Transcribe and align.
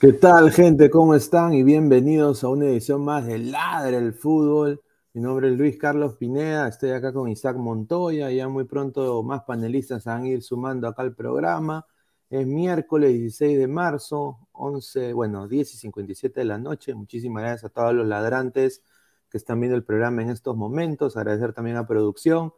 ¿Qué 0.00 0.14
tal, 0.14 0.50
gente? 0.50 0.88
¿Cómo 0.88 1.14
están? 1.14 1.52
Y 1.52 1.62
bienvenidos 1.62 2.42
a 2.42 2.48
una 2.48 2.64
edición 2.64 3.04
más 3.04 3.26
de 3.26 3.36
Ladre 3.36 3.98
el 3.98 4.14
Fútbol. 4.14 4.80
Mi 5.12 5.20
nombre 5.20 5.50
es 5.50 5.58
Luis 5.58 5.76
Carlos 5.76 6.16
Pineda, 6.16 6.68
estoy 6.68 6.92
acá 6.92 7.12
con 7.12 7.28
Isaac 7.28 7.58
Montoya. 7.58 8.30
Ya 8.30 8.48
muy 8.48 8.64
pronto 8.64 9.22
más 9.22 9.42
panelistas 9.42 10.06
van 10.06 10.22
a 10.22 10.28
ir 10.28 10.42
sumando 10.42 10.88
acá 10.88 11.02
al 11.02 11.14
programa. 11.14 11.86
Es 12.30 12.46
miércoles 12.46 13.12
16 13.12 13.58
de 13.58 13.68
marzo, 13.68 14.38
11, 14.52 15.12
bueno, 15.12 15.46
10 15.46 15.74
y 15.74 15.76
57 15.76 16.40
de 16.40 16.46
la 16.46 16.56
noche. 16.56 16.94
Muchísimas 16.94 17.42
gracias 17.42 17.64
a 17.64 17.68
todos 17.68 17.92
los 17.92 18.06
ladrantes 18.06 18.82
que 19.28 19.36
están 19.36 19.60
viendo 19.60 19.76
el 19.76 19.84
programa 19.84 20.22
en 20.22 20.30
estos 20.30 20.56
momentos. 20.56 21.18
Agradecer 21.18 21.52
también 21.52 21.76
a 21.76 21.86
producción. 21.86 22.54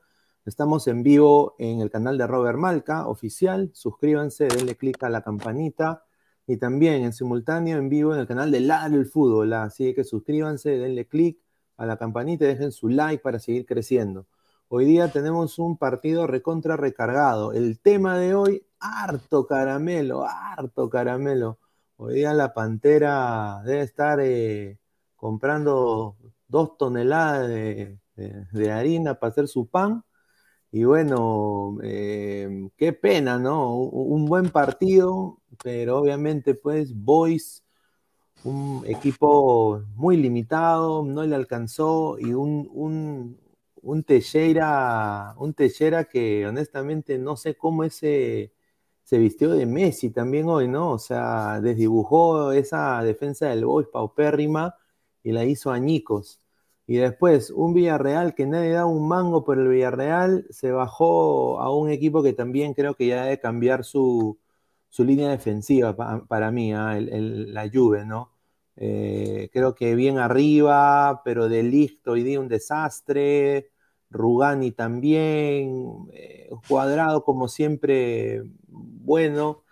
Estamos 0.46 0.86
en 0.86 1.02
vivo 1.02 1.56
en 1.58 1.80
el 1.80 1.90
canal 1.90 2.16
de 2.18 2.26
Robert 2.28 2.56
Malca, 2.56 3.08
oficial. 3.08 3.72
Suscríbanse, 3.74 4.46
denle 4.46 4.76
clic 4.76 5.02
a 5.02 5.08
la 5.08 5.22
campanita 5.22 6.04
y 6.46 6.56
también 6.56 7.04
en 7.04 7.12
simultáneo 7.12 7.78
en 7.78 7.88
vivo 7.88 8.14
en 8.14 8.20
el 8.20 8.26
canal 8.26 8.50
de 8.50 8.60
Ladre 8.60 8.98
el 8.98 9.06
Fútbol. 9.06 9.52
Así 9.52 9.94
que 9.94 10.04
suscríbanse, 10.04 10.70
denle 10.70 11.06
click 11.06 11.38
a 11.76 11.86
la 11.86 11.96
campanita 11.96 12.44
y 12.44 12.48
dejen 12.48 12.72
su 12.72 12.88
like 12.88 13.22
para 13.22 13.38
seguir 13.38 13.66
creciendo. 13.66 14.26
Hoy 14.68 14.86
día 14.86 15.08
tenemos 15.08 15.58
un 15.58 15.76
partido 15.76 16.26
recontra 16.26 16.76
recargado. 16.76 17.52
El 17.52 17.78
tema 17.78 18.18
de 18.18 18.34
hoy, 18.34 18.66
harto 18.80 19.46
caramelo, 19.46 20.24
harto 20.26 20.88
caramelo. 20.88 21.58
Hoy 21.96 22.14
día 22.14 22.32
la 22.32 22.54
Pantera 22.54 23.62
debe 23.64 23.82
estar 23.82 24.18
eh, 24.20 24.78
comprando 25.14 26.16
dos 26.48 26.76
toneladas 26.78 27.48
de, 27.48 27.98
harina 28.72 29.14
para 29.14 29.30
hacer 29.30 29.46
su 29.48 29.66
pan. 29.68 30.04
Y 30.74 30.84
bueno, 30.84 31.78
eh, 31.82 32.70
qué 32.78 32.92
pena, 32.94 33.38
¿no? 33.38 33.76
Un 33.76 34.24
buen 34.26 34.50
partido, 34.50 35.38
pero 35.62 35.98
obviamente 35.98 36.54
pues 36.54 36.94
Boys, 36.94 37.62
un 38.44 38.84
equipo 38.86 39.82
muy 39.96 40.16
limitado, 40.18 41.04
no 41.04 41.24
le 41.24 41.36
alcanzó 41.36 42.18
y 42.20 42.34
un, 42.34 42.68
un, 42.72 43.40
un 43.82 44.04
Teixeira, 44.04 45.34
un 45.38 45.54
que 46.10 46.46
honestamente 46.46 47.18
no 47.18 47.36
sé 47.36 47.56
cómo 47.56 47.84
ese, 47.84 48.52
se 49.04 49.18
vistió 49.18 49.52
de 49.52 49.66
Messi 49.66 50.10
también 50.10 50.48
hoy, 50.48 50.68
¿no? 50.68 50.92
O 50.92 50.98
sea, 50.98 51.60
desdibujó 51.62 52.52
esa 52.52 53.02
defensa 53.04 53.48
del 53.48 53.66
Boys 53.66 53.88
paupérrima 53.88 54.76
y 55.22 55.32
la 55.32 55.44
hizo 55.44 55.70
añicos. 55.72 56.41
Y 56.86 56.96
después, 56.96 57.50
un 57.50 57.74
Villarreal 57.74 58.34
que 58.34 58.46
nadie 58.46 58.70
da 58.70 58.86
un 58.86 59.08
mango 59.08 59.44
por 59.44 59.58
el 59.58 59.68
Villarreal, 59.68 60.46
se 60.50 60.72
bajó 60.72 61.60
a 61.60 61.74
un 61.74 61.90
equipo 61.90 62.22
que 62.22 62.32
también 62.32 62.74
creo 62.74 62.94
que 62.94 63.06
ya 63.06 63.24
debe 63.24 63.40
cambiar 63.40 63.84
su, 63.84 64.38
línea 64.98 65.30
defensiva 65.30 65.96
para 66.26 66.50
mí, 66.50 66.72
¿ah? 66.74 66.98
la 67.00 67.68
Juve, 67.72 68.04
¿no? 68.04 68.32
Eh, 68.76 69.50
creo 69.52 69.74
que 69.74 69.94
bien 69.94 70.18
arriba, 70.18 71.22
pero 71.24 71.48
de 71.48 71.62
listo 71.62 72.12
hoy 72.12 72.22
día 72.22 72.40
un 72.40 72.48
desastre. 72.48 73.70
Rugani 74.12 74.72
también, 74.72 76.08
eh, 76.12 76.50
cuadrado 76.68 77.24
como 77.24 77.48
siempre, 77.48 78.42
bueno, 78.68 79.64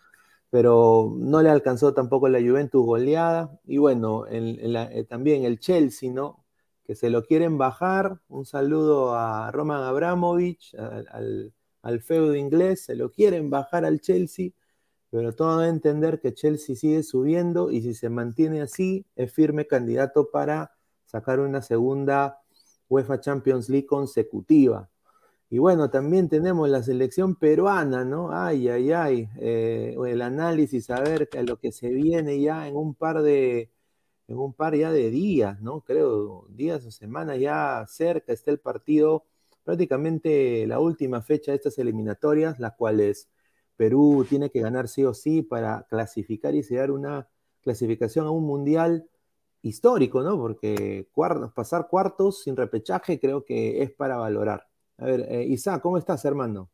pero 0.51 1.15
no 1.17 1.43
le 1.43 1.51
alcanzó 1.51 1.95
tampoco 1.95 2.29
la 2.29 2.41
Juventus 2.41 2.85
goleada. 2.85 3.61
Y 3.67 3.79
bueno, 3.79 4.25
eh, 4.29 5.07
también 5.09 5.45
el 5.45 5.61
Chelsea, 5.61 6.13
¿no? 6.13 6.45
Que 6.91 6.97
se 6.97 7.09
lo 7.09 7.23
quieren 7.23 7.57
bajar. 7.57 8.19
Un 8.27 8.45
saludo 8.45 9.15
a 9.15 9.53
Roman 9.53 9.85
Abramovich, 9.85 10.75
al, 10.75 11.53
al 11.83 12.01
feudo 12.01 12.35
inglés, 12.35 12.85
se 12.87 12.97
lo 12.97 13.13
quieren 13.13 13.49
bajar 13.49 13.85
al 13.85 14.01
Chelsea 14.01 14.51
pero 15.11 15.35
todo 15.35 15.59
debe 15.59 15.71
entender 15.71 16.21
que 16.21 16.33
Chelsea 16.33 16.77
sigue 16.77 17.03
subiendo 17.03 17.71
y 17.71 17.83
si 17.83 17.95
se 17.95 18.09
mantiene 18.09 18.63
así, 18.63 19.05
es 19.17 19.33
firme 19.33 19.67
candidato 19.67 20.31
para 20.31 20.73
sacar 21.05 21.41
una 21.41 21.63
segunda 21.63 22.41
UEFA 22.89 23.21
Champions 23.21 23.69
League 23.69 23.87
consecutiva. 23.87 24.89
Y 25.51 25.59
bueno, 25.59 25.91
también 25.91 26.29
tenemos 26.29 26.69
la 26.69 26.83
selección 26.85 27.35
peruana, 27.35 28.05
¿no? 28.05 28.31
Ay, 28.33 28.69
ay, 28.69 28.93
ay. 28.93 29.29
Eh, 29.41 29.97
el 30.07 30.23
análisis, 30.23 30.91
a 30.91 31.01
ver 31.01 31.29
lo 31.45 31.59
que 31.59 31.73
se 31.73 31.89
viene 31.89 32.41
ya 32.41 32.69
en 32.69 32.77
un 32.77 32.95
par 32.95 33.23
de, 33.23 33.69
en 34.31 34.39
un 34.39 34.55
par 34.55 34.77
ya 34.77 34.93
de 34.93 35.11
días, 35.11 35.61
¿no? 35.61 35.81
Creo, 35.83 36.47
días 36.51 36.87
o 36.87 36.91
semanas 36.93 37.39
ya 37.41 37.85
cerca 37.89 38.33
está 38.33 38.53
el 38.53 38.61
partido, 38.61 39.25
prácticamente 39.65 40.67
la 40.69 40.79
última 40.79 41.21
fecha 41.21 41.51
de 41.51 41.57
estas 41.57 41.79
eliminatorias, 41.79 42.61
las 42.61 42.75
cuales 42.75 43.29
Perú 43.77 44.25
tiene 44.29 44.51
que 44.51 44.61
ganar 44.61 44.89
sí 44.89 45.05
o 45.05 45.15
sí 45.15 45.43
para 45.43 45.85
clasificar 45.91 46.55
y 46.55 46.63
sellar 46.63 46.93
una 46.93 47.29
clasificación 47.61 48.27
a 48.27 48.31
un 48.31 48.45
mundial 48.47 49.09
histórico, 49.63 50.23
¿no? 50.23 50.39
Porque 50.39 51.09
pasar 51.55 51.89
cuartos 51.89 52.43
sin 52.43 52.57
repechaje 52.57 53.19
creo 53.19 53.45
que 53.45 53.83
es 53.83 53.91
para 53.91 54.17
valorar. 54.17 54.69
A 54.97 55.07
ver, 55.07 55.27
eh, 55.29 55.45
Isa, 55.45 55.81
¿cómo 55.81 55.99
estás, 55.99 56.25
hermano? 56.25 56.71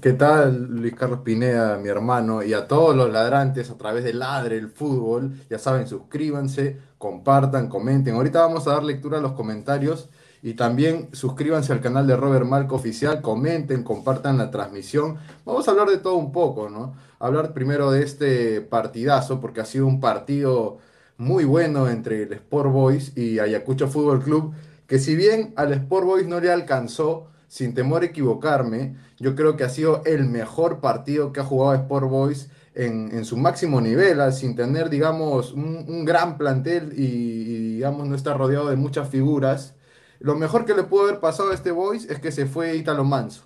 ¿Qué 0.00 0.14
tal, 0.14 0.66
Luis 0.66 0.94
Carlos 0.94 1.20
Pineda, 1.20 1.78
mi 1.78 1.88
hermano? 1.88 2.42
Y 2.42 2.54
a 2.54 2.66
todos 2.66 2.96
los 2.96 3.10
ladrantes 3.10 3.70
a 3.70 3.78
través 3.78 4.02
de 4.02 4.12
Ladre 4.12 4.56
el 4.56 4.68
Fútbol, 4.68 5.32
ya 5.48 5.58
saben, 5.58 5.86
suscríbanse, 5.86 6.78
compartan, 6.98 7.68
comenten. 7.68 8.16
Ahorita 8.16 8.40
vamos 8.40 8.66
a 8.66 8.72
dar 8.72 8.82
lectura 8.82 9.18
a 9.18 9.20
los 9.20 9.32
comentarios 9.32 10.08
y 10.42 10.54
también 10.54 11.08
suscríbanse 11.12 11.72
al 11.72 11.80
canal 11.80 12.06
de 12.06 12.16
Robert 12.16 12.44
Malco 12.44 12.74
Oficial, 12.74 13.22
comenten, 13.22 13.84
compartan 13.84 14.38
la 14.38 14.50
transmisión. 14.50 15.18
Vamos 15.44 15.68
a 15.68 15.70
hablar 15.70 15.88
de 15.88 15.98
todo 15.98 16.16
un 16.16 16.32
poco, 16.32 16.68
¿no? 16.68 16.94
Hablar 17.20 17.52
primero 17.52 17.92
de 17.92 18.02
este 18.02 18.60
partidazo, 18.60 19.40
porque 19.40 19.60
ha 19.60 19.64
sido 19.64 19.86
un 19.86 20.00
partido 20.00 20.78
muy 21.16 21.44
bueno 21.44 21.88
entre 21.88 22.24
el 22.24 22.32
Sport 22.32 22.72
Boys 22.72 23.16
y 23.16 23.38
Ayacucho 23.38 23.86
Fútbol 23.86 24.20
Club, 24.22 24.52
que 24.88 24.98
si 24.98 25.14
bien 25.14 25.52
al 25.54 25.72
Sport 25.72 26.06
Boys 26.06 26.26
no 26.26 26.40
le 26.40 26.50
alcanzó, 26.50 27.28
sin 27.52 27.74
temor 27.74 28.00
a 28.00 28.06
equivocarme, 28.06 28.96
yo 29.18 29.36
creo 29.36 29.58
que 29.58 29.64
ha 29.64 29.68
sido 29.68 30.00
el 30.06 30.24
mejor 30.24 30.80
partido 30.80 31.34
que 31.34 31.40
ha 31.40 31.44
jugado 31.44 31.74
Sport 31.74 32.08
Boys 32.08 32.48
en, 32.74 33.26
su 33.26 33.36
máximo 33.36 33.82
nivel, 33.82 34.32
sin 34.32 34.56
tener, 34.56 34.88
digamos, 34.88 35.52
un, 35.52 36.06
gran 36.06 36.38
plantel 36.38 36.94
y, 36.96 37.04
y, 37.04 37.74
digamos, 37.74 38.08
no 38.08 38.16
estar 38.16 38.38
rodeado 38.38 38.70
de 38.70 38.76
muchas 38.76 39.10
figuras. 39.10 39.74
Lo 40.18 40.34
mejor 40.34 40.64
que 40.64 40.72
le 40.72 40.84
pudo 40.84 41.02
haber 41.02 41.20
pasado 41.20 41.50
a 41.50 41.54
este 41.54 41.72
Boys 41.72 42.06
es 42.08 42.20
que 42.20 42.32
se 42.32 42.46
fue 42.46 42.74
Italo 42.74 43.04
Manso. 43.04 43.42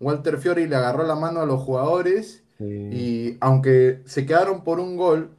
Walter 0.00 0.38
Fiori 0.38 0.66
le 0.66 0.74
agarró 0.74 1.04
la 1.04 1.14
mano 1.14 1.38
a 1.38 1.46
los 1.46 1.62
jugadores 1.62 2.42
y 2.58 3.36
aunque 3.38 4.02
se 4.04 4.26
quedaron 4.26 4.64
por 4.64 4.80
un 4.80 4.96
gol, 4.96 5.30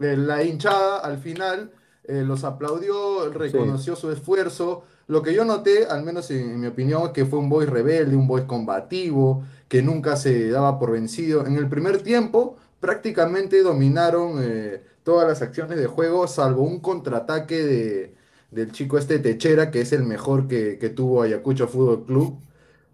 eh, 0.00 0.16
la 0.16 0.42
hinchada 0.42 1.00
al 1.00 1.18
final 1.18 1.70
eh, 2.04 2.22
los 2.26 2.44
aplaudió, 2.44 3.30
reconoció 3.30 3.94
su 3.94 4.10
esfuerzo. 4.10 4.84
Lo 5.06 5.22
que 5.22 5.34
yo 5.34 5.44
noté, 5.44 5.86
al 5.86 6.02
menos 6.04 6.30
en, 6.30 6.60
mi 6.60 6.66
opinión, 6.66 7.02
es 7.04 7.10
que 7.10 7.26
fue 7.26 7.38
un 7.38 7.48
Boys 7.48 7.68
rebelde, 7.68 8.16
un 8.16 8.26
Boys 8.26 8.44
combativo, 8.44 9.44
que 9.68 9.82
nunca 9.82 10.16
se 10.16 10.48
daba 10.50 10.78
por 10.78 10.92
vencido. 10.92 11.46
En 11.46 11.56
el 11.56 11.68
primer 11.68 12.02
tiempo 12.02 12.56
prácticamente 12.80 13.62
dominaron 13.62 14.38
eh, 14.42 14.82
todas 15.02 15.28
las 15.28 15.42
acciones 15.42 15.78
de 15.78 15.86
juego, 15.86 16.26
salvo 16.28 16.62
un 16.62 16.80
contraataque 16.80 17.64
de, 17.64 18.14
del 18.50 18.72
chico 18.72 18.98
este 18.98 19.18
Techera, 19.18 19.70
que 19.70 19.80
es 19.80 19.92
el 19.92 20.04
mejor 20.04 20.46
que, 20.48 20.76
tuvo 20.94 21.22
Ayacucho 21.22 21.68
Fútbol 21.68 22.04
Club. 22.04 22.38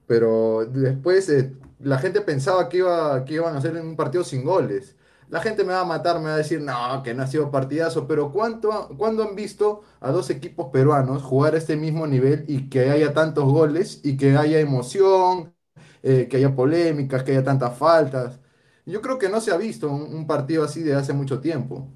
Pero 0.06 0.66
después 0.66 1.28
eh, 1.28 1.52
la 1.80 1.98
gente 1.98 2.20
pensaba 2.22 2.68
que, 2.68 2.78
iba, 2.78 3.24
que 3.24 3.34
iban 3.34 3.54
a 3.54 3.58
hacer 3.58 3.76
un 3.76 3.96
partido 3.96 4.24
sin 4.24 4.44
goles. 4.44 4.94
La 5.28 5.40
gente 5.40 5.62
me 5.64 5.72
va 5.74 5.80
a 5.80 5.84
matar, 5.84 6.18
me 6.20 6.26
va 6.26 6.34
a 6.34 6.36
decir, 6.38 6.60
no, 6.62 7.02
que 7.02 7.12
no 7.14 7.22
ha 7.22 7.26
sido 7.26 7.50
partidazo, 7.50 8.06
pero 8.06 8.32
¿cuánto, 8.32 8.88
¿cuándo 8.96 9.22
han 9.22 9.34
visto 9.36 9.82
a 10.00 10.10
dos 10.10 10.30
equipos 10.30 10.68
peruanos 10.72 11.22
jugar 11.22 11.54
a 11.54 11.58
este 11.58 11.76
mismo 11.76 12.06
nivel 12.06 12.44
y 12.48 12.68
que 12.70 12.90
haya 12.90 13.12
tantos 13.12 13.44
goles 13.44 14.00
y 14.04 14.16
que 14.16 14.36
haya 14.36 14.58
emoción, 14.60 15.54
eh, 16.02 16.28
que 16.30 16.38
haya 16.38 16.54
polémicas, 16.54 17.22
que 17.24 17.32
haya 17.32 17.44
tantas 17.44 17.76
faltas? 17.78 18.40
Yo 18.86 19.02
creo 19.02 19.18
que 19.18 19.28
no 19.28 19.40
se 19.42 19.52
ha 19.52 19.58
visto 19.58 19.90
un 19.90 20.26
partido 20.26 20.64
así 20.64 20.82
de 20.82 20.94
hace 20.94 21.12
mucho 21.12 21.40
tiempo. 21.40 21.86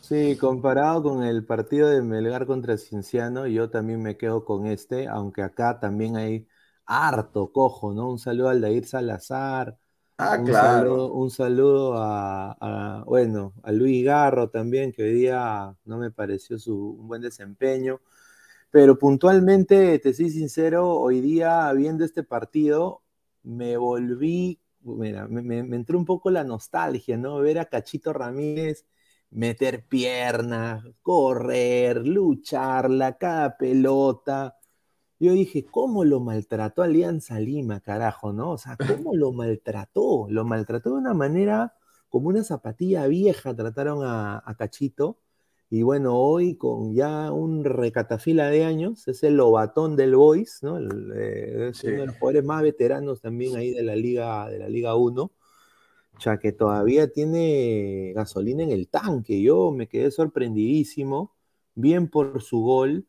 Sí, 0.00 0.36
comparado 0.38 1.02
con 1.02 1.24
el 1.24 1.44
partido 1.44 1.88
de 1.88 2.00
Melgar 2.00 2.46
contra 2.46 2.78
Cienciano, 2.78 3.46
yo 3.48 3.70
también 3.70 4.00
me 4.00 4.16
quedo 4.16 4.44
con 4.44 4.66
este, 4.66 5.08
aunque 5.08 5.42
acá 5.42 5.80
también 5.80 6.16
hay 6.16 6.46
harto 6.84 7.50
cojo, 7.52 7.92
¿no? 7.92 8.08
Un 8.10 8.18
saludo 8.20 8.48
al 8.50 8.60
Dair 8.60 8.86
Salazar. 8.86 9.76
Ah, 10.18 10.42
un 10.42 10.44
claro. 10.44 10.96
Saludo, 10.96 11.12
un 11.12 11.30
saludo 11.30 11.94
a, 11.98 13.02
bueno, 13.06 13.54
a 13.62 13.72
Luis 13.72 14.04
Garro 14.04 14.50
también, 14.50 14.92
que 14.92 15.02
hoy 15.02 15.12
día 15.14 15.76
no 15.84 15.98
me 15.98 16.10
pareció 16.10 16.58
su 16.58 16.74
un 17.00 17.08
buen 17.08 17.22
desempeño. 17.22 18.00
Pero 18.70 18.98
puntualmente, 18.98 19.98
te 20.00 20.14
soy 20.14 20.30
sincero, 20.30 20.90
hoy 20.92 21.20
día 21.20 21.72
viendo 21.72 22.04
este 22.04 22.22
partido, 22.24 23.02
me 23.42 23.76
volví, 23.76 24.60
mira, 24.82 25.28
me, 25.28 25.42
me 25.62 25.76
entró 25.76 25.98
un 25.98 26.04
poco 26.04 26.30
la 26.30 26.44
nostalgia, 26.44 27.16
¿no? 27.16 27.38
Ver 27.40 27.58
a 27.60 27.66
Cachito 27.66 28.12
Ramírez 28.12 28.86
meter 29.30 29.86
piernas, 29.86 30.84
correr, 31.02 32.06
lucharla, 32.06 33.18
cada 33.18 33.56
pelota. 33.56 34.55
Yo 35.18 35.32
dije, 35.32 35.64
¿cómo 35.64 36.04
lo 36.04 36.20
maltrató 36.20 36.82
Alianza 36.82 37.40
Lima, 37.40 37.80
carajo, 37.80 38.32
no? 38.32 38.52
O 38.52 38.58
sea, 38.58 38.76
¿cómo 38.76 39.14
lo 39.16 39.32
maltrató? 39.32 40.26
Lo 40.28 40.44
maltrató 40.44 40.90
de 40.90 40.96
una 40.96 41.14
manera 41.14 41.74
como 42.08 42.28
una 42.28 42.44
zapatilla 42.44 43.06
vieja, 43.06 43.54
trataron 43.54 44.00
a, 44.02 44.42
Cachito. 44.58 45.18
Y 45.68 45.82
bueno, 45.82 46.16
hoy 46.16 46.56
con 46.56 46.94
ya 46.94 47.32
un 47.32 47.64
recatafila 47.64 48.50
de 48.50 48.64
años, 48.64 49.08
es 49.08 49.22
el 49.24 49.36
lobatón 49.36 49.96
del 49.96 50.14
Boys, 50.14 50.60
¿no? 50.62 50.78
Eh, 50.78 51.70
es 51.70 51.82
uno 51.82 52.00
de 52.00 52.06
los 52.06 52.18
jugadores 52.18 52.44
más 52.44 52.62
veteranos 52.62 53.20
también 53.20 53.56
ahí 53.56 53.72
de 53.72 53.82
la 53.82 53.96
Liga, 53.96 54.48
de 54.48 54.58
la 54.58 54.68
Liga 54.68 54.94
1 54.94 55.32
sea, 56.18 56.38
que 56.38 56.52
todavía 56.52 57.08
tiene 57.08 58.12
gasolina 58.14 58.62
en 58.62 58.70
el 58.70 58.88
tanque. 58.88 59.42
Yo 59.42 59.70
me 59.72 59.88
quedé 59.88 60.10
sorprendidísimo, 60.10 61.34
bien 61.74 62.08
por 62.08 62.42
su 62.42 62.60
gol. 62.60 63.06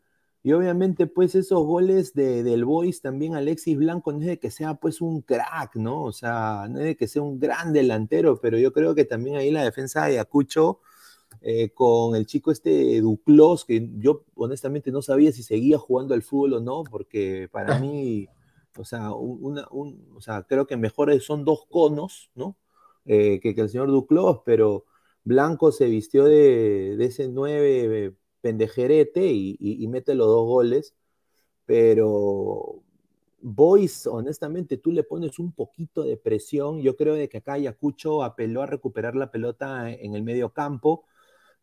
Y 0.48 0.54
obviamente, 0.54 1.08
pues 1.08 1.36
esos 1.36 1.62
goles 1.66 2.14
de, 2.14 2.42
del 2.42 2.64
Boys 2.64 3.02
también 3.02 3.36
Alexis 3.36 3.78
Blanco 3.78 4.14
no 4.14 4.22
es 4.22 4.28
de 4.28 4.40
que 4.40 4.50
sea 4.50 4.76
pues 4.76 5.02
un 5.02 5.22
crack, 5.22 5.76
¿no? 5.76 6.04
O 6.04 6.14
sea, 6.14 6.68
no 6.70 6.80
es 6.80 6.86
de 6.86 6.96
que 6.96 7.10
sea 7.10 7.22
un 7.22 7.38
gran 7.38 7.74
delantero, 7.74 8.40
pero 8.40 8.58
yo 8.58 8.72
creo 8.72 8.96
que 8.96 9.04
también 9.04 9.36
ahí 9.36 9.52
la 9.52 9.66
defensa 9.66 10.06
de 10.06 10.22
Acucho 10.22 10.80
eh, 11.42 11.72
con 11.72 12.16
el 12.16 12.26
chico 12.26 12.54
este 12.54 13.02
Duclos, 13.02 13.66
que 13.66 13.90
yo 13.98 14.24
honestamente 14.36 14.90
no 14.90 15.02
sabía 15.02 15.34
si 15.34 15.44
seguía 15.44 15.78
jugando 15.78 16.14
al 16.14 16.24
fútbol 16.24 16.54
o 16.54 16.60
no, 16.62 16.86
porque 16.90 17.50
para 17.52 17.78
mí, 17.80 18.30
o 18.78 18.86
sea, 18.86 19.12
una, 19.12 19.68
un, 19.70 20.14
o 20.16 20.22
sea, 20.22 20.44
creo 20.44 20.66
que 20.66 20.78
mejores 20.78 21.26
son 21.26 21.44
dos 21.44 21.66
conos, 21.70 22.32
¿no? 22.36 22.56
Eh, 23.06 23.42
que, 23.42 23.50
el 23.50 23.68
señor 23.68 23.90
Duclos, 23.90 24.44
pero 24.46 24.86
Blanco 25.26 25.74
se 25.74 25.88
vistió 25.88 26.24
de, 26.24 26.96
ese 27.04 27.28
nueve 27.28 28.16
pendejerete 28.42 29.32
y, 29.32 29.88
mete 29.88 30.16
los 30.16 30.28
dos 30.28 30.46
goles, 30.46 30.96
pero 31.66 32.82
Boys, 33.42 34.08
honestamente, 34.08 34.78
tú 34.78 34.92
le 34.92 35.04
pones 35.04 35.40
un 35.40 35.52
poquito 35.52 36.04
de 36.04 36.18
presión. 36.18 36.82
Yo 36.82 36.96
creo 36.96 37.16
de 37.16 37.30
que 37.30 37.38
acá 37.38 37.54
Ayacucho 37.54 38.24
apeló 38.24 38.62
a 38.62 38.66
recuperar 38.66 39.16
la 39.16 39.32
pelota 39.32 39.92
en 39.92 40.16
el 40.16 40.24
medio 40.24 40.54
campo, 40.54 41.06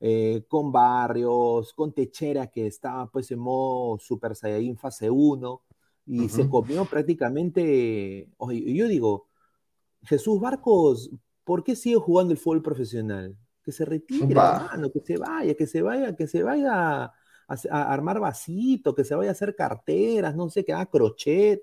eh, 0.00 0.45
con 0.49 0.73
Barrios, 0.73 1.73
con 1.73 1.93
Techera, 1.93 2.49
que 2.49 2.66
estaba 2.66 3.11
pues 3.11 3.31
en 3.31 3.38
modo 3.38 3.99
Super 3.99 4.35
Saiyajin 4.37 4.76
fase 4.76 5.11
1, 5.11 5.62
y 6.07 6.28
se 6.28 6.49
comió 6.49 6.85
prácticamente, 6.85 8.28
oye, 8.37 8.75
yo 8.75 8.88
digo, 8.88 9.28
Jesús 10.02 10.38
Barcos 10.38 11.11
¿por 11.45 11.62
qué 11.62 11.76
sigue 11.76 11.97
jugando 11.97 12.33
el 12.33 12.38
fútbol 12.38 12.62
profesional? 12.62 13.37
Que 13.64 13.73
se 13.73 13.85
retire, 13.85 14.26
hermano, 14.30 14.92
que 14.92 15.00
se 15.00 15.16
vaya, 15.16 15.54
que 15.54 15.66
se 15.66 15.80
vaya, 15.80 16.14
que 16.14 16.26
se 16.26 16.42
vaya 16.42 17.04
a, 17.04 17.12
armar 17.71 18.21
vasito, 18.21 18.94
que 18.94 19.04
se 19.04 19.14
vaya 19.14 19.30
a 19.30 19.33
hacer 19.33 19.56
carteras, 19.56 20.35
no 20.37 20.50
sé, 20.50 20.64
que 20.64 20.73
haga 20.73 20.87
crochet. 20.87 21.62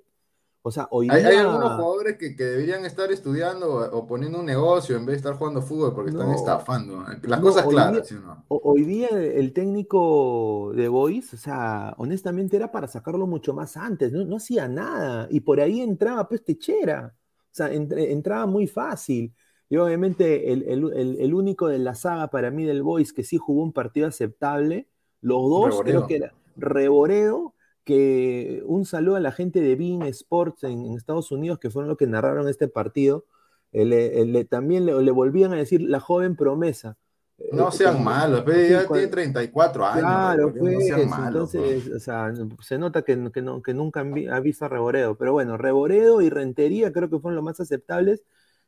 O 0.64 0.70
sea, 0.70 0.88
hoy 0.92 1.08
hay, 1.10 1.24
hay 1.24 1.38
algunos 1.38 1.72
jugadores 1.72 2.18
que, 2.18 2.30
deberían 2.36 2.86
estar 2.86 3.12
estudiando 3.12 3.68
o, 3.68 4.06
poniendo 4.06 4.40
un 4.40 4.46
negocio 4.46 4.96
en 4.96 5.06
vez 5.08 5.14
de 5.14 5.18
estar 5.18 5.34
jugando 5.34 5.62
fútbol 5.62 5.96
porque 5.96 6.12
están 6.12 6.32
estafando. 6.32 7.04
Las 7.24 7.40
cosas 7.40 7.66
claras, 7.66 8.12
no? 8.12 8.46
Hoy 8.48 8.84
día 8.84 9.10
el 9.10 9.54
técnico 9.54 10.72
de 10.76 10.88
Boys, 10.88 11.34
o 11.34 11.38
sea, 11.38 11.96
honestamente 11.98 12.58
era 12.58 12.72
para 12.72 12.88
sacarlo 12.88 13.26
mucho 13.26 13.56
más 13.56 13.76
antes, 13.76 14.12
no, 14.12 14.36
hacía 14.36 14.68
nada. 14.68 15.28
Y 15.32 15.40
por 15.40 15.60
ahí 15.60 15.82
entraba 15.82 16.28
pues 16.30 16.44
techera. 16.44 17.16
O 17.52 17.54
sea, 17.54 17.74
entraba 17.74 18.46
muy 18.46 18.68
fácil. 18.68 19.34
Y 19.72 19.78
obviamente 19.78 20.52
el, 20.52 21.34
único 21.34 21.70
de 21.70 21.80
la 21.80 21.96
saga 21.96 22.28
para 22.28 22.52
mí 22.52 22.66
del 22.66 22.84
Boys 22.84 23.14
que 23.14 23.24
sí 23.24 23.38
jugó 23.38 23.64
un 23.64 23.72
partido 23.72 24.06
aceptable, 24.06 24.90
los 25.22 25.42
dos 25.50 25.82
creo 25.82 26.08
que 26.08 26.18
era 26.18 26.34
Reboredo 26.58 27.54
que 27.86 28.62
un 28.66 28.86
saludo 28.86 29.16
a 29.16 29.22
la 29.22 29.32
gente 29.32 29.62
de 29.62 29.78
Bean 29.78 30.02
Sports 30.02 30.66
en, 30.66 30.94
Estados 30.98 31.32
Unidos, 31.32 31.58
que 31.58 31.70
fueron 31.70 31.88
los 31.88 31.98
que 31.98 32.06
narraron 32.06 32.50
este 32.50 32.68
partido. 32.68 33.24
Eh, 33.72 34.46
también 34.50 34.86
le, 34.86 35.12
volvían 35.12 35.54
a 35.54 35.56
decir 35.56 35.82
la 35.82 36.02
joven 36.02 36.36
promesa. 36.36 36.98
Eh, 37.38 37.52
no 37.54 37.72
sean 37.72 38.04
malos, 38.04 38.44
ya 38.46 38.86
tiene 38.86 39.08
34 39.08 39.86
años. 39.86 40.02
Claro, 40.02 40.54
pues, 40.54 40.90
entonces, 40.90 41.90
o 41.96 42.00
sea, 42.00 42.34
se 42.60 42.78
nota 42.78 43.04
que, 43.04 43.32
que, 43.32 43.74
nunca 43.74 44.02
ha 44.02 44.40
visto 44.42 44.66
a 44.66 44.68
Reboredo. 44.68 45.16
Pero 45.16 45.32
bueno, 45.32 45.56
Reboredo 45.56 46.22
y 46.22 46.30
Rentería 46.30 46.92
creo 46.92 47.10
que 47.10 47.20
fueron 47.20 47.38
los 47.38 47.46
más 47.46 47.62
aceptables, 47.62 48.22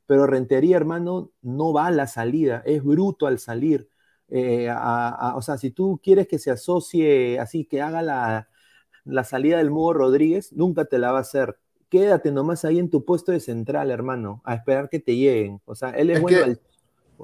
pero 0.06 0.28
Rentería, 0.28 0.78
hermano, 0.78 1.32
no 1.42 1.74
va 1.74 1.88
a 1.88 1.92
la 1.92 2.08
salida, 2.08 2.62
es 2.66 2.84
bruto 2.84 3.28
al 3.28 3.40
salir. 3.40 3.90
Eh, 4.30 4.70
o 4.72 5.42
sea, 5.42 5.58
si 5.58 5.72
tú 5.72 6.00
quieres 6.04 6.28
que 6.28 6.40
se 6.40 6.52
asocie 6.52 7.40
así, 7.40 7.66
que 7.66 7.82
haga 7.82 8.02
la, 8.02 8.50
la 9.06 9.24
salida 9.24 9.58
del 9.58 9.72
Mugo 9.72 9.94
Rodríguez, 9.94 10.54
nunca 10.54 10.86
te 10.86 10.98
la 10.98 11.12
va 11.12 11.20
a 11.20 11.22
hacer. 11.22 11.58
Quédate 11.90 12.32
nomás 12.32 12.66
ahí 12.66 12.80
en 12.80 12.90
tu 12.90 13.06
puesto 13.06 13.32
de 13.32 13.40
central, 13.40 13.92
hermano, 13.92 14.42
a 14.44 14.56
esperar 14.56 14.90
que 14.90 15.00
te 15.00 15.16
lleguen. 15.16 15.62
O 15.66 15.76
sea, 15.76 15.92
él 15.92 16.10
es, 16.10 16.22
bueno, 16.22 16.44
al, 16.44 16.60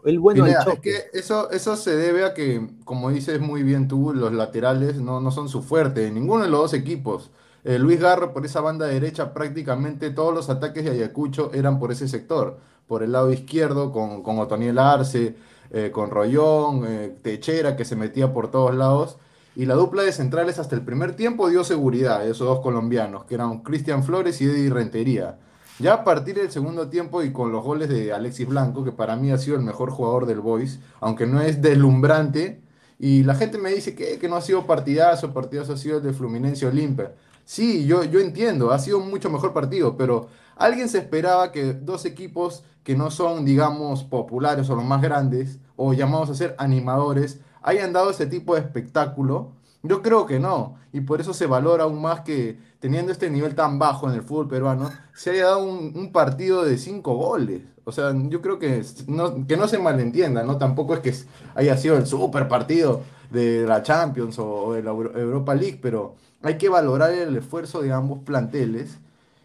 el 0.05 0.19
bueno 0.19 0.45
Es 0.45 0.55
que 0.81 0.95
eso, 1.13 1.49
eso 1.51 1.75
se 1.75 1.95
debe 1.95 2.25
a 2.25 2.33
que, 2.33 2.69
como 2.85 3.09
dices 3.09 3.39
muy 3.39 3.63
bien 3.63 3.87
tú, 3.87 4.13
los 4.13 4.31
laterales 4.33 4.97
no, 4.97 5.19
no 5.19 5.31
son 5.31 5.49
su 5.49 5.61
fuerte, 5.61 6.11
ninguno 6.11 6.43
de 6.43 6.49
los 6.49 6.59
dos 6.61 6.73
equipos. 6.73 7.31
Eh, 7.63 7.77
Luis 7.77 7.99
Garro 7.99 8.33
por 8.33 8.45
esa 8.45 8.61
banda 8.61 8.85
derecha, 8.85 9.33
prácticamente 9.33 10.11
todos 10.11 10.33
los 10.33 10.49
ataques 10.49 10.85
de 10.85 10.91
Ayacucho 10.91 11.51
eran 11.53 11.79
por 11.79 11.91
ese 11.91 12.07
sector. 12.07 12.59
Por 12.89 13.03
el 13.03 13.11
lado 13.11 13.31
izquierdo, 13.31 13.91
con, 13.91 14.23
con 14.23 14.39
Otoniel 14.39 14.79
Arce, 14.79 15.35
eh, 15.69 15.91
con 15.91 16.09
Rollón, 16.09 16.85
eh, 16.87 17.15
Techera, 17.21 17.75
que 17.75 17.85
se 17.85 17.95
metía 17.95 18.33
por 18.33 18.49
todos 18.49 18.73
lados. 18.73 19.17
Y 19.55 19.67
la 19.67 19.75
dupla 19.75 20.01
de 20.01 20.11
centrales 20.11 20.57
hasta 20.57 20.73
el 20.73 20.81
primer 20.81 21.15
tiempo 21.15 21.49
dio 21.49 21.63
seguridad 21.63 22.21
a 22.21 22.23
esos 22.23 22.47
dos 22.47 22.61
colombianos, 22.61 23.25
que 23.25 23.35
eran 23.35 23.59
Cristian 23.59 24.03
Flores 24.03 24.41
y 24.41 24.45
Eddie 24.45 24.71
Rentería. 24.71 25.37
Ya 25.77 25.93
a 25.93 26.03
partir 26.03 26.35
del 26.35 26.49
segundo 26.49 26.89
tiempo 26.89 27.21
y 27.21 27.31
con 27.31 27.51
los 27.51 27.63
goles 27.63 27.89
de 27.89 28.11
Alexis 28.11 28.47
Blanco, 28.47 28.83
que 28.83 28.91
para 28.91 29.15
mí 29.15 29.31
ha 29.31 29.37
sido 29.37 29.55
el 29.57 29.61
mejor 29.61 29.91
jugador 29.91 30.25
del 30.25 30.39
Boys, 30.39 30.79
aunque 30.99 31.27
no 31.27 31.41
es 31.41 31.61
deslumbrante, 31.61 32.59
y 32.97 33.23
la 33.23 33.35
gente 33.35 33.59
me 33.59 33.69
dice 33.69 33.93
que, 33.93 34.17
que 34.17 34.27
no 34.27 34.35
ha 34.35 34.41
sido 34.41 34.65
partidazo, 34.65 35.31
partidazo 35.31 35.73
ha 35.73 35.77
sido 35.77 35.97
el 35.97 36.03
de 36.03 36.13
Fluminense 36.13 36.65
Olimpia. 36.65 37.13
Sí, 37.45 37.85
yo, 37.85 38.03
yo 38.03 38.19
entiendo, 38.19 38.71
ha 38.71 38.79
sido 38.79 38.97
un 38.97 39.09
mucho 39.09 39.29
mejor 39.29 39.53
partido, 39.53 39.95
pero 39.95 40.27
alguien 40.59 40.89
se 40.89 40.99
esperaba 40.99 41.51
que 41.51 41.73
dos 41.73 42.05
equipos 42.05 42.63
que 42.83 42.95
no 42.95 43.09
son, 43.09 43.45
digamos, 43.45 44.03
populares 44.03 44.69
o 44.69 44.75
los 44.75 44.85
más 44.85 45.01
grandes, 45.01 45.59
o 45.75 45.93
llamados 45.93 46.29
a 46.29 46.35
ser 46.35 46.55
animadores, 46.59 47.39
hayan 47.63 47.93
dado 47.93 48.11
ese 48.11 48.27
tipo 48.27 48.53
de 48.53 48.61
espectáculo. 48.61 49.53
Yo 49.81 50.01
creo 50.01 50.25
que 50.25 50.39
no, 50.39 50.75
y 50.91 51.01
por 51.01 51.21
eso 51.21 51.33
se 51.33 51.45
valora 51.45 51.85
aún 51.85 52.01
más 52.01 52.21
que 52.21 52.59
teniendo 52.79 53.11
este 53.11 53.29
nivel 53.29 53.55
tan 53.55 53.79
bajo 53.79 54.09
en 54.09 54.15
el 54.15 54.21
fútbol 54.21 54.47
peruano, 54.47 54.89
se 55.13 55.31
haya 55.31 55.45
dado 55.45 55.63
un, 55.63 56.11
partido 56.11 56.63
de 56.63 56.77
cinco 56.77 57.15
goles. 57.15 57.61
O 57.83 57.91
sea, 57.91 58.13
yo 58.29 58.41
creo 58.41 58.59
que 58.59 58.83
no, 59.07 59.47
que 59.47 59.57
no 59.57 59.67
se 59.67 59.79
malentienda, 59.79 60.43
¿no? 60.43 60.57
Tampoco 60.57 60.93
es 60.93 60.99
que 60.99 61.13
haya 61.55 61.75
sido 61.77 61.97
el 61.97 62.05
super 62.05 62.47
partido 62.47 63.01
de 63.31 63.65
la 63.67 63.83
Champions 63.83 64.37
o, 64.39 64.73
de 64.73 64.83
la 64.83 64.91
Europa 64.91 65.55
League, 65.55 65.79
pero 65.81 66.15
hay 66.41 66.57
que 66.57 66.69
valorar 66.69 67.11
el 67.11 67.35
esfuerzo 67.35 67.81
de 67.81 67.91
ambos 67.91 68.19
planteles. 68.19 68.97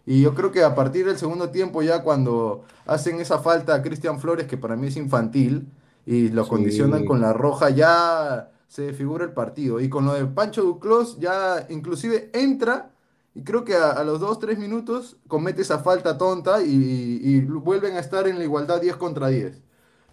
Y 0.07 0.23
yo 0.23 0.35
creo 0.35 0.53
que 0.53 0.63
a 0.63 0.75
partir 0.75 1.07
del 1.07 1.19
segundo 1.19 1.51
tiempo, 1.51 1.83
ya 1.83 2.03
cuando 2.03 2.65
hacen 2.87 3.21
esa 3.21 3.39
falta 3.39 3.75
a 3.75 3.83
Cristian 3.83 4.21
Flores, 4.21 4.47
que 4.47 4.59
para 4.59 4.77
mí 4.77 4.89
es 4.89 4.97
infantil, 4.97 5.69
y 6.07 6.29
lo 6.29 6.47
condicionan 6.47 7.07
con 7.07 7.21
la 7.21 7.33
roja, 7.33 7.71
ya 7.71 8.51
se 8.69 8.93
figura 8.93 9.25
el 9.25 9.33
partido. 9.33 9.81
Y 9.81 9.89
con 9.89 10.05
lo 10.05 10.13
de 10.15 10.27
Pancho 10.27 10.63
Duclos, 10.63 11.19
ya 11.19 11.67
inclusive 11.71 12.31
entra 12.35 12.91
y 13.35 13.43
creo 13.43 13.65
que 13.65 13.75
a, 13.75 14.03
los 14.05 14.21
2, 14.21 14.39
3 14.39 14.59
minutos 14.59 15.17
comete 15.27 15.63
esa 15.63 15.81
falta 15.81 16.17
tonta 16.17 16.63
y, 16.63 17.41
vuelven 17.41 17.97
a 17.97 18.01
estar 18.01 18.29
en 18.29 18.39
la 18.39 18.45
igualdad 18.45 18.81
10 18.81 18.97
contra 18.97 19.29
10. 19.29 19.61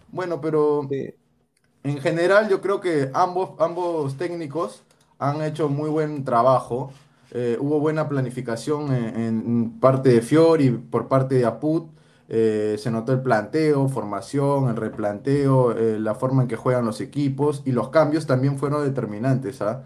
Bueno, 0.08 0.40
pero 0.40 0.88
en 1.84 1.98
general 2.00 2.48
yo 2.48 2.60
creo 2.60 2.80
que 2.80 3.10
ambos, 3.14 3.50
ambos 3.60 4.16
técnicos 4.16 4.82
han 5.18 5.40
hecho 5.42 5.68
muy 5.68 5.88
buen 5.88 6.24
trabajo. 6.24 6.92
Eh, 7.34 7.56
hubo 7.58 7.80
buena 7.80 8.10
planificación 8.10 8.94
en, 8.94 9.80
parte 9.80 10.10
de 10.10 10.20
Fiori, 10.20 10.70
por 10.70 11.08
parte 11.08 11.36
de 11.36 11.46
Aput. 11.46 11.90
Eh, 12.28 12.76
se 12.78 12.90
notó 12.90 13.12
el 13.12 13.22
planteo, 13.22 13.88
formación, 13.88 14.68
el 14.68 14.76
replanteo, 14.76 15.72
eh, 15.72 15.98
la 15.98 16.14
forma 16.14 16.42
en 16.42 16.48
que 16.48 16.56
juegan 16.56 16.84
los 16.84 17.00
equipos 17.00 17.62
y 17.64 17.72
los 17.72 17.88
cambios 17.88 18.26
también 18.26 18.58
fueron 18.58 18.84
determinantes. 18.84 19.62
¿ah? 19.62 19.82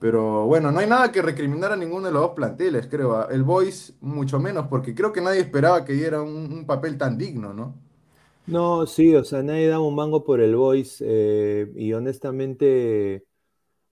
Pero 0.00 0.46
bueno, 0.46 0.72
no 0.72 0.80
hay 0.80 0.88
nada 0.88 1.12
que 1.12 1.22
recriminar 1.22 1.72
a 1.72 1.76
ninguno 1.76 2.06
de 2.08 2.12
los 2.12 2.22
dos 2.22 2.32
planteles, 2.32 2.88
creo. 2.88 3.16
¿ah? 3.16 3.28
El 3.30 3.44
Boys 3.44 3.94
mucho 4.00 4.40
menos, 4.40 4.66
porque 4.68 4.92
creo 4.94 5.12
que 5.12 5.20
nadie 5.20 5.40
esperaba 5.40 5.84
que 5.84 5.92
diera 5.92 6.22
un, 6.22 6.64
papel 6.66 6.98
tan 6.98 7.16
digno, 7.16 7.54
¿no? 7.54 7.74
No, 8.46 8.84
sí, 8.86 9.14
o 9.14 9.22
sea, 9.22 9.44
nadie 9.44 9.68
daba 9.68 9.86
un 9.86 9.94
mango 9.94 10.24
por 10.24 10.40
el 10.40 10.56
Boys 10.56 11.00
y 11.00 11.92
honestamente, 11.92 13.24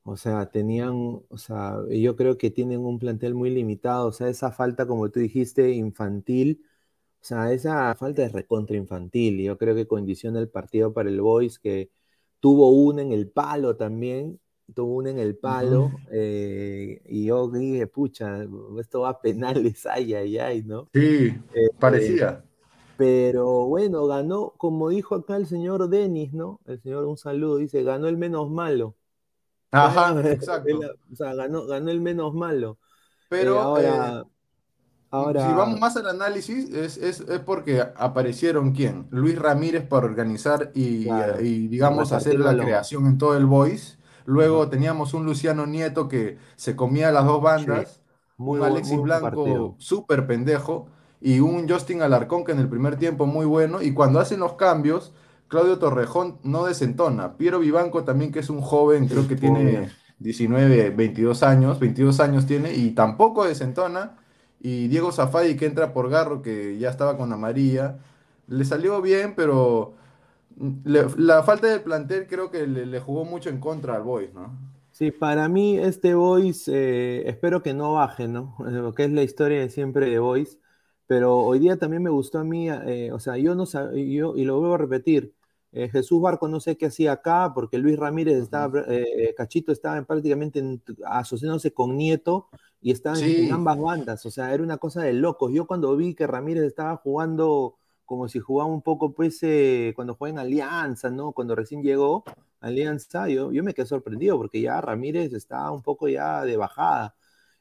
o 0.08 0.16
sea, 0.16 0.50
tenían, 0.50 1.22
o 1.28 1.38
sea, 1.38 1.76
yo 1.90 2.16
creo 2.16 2.38
que 2.38 2.50
tienen 2.50 2.80
un 2.80 2.98
plantel 2.98 3.34
muy 3.34 3.50
limitado, 3.50 4.08
o 4.08 4.12
sea, 4.12 4.28
esa 4.28 4.50
falta, 4.52 4.86
como 4.86 5.10
tú 5.10 5.20
dijiste, 5.20 5.70
infantil 5.72 6.64
o 7.20 7.24
sea, 7.24 7.52
esa 7.52 7.94
falta 7.96 8.22
de 8.22 8.28
recontra 8.28 8.76
infantil, 8.76 9.40
yo 9.40 9.58
creo 9.58 9.74
que 9.74 9.88
condiciona 9.88 10.38
el 10.38 10.48
partido 10.48 10.92
para 10.92 11.08
el 11.08 11.20
Boys, 11.20 11.58
que 11.58 11.90
tuvo 12.40 12.70
una 12.70 13.02
en 13.02 13.12
el 13.12 13.28
palo 13.28 13.76
también, 13.76 14.38
tuvo 14.72 14.96
una 14.96 15.10
en 15.10 15.18
el 15.18 15.36
palo, 15.36 15.90
eh, 16.12 17.02
y 17.06 17.26
yo 17.26 17.48
dije, 17.50 17.88
pucha, 17.88 18.46
esto 18.78 19.00
va 19.00 19.10
a 19.10 19.20
penales, 19.20 19.84
ay, 19.90 20.14
ay, 20.14 20.38
ay, 20.38 20.62
¿no? 20.62 20.88
Sí, 20.94 21.34
eh, 21.54 21.68
parecía. 21.78 22.44
Pero 22.96 23.66
bueno, 23.66 24.06
ganó, 24.06 24.54
como 24.56 24.88
dijo 24.88 25.14
acá 25.16 25.36
el 25.36 25.46
señor 25.46 25.88
Denis, 25.88 26.32
¿no? 26.32 26.60
El 26.66 26.80
señor, 26.80 27.04
un 27.04 27.16
saludo, 27.16 27.56
dice, 27.56 27.82
ganó 27.82 28.08
el 28.08 28.16
menos 28.16 28.50
malo. 28.50 28.94
Ajá, 29.70 30.20
exacto. 30.30 30.80
o 31.12 31.16
sea, 31.16 31.34
ganó, 31.34 31.66
ganó 31.66 31.90
el 31.90 32.00
menos 32.00 32.34
malo. 32.34 32.78
Pero 33.28 33.78
eh, 33.78 34.24
ahora, 35.10 35.48
si 35.48 35.54
vamos 35.54 35.80
más 35.80 35.96
al 35.96 36.08
análisis, 36.08 36.70
es, 36.70 36.96
es, 36.96 37.20
es, 37.20 37.40
porque 37.40 37.82
aparecieron 37.96 38.72
quién? 38.72 39.06
Luis 39.10 39.38
Ramírez 39.38 39.86
para 39.86 40.06
organizar 40.06 40.70
y, 40.74 41.08
y 41.40 41.68
digamos, 41.68 42.12
hacer 42.12 42.38
la 42.38 42.56
creación 42.56 43.06
en 43.06 43.18
todo 43.18 43.36
el 43.36 43.46
voice. 43.46 43.98
Luego 44.24 44.68
teníamos 44.68 45.14
un 45.14 45.24
Luciano 45.24 45.66
Nieto 45.66 46.08
que 46.08 46.38
se 46.56 46.76
comía 46.76 47.10
las 47.12 47.24
dos 47.24 47.42
bandas, 47.42 48.00
un 48.36 48.62
Alexis 48.62 49.00
Blanco 49.00 49.74
súper 49.78 50.26
pendejo 50.26 50.88
y 51.20 51.40
un 51.40 51.68
Justin 51.68 52.02
Alarcón 52.02 52.44
que 52.44 52.52
en 52.52 52.58
el 52.58 52.68
primer 52.68 52.96
tiempo 52.96 53.26
muy 53.26 53.46
bueno. 53.46 53.82
Y 53.82 53.92
cuando 53.92 54.20
hacen 54.20 54.40
los 54.40 54.54
cambios, 54.54 55.12
Claudio 55.48 55.78
Torrejón 55.78 56.38
no 56.42 56.66
desentona. 56.66 57.36
Piero 57.36 57.58
Vivanco 57.58 58.04
también, 58.04 58.30
que 58.32 58.40
es 58.40 58.50
un 58.50 58.60
joven, 58.60 59.08
creo 59.08 59.26
que 59.26 59.36
tiene 59.36 59.90
19, 60.18 60.90
22 60.90 61.42
años, 61.42 61.80
22 61.80 62.20
años 62.20 62.46
tiene 62.46 62.74
y 62.74 62.90
tampoco 62.90 63.44
desentona 63.44 64.16
y 64.60 64.88
Diego 64.88 65.12
Zafadi 65.12 65.56
que 65.56 65.66
entra 65.66 65.92
por 65.92 66.10
Garro, 66.10 66.42
que 66.42 66.78
ya 66.78 66.90
estaba 66.90 67.16
con 67.16 67.32
amarilla, 67.32 67.98
le 68.48 68.64
salió 68.64 69.00
bien, 69.00 69.34
pero 69.36 69.94
la 70.84 71.42
falta 71.44 71.68
de 71.68 71.78
plantel 71.78 72.26
creo 72.26 72.50
que 72.50 72.66
le, 72.66 73.00
jugó 73.00 73.24
mucho 73.24 73.50
en 73.50 73.60
contra 73.60 73.94
al 73.94 74.02
Boys, 74.02 74.34
¿no? 74.34 74.58
Sí, 74.90 75.12
para 75.12 75.48
mí 75.48 75.78
este 75.78 76.14
Boys, 76.14 76.66
eh, 76.66 77.22
espero 77.28 77.62
que 77.62 77.72
no 77.72 77.92
baje, 77.92 78.26
¿no? 78.26 78.56
Porque 78.82 79.04
es 79.04 79.12
la 79.12 79.22
historia 79.22 79.60
de 79.60 79.70
siempre 79.70 80.10
de 80.10 80.18
Boys, 80.18 80.58
pero 81.06 81.36
hoy 81.38 81.60
día 81.60 81.76
también 81.76 82.02
me 82.02 82.10
gustó 82.10 82.40
a 82.40 82.44
mí, 82.44 82.68
eh, 82.68 83.12
o 83.12 83.20
sea, 83.20 83.36
yo 83.36 83.54
no 83.54 83.64
sabía, 83.64 84.04
yo, 84.04 84.34
y 84.36 84.44
lo 84.44 84.58
vuelvo 84.58 84.74
a 84.74 84.78
repetir, 84.78 85.34
eh, 85.72 85.88
Jesús 85.90 86.20
Barco 86.20 86.48
no 86.48 86.60
sé 86.60 86.76
qué 86.76 86.86
hacía 86.86 87.12
acá, 87.12 87.52
porque 87.54 87.78
Luis 87.78 87.98
Ramírez 87.98 88.38
estaba, 88.38 88.84
Cachito 89.36 89.72
estaba 89.72 90.02
prácticamente 90.02 90.62
asociándose 91.04 91.72
con 91.72 91.96
Nieto, 91.96 92.48
y 92.80 92.92
estaban 92.92 93.22
en 93.22 93.52
ambas 93.52 93.78
bandas, 93.78 94.24
o 94.24 94.30
sea, 94.30 94.54
era 94.54 94.62
una 94.62 94.78
cosa 94.78 95.02
de 95.02 95.12
locos. 95.12 95.52
Yo 95.52 95.66
cuando 95.66 95.96
vi 95.96 96.14
que 96.14 96.26
Ramírez 96.26 96.64
estaba 96.64 96.96
jugando 96.96 97.76
como 98.04 98.26
si 98.28 98.38
jugaba 98.38 98.70
un 98.70 98.80
poco, 98.80 99.12
pues, 99.12 99.38
eh, 99.42 99.92
cuando 99.94 100.14
juega 100.14 100.32
en 100.32 100.38
Alianza, 100.38 101.10
¿no? 101.10 101.32
Cuando 101.32 101.54
recién 101.54 101.82
llegó 101.82 102.24
Alianza, 102.60 103.28
yo, 103.28 103.52
yo 103.52 103.62
me 103.62 103.74
quedé 103.74 103.84
sorprendido 103.84 104.38
porque 104.38 104.62
ya 104.62 104.80
Ramírez 104.80 105.34
está 105.34 105.70
un 105.70 105.82
poco 105.82 106.08
ya 106.08 106.42
de 106.44 106.56
bajada. 106.56 107.14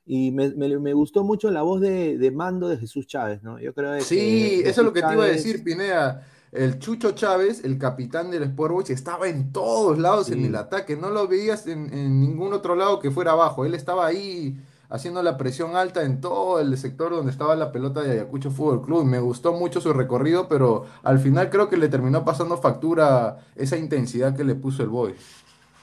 Y 0.05 0.31
me, 0.31 0.93
gustó 0.93 1.25
mucho 1.25 1.51
la 1.51 1.63
voz 1.63 1.81
de, 1.81 2.31
mando 2.33 2.69
de 2.69 2.77
Jesús 2.77 3.07
Chávez, 3.07 3.43
¿no? 3.43 3.59
Yo 3.59 3.73
creo 3.73 3.93
que 3.95 4.01
Sí, 4.01 4.61
eso 4.63 4.79
es 4.79 4.85
lo 4.85 4.93
que 4.93 5.01
te 5.01 5.13
iba 5.13 5.25
a 5.25 5.27
decir, 5.27 5.65
Pineda. 5.65 6.25
El 6.51 6.79
Chucho 6.79 7.11
Chávez, 7.11 7.63
el 7.65 7.77
capitán 7.77 8.31
del 8.31 8.43
Sport 8.43 8.73
Boys, 8.73 8.89
estaba 8.89 9.27
en 9.27 9.51
todos 9.51 9.97
lados 9.97 10.31
en 10.31 10.45
el 10.45 10.55
ataque. 10.55 10.95
No 10.95 11.09
lo 11.09 11.27
veías 11.27 11.67
en, 11.67 11.93
en, 11.93 12.21
ningún 12.21 12.53
otro 12.53 12.75
lado 12.75 12.99
que 12.99 13.11
fuera 13.11 13.33
abajo. 13.33 13.65
Él 13.65 13.73
estaba 13.73 14.05
ahí 14.05 14.57
haciendo 14.89 15.21
la 15.21 15.37
presión 15.37 15.75
alta 15.75 16.03
en 16.03 16.21
todo 16.21 16.59
el 16.59 16.77
sector 16.77 17.11
donde 17.11 17.31
estaba 17.31 17.55
la 17.55 17.71
pelota 17.71 18.01
de 18.01 18.11
Ayacucho 18.11 18.51
Fútbol 18.51 18.81
Club. 18.81 19.03
Me 19.05 19.19
gustó 19.19 19.53
mucho 19.53 19.81
su 19.81 19.91
recorrido, 19.91 20.47
pero 20.47 20.85
al 21.03 21.19
final 21.19 21.49
creo 21.49 21.69
que 21.69 21.77
le 21.77 21.89
terminó 21.89 22.23
pasando 22.23 22.57
factura 22.57 23.39
esa 23.55 23.77
intensidad 23.77 24.35
que 24.35 24.45
le 24.45 24.55
puso 24.55 24.83
el 24.83 24.89
Boy. 24.89 25.15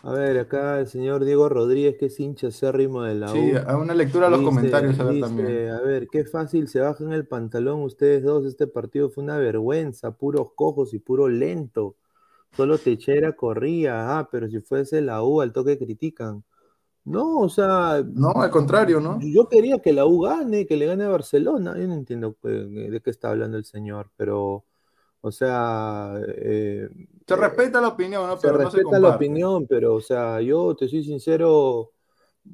A 0.06 0.12
ver, 0.12 0.38
acá 0.38 0.80
el 0.80 0.86
señor 0.86 1.24
Diego 1.24 1.48
Rodríguez, 1.48 1.96
que 1.98 2.06
es 2.06 2.20
hincha 2.20 2.48
acérrimo 2.48 3.04
de 3.04 3.14
la 3.14 3.32
U. 3.32 3.34
Sí, 3.34 3.52
a 3.66 3.78
una 3.78 3.94
lectura 3.94 4.26
a 4.26 4.30
los 4.30 4.42
comentarios 4.42 5.00
a 5.00 5.04
ver 5.04 5.18
también. 5.18 5.70
A 5.70 5.80
ver, 5.80 6.08
qué 6.12 6.26
fácil 6.26 6.68
se 6.68 6.80
bajan 6.80 7.14
el 7.14 7.26
pantalón 7.26 7.80
ustedes 7.80 8.22
dos. 8.22 8.44
Este 8.44 8.66
partido 8.66 9.08
fue 9.08 9.24
una 9.24 9.38
vergüenza, 9.38 10.10
puros 10.10 10.52
cojos 10.54 10.92
y 10.92 10.98
puro 10.98 11.26
lento. 11.28 11.96
Solo 12.54 12.76
Techera 12.76 13.32
corría, 13.32 14.18
ah, 14.18 14.28
pero 14.30 14.46
si 14.50 14.60
fuese 14.60 15.00
la 15.00 15.22
U, 15.22 15.40
al 15.40 15.54
toque 15.54 15.78
critican. 15.78 16.44
No, 17.04 17.38
o 17.38 17.48
sea. 17.48 18.04
No, 18.06 18.30
al 18.32 18.50
contrario, 18.50 19.00
¿no? 19.00 19.18
Yo 19.22 19.48
quería 19.48 19.78
que 19.78 19.94
la 19.94 20.04
U 20.04 20.20
gane, 20.20 20.66
que 20.66 20.76
le 20.76 20.84
gane 20.84 21.04
a 21.04 21.08
Barcelona. 21.08 21.78
Yo 21.78 21.88
no 21.88 21.94
entiendo 21.94 22.36
de 22.42 23.00
qué 23.02 23.10
está 23.10 23.30
hablando 23.30 23.56
el 23.56 23.64
señor, 23.64 24.10
pero. 24.16 24.66
O 25.24 25.32
sea. 25.32 26.20
Eh, 26.36 26.86
se 27.26 27.36
respeta 27.36 27.80
la 27.80 27.88
opinión, 27.88 28.26
¿no? 28.26 28.36
se 28.36 28.52
respeta 28.52 28.98
la 28.98 29.16
opinión, 29.16 29.66
pero, 29.66 29.94
o 29.94 30.00
sea, 30.02 30.42
yo 30.42 30.76
te 30.76 30.86
soy 30.86 31.02
sincero 31.02 31.92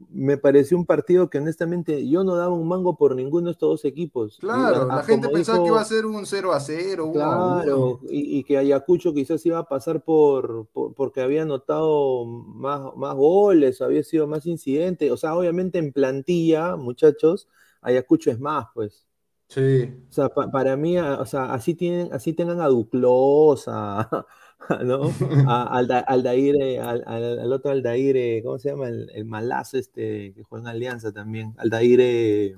me 0.08 0.38
pareció 0.38 0.76
un 0.76 0.86
partido 0.86 1.28
que 1.28 1.38
honestamente 1.38 2.08
yo 2.08 2.22
no 2.22 2.36
daba 2.36 2.54
un 2.54 2.68
mango 2.68 2.96
por 2.96 3.16
ninguno 3.16 3.46
de 3.46 3.52
estos 3.52 3.70
dos 3.70 3.84
equipos. 3.84 4.38
Claro, 4.38 4.86
la 4.86 5.02
gente 5.02 5.28
pensaba 5.28 5.58
que 5.58 5.66
iba 5.66 5.80
a 5.80 5.84
ser 5.84 6.06
un 6.06 6.24
0 6.24 6.52
a 6.52 6.60
0. 6.60 7.10
Claro, 7.12 7.98
Y, 8.08 8.44
que 8.44 8.56
Ayacucho 8.56 9.12
quizás 9.12 9.44
iba 9.46 9.58
a 9.58 9.68
pasar 9.68 10.04
por, 10.04 10.68
porque 10.94 11.22
había 11.22 11.42
anotado 11.42 12.24
más, 12.24 12.94
más 12.94 13.16
goles, 13.16 13.82
había 13.82 14.04
sido 14.04 14.28
más 14.28 14.46
incidente. 14.46 15.10
O 15.10 15.16
sea, 15.16 15.34
obviamente 15.34 15.80
en 15.80 15.92
plantilla, 15.92 16.76
muchachos, 16.76 17.48
Ayacucho 17.82 18.30
es 18.30 18.38
más, 18.38 18.66
pues. 18.72 19.09
Sí. 19.50 19.92
O 20.09 20.12
sea, 20.12 20.28
para 20.28 20.76
mí, 20.76 20.97
o 20.97 21.26
sea, 21.26 21.52
así 21.52 21.75
tienen, 21.75 22.12
así 22.12 22.33
tengan 22.33 22.61
a 22.61 22.69
Duclos, 22.69 23.64
a, 23.66 24.26
¿no? 24.85 25.11
al, 25.49 25.90
Aldair, 26.07 26.80
al, 26.80 27.02
al, 27.04 27.52
otro 27.52 27.73
Aldair, 27.73 28.45
¿cómo 28.45 28.59
se 28.61 28.71
llama? 28.71 28.88
El, 28.88 29.11
el, 29.12 29.25
malazo 29.25 29.76
este 29.76 30.33
que 30.35 30.45
juega 30.45 30.71
en 30.71 30.76
Alianza 30.76 31.12
también. 31.12 31.54
Aldair, 31.59 32.57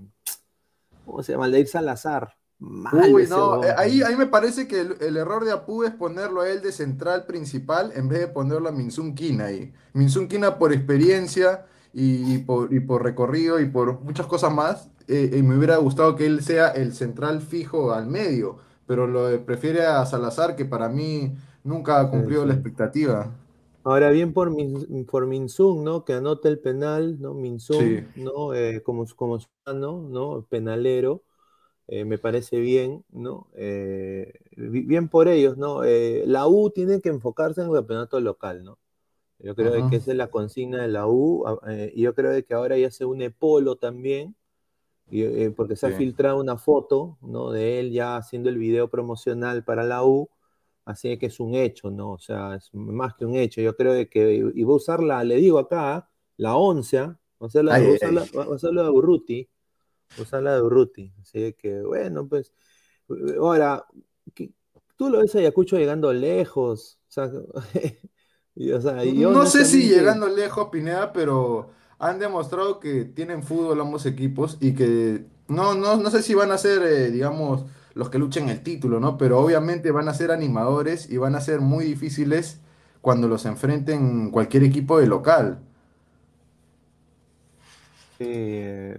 ¿cómo 1.06 1.22
se 1.22 1.32
llama? 1.32 1.46
Aldair 1.46 1.66
Salazar. 1.66 2.36
Uy, 3.10 3.26
no, 3.28 3.64
eh, 3.64 3.74
ahí, 3.76 4.02
ahí 4.02 4.14
me 4.14 4.26
parece 4.26 4.68
que 4.68 4.80
el, 4.80 5.16
error 5.16 5.44
de 5.44 5.50
Apu 5.50 5.82
es 5.82 5.90
ponerlo 5.90 6.42
a 6.42 6.48
él 6.48 6.60
de 6.60 6.70
central 6.70 7.26
principal 7.26 7.92
en 7.96 8.08
vez 8.08 8.20
de 8.20 8.28
ponerlo 8.28 8.68
a 8.68 8.72
Minsun 8.72 9.14
Kina 9.14 9.46
ahí. 9.46 9.72
Minsun 9.94 10.28
Kina 10.28 10.58
por 10.58 10.72
experiencia 10.72 11.66
y, 11.92 12.38
por, 12.38 12.72
y 12.72 12.78
por 12.78 13.02
recorrido 13.02 13.58
y 13.58 13.66
por 13.66 14.00
muchas 14.02 14.26
cosas 14.26 14.54
más, 14.54 14.91
eh, 15.08 15.30
eh, 15.34 15.42
me 15.42 15.56
hubiera 15.56 15.76
gustado 15.76 16.16
que 16.16 16.26
él 16.26 16.42
sea 16.42 16.68
el 16.68 16.94
central 16.94 17.40
fijo 17.40 17.92
al 17.92 18.06
medio, 18.06 18.58
pero 18.86 19.06
lo 19.06 19.44
prefiere 19.44 19.84
a 19.86 20.04
Salazar 20.06 20.56
que 20.56 20.64
para 20.64 20.88
mí 20.88 21.34
nunca 21.64 22.00
ha 22.00 22.10
cumplido 22.10 22.44
la 22.46 22.54
expectativa. 22.54 23.30
Ahora 23.84 24.10
bien 24.10 24.32
por, 24.32 24.50
Min, 24.50 25.06
por 25.06 25.26
Minsun, 25.26 25.82
¿no? 25.82 26.04
Que 26.04 26.12
anota 26.12 26.48
el 26.48 26.60
penal, 26.60 27.20
¿no? 27.20 27.34
Minsun, 27.34 28.06
¿no? 28.14 28.54
Eh, 28.54 28.80
como, 28.82 29.06
como 29.16 29.38
¿no? 29.66 30.02
¿no? 30.08 30.46
Penalero, 30.48 31.24
eh, 31.88 32.04
me 32.04 32.18
parece 32.18 32.60
bien, 32.60 33.04
¿no? 33.10 33.48
Eh, 33.56 34.32
bien 34.56 35.08
por 35.08 35.26
ellos, 35.26 35.56
¿no? 35.58 35.82
la 35.82 36.46
U 36.46 36.70
tiene 36.70 37.00
que 37.00 37.08
enfocarse 37.08 37.60
en 37.60 37.68
el 37.68 37.74
campeonato 37.74 38.20
local, 38.20 38.62
¿no? 38.64 38.78
Yo 39.40 39.56
creo 39.56 39.90
que 39.90 39.96
esa 39.96 40.12
es 40.12 40.16
la 40.16 40.28
consigna 40.30 40.82
de 40.82 40.88
la 40.88 41.08
U, 41.08 41.44
y 41.92 42.02
yo 42.02 42.14
creo 42.14 42.44
que 42.44 42.54
ahora 42.54 42.78
ya 42.78 42.92
se 42.92 43.04
une 43.04 43.30
Polo 43.32 43.74
también, 43.74 44.36
y, 45.12 45.50
porque 45.50 45.76
se 45.76 45.86
ha 45.86 45.90
filtrado 45.90 46.40
una 46.40 46.56
foto, 46.56 47.18
¿no? 47.20 47.50
De 47.50 47.78
él 47.78 47.92
ya 47.92 48.16
haciendo 48.16 48.48
el 48.48 48.58
video 48.58 48.88
promocional 48.88 49.62
para 49.62 49.84
la 49.84 50.04
U, 50.04 50.28
Así 50.84 51.16
que 51.16 51.26
es 51.26 51.38
un 51.38 51.54
hecho, 51.54 51.90
¿no? 51.90 52.12
O 52.12 52.18
sea, 52.18 52.56
es 52.56 52.70
más 52.72 53.14
que 53.14 53.24
un 53.24 53.36
hecho. 53.36 53.60
Yo 53.60 53.76
creo 53.76 54.08
que, 54.08 54.34
y 54.54 54.64
voy 54.64 54.74
a 54.74 54.76
usar 54.76 55.02
la, 55.02 55.22
le 55.22 55.36
digo 55.36 55.58
acá, 55.58 56.08
la 56.36 56.56
oncea, 56.56 57.16
o 57.38 57.48
sea, 57.48 57.62
la, 57.62 57.78
voy, 57.78 57.98
a 58.02 58.48
usar 58.48 58.72
la 58.72 58.82
de 58.82 58.90
Urruti, 58.90 59.48
usar 60.18 60.42
la 60.42 60.56
de 60.56 60.62
Urruti. 60.62 61.12
Así 61.20 61.52
que, 61.52 61.82
bueno, 61.82 62.26
pues, 62.26 62.52
ahora, 63.38 63.86
tú 64.96 65.08
lo 65.08 65.20
ves 65.20 65.34
a 65.36 65.38
Ayacucho 65.38 65.78
llegando 65.78 66.12
lejos, 66.12 66.98
o 67.08 67.12
sea, 67.12 67.30
no 68.56 69.46
sé 69.46 69.64
si 69.64 69.88
llegando 69.88 70.26
lejos, 70.26 70.68
Pineda, 70.68 71.12
pero 71.12 71.70
han 72.02 72.18
demostrado 72.18 72.80
que 72.80 73.04
tienen 73.04 73.44
fútbol 73.44 73.80
ambos 73.80 74.06
equipos 74.06 74.58
y 74.60 74.74
que 74.74 75.24
no, 75.48 75.74
no, 75.76 75.96
no 75.96 76.10
sé 76.10 76.22
si 76.22 76.34
van 76.34 76.50
a 76.50 76.58
ser, 76.58 76.82
eh, 76.82 77.10
digamos, 77.12 77.64
los 77.94 78.10
que 78.10 78.18
luchen 78.18 78.48
el 78.48 78.62
título, 78.62 78.98
¿no? 79.00 79.16
Pero 79.18 79.38
obviamente 79.40 79.92
van 79.92 80.08
a 80.08 80.14
ser 80.14 80.32
animadores 80.32 81.08
y 81.10 81.18
van 81.18 81.36
a 81.36 81.40
ser 81.40 81.60
muy 81.60 81.84
difíciles 81.84 82.60
cuando 83.00 83.28
los 83.28 83.46
enfrenten 83.46 84.30
cualquier 84.32 84.64
equipo 84.64 84.98
de 84.98 85.06
local. 85.06 85.60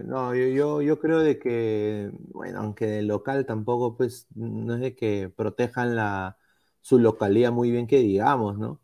No, 0.05 0.35
yo, 0.35 0.81
yo, 0.81 0.99
creo 0.99 1.19
de 1.19 1.39
que, 1.39 2.11
bueno, 2.33 2.59
aunque 2.59 2.85
de 2.87 3.03
local 3.03 3.45
tampoco, 3.45 3.95
pues, 3.95 4.27
no 4.35 4.75
es 4.75 4.81
de 4.81 4.95
que 4.95 5.29
protejan 5.29 5.95
la, 5.95 6.37
su 6.81 6.99
localidad 6.99 7.51
muy 7.51 7.71
bien 7.71 7.87
que 7.87 7.99
digamos, 7.99 8.57
¿no? 8.57 8.82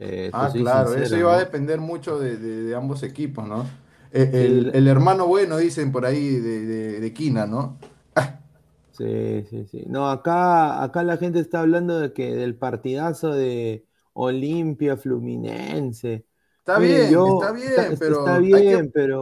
Eh, 0.00 0.30
ah, 0.32 0.50
claro, 0.52 0.94
eso 0.94 1.16
iba 1.16 1.34
a 1.34 1.38
depender 1.38 1.80
mucho 1.80 2.18
de, 2.18 2.74
ambos 2.74 3.02
equipos, 3.02 3.46
¿no? 3.46 3.66
Eh, 4.12 4.70
el, 4.72 4.88
hermano 4.88 5.26
bueno, 5.26 5.58
dicen 5.58 5.92
por 5.92 6.06
ahí, 6.06 6.36
de, 6.36 6.64
de, 6.64 7.00
de 7.00 7.12
Quina, 7.12 7.46
¿no? 7.46 7.78
Sí, 8.98 9.44
sí, 9.48 9.64
sí. 9.66 9.84
No, 9.86 10.10
acá, 10.10 10.82
acá 10.82 11.04
la 11.04 11.18
gente 11.18 11.38
está 11.38 11.60
hablando 11.60 12.00
de 12.00 12.12
que 12.12 12.34
del 12.34 12.56
partidazo 12.56 13.32
de 13.32 13.86
Olimpia 14.12 14.96
Fluminense. 14.96 16.26
Está 16.68 16.80
bien, 16.80 17.04
está 17.06 17.52
bien, 17.52 17.96
pero, 17.98 18.26
hay, 18.28 18.50
que, 18.50 18.76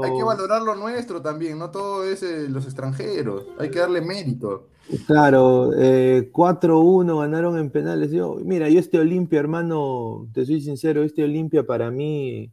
hay 0.05 0.17
que 0.17 0.25
valorar 0.25 0.63
lo 0.63 0.75
nuestro 0.75 1.23
también, 1.23 1.57
no 1.57 1.71
todo 1.71 2.03
es 2.03 2.25
eh, 2.25 2.49
los 2.49 2.65
extranjeros, 2.65 3.45
hay 3.57 3.71
que 3.71 3.79
darle 3.79 4.01
mérito. 4.01 4.67
Claro, 5.07 5.71
4-1 5.71 5.77
eh, 5.77 7.21
ganaron 7.21 7.57
en 7.59 7.71
penales. 7.71 8.11
Yo, 8.11 8.37
mira, 8.43 8.69
yo 8.69 8.81
este 8.81 8.99
Olimpia, 8.99 9.39
hermano, 9.39 10.29
te 10.35 10.45
soy 10.45 10.61
sincero, 10.61 11.05
este 11.05 11.23
Olimpia 11.23 11.65
para 11.65 11.89
mí 11.93 12.53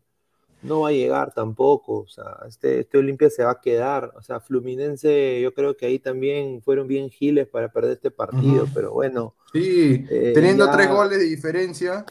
no 0.61 0.81
va 0.81 0.89
a 0.89 0.91
llegar 0.91 1.33
tampoco, 1.33 2.01
o 2.01 2.07
sea, 2.07 2.37
este, 2.47 2.81
este 2.81 2.99
Olimpia 2.99 3.31
se 3.31 3.43
va 3.43 3.51
a 3.51 3.61
quedar, 3.61 4.13
o 4.15 4.21
sea, 4.21 4.39
Fluminense, 4.39 5.41
yo 5.41 5.55
creo 5.55 5.75
que 5.75 5.87
ahí 5.87 5.97
también 5.97 6.61
fueron 6.61 6.87
bien 6.87 7.09
giles 7.09 7.47
para 7.47 7.71
perder 7.71 7.93
este 7.93 8.11
partido, 8.11 8.67
pero 8.75 8.93
bueno. 8.93 9.33
Sí, 9.51 10.05
eh, 10.09 10.33
teniendo 10.35 10.69
tres 10.69 10.89
goles 10.89 11.17
de 11.17 11.25
diferencia, 11.25 12.05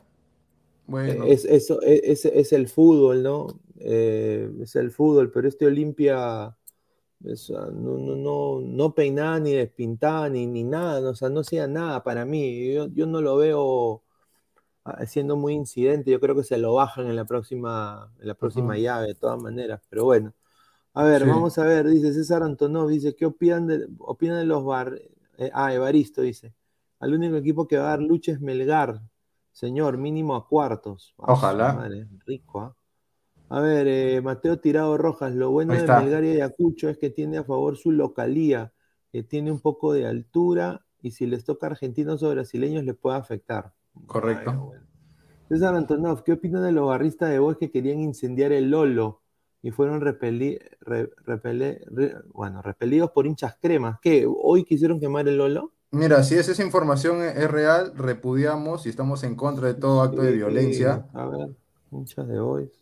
bueno. 0.86 1.24
Es, 1.24 1.44
eso, 1.44 1.80
es, 1.82 2.24
es, 2.24 2.52
el 2.52 2.68
fútbol, 2.68 3.22
¿no? 3.22 3.60
Eh, 3.78 4.50
es 4.60 4.76
el 4.76 4.90
fútbol, 4.90 5.30
pero 5.30 5.48
este 5.48 5.66
Olimpia 5.66 6.56
no, 7.20 7.98
no, 7.98 8.16
no, 8.16 8.60
no 8.60 8.94
peinaba 8.94 9.38
ni 9.38 9.52
despintaba 9.52 10.28
ni, 10.28 10.46
ni 10.46 10.64
nada, 10.64 11.10
o 11.10 11.14
sea, 11.14 11.28
no 11.28 11.40
hacía 11.40 11.66
nada 11.66 12.02
para 12.02 12.24
mí, 12.24 12.72
yo, 12.72 12.88
yo 12.88 13.06
no 13.06 13.20
lo 13.20 13.36
veo 13.36 14.02
Ah, 14.84 15.06
siendo 15.06 15.36
muy 15.36 15.54
incidente. 15.54 16.10
Yo 16.10 16.20
creo 16.20 16.34
que 16.34 16.42
se 16.42 16.58
lo 16.58 16.74
bajan 16.74 17.06
en 17.06 17.14
la 17.16 17.24
próxima, 17.24 18.12
en 18.20 18.28
la 18.28 18.34
próxima 18.34 18.76
llave, 18.76 19.08
de 19.08 19.14
todas 19.14 19.40
maneras. 19.40 19.80
Pero 19.88 20.04
bueno. 20.04 20.34
A 20.94 21.04
ver, 21.04 21.26
vamos 21.26 21.56
a 21.58 21.64
ver, 21.64 21.88
dice 21.88 22.12
César 22.12 22.42
Antonov, 22.42 22.88
dice, 22.90 23.16
¿qué 23.16 23.24
opinan 23.26 23.66
de, 23.66 23.88
opinan 23.98 24.38
de 24.38 24.44
los 24.44 24.64
bar... 24.64 25.00
Eh, 25.38 25.50
ah, 25.54 25.72
Evaristo 25.72 26.20
dice, 26.20 26.54
al 27.00 27.14
único 27.14 27.36
equipo 27.36 27.66
que 27.66 27.78
va 27.78 27.84
a 27.84 27.88
dar 27.90 28.02
lucha 28.02 28.32
es 28.32 28.40
Melgar, 28.42 29.00
señor, 29.52 29.98
mínimo 29.98 30.34
a 30.34 30.48
cuartos. 30.48 31.14
Ojalá. 31.16 31.88
rico, 32.26 32.60
¿ah? 32.60 32.76
A 33.48 33.60
ver, 33.60 33.86
eh, 33.86 34.22
Mateo 34.22 34.58
Tirado 34.58 34.96
Rojas, 34.96 35.34
lo 35.34 35.50
bueno 35.50 35.74
de 35.74 35.86
Melgar 35.86 36.24
y 36.24 36.30
Ayacucho 36.30 36.88
es 36.88 36.96
que 36.96 37.10
tiene 37.10 37.36
a 37.36 37.44
favor 37.44 37.76
su 37.76 37.92
localía, 37.92 38.72
que 39.12 39.22
tiene 39.22 39.52
un 39.52 39.60
poco 39.60 39.92
de 39.92 40.06
altura 40.06 40.86
y 41.02 41.10
si 41.10 41.26
les 41.26 41.44
toca 41.44 41.66
argentinos 41.66 42.22
o 42.22 42.30
brasileños 42.30 42.82
les 42.84 42.96
puede 42.96 43.18
afectar. 43.18 43.74
Correcto. 44.06 44.72
César 45.50 45.74
Antonov, 45.74 46.22
¿qué 46.22 46.32
opinan 46.32 46.62
de 46.62 46.72
los 46.72 46.86
barristas 46.86 47.28
de 47.28 47.38
voz 47.40 47.58
que 47.58 47.70
querían 47.70 48.00
incendiar 48.00 48.52
el 48.52 48.70
Lolo 48.70 49.20
y 49.60 49.70
fueron 49.70 50.00
bueno, 52.32 52.62
repelidos 52.62 53.10
por 53.10 53.26
hinchas 53.26 53.58
cremas? 53.60 53.98
¿Qué? 54.00 54.26
¿Hoy 54.26 54.64
quisieron 54.64 54.98
quemar 54.98 55.28
el 55.28 55.36
Lolo? 55.36 55.71
Mira, 55.92 56.22
si 56.22 56.36
es 56.36 56.48
esa 56.48 56.62
información 56.62 57.22
es 57.22 57.50
real, 57.50 57.92
repudiamos 57.94 58.86
y 58.86 58.88
estamos 58.88 59.22
en 59.24 59.36
contra 59.36 59.68
de 59.68 59.74
todo 59.74 60.00
acto 60.00 60.22
de 60.22 60.32
violencia. 60.32 61.06
a 61.12 61.26
ver, 61.26 61.50
hinchas 61.90 62.26
de 62.26 62.40
hoy. 62.40 62.72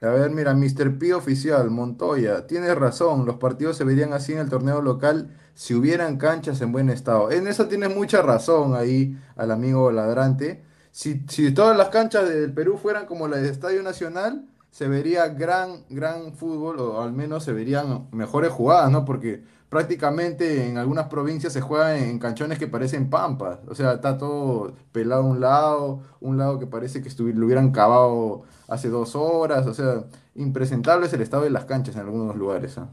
A 0.00 0.08
ver, 0.08 0.30
mira, 0.30 0.54
Mr. 0.54 0.98
P 0.98 1.12
oficial, 1.14 1.70
Montoya, 1.70 2.46
tienes 2.46 2.74
razón, 2.76 3.26
los 3.26 3.36
partidos 3.36 3.76
se 3.76 3.84
verían 3.84 4.12
así 4.12 4.32
en 4.32 4.38
el 4.38 4.48
torneo 4.48 4.80
local 4.80 5.36
si 5.54 5.74
hubieran 5.74 6.18
canchas 6.18 6.60
en 6.60 6.72
buen 6.72 6.88
estado. 6.88 7.30
En 7.32 7.46
eso 7.48 7.66
tienes 7.68 7.94
mucha 7.94 8.22
razón 8.22 8.74
ahí 8.76 9.16
al 9.36 9.50
amigo 9.50 9.90
ladrante. 9.92 10.64
Si, 10.92 11.24
si 11.28 11.52
todas 11.52 11.76
las 11.76 11.88
canchas 11.90 12.28
del 12.28 12.52
Perú 12.52 12.78
fueran 12.78 13.06
como 13.06 13.28
las 13.28 13.42
del 13.42 13.50
Estadio 13.50 13.82
Nacional, 13.82 14.48
se 14.70 14.88
vería 14.88 15.28
gran, 15.28 15.84
gran 15.88 16.32
fútbol, 16.34 16.80
o 16.80 17.02
al 17.02 17.12
menos 17.12 17.44
se 17.44 17.52
verían 17.52 18.08
mejores 18.12 18.50
jugadas, 18.52 18.90
¿no? 18.90 19.04
Porque 19.04 19.44
prácticamente 19.72 20.68
en 20.68 20.76
algunas 20.76 21.08
provincias 21.08 21.54
se 21.54 21.62
juega 21.62 21.96
en, 21.98 22.18
canchones 22.18 22.58
que 22.58 22.68
parecen 22.68 23.08
pampas. 23.08 23.60
O 23.68 23.74
sea, 23.74 23.94
está 23.94 24.18
todo 24.18 24.74
pelado 24.92 25.22
a 25.22 25.26
un 25.26 25.40
lado, 25.40 26.02
un 26.20 26.36
lado 26.36 26.58
que 26.58 26.66
parece 26.66 27.00
que 27.02 27.08
lo 27.32 27.46
hubieran 27.46 27.72
cavado 27.72 28.42
hace 28.68 28.90
dos 28.90 29.16
horas. 29.16 29.66
O 29.66 29.72
sea, 29.72 30.04
impresentable 30.34 31.06
es 31.06 31.14
el 31.14 31.22
estado 31.22 31.44
de 31.44 31.50
las 31.50 31.64
canchas 31.64 31.94
en 31.94 32.02
algunos 32.02 32.36
lugares, 32.36 32.76
¿ah? 32.76 32.90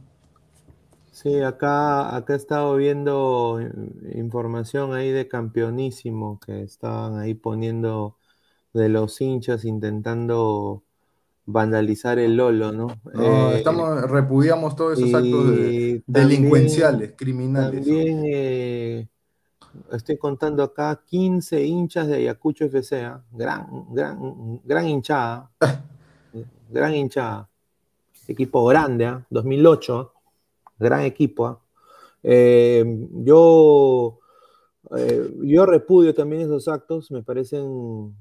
Sí, 1.11 1.41
acá, 1.41 2.15
acá 2.15 2.33
he 2.33 2.37
estado 2.37 2.77
viendo 2.77 3.59
información 4.13 4.93
ahí 4.93 5.11
de 5.11 5.27
campeonísimo 5.27 6.39
que 6.39 6.63
estaban 6.63 7.19
ahí 7.19 7.33
poniendo 7.33 8.17
de 8.73 8.87
los 8.87 9.19
hinchas 9.19 9.65
intentando 9.65 10.85
vandalizar 11.51 12.19
el 12.19 12.35
Lolo, 12.37 12.71
¿no? 12.71 12.87
No, 13.13 13.51
Eh, 13.51 13.57
estamos, 13.57 14.01
repudiamos 14.09 14.75
todos 14.75 14.99
esos 14.99 15.13
actos 15.13 15.49
de- 15.57 16.03
delincuenciales, 16.05 17.13
criminales. 17.17 17.83
también 17.85 18.23
eh, 18.31 19.07
estoy 19.91 20.17
contando 20.17 20.61
acá 20.61 21.01
15 21.05 21.63
hinchas 21.65 22.07
de 22.07 22.17
Ayacucho 22.17 22.65
FC, 22.65 23.01
¿ah? 23.03 23.23
Gran, 23.31 23.85
gran, 23.91 24.61
gran 24.63 24.87
hinchada, 24.87 25.49
gran 26.69 26.93
hinchada. 26.93 27.49
Equipo 28.27 28.63
grande, 28.67 29.05
¿ah? 29.07 29.25
2008, 29.31 29.99
¿ah? 29.99 30.11
gran 30.77 31.01
equipo. 31.01 31.47
¿ah? 31.47 31.59
Eh, 32.21 33.07
yo, 33.23 34.19
eh, 34.95 35.33
yo 35.45 35.65
repudio 35.65 36.13
también 36.13 36.43
esos 36.43 36.67
actos, 36.67 37.09
me 37.09 37.23
parecen 37.23 38.13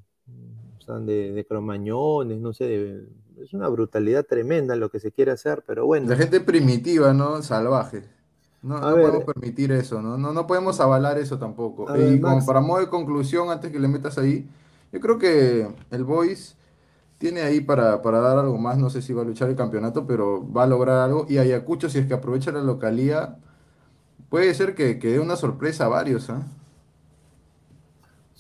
de, 1.07 1.33
de 1.33 1.45
cromañones, 1.47 2.41
no 2.41 2.53
sé, 2.53 2.65
de- 2.65 3.09
es 3.43 3.53
una 3.53 3.69
brutalidad 3.69 4.25
tremenda 4.27 4.75
lo 4.75 4.91
que 4.91 4.99
se 4.99 5.13
quiere 5.13 5.31
hacer, 5.31 5.63
pero 5.67 5.87
bueno. 5.87 6.09
La 6.09 6.17
gente 6.17 6.41
primitiva, 6.41 7.13
¿no? 7.13 7.41
Salvaje. 7.43 8.03
No, 8.63 8.81
no 8.81 8.95
ver. 8.95 9.07
podemos 9.07 9.25
permitir 9.25 9.71
eso, 9.71 10.03
¿no? 10.03 10.19
No, 10.19 10.33
no 10.33 10.47
podemos 10.47 10.81
avalar 10.81 11.19
eso 11.19 11.39
tampoco. 11.39 11.87
Ver, 11.87 12.15
y 12.15 12.21
como 12.21 12.45
para 12.45 12.61
modo 12.61 12.81
de 12.81 12.89
conclusión, 12.89 13.51
antes 13.51 13.71
que 13.71 13.79
le 13.79 13.87
metas 13.87 14.19
ahí, 14.19 14.49
yo 14.93 14.99
creo 15.01 15.19
que 15.19 15.69
el 15.93 16.03
Boys 16.05 16.57
tiene 17.19 17.43
ahí 17.43 17.61
para, 17.61 18.03
para 18.03 18.21
dar 18.21 18.39
algo 18.39 18.59
más. 18.59 18.79
No 18.79 18.91
sé 18.91 19.03
si 19.03 19.13
va 19.13 19.23
a 19.23 19.25
luchar 19.25 19.49
el 19.51 19.57
campeonato, 19.57 20.07
pero 20.07 20.51
va 20.53 20.65
a 20.65 20.67
lograr 20.67 20.99
algo. 20.99 21.27
Y 21.29 21.39
Ayacucho, 21.39 21.89
si 21.89 21.99
es 21.99 22.07
que 22.07 22.15
aprovecha 22.15 22.51
la 22.51 22.63
localía, 22.63 23.39
puede 24.31 24.55
ser 24.55 24.75
que, 24.75 24.99
que 24.99 25.09
dé 25.13 25.21
una 25.21 25.37
sorpresa 25.37 25.87
a 25.87 25.89
varios, 25.89 26.31
¿ah? 26.31 26.43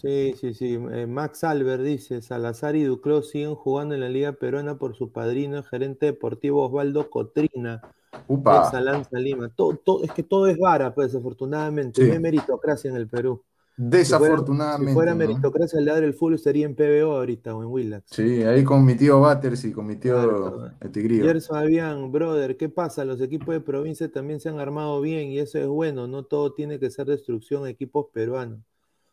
Sí, 0.01 0.35
sí, 0.39 0.55
sí. 0.55 0.79
Eh, 0.93 1.07
Max 1.09 1.43
Albert 1.43 1.83
dice, 1.83 2.23
Salazar 2.23 2.77
y 2.77 2.85
Duclos 2.85 3.31
siguen 3.31 3.55
jugando 3.57 3.95
en 3.95 4.01
la 4.01 4.09
Liga 4.09 4.33
Peruana 4.33 4.79
por 4.79 4.95
su 4.95 5.11
padrino, 5.11 5.57
el 5.59 5.65
gerente 5.65 6.07
deportivo 6.07 6.65
Osvaldo 6.67 7.11
Cotrina, 7.11 7.81
Upa. 8.29 8.59
ex 8.65 8.75
Alianza 8.75 9.19
Lima. 9.19 9.49
Todo, 9.57 9.77
todo- 9.77 10.05
es 10.05 10.13
que 10.13 10.23
todo 10.23 10.47
es 10.47 10.57
vara, 10.57 10.95
pues, 10.95 11.13
desafortunadamente. 11.13 12.01
Sí. 12.03 12.07
No 12.09 12.15
hay 12.15 12.21
meritocracia 12.21 12.91
en 12.91 12.97
el 12.97 13.09
Perú. 13.09 13.43
Si 13.77 13.83
fuera, 13.83 13.99
Desafortunadamente. 13.99 14.91
si 14.91 14.95
fuera 14.95 15.13
¿no? 15.13 15.19
meritocracia, 15.19 15.79
el 15.79 15.85
ladre 15.85 16.03
del 16.07 16.15
fútbol 16.15 16.35
estaría 16.35 16.67
en 16.67 16.75
PBO 16.75 17.17
ahorita 17.17 17.55
o 17.55 17.63
en 17.63 17.69
Willax. 17.69 18.11
Sí, 18.11 18.43
ahí 18.43 18.65
con 18.65 18.85
mi 18.85 18.97
tío 18.97 19.21
Batters 19.21 19.65
y 19.65 19.73
con 19.73 19.87
mi 19.87 19.97
tío 19.97 20.15
Claro. 20.15 20.71
el 20.81 20.91
Tigrillo. 20.91 21.25
Gerson 21.25 21.57
Fabián, 21.59 22.11
brother, 22.13 22.57
¿qué 22.57 22.69
pasa? 22.69 23.05
Los 23.05 23.21
equipos 23.21 23.49
de 23.55 23.61
provincia 23.61 24.11
también 24.11 24.41
se 24.41 24.49
han 24.49 24.59
armado 24.59 25.01
bien 25.01 25.29
y 25.31 25.39
eso 25.39 25.59
es 25.59 25.67
bueno. 25.69 26.07
No 26.09 26.25
todo 26.25 26.55
tiene 26.55 26.81
que 26.81 26.91
ser 26.91 27.07
destrucción 27.07 27.65
de 27.65 27.71
equipos 27.71 28.07
peruanos. 28.13 28.61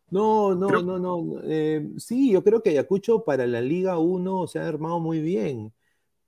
No, 0.10 0.56
no, 0.56 0.82
no, 0.82 1.00
no. 1.00 1.42
eh, 1.44 1.88
sí, 1.98 2.32
yo 2.32 2.44
creo 2.44 2.62
que 2.62 2.70
Ayacucho 2.70 3.24
para 3.26 3.48
la 3.48 3.60
Liga 3.62 3.98
1 3.98 4.48
se 4.48 4.60
ha 4.60 4.68
armado 4.68 5.00
muy 5.00 5.20
bien, 5.20 5.74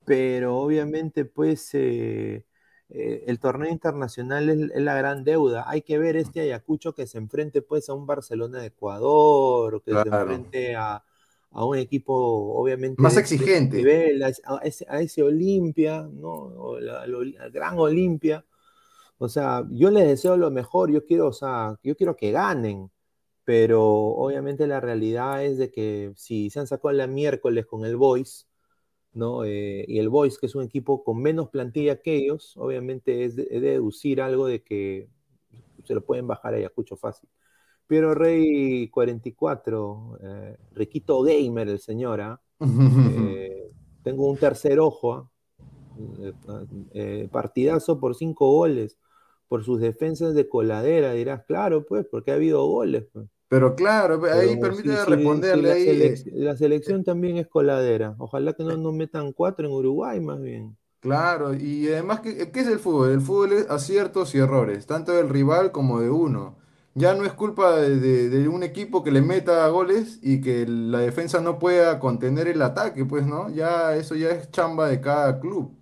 pero 0.05 0.57
obviamente 0.59 1.25
pues 1.25 1.69
eh, 1.75 2.45
eh, 2.89 3.23
el 3.27 3.39
torneo 3.39 3.71
internacional 3.71 4.49
es, 4.49 4.71
es 4.71 4.81
la 4.83 4.95
gran 4.97 5.23
deuda. 5.23 5.65
Hay 5.69 5.83
que 5.83 5.97
ver 5.99 6.17
este 6.17 6.41
Ayacucho 6.41 6.93
que 6.95 7.07
se 7.07 7.19
enfrente 7.19 7.61
pues 7.61 7.89
a 7.89 7.93
un 7.95 8.05
Barcelona 8.07 8.59
de 8.61 8.67
Ecuador, 8.67 9.75
o 9.75 9.81
que 9.83 9.91
se 9.97 10.09
enfrente 10.09 10.75
a, 10.75 11.03
a 11.51 11.65
un 11.65 11.77
equipo 11.77 12.13
obviamente 12.59 13.01
Más 13.01 13.13
de- 13.13 13.15
de 13.17 13.21
ese 13.25 13.35
exigente. 13.35 13.77
nivel, 13.77 14.23
a, 14.23 14.29
ese- 14.29 14.43
a 14.45 14.57
ese, 14.63 14.85
a 14.89 15.01
ese 15.01 15.23
Olimpia, 15.23 16.03
¿no? 16.13 16.79
La- 16.79 17.05
gran 17.49 17.79
Olimpia. 17.79 18.45
O 19.19 19.29
sea, 19.29 19.65
yo 19.71 19.89
les 19.91 20.07
deseo 20.07 20.37
lo 20.37 20.51
mejor, 20.51 20.91
yo 20.91 21.05
quiero, 21.05 21.27
o 21.27 21.33
sea, 21.33 21.77
yo 21.83 21.95
quiero 21.95 22.15
que 22.15 22.31
ganen, 22.31 22.91
pero 23.47 23.81
obviamente 23.85 24.67
la 24.67 24.81
realidad 24.81 25.45
es 25.45 25.57
de 25.57 25.71
que 25.71 26.11
si 26.17 26.49
se 26.49 26.59
han 26.59 26.67
sacado 26.67 26.91
la 26.91 27.07
miércoles 27.07 27.65
con 27.65 27.85
el 27.85 27.95
Boys, 27.95 28.45
¿no? 29.13 29.45
Eh, 29.45 29.85
y 29.87 29.99
el 29.99 30.09
Boys, 30.09 30.37
que 30.37 30.47
es 30.47 30.55
un 30.55 30.63
equipo 30.65 31.01
con 31.01 31.21
menos 31.21 31.47
plantilla 31.47 32.01
que 32.01 32.17
ellos, 32.17 32.57
obviamente 32.57 33.23
es 33.23 33.37
de, 33.37 33.43
es 33.43 33.61
de 33.61 33.69
deducir 33.71 34.21
algo 34.21 34.47
de 34.47 34.63
que 34.63 35.07
se 35.85 35.93
lo 35.95 36.03
pueden 36.05 36.27
bajar 36.27 36.55
a 36.55 36.57
Ayacucho 36.57 36.97
fácil. 36.97 37.29
Piero 37.87 38.13
Rey 38.13 38.89
44, 38.89 40.19
eh, 40.21 40.57
Riquito 40.73 41.21
Gamer, 41.21 41.69
el 41.69 41.79
señor, 41.79 42.19
¿ah? 42.19 42.41
Eh, 42.59 43.71
tengo 44.03 44.29
un 44.29 44.35
tercer 44.35 44.77
ojo, 44.81 45.13
¿ah? 45.13 45.31
Eh, 46.19 46.33
eh, 46.93 47.29
partidazo 47.31 47.97
por 47.97 48.13
cinco 48.13 48.51
goles, 48.51 48.97
por 49.47 49.63
sus 49.63 49.79
defensas 49.79 50.35
de 50.35 50.49
coladera, 50.49 51.13
dirás, 51.13 51.45
claro, 51.45 51.85
pues, 51.85 52.05
porque 52.11 52.31
ha 52.31 52.35
habido 52.35 52.65
goles. 52.67 53.07
pues. 53.13 53.29
Pero 53.49 53.75
claro, 53.75 54.21
ahí 54.25 54.55
Pero 54.59 54.73
sí, 54.73 54.95
responderle 54.97 55.43
sí, 55.43 55.61
la, 55.63 55.73
ahí. 55.73 55.77
selec- 55.77 56.21
la 56.31 56.55
selección 56.55 57.03
también 57.03 57.37
es 57.37 57.47
coladera. 57.47 58.15
Ojalá 58.19 58.53
que 58.53 58.63
no 58.63 58.77
nos 58.77 58.93
metan 58.93 59.33
cuatro 59.33 59.67
en 59.67 59.73
Uruguay, 59.73 60.19
más 60.21 60.39
bien. 60.41 60.77
Claro, 60.99 61.53
y 61.53 61.87
además, 61.87 62.21
¿qué, 62.21 62.51
qué 62.51 62.59
es 62.61 62.67
el 62.67 62.79
fútbol? 62.79 63.11
El 63.11 63.21
fútbol 63.21 63.53
es 63.53 63.69
aciertos 63.69 64.33
y 64.35 64.39
errores, 64.39 64.87
tanto 64.87 65.11
del 65.13 65.29
rival 65.29 65.71
como 65.71 65.99
de 66.01 66.09
uno. 66.09 66.57
Ya 66.95 67.13
no 67.13 67.23
es 67.23 67.33
culpa 67.33 67.75
de, 67.77 67.97
de- 67.99 68.29
de 68.29 68.47
un 68.47 68.63
equipo 68.63 69.03
que 69.03 69.11
le 69.11 69.21
meta 69.21 69.67
goles 69.69 70.19
y 70.23 70.41
que 70.41 70.65
la 70.67 70.99
defensa 70.99 71.39
no 71.39 71.59
pueda 71.59 71.99
contener 71.99 72.47
el 72.47 72.61
ataque, 72.63 73.05
pues, 73.05 73.25
¿no? 73.27 73.49
Ya 73.49 73.95
eso 73.95 74.15
ya 74.15 74.29
es 74.31 74.49
chamba 74.51 74.87
de 74.89 74.99
cada 74.99 75.39
club. 75.39 75.76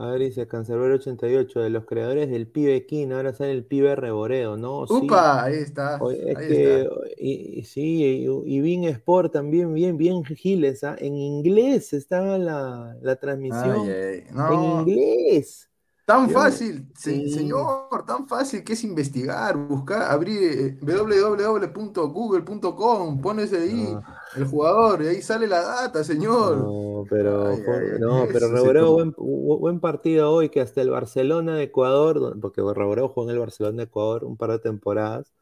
A 0.00 0.06
ver, 0.12 0.20
dice 0.20 0.48
Cancerbero 0.48 0.94
88, 0.94 1.60
de 1.60 1.68
los 1.68 1.84
creadores 1.84 2.30
del 2.30 2.48
pibe 2.48 2.86
King, 2.86 3.10
ahora 3.10 3.34
sale 3.34 3.52
el 3.52 3.66
pibe 3.66 3.94
Reboredo, 3.96 4.56
¿no? 4.56 4.86
Sí. 4.86 4.94
¡Upa! 4.94 5.44
Ahí 5.44 5.56
está, 5.56 6.08
es 6.10 6.34
ahí 6.34 6.48
que, 6.48 6.82
está. 6.82 6.90
y, 7.18 7.60
y 7.60 7.64
sí, 7.64 8.26
y, 8.46 8.58
y 8.58 8.86
Sport 8.86 9.32
también, 9.32 9.74
bien, 9.74 9.98
bien 9.98 10.24
giles, 10.24 10.84
¿ah? 10.84 10.96
En 10.98 11.16
inglés 11.16 11.92
estaba 11.92 12.38
la, 12.38 12.96
la 13.02 13.16
transmisión. 13.16 13.76
Ay, 13.86 13.90
ay, 13.90 14.24
En 14.30 14.36
no, 14.36 14.80
inglés. 14.80 15.69
Tan 16.12 16.30
fácil, 16.30 16.86
se- 16.96 17.28
señor, 17.30 18.04
tan 18.06 18.26
fácil 18.26 18.64
que 18.64 18.72
es 18.74 18.84
investigar, 18.84 19.56
buscar, 19.56 20.02
abrir 20.10 20.42
eh, 20.42 20.78
www.google.com, 20.80 23.20
pones 23.20 23.52
ahí 23.52 23.92
No. 23.94 24.02
el 24.36 24.44
jugador 24.46 25.02
y 25.02 25.08
ahí 25.08 25.22
sale 25.22 25.46
la 25.46 25.62
data, 25.62 26.04
señor. 26.04 26.58
No, 26.58 27.04
pero, 27.08 27.48
Ay, 27.48 27.62
no, 28.00 28.26
pero 28.32 28.92
buen, 28.92 29.12
bu- 29.14 29.58
buen 29.58 29.80
partido 29.80 30.30
hoy, 30.32 30.48
que 30.48 30.60
hasta 30.60 30.82
el 30.82 30.90
Barcelona 30.90 31.56
de 31.56 31.64
Ecuador, 31.64 32.38
porque 32.40 32.60
Reboredo 32.62 33.08
jugó 33.08 33.28
en 33.28 33.34
el 33.34 33.38
Barcelona 33.40 33.78
de 33.78 33.84
Ecuador 33.84 34.24
un 34.24 34.36
par 34.36 34.50
de 34.50 34.58
temporadas, 34.58 35.32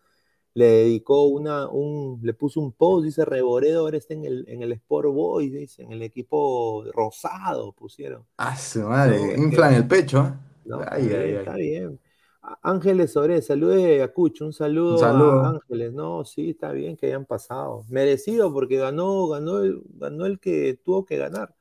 le 0.54 0.66
dedicó 0.66 1.26
una, 1.28 1.68
un, 1.68 2.20
le 2.22 2.35
puso 2.35 2.61
un 2.61 2.72
post, 2.72 3.04
dice 3.04 3.24
Reboredo 3.24 3.81
ahora 3.81 3.96
está 3.98 4.14
en 4.14 4.24
el, 4.24 4.44
en 4.48 4.62
el 4.62 4.72
Sport 4.72 5.09
Boys, 5.12 5.52
dice, 5.52 5.83
en 5.83 5.92
el 5.92 6.02
equipo 6.02 6.85
rosado 6.92 7.72
pusieron. 7.72 8.24
Ah, 8.38 8.57
su 8.57 8.81
madre, 8.81 9.37
No, 9.37 9.44
inflan 9.44 9.74
el 9.74 9.87
pecho. 9.87 10.20
¿eh? 10.26 10.33
No, 10.68 10.78
Ay, 10.81 10.85
está 10.85 10.94
ay, 10.96 11.09
bien, 11.09 11.20
ay. 11.22 11.35
está 11.37 11.54
bien. 11.57 12.00
Á- 12.42 12.59
Ángeles 12.62 13.12
Sobre, 13.12 13.42
saludos 13.42 13.76
de 13.76 13.94
Ayacucho, 13.96 14.46
un 14.46 14.52
saludo, 14.52 14.92
Un 14.94 14.98
saludo. 15.00 15.40
a 15.44 15.48
Ángeles. 15.50 15.92
No, 15.92 16.24
sí, 16.24 16.50
está 16.50 16.72
bien 16.72 16.96
que 16.96 17.07
hayan 17.07 17.24
pasado. 17.26 17.85
Merecido 17.88 18.52
porque 18.52 18.76
ganó, 18.76 19.28
ganó 19.28 19.61
el, 19.61 19.83
ganó 19.98 20.26
el 20.26 20.38
que 20.38 20.78
tuvo 20.85 21.04
que 21.04 21.16
ganar. 21.16 21.54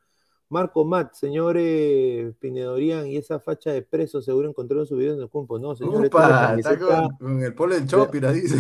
Marco 0.50 0.86
Matt, 0.86 1.14
señores 1.14 2.34
Pinedorian 2.40 3.06
y 3.08 3.18
esa 3.18 3.38
facha 3.38 3.72
de 3.74 3.82
preso 3.82 4.22
seguro 4.22 4.48
encontraron 4.48 4.86
su 4.86 4.96
video 4.96 5.14
en 5.16 5.22
el 5.22 5.30
campo. 5.30 5.60
No, 5.60 5.76
señor, 5.76 6.06
esta 6.06 6.24
es 6.24 6.30
la 6.30 6.38
Upa, 6.38 6.56
está 6.56 6.80
con, 6.80 7.18
con 7.18 7.44
el 7.44 7.54
polo 7.54 7.76
del 7.76 7.86
Chopira, 7.86 8.32
dice. 8.32 8.56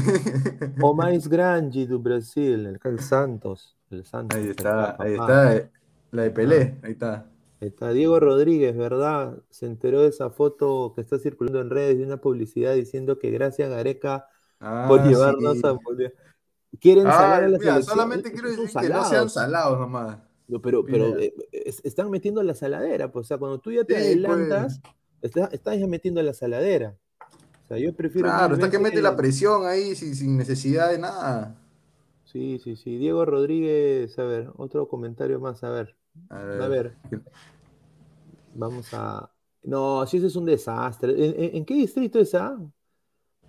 o 0.81 0.93
mais 0.93 1.29
grande 1.29 1.87
do 1.87 1.97
Brasil, 1.97 2.77
el, 2.83 2.99
Santos. 2.99 3.77
El 3.89 4.03
Santos. 4.03 4.37
Ahí 4.37 4.49
está, 4.49 4.97
ahí 5.01 5.13
está, 5.13 5.55
eh, 5.55 5.69
la 6.11 6.23
de 6.23 6.31
Pelé, 6.31 6.75
ahí 6.83 6.91
está. 6.91 7.25
Está 7.59 7.91
Diego 7.91 8.19
Rodríguez, 8.19 8.77
¿verdad? 8.77 9.37
Se 9.49 9.65
enteró 9.65 10.01
de 10.03 10.09
esa 10.09 10.29
foto 10.29 10.93
que 10.95 11.01
está 11.01 11.17
circulando 11.17 11.61
en 11.61 11.69
redes 11.69 11.97
de 11.97 12.03
una 12.05 12.17
publicidad 12.17 12.75
diciendo 12.75 13.17
que 13.17 13.31
gracias 13.31 13.69
Gareca 13.69 14.27
Ah, 14.59 14.85
por 14.87 15.03
llevarnos 15.03 15.63
a 15.63 15.73
Mundial. 15.73 16.13
Quieren 16.79 17.05
salar 17.05 17.43
a 17.43 17.47
la 17.47 17.57
mira, 17.57 17.81
Solamente 17.81 18.31
quiero 18.31 18.49
decir 18.49 18.69
que 18.79 18.89
no 18.89 19.05
sean 19.05 19.29
salados 19.29 19.79
nomás. 19.79 20.17
pero, 20.61 20.83
pero 20.83 21.17
eh, 21.17 21.33
están 21.83 22.09
metiendo 22.09 22.43
la 22.43 22.53
saladera, 22.53 23.11
pues, 23.11 23.25
o 23.25 23.27
sea, 23.27 23.37
cuando 23.37 23.59
tú 23.59 23.71
ya 23.71 23.83
te 23.83 23.93
pues. 23.93 24.05
adelantas, 24.05 24.81
estás, 25.21 25.79
ya 25.79 25.87
metiendo 25.87 26.21
la 26.21 26.33
saladera. 26.33 26.95
O 27.63 27.67
sea, 27.67 27.77
yo 27.77 27.93
prefiero. 27.95 28.27
Claro, 28.27 28.55
está 28.55 28.69
que 28.69 28.79
mete 28.79 29.01
la 29.01 29.15
presión 29.15 29.65
ahí 29.65 29.95
sin, 29.95 30.15
sin 30.15 30.37
necesidad 30.37 30.91
de 30.91 30.99
nada. 30.99 31.55
Sí, 32.25 32.59
sí, 32.63 32.75
sí. 32.75 32.97
Diego 32.97 33.25
Rodríguez, 33.25 34.17
a 34.19 34.23
ver, 34.23 34.51
otro 34.57 34.87
comentario 34.87 35.39
más, 35.39 35.63
a 35.63 35.69
ver. 35.69 35.95
A 36.29 36.67
ver. 36.67 36.97
Vamos 38.53 38.93
a. 38.93 39.31
No, 39.63 40.05
si 40.05 40.17
eso 40.17 40.27
es 40.27 40.35
un 40.35 40.45
desastre. 40.45 41.13
¿En, 41.57 41.65
qué 41.65 41.73
distrito 41.75 42.19
es 42.19 42.29
esa? 42.29 42.57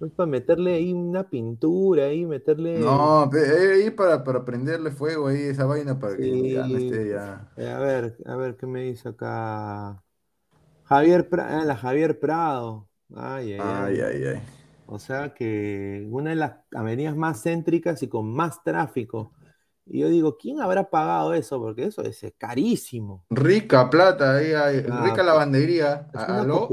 es 0.00 0.12
para 0.12 0.28
meterle 0.28 0.74
ahí 0.74 0.92
una 0.92 1.28
pintura, 1.28 2.04
ahí 2.04 2.24
meterle. 2.24 2.78
No, 2.78 3.31
ahí 3.33 3.90
para, 3.90 4.22
para 4.22 4.44
prenderle 4.44 4.90
fuego 4.90 5.28
ahí 5.28 5.42
esa 5.42 5.64
vaina 5.64 5.98
para 5.98 6.16
que 6.16 6.52
ya 6.52 6.66
no 6.66 6.78
esté 6.78 7.09
ya. 7.11 7.50
Eh, 7.57 7.68
a 7.68 7.78
ver, 7.78 8.16
a 8.26 8.37
ver, 8.37 8.57
¿qué 8.57 8.66
me 8.66 8.83
dice 8.83 9.09
acá? 9.09 10.02
Javier 10.85 11.28
Prado, 11.28 11.61
ah, 11.61 11.64
la 11.64 11.76
Javier 11.76 12.18
Prado. 12.18 12.88
Ay, 13.14 13.54
ay, 13.54 13.61
ay. 13.61 14.00
ay, 14.00 14.24
ay. 14.24 14.42
O 14.87 14.98
sea 14.98 15.35
que 15.35 16.07
una 16.11 16.31
de 16.31 16.37
las 16.37 16.52
avenidas 16.74 17.14
más 17.14 17.42
céntricas 17.42 18.02
y 18.02 18.09
con 18.09 18.33
más 18.33 18.62
tráfico. 18.64 19.33
Y 19.90 20.01
yo 20.01 20.09
digo, 20.09 20.37
¿quién 20.37 20.61
habrá 20.61 20.88
pagado 20.90 21.35
eso? 21.35 21.59
Porque 21.59 21.85
eso 21.85 22.03
es 22.03 22.22
carísimo. 22.37 23.24
Rica 23.31 23.88
plata, 23.88 24.37
ahí 24.37 24.53
ah, 24.53 25.03
rica 25.03 25.22
lavandería. 25.22 26.09
¿Aló? 26.12 26.68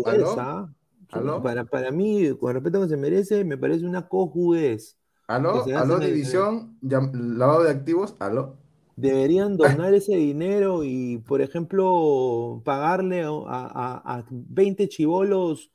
¿Aló? 1.11 1.41
Para, 1.41 1.63
para 1.63 1.91
mí, 1.91 2.35
con 2.37 2.53
respeto 2.53 2.79
a 2.79 2.81
que 2.83 2.89
se 2.89 2.97
merece, 2.97 3.45
me 3.45 3.57
parece 3.57 3.85
una 3.85 4.07
cojudez. 4.07 4.97
¿Aló? 5.27 5.63
¿Aló? 5.75 5.99
División, 5.99 6.77
lavado 6.81 7.63
de 7.63 7.71
activos, 7.71 8.15
¿aló? 8.19 8.57
Deberían 8.95 9.57
donar 9.57 9.93
ese 9.93 10.15
dinero 10.15 10.83
y, 10.83 11.19
por 11.19 11.41
ejemplo, 11.41 12.61
pagarle 12.65 13.23
a, 13.23 13.29
a, 13.29 14.17
a 14.17 14.25
20 14.29 14.89
chivolos 14.89 15.71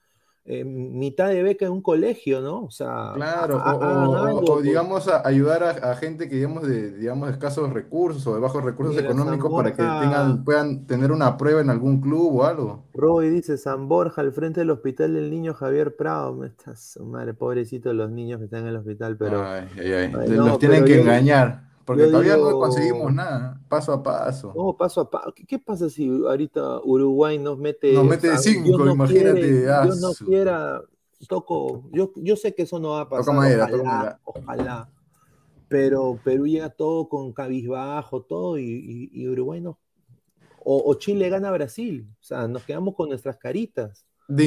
eh, 0.47 0.65
mitad 0.65 1.29
de 1.29 1.43
beca 1.43 1.67
en 1.67 1.73
un 1.73 1.83
colegio, 1.83 2.41
¿no? 2.41 2.65
O 2.65 2.71
sea, 2.71 3.13
claro, 3.15 3.63
o, 3.63 4.63
digamos 4.63 5.07
ayudar 5.09 5.63
a, 5.63 5.95
gente 5.97 6.29
que 6.29 6.37
digamos 6.37 6.67
de 6.67 6.93
digamos 6.97 7.31
escasos 7.31 7.71
recursos 7.73 8.27
o 8.27 8.35
de 8.35 8.41
bajos 8.41 8.65
recursos 8.65 8.97
económicos 8.97 9.53
para 9.53 9.71
que 9.71 9.83
tengan, 9.83 10.43
puedan 10.43 10.87
tener 10.87 11.13
una 11.13 11.37
prueba 11.37 11.61
en 11.61 11.69
algún 11.69 12.01
club 12.01 12.37
o 12.37 12.45
algo. 12.45 12.85
Roy 12.95 13.29
dice 13.29 13.59
San 13.59 13.87
Borja 13.87 14.23
al 14.23 14.33
frente 14.33 14.61
del 14.61 14.71
hospital 14.71 15.15
del 15.15 15.31
niño 15.31 15.53
Javier 15.53 15.95
Prado. 15.95 16.45
Estás, 16.45 16.99
madre, 17.05 17.35
pobrecito 17.35 17.93
los 17.93 18.11
niños 18.11 18.39
que 18.39 18.47
están 18.47 18.63
en 18.63 18.69
el 18.69 18.77
hospital, 18.77 19.17
pero 19.19 19.45
los 20.27 20.59
tienen 20.59 20.85
que 20.85 21.01
engañar. 21.01 21.70
Porque 21.85 22.07
todavía 22.07 22.37
no 22.37 22.59
conseguimos 22.59 23.13
nada, 23.13 23.61
paso 23.69 23.93
a 23.93 24.03
paso. 24.03 24.53
No, 24.55 24.77
paso 24.77 25.01
a 25.01 25.11
paso. 25.11 25.35
¿Qué, 25.35 25.59
pasa 25.59 25.89
si 25.89 26.09
ahorita 26.09 26.81
Uruguay 26.85 27.39
nos 27.39 27.59
mete. 27.59 27.93
Nos 27.93 28.05
mete 28.05 28.37
cinco, 28.39 28.89
imagínate. 28.89 29.69
Ah, 29.69 29.83
Dios 29.85 30.01
no 30.01 30.13
quiera, 30.13 30.83
toco. 31.29 31.85
Yo, 31.93 32.13
yo 32.17 32.37
sé 32.37 32.55
que 32.55 32.63
eso 32.63 32.79
no 32.79 32.91
va 32.91 33.03
a 33.03 33.09
pasar. 33.09 33.35
ojalá, 33.35 34.21
ojalá. 34.25 34.91
Pero 35.69 36.19
Perú 36.25 36.47
llega 36.47 36.69
todo 36.69 37.09
con 37.09 37.33
cabizbajo, 37.33 38.23
todo, 38.23 38.59
y, 38.59 39.09
y, 39.13 39.29
Uruguay 39.29 39.61
no. 39.61 39.79
O, 40.63 40.93
Chile 40.95 41.29
gana 41.29 41.49
a 41.49 41.53
Brasil. 41.53 42.07
O 42.21 42.23
sea, 42.23 42.47
nos 42.47 42.65
quedamos 42.65 42.95
con 42.95 43.09
nuestras 43.09 43.37
caritas. 43.37 44.05
De 44.29 44.45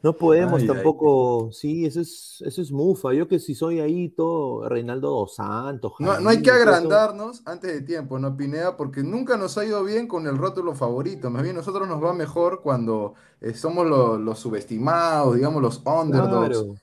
no 0.00 0.12
podemos 0.12 0.64
tampoco, 0.64 1.50
sí, 1.52 1.84
eso 1.84 2.00
es, 2.00 2.42
eso 2.46 2.62
es 2.62 2.70
mufa. 2.70 3.12
Yo 3.12 3.26
que 3.26 3.38
si 3.38 3.54
soy 3.54 3.80
ahí 3.80 4.10
todo 4.10 4.68
Reinaldo 4.68 5.10
dos 5.10 5.34
Santos. 5.34 5.92
No, 5.98 6.20
no 6.20 6.30
hay 6.30 6.40
que 6.40 6.50
agrandarnos 6.50 7.42
antes 7.44 7.72
de 7.72 7.82
tiempo, 7.82 8.18
¿no, 8.18 8.36
Pineda? 8.36 8.76
Porque 8.76 9.02
nunca 9.02 9.36
nos 9.36 9.58
ha 9.58 9.64
ido 9.64 9.82
bien 9.82 10.06
con 10.06 10.26
el 10.26 10.38
rótulo 10.38 10.74
favorito. 10.74 11.30
Más 11.30 11.42
bien, 11.42 11.56
nosotros 11.56 11.88
nos 11.88 12.02
va 12.02 12.12
mejor 12.12 12.62
cuando 12.62 13.14
eh, 13.40 13.54
somos 13.54 13.86
los 13.86 14.38
subestimados, 14.38 15.34
digamos, 15.34 15.60
los 15.60 15.82
underdogs. 15.84 16.80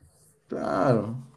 Claro. 0.47 1.01
claro. 1.03 1.35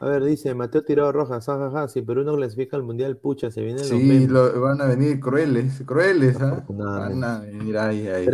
A 0.00 0.06
ver, 0.06 0.22
dice 0.22 0.54
Mateo 0.54 0.84
Tirado 0.84 1.10
Rojas, 1.10 1.44
jajaja, 1.44 1.88
si 1.88 2.02
Perú 2.02 2.22
no 2.22 2.36
clasifica 2.36 2.76
al 2.76 2.84
Mundial, 2.84 3.16
pucha, 3.16 3.50
se 3.50 3.62
vienen 3.62 3.84
sí, 3.84 4.26
los 4.28 4.52
Sí, 4.52 4.58
van 4.58 4.80
a 4.80 4.86
venir 4.86 5.18
crueles, 5.18 5.82
crueles, 5.84 6.40
¿ah? 6.40 6.64
Van 6.68 7.24
a 7.24 7.40
venir 7.40 7.76
ahí, 7.76 8.06
ahí. 8.06 8.28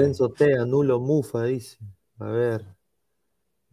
nulo, 0.66 1.00
mufa, 1.00 1.44
dice. 1.44 1.78
A 2.18 2.26
ver. 2.26 2.73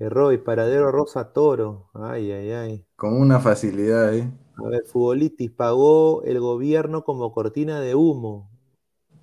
Roy, 0.10 0.38
paradero 0.38 0.92
Rosa 0.92 1.34
Toro. 1.34 1.90
Ay, 1.94 2.32
ay, 2.32 2.52
ay. 2.52 2.86
Con 2.96 3.14
una 3.20 3.40
facilidad, 3.40 4.14
¿eh? 4.16 4.30
A 4.58 4.70
ver, 4.70 4.84
Futbolitis 4.86 5.52
pagó 5.52 6.24
el 6.24 6.40
gobierno 6.40 7.04
como 7.04 7.32
cortina 7.32 7.80
de 7.80 7.96
humo. 7.96 8.50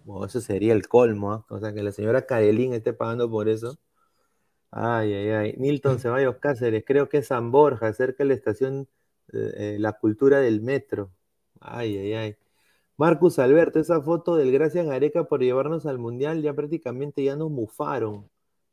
Bueno, 0.04 0.26
eso 0.26 0.40
sería 0.40 0.72
el 0.72 0.88
colmo, 0.88 1.32
¿ah? 1.32 1.46
O 1.50 1.58
sea, 1.60 1.72
que 1.74 1.82
la 1.82 1.92
señora 1.92 2.26
Carelín 2.26 2.72
esté 2.72 2.92
pagando 2.92 3.30
por 3.30 3.48
eso. 3.48 3.78
Ay, 4.70 5.12
ay, 5.14 5.30
ay. 5.30 5.54
Nilton 5.58 5.98
Ceballos 6.00 6.36
Cáceres, 6.36 6.84
creo 6.86 7.08
que 7.08 7.18
es 7.18 7.28
San 7.28 7.50
Borja, 7.50 7.92
cerca 7.92 8.24
de 8.24 8.28
la 8.28 8.34
estación 8.34 8.88
eh, 9.32 9.52
eh, 9.56 9.76
La 9.78 9.92
Cultura 9.92 10.40
del 10.40 10.60
Metro. 10.62 11.10
Ay, 11.60 11.96
ay, 11.98 12.12
ay. 12.14 12.36
Marcus 12.96 13.38
Alberto, 13.38 13.78
esa 13.78 14.02
foto 14.02 14.36
del 14.36 14.50
Gracias 14.52 14.86
Gareca 14.86 15.24
por 15.24 15.40
llevarnos 15.40 15.86
al 15.86 15.98
Mundial, 15.98 16.42
ya 16.42 16.54
prácticamente 16.54 17.22
ya 17.22 17.36
nos 17.36 17.50
mufaron. 17.50 18.28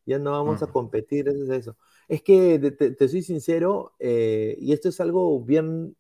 Ya 0.05 0.19
no 0.19 0.31
vamos 0.31 0.61
a 0.63 0.67
competir, 0.67 1.27
eso 1.27 1.43
es 1.43 1.49
eso. 1.49 1.77
Es 2.07 2.21
que 2.21 2.59
te, 2.59 3.07
soy 3.07 3.21
sincero, 3.23 3.93
eh, 3.99 4.57
y 4.59 4.73
esto 4.73 4.89
es 4.89 5.01
algo 5.01 5.41
bien, 5.41 5.95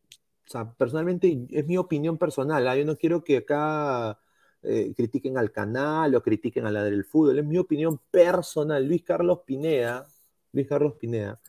o 0.45 0.49
sea, 0.49 0.71
personalmente 0.73 1.47
es 1.49 1.65
mi 1.65 1.77
opinión 1.77 2.17
personal. 2.17 2.67
¿ah? 2.67 2.75
Yo 2.77 2.85
no 2.85 2.97
quiero 2.97 3.23
que 3.23 3.37
acá 3.37 4.19
eh, 4.61 4.93
critiquen 4.95 5.37
al 5.37 5.51
canal 5.51 6.13
o 6.15 6.21
critiquen 6.21 6.65
a 6.67 6.71
la 6.71 6.83
del 6.83 7.05
fútbol, 7.05 7.39
es 7.39 7.45
mi 7.45 7.57
opinión 7.57 7.99
personal. 8.11 8.85
Luis 8.87 9.03
Carlos 9.03 9.39
Pineda, 9.45 10.07
Luis 10.51 10.67
Carlos 10.67 10.93
Pineda. 10.99 11.39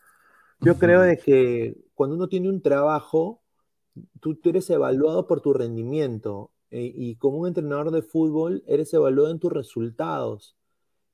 Yo 0.61 0.75
creo 0.77 1.01
de 1.01 1.17
que 1.19 1.77
cuando 1.93 2.15
uno 2.15 2.27
tiene 2.27 2.49
un 2.49 2.61
trabajo, 2.63 3.41
tú, 4.19 4.39
eres 4.43 4.69
evaluado 4.71 5.27
por 5.27 5.41
tu 5.41 5.53
rendimiento 5.53 6.51
eh, 6.71 6.91
y 6.95 7.15
como 7.15 7.37
un 7.37 7.47
entrenador 7.47 7.91
de 7.91 8.01
fútbol 8.01 8.63
eres 8.67 8.93
evaluado 8.93 9.31
en 9.31 9.39
tus 9.39 9.53
resultados 9.53 10.56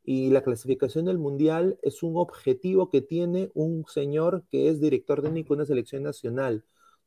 y 0.04 0.30
la 0.30 0.44
clasificación 0.44 1.06
del 1.06 1.18
mundial 1.18 1.80
es 1.82 2.04
un 2.04 2.18
objetivo 2.18 2.90
que 2.90 3.02
tiene 3.02 3.52
un 3.54 3.86
señor 3.88 4.44
que 4.50 4.70
es 4.70 4.82
director 4.82 5.22
técnico 5.22 5.54
de 5.54 5.60
una 5.60 5.66
selección 5.66 6.04
nacional. 6.04 6.66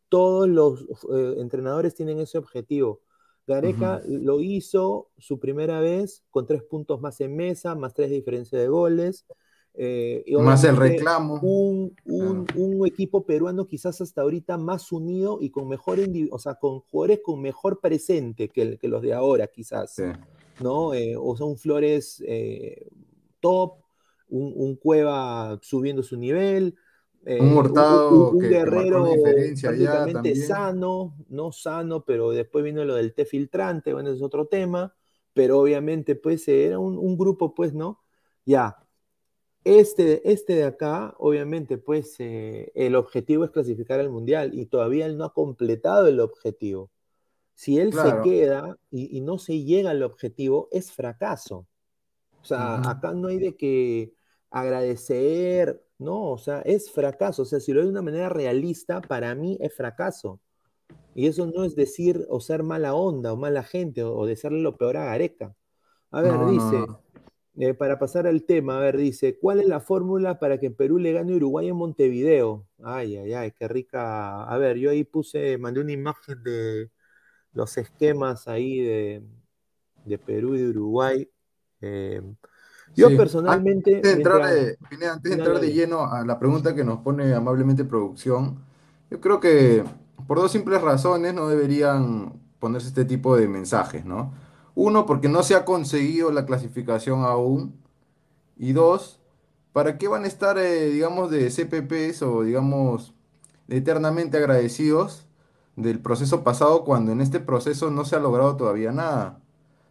Todos 0.08 0.48
los 0.48 0.82
eh, 1.12 1.34
entrenadores 1.38 1.94
tienen 1.94 2.20
ese 2.20 2.38
objetivo. 2.38 3.02
Gareca 3.46 4.02
lo 4.08 4.40
hizo 4.40 5.10
su 5.18 5.38
primera 5.38 5.80
vez 5.80 6.24
con 6.30 6.46
tres 6.46 6.62
puntos 6.64 7.00
más 7.00 7.20
en 7.20 7.36
mesa, 7.36 7.74
más 7.76 7.94
tres 7.94 8.10
de 8.10 8.16
diferencia 8.16 8.58
de 8.58 8.66
goles. 8.66 9.26
Eh, 9.74 10.24
más 10.40 10.64
el 10.64 10.76
reclamo. 10.76 11.38
Un, 11.42 11.94
un, 12.06 12.86
equipo 12.86 13.24
peruano 13.24 13.66
quizás 13.66 14.00
hasta 14.00 14.22
ahorita 14.22 14.56
más 14.56 14.90
unido 14.90 15.38
y 15.40 15.50
con 15.50 15.68
mejor, 15.68 15.98
o 16.30 16.38
sea, 16.38 16.54
con 16.54 16.80
jugadores 16.80 17.20
con 17.22 17.40
mejor 17.42 17.78
presente 17.78 18.48
que, 18.48 18.78
que 18.78 18.88
los 18.88 19.02
de 19.02 19.12
ahora, 19.12 19.46
quizás. 19.48 19.94
Sí. 19.94 20.04
¿No? 20.60 20.94
Eh, 20.94 21.14
o 21.18 21.36
sea, 21.36 21.46
un 21.46 21.58
Flores 21.58 22.22
eh, 22.26 22.88
top, 23.40 23.78
un, 24.28 24.76
Cueva 24.76 25.58
subiendo 25.62 26.02
su 26.02 26.16
nivel. 26.16 26.76
Eh, 27.24 27.40
un 27.40 27.56
Hurtado 27.56 28.30
un, 28.30 28.38
guerrero 28.38 29.08
prácticamente 29.22 30.34
sano, 30.36 31.16
no 31.28 31.52
sano, 31.52 32.04
pero 32.04 32.30
después 32.30 32.64
vino 32.64 32.84
lo 32.84 32.94
del 32.94 33.14
té 33.14 33.24
filtrante, 33.24 33.92
bueno, 33.92 34.10
es 34.10 34.22
otro 34.22 34.46
tema, 34.46 34.94
pero 35.32 35.58
obviamente 35.60 36.14
pues 36.14 36.46
era 36.46 36.78
un, 36.78 37.18
grupo 37.18 37.52
pues, 37.52 37.74
¿no? 37.74 38.00
Ya, 38.44 38.76
este, 39.64 40.30
este 40.30 40.54
de 40.54 40.64
acá, 40.64 41.14
obviamente, 41.18 41.78
pues 41.78 42.14
el 42.20 42.94
objetivo 42.94 43.44
es 43.44 43.50
clasificar 43.50 43.98
al 43.98 44.10
Mundial 44.10 44.54
y 44.54 44.66
todavía 44.66 45.06
él 45.06 45.18
no 45.18 45.24
ha 45.24 45.34
completado 45.34 46.06
el 46.06 46.20
objetivo. 46.20 46.92
Si 47.56 47.78
él 47.78 47.94
se 47.94 48.20
queda 48.22 48.76
y, 48.90 49.22
no 49.22 49.38
se 49.38 49.64
llega 49.64 49.90
al 49.90 50.02
objetivo, 50.02 50.68
es 50.72 50.92
fracaso. 50.92 51.66
O 52.42 52.44
sea, 52.44 52.82
acá 52.86 53.14
no 53.14 53.28
hay 53.28 53.38
de 53.38 53.56
que 53.56 54.12
agradecer, 54.50 55.82
no, 55.96 56.32
o 56.32 56.38
sea, 56.38 56.60
es 56.60 56.92
fracaso. 56.92 57.42
O 57.42 57.44
sea, 57.46 57.58
si 57.58 57.72
lo 57.72 57.80
hay 57.80 57.86
de 57.86 57.92
una 57.92 58.02
manera 58.02 58.28
realista, 58.28 59.00
para 59.00 59.34
mí 59.34 59.56
es 59.58 59.74
fracaso. 59.74 60.38
Y 61.14 61.28
eso 61.28 61.46
no 61.46 61.64
es 61.64 61.74
decir 61.74 62.26
o 62.28 62.40
ser 62.40 62.62
mala 62.62 62.94
onda 62.94 63.32
o 63.32 63.38
mala 63.38 63.62
gente 63.62 64.04
o, 64.04 64.26
decirle 64.26 64.60
lo 64.60 64.76
peor 64.76 64.98
a 64.98 65.06
Gareca. 65.06 65.56
A 66.10 66.20
ver, 66.20 66.34
dice, 66.50 66.84
eh, 67.58 67.72
para 67.72 67.98
pasar 67.98 68.26
al 68.26 68.42
tema, 68.42 68.76
a 68.76 68.80
ver, 68.80 68.98
dice, 68.98 69.38
¿cuál 69.38 69.60
es 69.60 69.66
la 69.66 69.80
fórmula 69.80 70.38
para 70.38 70.60
que 70.60 70.70
Perú 70.70 70.98
le 70.98 71.12
gane 71.12 71.32
a 71.32 71.36
Uruguay 71.36 71.68
en 71.68 71.76
Montevideo? 71.76 72.66
Ay, 72.84 73.16
ay, 73.16 73.32
ay, 73.32 73.52
qué 73.52 73.66
rica. 73.66 74.44
A 74.44 74.58
ver, 74.58 74.76
yo 74.76 74.90
ahí 74.90 75.04
puse, 75.04 75.56
mandé 75.56 75.80
una 75.80 75.92
imagen 75.92 76.42
de, 76.42 76.90
los 77.56 77.76
esquemas 77.78 78.46
ahí 78.48 78.80
de, 78.80 80.18
Perú 80.18 80.54
y 80.54 80.60
de 80.60 80.68
Uruguay. 80.68 81.28
Eh, 81.80 82.22
Yo 82.94 83.08
personalmente... 83.16 83.96
Antes 83.96 84.12
de, 84.12 84.16
entrar 84.18 84.46
de, 84.46 84.78
antes 85.08 85.30
de 85.30 85.38
entrar 85.38 85.58
de 85.58 85.72
lleno 85.72 86.04
a 86.04 86.24
la 86.24 86.38
pregunta 86.38 86.74
que 86.74 86.84
nos 86.84 87.00
pone 87.00 87.34
amablemente 87.34 87.84
producción, 87.84 88.58
yo 89.10 89.20
creo 89.20 89.40
que 89.40 89.82
por 90.26 90.38
dos 90.38 90.52
simples 90.52 90.82
razones 90.82 91.32
no 91.32 91.48
deberían 91.48 92.34
ponerse 92.58 92.88
este 92.88 93.06
tipo 93.06 93.36
de 93.36 93.48
mensajes, 93.48 94.04
¿no? 94.04 94.34
Uno, 94.74 95.06
porque 95.06 95.28
no 95.28 95.42
se 95.42 95.54
ha 95.54 95.64
conseguido 95.64 96.30
la 96.30 96.44
clasificación 96.44 97.22
aún. 97.24 97.80
Y 98.58 98.74
dos, 98.74 99.20
¿para 99.72 99.96
qué 99.96 100.08
van 100.08 100.24
a 100.24 100.26
estar, 100.26 100.58
eh, 100.58 100.90
digamos, 100.90 101.30
de 101.30 101.50
CPPs 101.50 102.20
o, 102.22 102.42
digamos, 102.42 103.14
eternamente 103.68 104.36
agradecidos 104.36 105.25
del 105.76 106.00
proceso 106.00 106.42
pasado 106.44 106.84
cuando 106.84 107.12
en 107.12 107.20
este 107.20 107.40
proceso 107.40 107.90
no 107.90 108.04
se 108.04 108.16
ha 108.16 108.20
logrado 108.20 108.56
todavía 108.56 108.92
nada? 108.92 109.40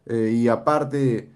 Eh, 0.06 0.32
y 0.36 0.48
aparte, 0.48 1.32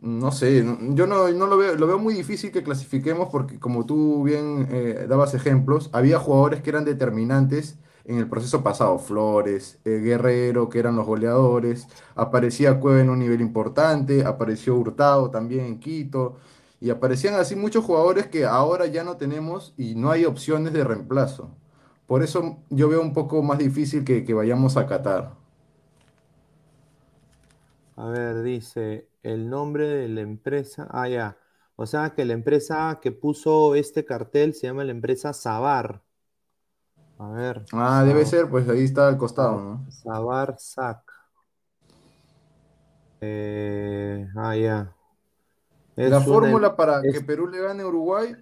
no 0.00 0.32
sé, 0.32 0.64
yo 0.94 1.06
no, 1.06 1.28
lo 1.28 1.56
veo, 1.56 1.76
lo 1.76 1.86
veo 1.86 1.98
muy 1.98 2.14
difícil 2.14 2.52
que 2.52 2.62
clasifiquemos 2.62 3.28
porque 3.30 3.58
como 3.60 3.86
tú 3.86 4.24
bien 4.24 4.68
eh, 4.70 5.06
dabas 5.08 5.34
ejemplos, 5.34 5.90
había 5.92 6.18
jugadores 6.18 6.62
que 6.62 6.70
eran 6.70 6.84
determinantes 6.84 7.78
en 8.04 8.18
el 8.18 8.28
proceso 8.28 8.62
pasado. 8.62 8.98
Flores, 8.98 9.78
eh, 9.84 10.00
Guerrero, 10.02 10.68
que 10.68 10.78
eran 10.78 10.96
los 10.96 11.06
goleadores. 11.06 11.88
Aparecía 12.14 12.80
Cueva 12.80 13.00
en 13.00 13.10
un 13.10 13.18
nivel 13.18 13.40
importante. 13.40 14.24
Apareció 14.24 14.76
Hurtado 14.76 15.30
también 15.30 15.64
en 15.66 15.80
Quito. 15.80 16.36
Y 16.80 16.90
aparecían 16.90 17.34
así 17.34 17.54
muchos 17.56 17.84
jugadores 17.84 18.26
que 18.26 18.44
ahora 18.44 18.86
ya 18.86 19.04
no 19.04 19.16
tenemos 19.16 19.72
y 19.76 19.94
no 19.94 20.10
hay 20.10 20.24
opciones 20.24 20.72
de 20.72 20.84
reemplazo. 20.84 21.50
Por 22.06 22.22
eso 22.22 22.58
yo 22.70 22.88
veo 22.88 23.00
un 23.00 23.12
poco 23.12 23.42
más 23.42 23.58
difícil 23.58 24.04
que, 24.04 24.24
que 24.24 24.34
vayamos 24.34 24.76
a 24.76 24.86
Qatar. 24.86 25.32
A 27.96 28.06
ver, 28.06 28.42
dice 28.42 29.08
el 29.22 29.48
nombre 29.48 29.86
de 29.86 30.08
la 30.08 30.20
empresa. 30.20 30.88
Ah, 30.90 31.08
ya. 31.08 31.36
O 31.76 31.86
sea 31.86 32.10
que 32.10 32.24
la 32.24 32.32
empresa 32.32 32.98
que 33.00 33.12
puso 33.12 33.74
este 33.74 34.04
cartel 34.04 34.54
se 34.54 34.66
llama 34.66 34.84
la 34.84 34.92
empresa 34.92 35.32
Sabar. 35.32 36.02
A 37.18 37.28
ver. 37.30 37.64
Ah, 37.72 38.02
debe 38.04 38.26
ser, 38.26 38.48
pues 38.48 38.68
ahí 38.68 38.84
está 38.84 39.08
al 39.08 39.16
costado, 39.16 39.60
¿no? 39.60 39.90
Sabar 39.90 40.56
Sac. 40.58 41.00
Eh, 43.20 44.26
ah, 44.36 44.56
ya. 44.56 44.92
la 45.94 46.20
fórmula 46.20 46.74
para 46.74 47.00
que 47.00 47.20
Perú 47.20 47.46
le 47.46 47.60
gane 47.60 47.84
a 47.84 47.86
Uruguay, 47.86 48.34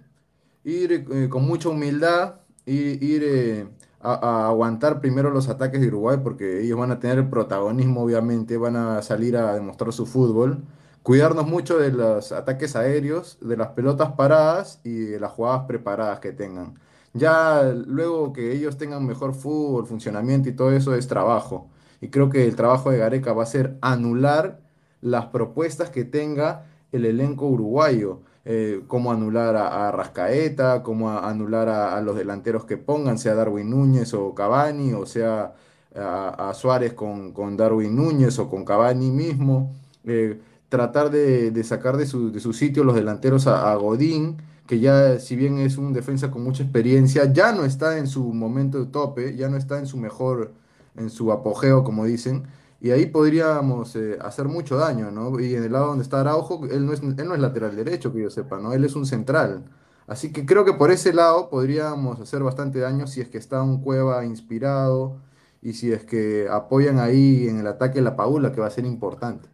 ir 0.63 1.05
eh, 1.11 1.29
con 1.29 1.45
mucha 1.45 1.69
humildad, 1.69 2.40
ir, 2.65 3.03
ir 3.03 3.23
eh, 3.25 3.67
a, 3.99 4.47
aguantar 4.47 5.01
primero 5.01 5.29
los 5.31 5.49
ataques 5.49 5.81
de 5.81 5.87
Uruguay, 5.87 6.17
porque 6.23 6.61
ellos 6.61 6.77
van 6.79 6.91
a 6.91 6.99
tener 6.99 7.19
el 7.19 7.29
protagonismo, 7.29 8.03
obviamente, 8.03 8.57
van 8.57 8.75
a 8.75 9.01
salir 9.01 9.37
a 9.37 9.53
demostrar 9.53 9.93
su 9.93 10.05
fútbol. 10.05 10.63
Cuidarnos 11.03 11.47
mucho 11.47 11.77
de 11.79 11.91
los 11.91 12.31
ataques 12.31 12.75
aéreos, 12.75 13.37
de 13.41 13.57
las 13.57 13.69
pelotas 13.69 14.11
paradas 14.13 14.79
y 14.83 14.99
de 14.99 15.19
las 15.19 15.31
jugadas 15.31 15.65
preparadas 15.67 16.19
que 16.19 16.31
tengan. 16.31 16.75
Ya 17.13 17.63
luego 17.73 18.33
que 18.33 18.53
ellos 18.53 18.77
tengan 18.77 19.05
mejor 19.05 19.33
fútbol, 19.33 19.85
funcionamiento 19.85 20.49
y 20.49 20.53
todo 20.53 20.71
eso 20.71 20.95
es 20.95 21.07
trabajo. 21.07 21.69
Y 22.01 22.09
creo 22.09 22.29
que 22.29 22.45
el 22.45 22.55
trabajo 22.55 22.91
de 22.91 22.97
Gareca 22.99 23.33
va 23.33 23.43
a 23.43 23.45
ser 23.45 23.77
anular 23.81 24.61
las 25.01 25.27
propuestas 25.27 25.89
que 25.89 26.05
tenga 26.05 26.65
el 26.91 27.05
elenco 27.05 27.47
uruguayo. 27.47 28.21
Eh, 28.43 28.81
cómo 28.87 29.11
anular 29.11 29.55
a, 29.55 29.91
Rascaeta, 29.91 30.81
cómo 30.83 31.11
anular 31.11 31.69
a, 31.69 32.01
los 32.01 32.15
delanteros 32.15 32.65
que 32.65 32.77
pongan, 32.77 33.17
sea 33.17 33.35
Darwin 33.35 33.69
Núñez 33.69 34.13
o 34.13 34.33
Cavani, 34.33 34.93
o 34.93 35.05
sea 35.05 35.53
a, 35.95 36.51
Suárez 36.55 36.93
con, 36.93 37.57
Darwin 37.57 37.95
Núñez 37.95 38.39
o 38.39 38.49
con 38.49 38.65
Cavani 38.65 39.11
mismo. 39.11 39.73
Eh, 40.05 40.39
tratar 40.69 41.11
de, 41.11 41.63
sacar 41.63 41.97
de 41.97 42.05
su, 42.05 42.31
de 42.31 42.39
su, 42.39 42.53
sitio 42.53 42.83
los 42.83 42.95
delanteros 42.95 43.45
a 43.47 43.75
Godín 43.75 44.37
que 44.71 44.79
ya 44.79 45.19
si 45.19 45.35
bien 45.35 45.57
es 45.57 45.77
un 45.77 45.91
defensa 45.91 46.31
con 46.31 46.45
mucha 46.45 46.63
experiencia, 46.63 47.25
ya 47.33 47.51
no 47.51 47.65
está 47.65 47.97
en 47.97 48.07
su 48.07 48.23
momento 48.31 48.79
de 48.79 48.85
tope, 48.85 49.35
ya 49.35 49.49
no 49.49 49.57
está 49.57 49.77
en 49.79 49.85
su 49.85 49.97
mejor, 49.97 50.53
en 50.95 51.09
su 51.09 51.33
apogeo, 51.33 51.83
como 51.83 52.05
dicen, 52.05 52.43
y 52.81 52.91
ahí 52.91 53.05
podríamos 53.05 53.95
eh, 53.95 54.17
hacer 54.21 54.47
mucho 54.47 54.75
daño, 54.77 55.11
¿no? 55.11 55.39
Y 55.39 55.55
en 55.55 55.63
el 55.63 55.71
lado 55.71 55.87
donde 55.87 56.03
está 56.03 56.21
Araujo, 56.21 56.65
él 56.65 56.85
no, 56.85 56.93
es, 56.93 57.01
él 57.01 57.27
no 57.27 57.35
es 57.35 57.39
lateral 57.39 57.75
derecho, 57.75 58.11
que 58.11 58.23
yo 58.23 58.29
sepa, 58.31 58.59
¿no? 58.59 58.73
Él 58.73 58.83
es 58.83 58.95
un 58.95 59.05
central. 59.05 59.65
Así 60.07 60.33
que 60.33 60.45
creo 60.45 60.65
que 60.65 60.73
por 60.73 60.91
ese 60.91 61.13
lado 61.13 61.49
podríamos 61.49 62.19
hacer 62.19 62.43
bastante 62.43 62.79
daño 62.79 63.07
si 63.07 63.21
es 63.21 63.29
que 63.29 63.37
está 63.37 63.61
un 63.61 63.81
Cueva 63.81 64.25
inspirado 64.25 65.21
y 65.61 65.73
si 65.73 65.91
es 65.93 66.03
que 66.05 66.47
apoyan 66.49 66.99
ahí 66.99 67.47
en 67.47 67.59
el 67.59 67.67
ataque 67.67 68.01
la 68.01 68.15
Paula, 68.15 68.51
que 68.51 68.61
va 68.61 68.67
a 68.67 68.71
ser 68.71 68.85
importante. 68.85 69.47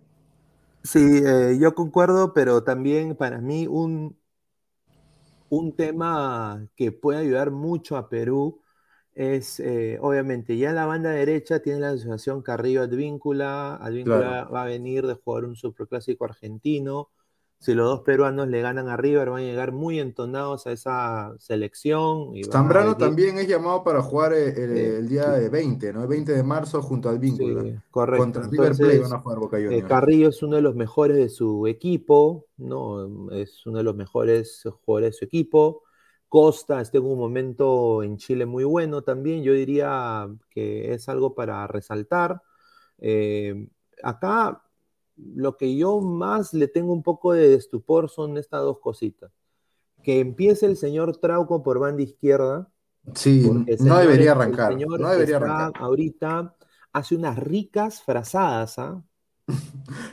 Sí, 0.84 1.00
eh, 1.26 1.58
yo 1.60 1.76
concuerdo, 1.76 2.34
pero 2.34 2.64
también 2.64 3.16
para 3.16 3.42
mí 3.42 3.68
un, 3.68 4.18
un 5.50 5.76
tema 5.76 6.68
que 6.76 6.92
puede 6.92 7.20
ayudar 7.20 7.52
mucho 7.52 7.98
a 7.98 8.10
Perú 8.10 8.62
es, 9.18 9.60
eh, 9.60 9.98
obviamente, 10.02 10.58
ya 10.58 10.72
la 10.74 10.86
banda 10.86 11.10
derecha 11.10 11.60
tiene 11.60 11.80
la 11.80 11.90
asociación 11.90 12.42
Carrillo 12.42 12.84
Advíncula. 12.84 13.76
Advíncula 13.76 14.46
va 14.46 14.64
a 14.64 14.66
venir 14.66 15.06
de 15.08 15.16
jugar 15.16 15.46
un 15.46 15.56
superclásico 15.56 16.26
argentino 16.26 17.10
si 17.60 17.74
los 17.74 17.88
dos 17.88 18.02
peruanos 18.02 18.48
le 18.48 18.62
ganan 18.62 18.88
a 18.88 18.98
River, 18.98 19.32
van 19.32 19.42
a 19.42 19.46
llegar 19.46 19.72
muy 19.72 20.00
entonados 20.00 20.68
a 20.68 20.72
esa 20.72 21.34
selección. 21.40 22.32
Zambrano 22.52 22.96
también 22.98 23.40
es 23.40 23.48
llamado 23.48 23.84
para 23.84 24.02
jugar 24.04 24.34
eh, 24.34 24.98
el, 25.00 25.10
día 25.10 25.30
de 25.32 25.50
20, 25.50 25.92
¿no? 25.94 26.04
El 26.04 26.08
20 26.08 26.34
de 26.34 26.44
marzo 26.44 26.82
junto 26.84 27.10
al 27.10 27.18
vínculo. 27.18 27.64
Sí, 27.64 27.76
correcto. 27.90 28.24
Contra 28.24 28.44
River 28.44 28.76
Plate 28.76 29.00
van 29.00 29.14
a 29.14 29.20
jugar 29.20 29.40
Boca 29.40 29.58
Juniors. 29.58 29.84
Eh, 29.84 29.88
Carrillo 29.88 30.30
es 30.30 30.44
uno 30.44 30.56
de 30.58 30.62
los 30.62 30.76
mejores 30.76 31.18
de 31.18 31.30
su 31.30 31.66
equipo, 31.66 32.46
¿no? 32.58 33.32
Es 33.32 33.66
uno 33.66 33.80
de 33.80 33.84
los 33.84 33.96
mejores 33.96 34.64
jugadores 34.86 35.16
de 35.16 35.18
su 35.18 35.26
equipo. 35.26 35.82
Costa 36.30 36.82
está 36.82 36.98
en 36.98 37.06
un 37.06 37.18
momento 37.18 38.04
en 38.04 38.18
Chile 38.18 38.46
muy 38.46 38.64
bueno 38.64 39.02
también. 39.02 39.44
Yo 39.44 39.54
diría 39.54 40.28
que 40.50 40.94
es 40.94 41.08
algo 41.10 41.34
para 41.34 41.66
resaltar. 41.68 42.42
Eh, 43.00 43.68
acá 44.04 44.62
lo 45.16 45.58
que 45.58 45.76
yo 45.76 46.00
más 46.00 46.54
le 46.54 46.68
tengo 46.68 46.94
un 46.94 47.04
poco 47.04 47.34
de 47.34 47.56
estupor 47.56 48.10
son 48.10 48.38
estas 48.38 48.62
dos 48.62 48.80
cositas. 48.80 49.32
Que 50.04 50.20
empiece 50.20 50.66
el 50.66 50.78
señor 50.78 51.18
Trauco 51.18 51.64
por 51.64 51.80
banda 51.80 52.04
izquierda. 52.04 52.70
Sí, 53.16 53.50
no 53.80 53.98
debería 53.98 54.34
arrancar. 54.34 54.78
no 54.78 55.10
debería 55.10 55.38
arrancar. 55.38 55.72
Ahorita 55.82 56.56
hace 56.92 57.16
unas 57.16 57.38
ricas 57.38 58.02
frazadas, 58.02 58.80
¿ah? 58.80 59.04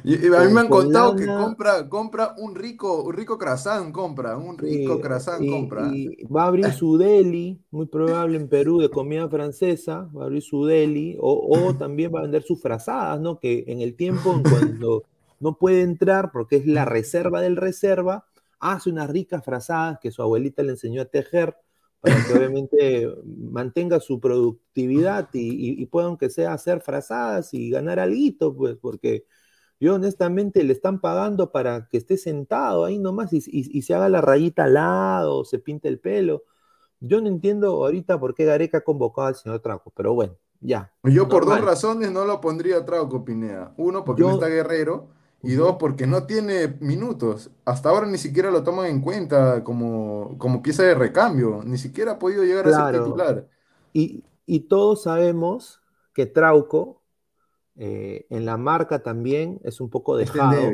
Y, 0.04 0.14
a 0.32 0.44
mí 0.44 0.52
me 0.52 0.60
han 0.60 0.68
contado 0.68 1.16
que 1.16 1.26
compra, 1.26 1.88
compra 1.88 2.34
un 2.38 2.54
rico, 2.54 3.02
un 3.02 3.12
rico 3.12 3.37
croissant, 3.37 3.90
compra, 3.92 4.37
un 4.37 4.56
rico 4.56 5.00
croissant, 5.00 5.44
compra. 5.48 5.90
va 6.34 6.44
a 6.44 6.46
abrir 6.46 6.72
su 6.72 6.96
deli, 6.96 7.60
muy 7.70 7.87
probable 7.87 8.37
en 8.37 8.48
Perú, 8.48 8.80
de 8.80 8.88
comida 8.88 9.28
francesa, 9.30 10.08
va 10.16 10.22
a 10.22 10.26
abrir 10.26 10.42
su 10.42 10.64
deli, 10.64 11.16
o, 11.20 11.74
también 11.76 12.12
va 12.14 12.20
a 12.20 12.22
vender 12.22 12.42
sus 12.42 12.60
frazadas, 12.60 13.20
¿no? 13.20 13.40
Que 13.40 13.64
en 13.66 13.80
el 13.80 13.96
tiempo, 13.96 14.40
cuando 14.48 15.02
no 15.40 15.58
puede 15.58 15.82
entrar, 15.82 16.30
porque 16.32 16.56
es 16.56 16.66
la 16.66 16.84
reserva 16.84 17.40
del 17.40 17.56
reserva, 17.56 18.26
hace 18.60 18.90
unas 18.90 19.10
ricas 19.10 19.44
frazadas 19.44 19.98
que 20.00 20.12
su 20.12 20.22
abuelita 20.22 20.62
le 20.62 20.70
enseñó 20.70 21.02
a 21.02 21.06
tejer, 21.06 21.56
para 22.00 22.22
que 22.26 22.34
obviamente 22.34 23.08
mantenga 23.50 23.98
su 23.98 24.20
productividad 24.20 25.30
y, 25.32 25.82
y, 25.82 25.87
pueda, 25.87 26.06
aunque 26.06 26.28
sea, 26.28 26.52
hacer 26.52 26.80
frazadas 26.82 27.54
y 27.54 27.70
ganar 27.70 27.98
algo, 27.98 28.54
pues, 28.54 28.76
porque 28.76 29.24
yo 29.80 29.94
honestamente 29.94 30.62
le 30.64 30.72
están 30.72 31.00
pagando 31.00 31.52
para 31.52 31.88
que 31.88 31.98
esté 31.98 32.16
sentado 32.16 32.84
ahí 32.84 32.98
nomás 32.98 33.32
y, 33.32 33.42
y, 33.46 33.82
se 33.82 33.94
haga 33.94 34.08
la 34.08 34.20
rayita 34.20 34.64
al 34.64 34.74
lado, 34.74 35.44
se 35.44 35.58
pinte 35.58 35.88
el 35.88 35.98
pelo. 35.98 36.44
Yo 37.00 37.20
no 37.20 37.28
entiendo 37.28 37.84
ahorita 37.84 38.18
por 38.18 38.34
qué 38.34 38.44
Gareca 38.44 38.78
ha 38.78 38.80
convocado 38.82 39.28
al 39.28 39.34
señor 39.34 39.60
Trauco, 39.60 39.92
pero 39.94 40.14
bueno, 40.14 40.37
ya. 40.60 40.92
Yo 41.02 41.28
por 41.28 41.44
dos 41.44 41.60
razones 41.60 42.10
no 42.10 42.24
lo 42.24 42.40
pondría 42.40 42.79
a 42.79 42.85
Trauco, 42.85 43.25
Pineda. 43.25 43.75
Uno, 43.77 44.04
porque 44.04 44.22
no 44.22 44.33
está 44.33 44.48
Guerrero. 44.48 45.08
Y 45.44 45.56
dos, 45.56 45.77
porque 45.79 46.06
no 46.06 46.25
tiene 46.25 46.79
minutos. 46.81 47.50
Hasta 47.66 47.90
ahora 47.90 48.06
ni 48.06 48.16
siquiera 48.16 48.50
lo 48.50 48.62
toman 48.62 48.87
en 48.87 49.02
cuenta 49.02 49.62
como, 49.62 50.37
como 50.38 50.62
pieza 50.62 50.85
de 50.85 50.94
recambio. 50.94 51.62
Ni 51.64 51.77
siquiera 51.77 52.12
ha 52.12 52.18
podido 52.18 52.44
llegar 52.44 52.66
a 52.66 52.90
ser 52.90 53.04
titular. 53.04 53.48
Y, 53.92 54.25
todos 54.68 55.02
sabemos 55.02 55.83
que 56.14 56.25
Trauco 56.25 57.02
eh, 57.77 58.27
en 58.31 58.44
la 58.44 58.56
marca 58.56 59.02
también 59.02 59.60
es 59.64 59.81
un 59.81 59.90
poco 59.90 60.16
dejado. 60.16 60.70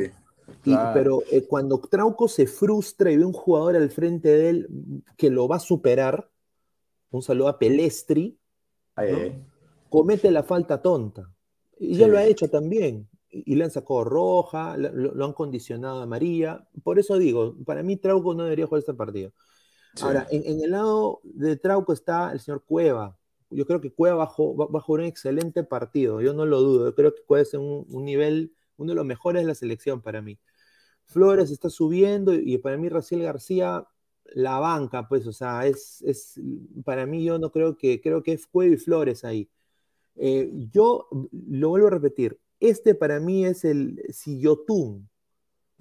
Pero 0.65 1.23
eh, 1.31 1.47
cuando 1.47 1.79
Trauco 1.79 2.29
se 2.29 2.47
frustra 2.47 3.11
y 3.11 3.17
ve 3.17 3.25
un 3.25 3.33
jugador 3.33 3.77
al 3.77 3.91
frente 3.91 4.29
de 4.29 4.49
él 4.51 4.69
que 5.17 5.31
lo 5.31 5.47
va 5.49 5.57
a 5.57 5.61
superar, 5.61 6.29
un 7.11 7.23
saludo 7.23 7.49
a 7.49 7.59
Pelestri, 7.59 8.39
comete 9.89 10.31
la 10.31 10.43
falta 10.43 10.83
tonta. 10.83 11.33
Y 11.79 11.97
ya 11.97 12.09
lo 12.09 12.19
ha 12.19 12.25
hecho 12.25 12.49
también 12.49 13.09
y 13.31 13.55
le 13.55 13.65
han 13.65 13.71
sacado 13.71 14.05
roja, 14.05 14.77
lo, 14.77 15.25
han 15.25 15.33
condicionado 15.33 16.03
a 16.03 16.07
María. 16.07 16.67
Por 16.83 16.99
eso 16.99 17.17
digo, 17.17 17.55
para 17.65 17.83
mí 17.83 17.97
Trauco 17.97 18.35
no 18.35 18.45
debería 18.45 18.67
jugar 18.67 18.81
este 18.81 18.95
partido. 18.95 19.33
Ahora, 20.03 20.27
en, 20.31 20.61
el 20.61 20.71
lado 20.71 21.21
de 21.23 21.57
Trauco 21.57 21.93
está 21.93 22.33
el 22.33 22.41
señor 22.41 22.65
Cueva. 22.65 23.17
Yo 23.51 23.67
creo 23.67 23.81
que 23.81 23.93
Cueva 23.93 24.17
va, 24.17 24.25
a 24.25 24.85
un 24.87 25.01
excelente 25.03 25.65
partido, 25.65 26.21
yo 26.21 26.33
no 26.33 26.47
lo 26.47 26.61
dudo. 26.61 26.87
Yo 26.87 26.95
creo 26.95 27.15
que 27.15 27.23
puede 27.27 27.45
ser 27.45 27.61
un, 27.61 28.05
nivel, 28.05 28.55
uno 28.77 28.91
de 28.91 28.97
los 28.97 29.05
mejores 29.05 29.43
de 29.43 29.49
la 29.49 29.55
selección 29.55 30.03
para 30.03 30.23
mí. 30.23 30.39
Flores 31.07 31.51
está 31.51 31.71
subiendo 31.71 32.35
y, 32.35 32.59
para 32.59 32.77
mí 32.77 32.89
Raciel 32.89 33.23
García 33.23 33.87
la 34.35 34.59
banca, 34.61 35.09
pues, 35.09 35.27
o 35.27 35.33
sea, 35.33 35.67
es, 35.67 36.03
es, 36.03 36.41
para 36.85 37.07
mí 37.07 37.25
yo 37.25 37.39
no 37.39 37.51
creo 37.51 37.77
que, 37.77 38.01
creo 38.01 38.23
que 38.23 38.33
es 38.33 38.47
Cuevo 38.47 38.75
y 38.75 38.77
Flores 38.77 39.25
ahí. 39.25 39.51
Eh, 40.17 40.51
yo 40.71 41.09
lo 41.33 41.71
vuelvo 41.71 41.89
a 41.89 41.91
repetir, 41.91 42.39
este 42.61 42.95
para 42.95 43.21
mí 43.21 43.47
es 43.47 43.65
el, 43.65 44.01
si 44.11 44.39
Yotun, 44.39 45.09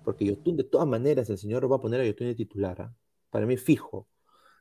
porque 0.04 0.26
Yotun 0.26 0.58
de 0.58 0.64
todas 0.64 0.88
maneras 0.88 1.30
el 1.30 1.38
señor 1.38 1.70
va 1.72 1.76
a 1.76 1.82
poner 1.82 2.02
a 2.02 2.06
Yotun 2.06 2.28
de 2.28 2.36
titular, 2.36 2.82
¿ah? 2.82 2.96
para 3.30 3.46
mí 3.46 3.58
fijo. 3.58 4.08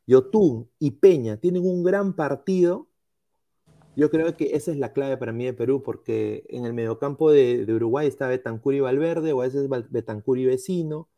Yotun 0.06 0.70
y 0.78 0.92
Peña 0.92 1.36
tienen 1.36 1.64
un 1.64 1.84
gran 1.84 2.16
partido, 2.16 2.88
yo 3.98 4.10
creo 4.10 4.36
que 4.36 4.54
esa 4.54 4.70
es 4.70 4.76
la 4.76 4.92
clave 4.92 5.16
para 5.16 5.32
mí 5.32 5.44
de 5.44 5.54
Perú, 5.54 5.82
porque 5.82 6.44
en 6.50 6.64
el 6.64 6.72
mediocampo 6.72 7.32
de, 7.32 7.66
de 7.66 7.74
Uruguay 7.74 8.06
está 8.06 8.28
Betancur 8.28 8.74
y 8.74 8.80
Valverde, 8.80 9.32
o 9.32 9.40
a 9.42 9.46
veces 9.46 9.68
Betancur 9.90 10.38
y 10.38 10.46
Vecino, 10.46 11.08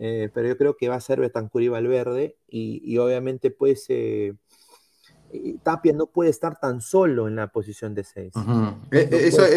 eh, 0.00 0.28
pero 0.34 0.48
yo 0.48 0.56
creo 0.56 0.76
que 0.76 0.88
va 0.88 0.96
a 0.96 1.00
ser 1.00 1.20
Betancur 1.20 1.62
y 1.62 1.68
Valverde, 1.68 2.36
y, 2.48 2.98
obviamente 2.98 3.52
pues 3.52 3.84
eh, 3.90 4.34
Tapia 5.62 5.92
no 5.92 6.06
puede 6.06 6.30
estar 6.30 6.58
tan 6.58 6.80
solo 6.80 7.28
en 7.28 7.36
la 7.36 7.52
posición 7.52 7.94
de 7.94 8.02
6. 8.02 8.32
Eh, 8.90 9.08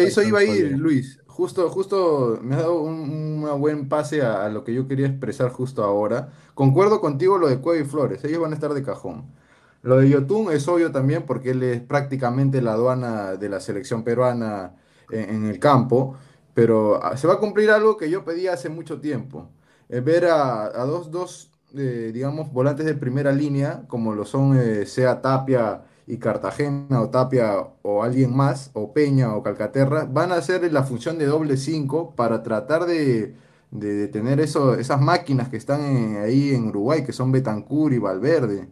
eso, 0.06 0.22
iba 0.22 0.38
a 0.38 0.44
ir, 0.44 0.78
Luis. 0.78 1.18
Justo, 1.26 1.68
justo 1.68 2.38
me 2.42 2.54
ha 2.54 2.58
dado 2.58 2.80
un, 2.80 3.42
buen 3.58 3.88
pase 3.88 4.22
a, 4.22 4.48
lo 4.50 4.62
que 4.62 4.72
yo 4.72 4.86
quería 4.86 5.08
expresar 5.08 5.50
justo 5.50 5.82
ahora. 5.82 6.32
Concuerdo 6.54 7.00
contigo 7.00 7.38
lo 7.38 7.48
de 7.48 7.58
Cueva 7.58 7.82
y 7.82 7.88
Flores, 7.88 8.22
ellos 8.22 8.40
van 8.40 8.52
a 8.52 8.54
estar 8.54 8.72
de 8.72 8.84
cajón. 8.84 9.41
Lo 9.82 9.98
de 9.98 10.08
Yotun 10.08 10.52
es 10.52 10.66
obvio 10.68 10.92
también 10.92 11.24
porque 11.26 11.50
él 11.50 11.62
es 11.62 11.80
prácticamente 11.80 12.62
la 12.62 12.74
aduana 12.74 13.34
de 13.34 13.48
la 13.48 13.60
selección 13.60 14.04
peruana 14.04 14.76
en, 15.10 15.44
el 15.46 15.58
campo, 15.58 16.16
pero 16.54 17.02
ah, 17.02 17.16
se 17.16 17.26
va 17.26 17.34
a 17.34 17.38
cumplir 17.38 17.70
algo 17.70 17.96
que 17.96 18.10
yo 18.10 18.24
pedí 18.24 18.46
hace 18.46 18.68
mucho 18.68 19.00
tiempo. 19.00 19.50
Eh, 19.88 20.00
ver 20.00 20.26
a, 20.26 20.70
dos, 20.86 21.10
dos 21.10 21.50
eh, 21.76 22.10
digamos, 22.14 22.52
volantes 22.52 22.86
de 22.86 22.94
primera 22.94 23.32
línea, 23.32 23.84
como 23.88 24.14
lo 24.14 24.24
son 24.24 24.56
eh, 24.56 24.86
Sea 24.86 25.20
Tapia 25.20 25.82
y 26.06 26.18
Cartagena, 26.18 27.00
o 27.00 27.10
Tapia 27.10 27.56
o 27.82 28.02
alguien 28.02 28.34
más, 28.34 28.70
o 28.74 28.92
Peña 28.92 29.34
o 29.34 29.42
Calcaterra, 29.42 30.04
van 30.04 30.32
a 30.32 30.36
hacer 30.36 30.70
la 30.72 30.84
función 30.84 31.18
de 31.18 31.26
doble 31.26 31.56
5 31.56 32.14
para 32.16 32.42
tratar 32.42 32.86
de, 32.86 33.34
de, 33.70 34.08
tener 34.08 34.40
esas 34.40 35.00
máquinas 35.00 35.48
que 35.48 35.56
están 35.56 36.16
ahí 36.22 36.54
en 36.54 36.68
Uruguay, 36.68 37.04
que 37.04 37.12
son 37.12 37.32
Betancur 37.32 37.92
y 37.92 37.98
Valverde. 37.98 38.68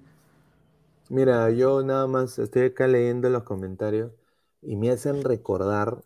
Mira, 1.11 1.51
yo 1.51 1.83
nada 1.83 2.07
más 2.07 2.39
estoy 2.39 2.67
acá 2.67 2.87
leyendo 2.87 3.29
los 3.31 3.43
comentarios 3.43 4.13
y 4.63 4.77
me 4.77 4.93
hacen 4.93 5.25
recordar 5.25 6.05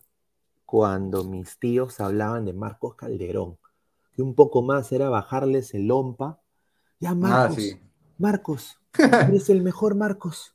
cuando 0.64 1.24
mis 1.24 1.59
tíos 1.59 2.00
hablaban 2.00 2.46
de 2.46 2.55
Marcos 2.55 2.94
Calderón, 2.94 3.59
que 4.14 4.22
un 4.22 4.34
poco 4.34 4.62
más 4.62 4.92
era 4.92 5.11
bajarles 5.11 5.74
el 5.74 5.88
lompa. 5.88 6.40
Ya, 7.00 7.11
ah, 7.11 7.14
Marcos, 7.14 7.76
Marcos, 8.16 8.80
eres 9.28 9.50
el 9.50 9.61
mejor 9.61 9.94
Marcos, 9.94 10.55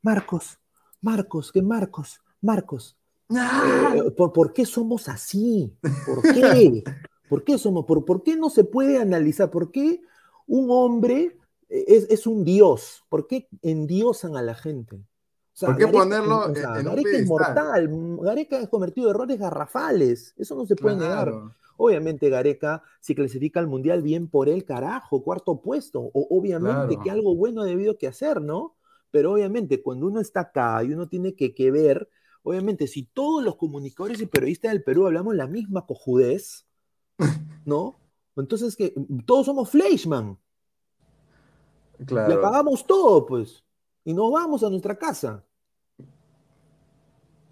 Marcos, 0.00 0.58
Marcos, 1.02 1.52
que 1.52 1.60
Marcos, 1.60 2.22
Marcos. 2.40 2.96
¡Ah! 3.28 3.92
Eh, 3.96 4.10
¿por, 4.12 4.54
qué 4.54 4.64
somos 4.64 5.10
así? 5.10 5.76
¿Por 6.06 6.22
qué? 6.22 6.82
¿Por 7.28 7.44
qué 7.44 7.58
somos? 7.58 7.84
Por, 7.84 8.06
¿Por 8.06 8.22
qué 8.22 8.34
no 8.34 8.48
se 8.48 8.64
puede 8.64 8.98
analizar? 8.98 9.50
¿Por 9.50 9.70
qué 9.70 10.00
un 10.46 10.70
hombre 10.70 11.36
es, 11.70 12.26
un 12.26 12.44
dios. 12.44 13.04
¿Por 13.08 13.26
qué 13.26 13.48
endiosan 13.62 14.36
a 14.36 14.42
la 14.42 14.54
gente? 14.54 15.04
¿Por 15.58 15.76
qué 15.76 15.86
ponerlo 15.86 16.46
en, 16.46 16.54
Gareca 16.54 17.10
es 17.10 17.26
mortal. 17.26 17.88
Gareca 18.22 18.60
ha 18.60 18.66
cometido 18.66 19.10
errores 19.10 19.38
garrafales. 19.38 20.34
Eso 20.36 20.54
no 20.56 20.66
se 20.66 20.76
puede 20.76 20.96
negar. 20.96 21.32
Obviamente 21.76 22.28
Gareca, 22.28 22.82
si 23.00 23.14
clasifica 23.14 23.60
al 23.60 23.66
Mundial, 23.66 24.02
bien 24.02 24.28
por 24.28 24.48
él, 24.48 24.64
carajo, 24.64 25.22
cuarto 25.22 25.60
puesto. 25.60 26.00
O, 26.00 26.26
obviamente 26.30 26.98
que 27.02 27.10
algo 27.10 27.34
bueno 27.34 27.62
ha 27.62 27.66
debido 27.66 27.96
que 27.96 28.06
hacer, 28.06 28.40
¿no? 28.42 28.76
Pero 29.10 29.32
obviamente 29.32 29.82
cuando 29.82 30.06
uno 30.06 30.20
está 30.20 30.40
acá 30.40 30.82
y 30.84 30.92
uno 30.92 31.08
tiene 31.08 31.34
que, 31.34 31.54
que 31.54 31.70
ver, 31.70 32.08
obviamente 32.42 32.86
si 32.86 33.04
todos 33.04 33.42
los 33.42 33.56
comunicadores 33.56 34.20
y 34.20 34.26
periodistas 34.26 34.72
del 34.72 34.82
Perú 34.82 35.06
hablamos 35.06 35.34
la 35.34 35.46
misma 35.46 35.86
cojudez, 35.86 36.66
¿no? 37.64 37.98
Entonces 38.36 38.76
que 38.76 38.94
todos 39.26 39.46
somos 39.46 39.70
Fleischmann. 39.70 40.38
Le 42.08 42.36
pagamos 42.38 42.86
todo, 42.86 43.26
pues. 43.26 43.62
Y 44.04 44.14
nos 44.14 44.32
vamos 44.32 44.62
a 44.64 44.70
nuestra 44.70 44.96
casa. 44.96 45.44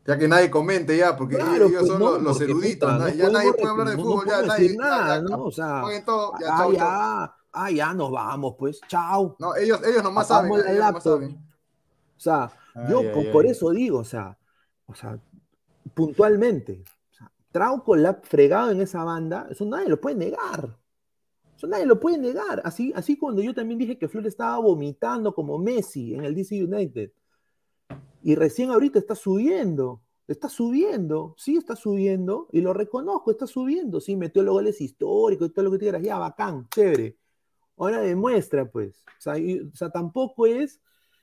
Ya 0.07 0.17
que 0.17 0.27
nadie 0.27 0.51
comente 0.51 0.97
ya, 0.97 1.15
porque 1.15 1.37
ellos 1.37 1.71
pues 1.71 1.87
son 1.87 2.25
los, 2.25 2.41
eruditos, 2.41 2.89
ya 3.15 3.29
nadie 3.29 3.53
puede 3.53 3.69
hablar 3.69 3.89
de 3.91 3.97
fútbol, 3.97 4.27
ya 4.27 4.41
nadie. 4.41 4.75
Nada, 4.75 5.21
¿no? 5.21 5.45
O 5.45 5.53
sea, 5.53 5.83
ah, 5.83 6.69
ya, 6.73 7.37
ah, 7.53 7.71
ya, 7.71 7.93
nos 7.93 8.11
vamos, 8.11 8.55
pues, 8.59 8.81
chao. 8.89 9.37
No, 9.39 9.55
ellos, 9.55 9.81
ellos 9.85 10.03
nomás 10.03 10.29
saben. 10.29 10.51
Ellos 10.67 11.03
saben. 11.03 11.33
O 12.17 12.21
sea, 12.21 12.51
yo 12.89 13.03
por, 13.31 13.45
eso 13.45 13.69
digo, 13.71 13.99
o 13.99 14.05
sea, 14.05 14.39
o 14.87 14.95
sea, 14.95 15.21
puntualmente, 15.93 16.83
o 17.11 17.15
sea, 17.15 17.31
Trauco 17.53 17.95
la 17.95 18.15
fregado 18.15 18.71
en 18.71 18.81
esa 18.81 19.05
banda, 19.05 19.47
eso 19.51 19.67
nadie 19.67 19.91
lo 19.91 20.01
puede 20.01 20.17
negar. 20.17 20.78
Eso 21.59 21.67
nadie 21.67 21.87
lo 21.87 21.99
puede 21.99 22.19
negar. 22.19 22.63
Así, 22.65 22.93
así 22.95 23.19
cuando 23.19 23.43
yo 23.43 23.53
también 23.53 23.81
dije 23.81 23.99
que 23.99 24.07
Flores 24.07 24.29
estaba 24.29 24.59
vomitando 24.59 25.35
como 25.35 25.59
Messi 25.59 26.15
en 26.15 26.25
el 26.25 26.33
DC 26.33 26.63
United. 26.63 27.11
Y 28.23 28.37
recién 28.37 28.71
ahorita 28.71 29.01
está 29.01 29.17
subiendo. 29.17 30.01
Está 30.29 30.49
subiendo, 30.49 31.35
sí 31.37 31.57
está 31.57 31.75
subiendo, 31.75 32.49
y 32.53 32.61
lo 32.61 32.75
reconozco, 32.75 33.31
está 33.31 33.47
subiendo, 33.47 33.99
sí, 33.99 34.15
metió 34.15 34.43
los 34.43 34.53
goles 34.53 34.79
históricos 34.79 35.49
y 35.49 35.53
todo 35.53 35.65
lo 35.65 35.71
que 35.73 35.79
quieras, 35.79 36.03
ya, 36.03 36.19
bacán, 36.19 36.69
chévere. 36.69 37.17
Ahora 37.79 38.03
demuestra, 38.03 38.71
pues. 38.71 39.03
O 39.27 39.75
sea, 39.75 39.91
tampoco 39.91 40.47
es 40.47 40.81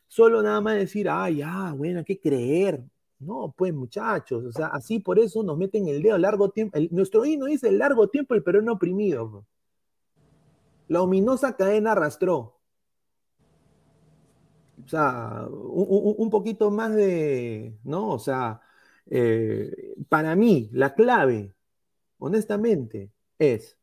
solo 0.08 0.42
nada 0.42 0.60
más 0.60 0.78
decir, 0.78 1.08
ah, 1.08 1.30
ya, 1.30 1.74
bueno, 1.78 2.00
hay 2.00 2.06
que 2.06 2.20
creer. 2.20 2.84
No, 3.20 3.54
pues 3.56 3.74
muchachos, 3.74 4.44
o 4.44 4.52
sea, 4.52 4.68
así 4.68 5.00
por 5.00 5.20
eso 5.20 5.44
nos 5.44 5.58
meten 5.58 5.88
el 5.88 6.02
dedo 6.02 6.18
largo 6.18 6.50
tiempo. 6.50 6.78
nuestro 6.90 7.24
himno 7.26 7.46
dice 7.46 7.70
el 7.70 7.78
largo 7.78 8.10
tiempo 8.10 8.34
el 8.34 8.44
Perú 8.44 8.64
no 8.64 8.74
oprimido. 8.74 9.46
La 10.88 11.02
ominosa 11.02 11.56
cadena 11.56 11.94
arrastró. 11.94 12.60
O 14.84 14.88
sea, 14.88 15.48
un, 15.50 16.30
poquito 16.30 16.70
más 16.70 16.94
de, 16.94 17.76
¿no? 17.84 18.10
O 18.10 18.20
sea, 18.20 18.62
eh, 19.08 19.96
para 20.10 20.36
mí 20.36 20.70
la 20.74 20.94
clave, 20.94 21.56
honestamente, 22.20 23.12
es 23.40 23.78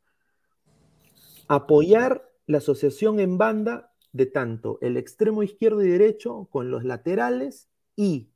apoyar 1.48 2.30
la 2.46 2.58
asociación 2.58 3.20
en 3.20 3.38
banda 3.38 3.92
de 4.12 4.26
tanto 4.26 4.78
el 4.80 4.96
extremo 4.96 5.42
izquierdo 5.42 5.82
y 5.82 5.88
derecho 5.88 6.46
con 6.50 6.70
los 6.70 6.84
laterales 6.84 7.68
y 7.96 8.28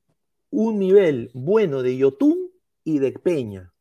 un 0.50 0.78
nivel 0.78 1.30
bueno 1.34 1.82
de 1.82 1.96
Yotun 1.96 2.50
y 2.84 2.98
de 2.98 3.12
Peña, 3.12 3.72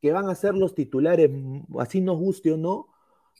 que 0.00 0.12
van 0.12 0.28
a 0.28 0.34
ser 0.34 0.54
los 0.54 0.74
titulares, 0.74 1.30
así 1.78 2.00
nos 2.00 2.18
guste 2.18 2.52
o 2.52 2.56
no, 2.56 2.88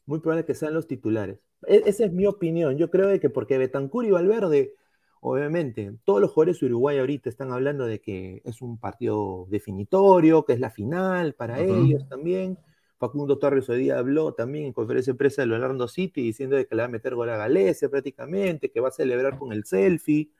muy 0.08 0.20
probable 0.20 0.46
que 0.46 0.54
sean 0.54 0.74
los 0.74 0.86
titulares. 0.86 1.38
E, 1.66 1.82
esa 1.86 2.06
es 2.06 2.12
mi 2.12 2.26
opinión. 2.26 2.78
Yo 2.78 2.90
creo 2.90 3.18
que 3.20 3.30
porque 3.30 3.58
Betancur 3.58 4.06
y 4.06 4.10
Valverde, 4.10 4.74
obviamente, 5.20 5.92
todos 6.04 6.20
los 6.20 6.32
jugadores 6.32 6.60
de 6.60 6.66
Uruguay 6.66 6.98
ahorita 6.98 7.28
están 7.28 7.52
hablando 7.52 7.84
de 7.84 8.00
que 8.00 8.40
es 8.44 8.62
un 8.62 8.78
partido 8.78 9.46
definitorio, 9.50 10.44
que 10.44 10.54
es 10.54 10.60
la 10.60 10.70
final 10.70 11.34
para 11.34 11.60
ellos 11.60 12.08
también. 12.08 12.58
Facundo 12.98 13.38
Torres 13.38 13.68
hoy 13.68 13.78
día 13.78 13.98
habló 13.98 14.32
también 14.32 14.64
en 14.64 14.72
conferencia 14.72 15.12
de 15.12 15.18
prensa 15.18 15.44
de 15.44 15.52
Orlando 15.52 15.86
City 15.86 16.22
diciendo 16.22 16.56
de 16.56 16.66
que 16.66 16.74
le 16.74 16.82
va 16.82 16.86
a 16.86 16.90
meter 16.90 17.14
gol 17.14 17.30
a 17.30 17.36
Galese 17.36 17.88
prácticamente, 17.88 18.70
que 18.70 18.80
va 18.80 18.88
a 18.88 18.92
celebrar 18.92 19.38
con 19.38 19.52
el 19.52 19.64
selfie, 19.64 20.30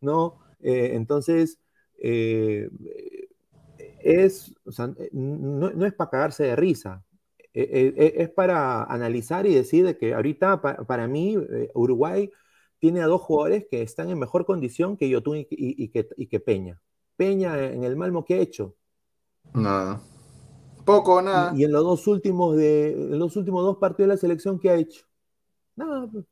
¿no? 0.00 0.38
Eh, 0.60 0.92
entonces, 0.94 1.60
eh, 1.98 2.68
es, 4.00 4.54
no, 5.12 5.70
no, 5.70 5.86
es 5.86 5.92
para 5.92 6.10
cagarse 6.10 6.44
de 6.44 6.56
risa. 6.56 7.04
E, 7.52 7.62
e, 7.62 8.04
e, 8.04 8.22
es 8.22 8.30
para 8.30 8.84
analizar 8.84 9.44
y 9.46 9.54
decir 9.54 9.96
que 9.98 10.14
ahorita 10.14 10.60
para, 10.60 11.08
mí 11.08 11.36
eh, 11.36 11.70
Uruguay 11.74 12.30
tiene 12.78 13.02
a 13.02 13.06
dos 13.06 13.20
jugadores 13.20 13.66
que 13.68 13.82
están 13.82 14.08
en 14.08 14.18
mejor 14.18 14.46
condición 14.46 14.96
que 14.96 15.08
Yotun 15.08 15.46
y, 15.50 15.88
que, 15.88 16.40
Peña. 16.40 16.80
Peña 17.16 17.58
en 17.58 17.84
el 17.84 17.96
Malmo 17.96 18.24
que 18.24 18.34
ha 18.34 18.38
hecho. 18.38 18.74
Nada. 19.52 20.00
Poco 20.84 21.16
o 21.16 21.22
nada. 21.22 21.52
Y, 21.54 21.64
en 21.64 21.72
los 21.72 21.82
dos 21.84 22.06
últimos 22.06 22.56
de 22.56 22.94
los 23.10 23.36
últimos 23.36 23.64
dos 23.64 23.76
partidos 23.76 24.08
de 24.08 24.14
la 24.14 24.20
selección 24.20 24.58
que 24.58 24.70
ha 24.70 24.76
hecho. 24.76 25.04
Nada. 25.76 26.08
Pues. 26.10 26.24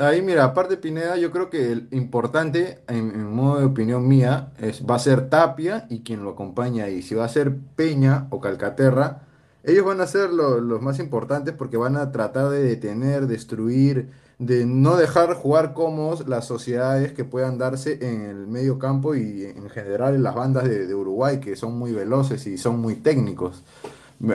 ahí 0.00 0.22
mira, 0.22 0.44
aparte 0.44 0.78
Pineda, 0.78 1.16
yo 1.16 1.30
creo 1.30 1.50
que 1.50 1.70
el 1.70 1.88
importante, 1.90 2.82
en, 2.88 3.24
modo 3.30 3.58
de 3.58 3.66
opinión 3.66 4.08
mía, 4.08 4.52
es, 4.58 4.86
va 4.86 4.94
a 4.94 5.00
ser 5.00 5.28
Tapia 5.28 5.86
y 5.90 6.02
quien 6.02 6.22
lo 6.22 6.30
acompaña 6.30 6.84
ahí. 6.84 7.02
Si 7.02 7.14
va 7.14 7.24
a 7.24 7.28
ser 7.28 7.54
Peña 7.76 8.28
o 8.30 8.40
Calcaterra, 8.40 9.27
ellos 9.64 9.84
van 9.84 10.00
a 10.00 10.06
ser 10.06 10.30
los 10.30 10.80
más 10.80 10.98
importantes 10.98 11.54
porque 11.54 11.76
van 11.76 11.96
a 11.96 12.12
tratar 12.12 12.50
de 12.50 12.62
detener, 12.62 13.26
destruir, 13.26 14.10
de 14.38 14.66
no 14.66 14.96
dejar 14.96 15.34
jugar 15.34 15.74
cómodos 15.74 16.28
las 16.28 16.46
sociedades 16.46 17.12
que 17.12 17.24
puedan 17.24 17.58
darse 17.58 17.98
en 18.00 18.22
el 18.22 18.46
medio 18.46 18.78
campo 18.78 19.16
y 19.16 19.44
en 19.44 19.68
general 19.68 20.14
en 20.14 20.22
las 20.22 20.34
bandas 20.34 20.64
de, 20.64 20.94
Uruguay, 20.94 21.40
que 21.40 21.56
son 21.56 21.76
muy 21.76 21.92
veloces 21.92 22.46
y 22.46 22.56
son 22.56 22.78
muy 22.80 22.94
técnicos. 22.94 23.64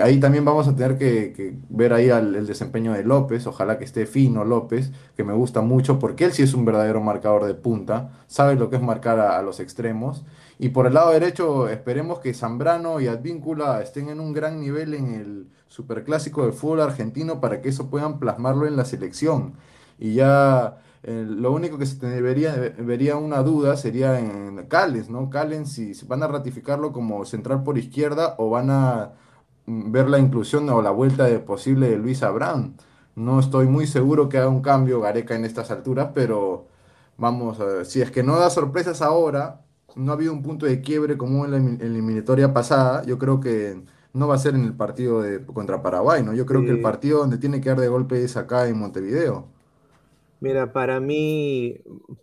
Ahí 0.01 0.19
también 0.19 0.45
vamos 0.45 0.67
a 0.67 0.75
tener 0.75 0.97
que, 0.97 1.55
ver 1.69 1.93
ahí 1.93 2.09
el 2.09 2.45
desempeño 2.45 2.93
de 2.93 3.03
López, 3.03 3.47
ojalá 3.47 3.77
que 3.77 3.85
esté 3.85 4.05
fino 4.05 4.45
López, 4.45 4.91
que 5.15 5.23
me 5.23 5.33
gusta 5.33 5.61
mucho 5.61 5.99
porque 5.99 6.25
él 6.25 6.33
sí 6.33 6.43
es 6.43 6.53
un 6.53 6.63
verdadero 6.65 7.01
marcador 7.01 7.45
de 7.45 7.53
punta, 7.53 8.11
sabe 8.27 8.55
lo 8.55 8.69
que 8.69 8.77
es 8.77 8.81
marcar 8.81 9.19
a 9.19 9.41
los 9.41 9.59
extremos. 9.59 10.23
Y 10.63 10.69
por 10.69 10.87
el 10.87 10.93
lado 10.93 11.11
derecho 11.11 11.67
esperemos 11.67 12.19
que 12.19 12.33
Zambrano 12.33 13.01
y 13.01 13.07
Advíncula 13.07 13.81
estén 13.81 14.07
en 14.07 14.21
un 14.21 14.31
gran 14.31 14.61
nivel 14.61 14.93
en 14.93 15.13
el 15.13 15.49
superclásico 15.67 16.43
del 16.43 16.53
fútbol 16.53 16.79
argentino 16.79 17.41
para 17.41 17.61
que 17.61 17.67
eso 17.67 17.89
puedan 17.89 18.17
plasmarlo 18.17 18.65
en 18.65 18.77
la 18.77 18.85
selección. 18.85 19.55
Y 19.99 20.13
ya 20.13 20.77
eh, 21.03 21.25
lo 21.27 21.51
único 21.51 21.77
que 21.77 21.85
se 21.85 22.07
debería, 22.07 22.55
vería 22.77 23.17
una 23.17 23.43
duda 23.43 23.75
sería 23.75 24.17
en 24.17 24.65
Callens, 24.69 25.09
¿no? 25.09 25.29
Callens 25.29 25.73
si, 25.73 25.91
van 26.07 26.23
a 26.23 26.27
ratificarlo 26.27 26.93
como 26.93 27.25
central 27.25 27.63
por 27.63 27.77
izquierda 27.77 28.35
o 28.37 28.49
van 28.49 28.69
a 28.69 29.11
mm, 29.65 29.91
ver 29.91 30.09
la 30.09 30.19
inclusión 30.19 30.69
o 30.69 30.81
la 30.81 30.91
vuelta 30.91 31.25
de 31.25 31.39
posible 31.39 31.89
de 31.89 31.97
Luis 31.97 32.23
Abraham. 32.23 32.77
No 33.15 33.37
estoy 33.41 33.67
muy 33.67 33.85
seguro 33.85 34.29
que 34.29 34.37
haga 34.37 34.47
un 34.47 34.61
cambio 34.61 35.01
Gareca 35.01 35.35
en 35.35 35.43
estas 35.43 35.71
alturas, 35.71 36.11
pero 36.15 36.67
vamos. 37.17 37.57
Si 37.85 38.01
es 38.01 38.11
que 38.11 38.23
no 38.23 38.37
da 38.39 38.49
sorpresas 38.49 39.01
ahora, 39.01 39.63
no 39.95 40.11
ha 40.11 40.15
habido 40.15 40.33
un 40.33 40.41
punto 40.43 40.65
de 40.65 40.81
quiebre 40.81 41.17
como 41.17 41.45
en 41.45 41.51
la 41.51 41.57
elim- 41.57 41.81
eliminatoria 41.81 42.53
pasada, 42.53 43.03
yo 43.05 43.17
creo 43.19 43.39
que 43.39 43.83
no 44.13 44.27
va 44.27 44.35
a 44.35 44.37
ser 44.37 44.55
en 44.55 44.63
el 44.63 44.75
partido 44.75 45.21
de, 45.21 45.45
contra 45.45 45.81
Paraguay, 45.81 46.23
¿no? 46.23 46.33
Yo 46.33 46.45
creo 46.45 46.63
que 46.65 46.71
el 46.71 46.79
partido 46.79 47.19
donde 47.19 47.37
tiene 47.37 47.61
que 47.61 47.69
dar 47.69 47.79
de 47.79 47.87
golpe 47.87 48.23
es 48.23 48.37
acá 48.37 48.67
en 48.67 48.77
Montevideo. 48.79 49.47
Mira, 50.39 50.73
para 50.73 50.99
mí, 50.99 51.77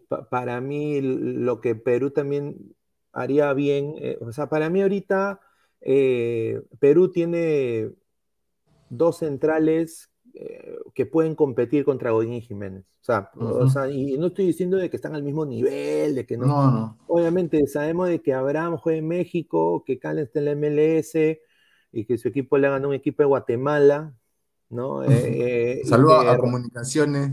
pa- 0.08 0.28
para 0.28 0.60
mí 0.60 1.00
lo 1.00 1.60
que 1.60 1.74
Perú 1.74 2.10
también 2.10 2.76
haría 3.12 3.52
bien, 3.54 3.94
eh, 3.98 4.18
o 4.20 4.30
sea, 4.32 4.48
para 4.48 4.68
mí 4.70 4.82
ahorita 4.82 5.40
eh, 5.80 6.60
Perú 6.80 7.10
tiene 7.10 7.92
dos 8.88 9.18
centrales 9.18 10.09
eh, 10.42 10.78
que 10.94 11.04
pueden 11.04 11.34
competir 11.34 11.84
contra 11.84 12.12
Godín 12.12 12.32
y 12.32 12.40
Jiménez. 12.40 12.86
O 13.02 13.04
sea, 13.04 13.30
o 13.36 13.68
sea, 13.68 13.90
y 13.90 14.16
no 14.16 14.28
estoy 14.28 14.46
diciendo 14.46 14.78
de 14.78 14.88
que 14.88 14.96
están 14.96 15.14
al 15.14 15.22
mismo 15.22 15.44
nivel, 15.44 16.14
de 16.14 16.24
que 16.24 16.38
no. 16.38 16.46
No, 16.46 16.70
no. 16.70 16.98
Obviamente 17.08 17.66
sabemos 17.66 18.08
de 18.08 18.22
que 18.22 18.32
Abraham 18.32 18.78
juega 18.78 19.00
en 19.00 19.06
México, 19.06 19.84
que 19.84 19.98
Callens 19.98 20.28
está 20.28 20.38
en 20.38 20.44
la 20.46 20.52
MLS 20.52 21.12
y 21.92 22.04
que 22.06 22.16
su 22.16 22.28
equipo 22.28 22.56
le 22.56 22.68
ha 22.68 22.70
ganado 22.70 22.88
un 22.88 22.94
equipo 22.94 23.22
de 23.22 23.26
Guatemala, 23.26 24.14
¿no? 24.70 25.02
Eh, 25.04 25.08
eh, 25.10 25.82
Saludos 25.84 26.24
a 26.26 26.38
Comunicaciones. 26.38 27.32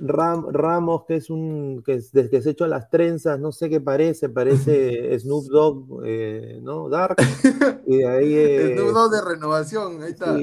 Ram- 0.00 0.50
Ramos, 0.50 1.04
que 1.06 1.16
es 1.16 1.30
un 1.30 1.82
que, 1.86 1.94
es, 1.94 2.10
desde 2.12 2.28
que 2.30 2.42
se 2.42 2.50
echó 2.50 2.66
las 2.66 2.90
trenzas, 2.90 3.38
no 3.38 3.52
sé 3.52 3.70
qué 3.70 3.80
parece, 3.80 4.28
parece 4.28 5.16
Snoop 5.20 5.44
Dogg, 5.46 6.02
eh, 6.04 6.60
¿no? 6.62 6.88
Dark. 6.88 7.16
Y 7.86 7.98
de 7.98 8.08
ahí 8.08 8.34
eh, 8.36 8.74
nudo 8.78 9.08
de 9.10 9.20
renovación, 9.20 10.02
ahí 10.02 10.12
está. 10.12 10.38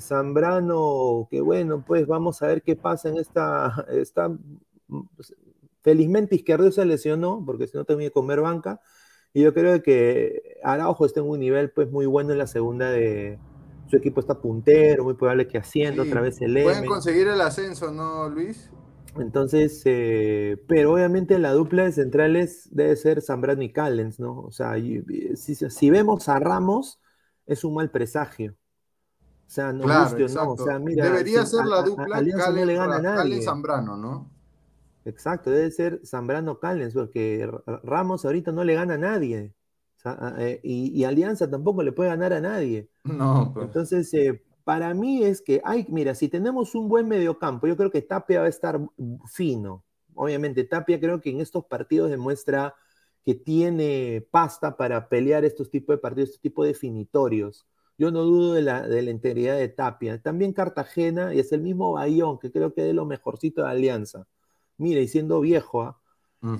Zambrano, 0.00 1.26
que 1.30 1.40
bueno, 1.40 1.82
pues 1.86 2.06
vamos 2.06 2.42
a 2.42 2.46
ver 2.46 2.62
qué 2.62 2.76
pasa 2.76 3.08
en 3.08 3.16
esta, 3.18 3.86
esta 3.90 4.30
felizmente 5.82 6.34
Izquierdo 6.36 6.70
se 6.70 6.84
lesionó, 6.84 7.42
porque 7.44 7.66
si 7.66 7.76
no 7.76 7.84
tenía 7.84 8.08
que 8.08 8.12
comer 8.12 8.40
banca, 8.40 8.80
y 9.32 9.42
yo 9.42 9.54
creo 9.54 9.82
que 9.82 10.58
Araujo 10.62 11.06
está 11.06 11.20
en 11.20 11.28
un 11.28 11.40
nivel 11.40 11.70
pues 11.70 11.90
muy 11.90 12.06
bueno 12.06 12.32
en 12.32 12.38
la 12.38 12.46
segunda 12.46 12.90
de 12.90 13.38
su 13.90 13.96
equipo 13.96 14.20
está 14.20 14.40
puntero, 14.40 15.04
muy 15.04 15.14
probable 15.14 15.48
que 15.48 15.58
haciendo 15.58 16.04
Sí, 16.04 16.08
otra 16.08 16.20
vez 16.20 16.40
el 16.40 16.52
pueden 16.62 16.78
M. 16.78 16.86
conseguir 16.86 17.28
el 17.28 17.40
ascenso, 17.40 17.90
¿no, 17.90 18.28
Luis? 18.28 18.70
Entonces, 19.18 19.82
eh, 19.86 20.62
pero 20.68 20.92
obviamente 20.94 21.38
la 21.38 21.52
dupla 21.52 21.84
de 21.84 21.92
centrales 21.92 22.68
debe 22.70 22.94
ser 22.96 23.20
Zambrano 23.20 23.62
y 23.62 23.72
Callens, 23.72 24.20
¿no? 24.20 24.38
O 24.40 24.52
sea, 24.52 24.74
si, 25.34 25.54
si 25.54 25.90
vemos 25.90 26.28
a 26.28 26.38
Ramos, 26.38 27.00
es 27.46 27.64
un 27.64 27.74
mal 27.74 27.90
presagio. 27.90 28.52
O 28.52 29.52
sea, 29.52 29.72
Claro, 29.76 30.04
guste 30.04 30.16
no. 30.20 30.22
O 30.22 30.54
exacto. 30.54 30.64
sea, 30.64 30.78
mira, 30.78 31.04
Debería 31.06 31.44
si- 31.44 31.56
ser 31.56 31.66
la 31.66 31.76
a- 31.76 31.80
a- 31.80 31.82
dupla 31.82 32.16
Alianza 32.16 32.50
no 32.52 32.64
le 32.64 32.74
gana 32.76 32.96
a 32.96 33.02
nadie. 33.02 33.42
Zambrano, 33.42 33.96
¿no? 33.96 34.30
Exacto, 35.04 35.50
debe 35.50 35.70
ser 35.72 36.00
Zambrano 36.04 36.60
Callens, 36.60 36.94
porque 36.94 37.50
Ramos 37.82 38.24
ahorita 38.24 38.52
no 38.52 38.62
le 38.62 38.74
gana 38.74 38.94
a 38.94 38.98
nadie. 38.98 39.54
O 40.00 40.02
sea, 40.02 40.12
a- 40.18 40.36
eh, 40.42 40.60
y, 40.62 40.98
y 40.98 41.04
Alianza 41.04 41.50
tampoco 41.50 41.82
le 41.82 41.92
puede 41.92 42.10
ganar 42.10 42.32
a 42.32 42.40
nadie. 42.40 42.88
No, 43.04 43.52
pues. 43.52 43.66
Entonces, 43.66 44.12
eh, 44.14 44.42
para 44.64 44.94
mí 44.94 45.24
es 45.24 45.42
que 45.42 45.60
hay, 45.64 45.86
mira, 45.90 46.14
si 46.14 46.28
tenemos 46.28 46.74
un 46.74 46.88
buen 46.88 47.08
mediocampo, 47.08 47.66
yo 47.66 47.76
creo 47.76 47.90
que 47.90 48.02
Tapia 48.02 48.40
va 48.40 48.46
a 48.46 48.48
estar 48.50 48.80
fino. 49.32 49.84
Obviamente, 50.14 50.64
Tapia 50.64 51.00
creo 51.00 51.20
que 51.20 51.30
en 51.30 51.40
estos 51.40 51.66
partidos 51.66 52.10
demuestra 52.10 52.74
que 53.24 53.34
tiene 53.34 54.26
pasta 54.30 54.76
para 54.76 55.08
pelear 55.08 55.44
estos 55.44 55.70
tipos 55.70 55.94
de 55.96 55.98
partidos, 56.00 56.30
estos 56.30 56.42
tipos 56.42 56.66
definitorios. 56.66 57.66
Yo 57.98 58.10
no 58.10 58.22
dudo 58.22 58.54
de 58.54 58.62
la, 58.62 58.86
de 58.88 59.02
la 59.02 59.10
integridad 59.10 59.58
de 59.58 59.68
Tapia. 59.68 60.20
También 60.22 60.52
Cartagena 60.54 61.34
y 61.34 61.40
es 61.40 61.52
el 61.52 61.60
mismo 61.62 61.92
Bayón, 61.92 62.38
que 62.38 62.50
creo 62.50 62.72
que 62.74 62.82
es 62.82 62.86
de 62.88 62.94
lo 62.94 63.04
mejorcito 63.06 63.62
de 63.62 63.68
Alianza. 63.70 64.26
Mira, 64.78 65.00
y 65.00 65.08
siendo 65.08 65.40
viejo, 65.40 65.82
¿ah? 65.82 66.00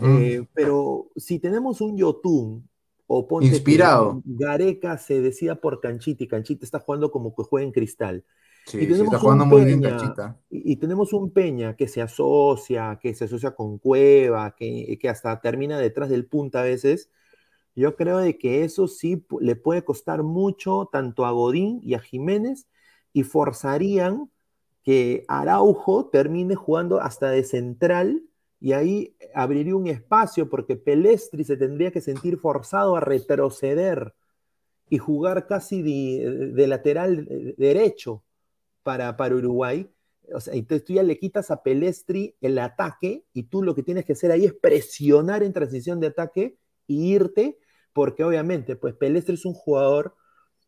Eh, 0.00 0.46
pero 0.54 1.10
si 1.16 1.40
tenemos 1.40 1.80
un 1.82 1.96
Yotun, 1.98 2.69
o 3.12 3.26
ponte 3.26 3.48
Inspirado. 3.48 4.22
Gareca 4.24 4.96
se 4.96 5.20
decida 5.20 5.56
por 5.56 5.80
Canchita 5.80 6.22
y 6.22 6.28
Canchita 6.28 6.64
está 6.64 6.78
jugando 6.78 7.10
como 7.10 7.34
que 7.34 7.42
juega 7.42 7.66
en 7.66 7.72
cristal. 7.72 8.24
Sí, 8.66 8.78
y 8.78 8.82
sí, 8.82 8.86
tenemos 8.86 9.14
está 9.14 9.34
muy 9.34 9.64
bien 9.64 9.80
Peña, 9.80 10.38
y, 10.48 10.72
y 10.72 10.76
tenemos 10.76 11.12
un 11.12 11.32
Peña 11.32 11.74
que 11.74 11.88
se 11.88 12.00
asocia, 12.00 13.00
que 13.02 13.12
se 13.14 13.24
asocia 13.24 13.50
con 13.56 13.78
Cueva, 13.78 14.54
que, 14.54 14.96
que 15.00 15.08
hasta 15.08 15.40
termina 15.40 15.76
detrás 15.80 16.08
del 16.08 16.26
punta 16.26 16.60
a 16.60 16.62
veces. 16.62 17.10
Yo 17.74 17.96
creo 17.96 18.18
de 18.18 18.38
que 18.38 18.62
eso 18.62 18.86
sí 18.86 19.26
le 19.40 19.56
puede 19.56 19.82
costar 19.82 20.22
mucho 20.22 20.88
tanto 20.92 21.26
a 21.26 21.32
Godín 21.32 21.80
y 21.82 21.94
a 21.94 21.98
Jiménez 21.98 22.68
y 23.12 23.24
forzarían 23.24 24.30
que 24.84 25.24
Araujo 25.26 26.10
termine 26.10 26.54
jugando 26.54 27.00
hasta 27.00 27.28
de 27.30 27.42
central 27.42 28.22
y 28.60 28.72
ahí 28.72 29.16
abriría 29.34 29.74
un 29.74 29.86
espacio 29.86 30.50
porque 30.50 30.76
Pelestri 30.76 31.44
se 31.44 31.56
tendría 31.56 31.90
que 31.90 32.02
sentir 32.02 32.36
forzado 32.36 32.94
a 32.94 33.00
retroceder 33.00 34.14
y 34.90 34.98
jugar 34.98 35.46
casi 35.46 35.82
de, 35.82 36.66
lateral 36.66 37.54
derecho 37.56 38.22
para, 38.82 39.16
para 39.16 39.34
Uruguay. 39.34 39.90
O 40.34 40.40
sea, 40.40 40.54
entonces 40.54 40.84
tú 40.84 40.92
ya 40.92 41.02
le 41.02 41.18
quitas 41.18 41.50
a 41.50 41.62
Pelestri 41.62 42.36
el 42.42 42.58
ataque 42.58 43.24
y 43.32 43.44
tú 43.44 43.62
lo 43.62 43.74
que 43.74 43.82
tienes 43.82 44.04
que 44.04 44.12
hacer 44.12 44.30
ahí 44.30 44.44
es 44.44 44.52
presionar 44.52 45.42
en 45.42 45.54
transición 45.54 45.98
de 45.98 46.08
ataque 46.08 46.58
y 46.86 47.14
irte, 47.14 47.58
porque 47.94 48.24
obviamente, 48.24 48.76
pues 48.76 48.94
Pelestri 48.94 49.34
es 49.34 49.46
un 49.46 49.54
jugador 49.54 50.16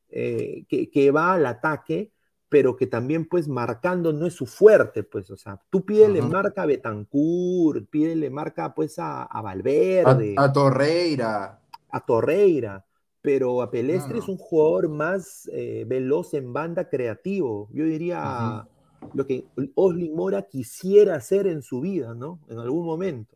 eh, 0.08 0.64
que, 0.68 0.90
que 0.90 1.10
va 1.10 1.34
al 1.34 1.44
ataque, 1.44 2.12
pero 2.52 2.76
que 2.76 2.86
también 2.86 3.24
pues 3.26 3.48
marcando 3.48 4.12
no 4.12 4.26
es 4.26 4.34
su 4.34 4.44
fuerte, 4.44 5.02
pues, 5.04 5.30
o 5.30 5.38
sea, 5.38 5.58
tú 5.70 5.86
pídele 5.86 6.18
Ajá. 6.20 6.28
marca 6.28 6.62
a 6.62 6.66
Betancourt, 6.66 7.88
pídele 7.88 8.28
marca 8.28 8.74
pues 8.74 8.98
a, 8.98 9.22
a 9.22 9.38
A, 9.38 9.40
Valverde, 9.40 10.34
a 10.36 10.52
Torreira. 10.52 11.60
a 11.88 12.00
Torreira, 12.04 12.84
pero 13.22 13.62
a 13.62 13.70
Pelestre 13.70 14.18
es 14.18 14.28
un 14.28 14.36
jugador 14.36 14.90
más 14.90 15.48
eh, 15.50 15.86
veloz 15.88 16.34
en 16.34 16.52
banda 16.52 16.90
creativo. 16.90 17.70
Yo 17.72 17.86
diría 17.86 18.68
lo 19.14 19.26
que 19.26 19.46
Oslin 19.74 20.14
Mora 20.14 20.42
quisiera 20.42 21.14
hacer 21.16 21.46
en 21.46 21.62
su 21.62 21.80
vida, 21.80 22.12
¿no? 22.14 22.38
En 22.48 22.58
algún 22.58 22.84
momento, 22.84 23.34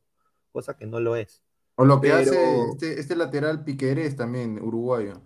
cosa 0.52 0.76
que 0.76 0.86
no 0.86 1.00
lo 1.00 1.16
es. 1.16 1.42
O 1.76 1.86
lo 1.86 2.02
que 2.02 2.08
Pero- 2.08 2.20
hace 2.20 2.60
este, 2.72 3.00
este 3.00 3.16
lateral 3.16 3.64
Piquerés 3.64 4.14
también, 4.14 4.60
uruguayo. 4.62 5.22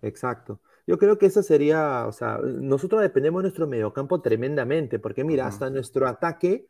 Exacto. 0.00 0.60
Yo 0.92 0.98
creo 0.98 1.16
que 1.16 1.24
esa 1.24 1.42
sería, 1.42 2.06
o 2.06 2.12
sea, 2.12 2.36
nosotros 2.44 3.00
dependemos 3.00 3.40
de 3.40 3.44
nuestro 3.44 3.66
mediocampo 3.66 4.20
tremendamente, 4.20 4.98
porque 4.98 5.24
mira, 5.24 5.46
hasta 5.46 5.70
nuestro 5.70 6.06
ataque, 6.06 6.66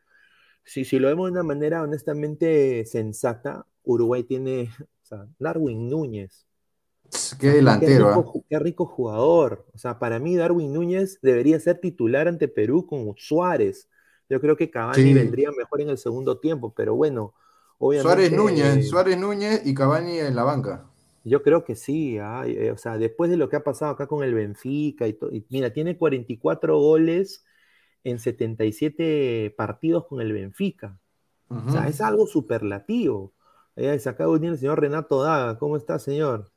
si, 0.63 0.85
si 0.85 1.01
lo 1.01 1.09
vemos 1.09 1.27
de 1.27 1.33
una 1.33 1.43
manera 1.43 1.83
honestamente 1.83 2.85
sensata, 2.87 3.67
Uruguay 3.83 4.23
tiene, 4.23 4.71
o 4.81 5.05
sea, 5.05 5.27
Darwin 5.41 5.89
Núñez. 5.91 6.47
Qué 7.41 7.49
Qué 7.49 7.51
delantero, 7.51 8.15
rico, 8.15 8.33
¿ah? 8.37 8.47
qué 8.49 8.59
rico 8.61 8.87
jugador. 8.87 9.67
O 9.75 9.79
sea, 9.79 9.99
para 9.99 10.21
mí 10.21 10.37
Darwin 10.37 10.73
Núñez 10.73 11.19
debería 11.21 11.59
ser 11.59 11.81
titular 11.81 12.29
ante 12.29 12.47
Perú 12.47 12.87
con 12.87 13.13
Suárez. 13.17 13.89
Yo 14.29 14.41
creo 14.41 14.57
que 14.57 14.71
Cavani 14.71 15.03
Sí. 15.03 15.15
vendría 15.15 15.51
mejor 15.51 15.81
en 15.81 15.91
el 15.91 15.99
segundo 15.99 16.39
tiempo, 16.39 16.73
pero 16.73 16.95
bueno, 16.95 17.35
obviamente. 17.79 18.29
Suárez 18.29 18.33
Núñez, 18.33 18.89
Suárez 18.89 19.19
Núñez 19.19 19.63
y 19.65 19.75
Cavani 19.75 20.21
en 20.21 20.37
la 20.37 20.45
banca. 20.45 20.92
Yo 21.25 21.43
creo 21.43 21.65
que 21.65 21.77
sí, 21.77 22.19
ah, 22.19 22.45
eh, 22.47 22.71
o 22.73 22.77
sea, 22.77 22.99
después 22.99 23.31
de 23.31 23.37
lo 23.37 23.49
que 23.49 23.57
ha 23.57 23.65
pasado 23.65 23.93
acá 23.93 24.07
con 24.07 24.25
el 24.25 24.35
Benfica 24.35 25.07
y, 25.07 25.17
y 25.31 25.47
mira, 25.51 25.73
tiene 25.73 25.97
44 25.97 26.79
goles 26.79 27.45
en 28.05 28.19
77 28.19 29.55
partidos 29.57 30.07
con 30.07 30.21
el 30.21 30.33
Benfica. 30.33 30.99
O 31.49 31.71
sea, 31.71 31.87
es 31.87 32.01
algo 32.01 32.27
superlativo. 32.27 33.35
Eh, 33.77 33.99
se 33.99 34.09
acaba 34.09 34.31
de 34.31 34.39
unir 34.39 34.51
el 34.53 34.59
señor 34.59 34.81
Renato 34.81 35.23
Daga. 35.23 35.59
¿Cómo 35.59 35.77
está, 35.77 35.99
señor? 35.99 36.51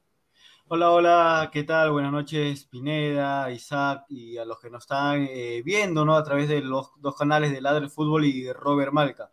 Hola, 0.67 0.91
hola, 0.91 1.49
¿qué 1.51 1.63
tal? 1.63 1.91
Buenas 1.91 2.11
noches, 2.11 2.65
Pineda, 2.65 3.51
Isaac 3.51 4.05
y 4.09 4.37
a 4.37 4.45
los 4.45 4.59
que 4.59 4.69
nos 4.69 4.83
están 4.83 5.27
eh, 5.29 5.61
viendo, 5.63 6.05
¿no? 6.05 6.15
A 6.15 6.23
través 6.23 6.47
de 6.47 6.61
los 6.61 6.91
dos 6.97 7.15
canales 7.15 7.51
de 7.51 7.61
Ladre 7.61 7.89
Fútbol 7.89 8.25
y 8.25 8.41
de 8.41 8.53
Robert 8.53 8.93
Malca. 8.93 9.31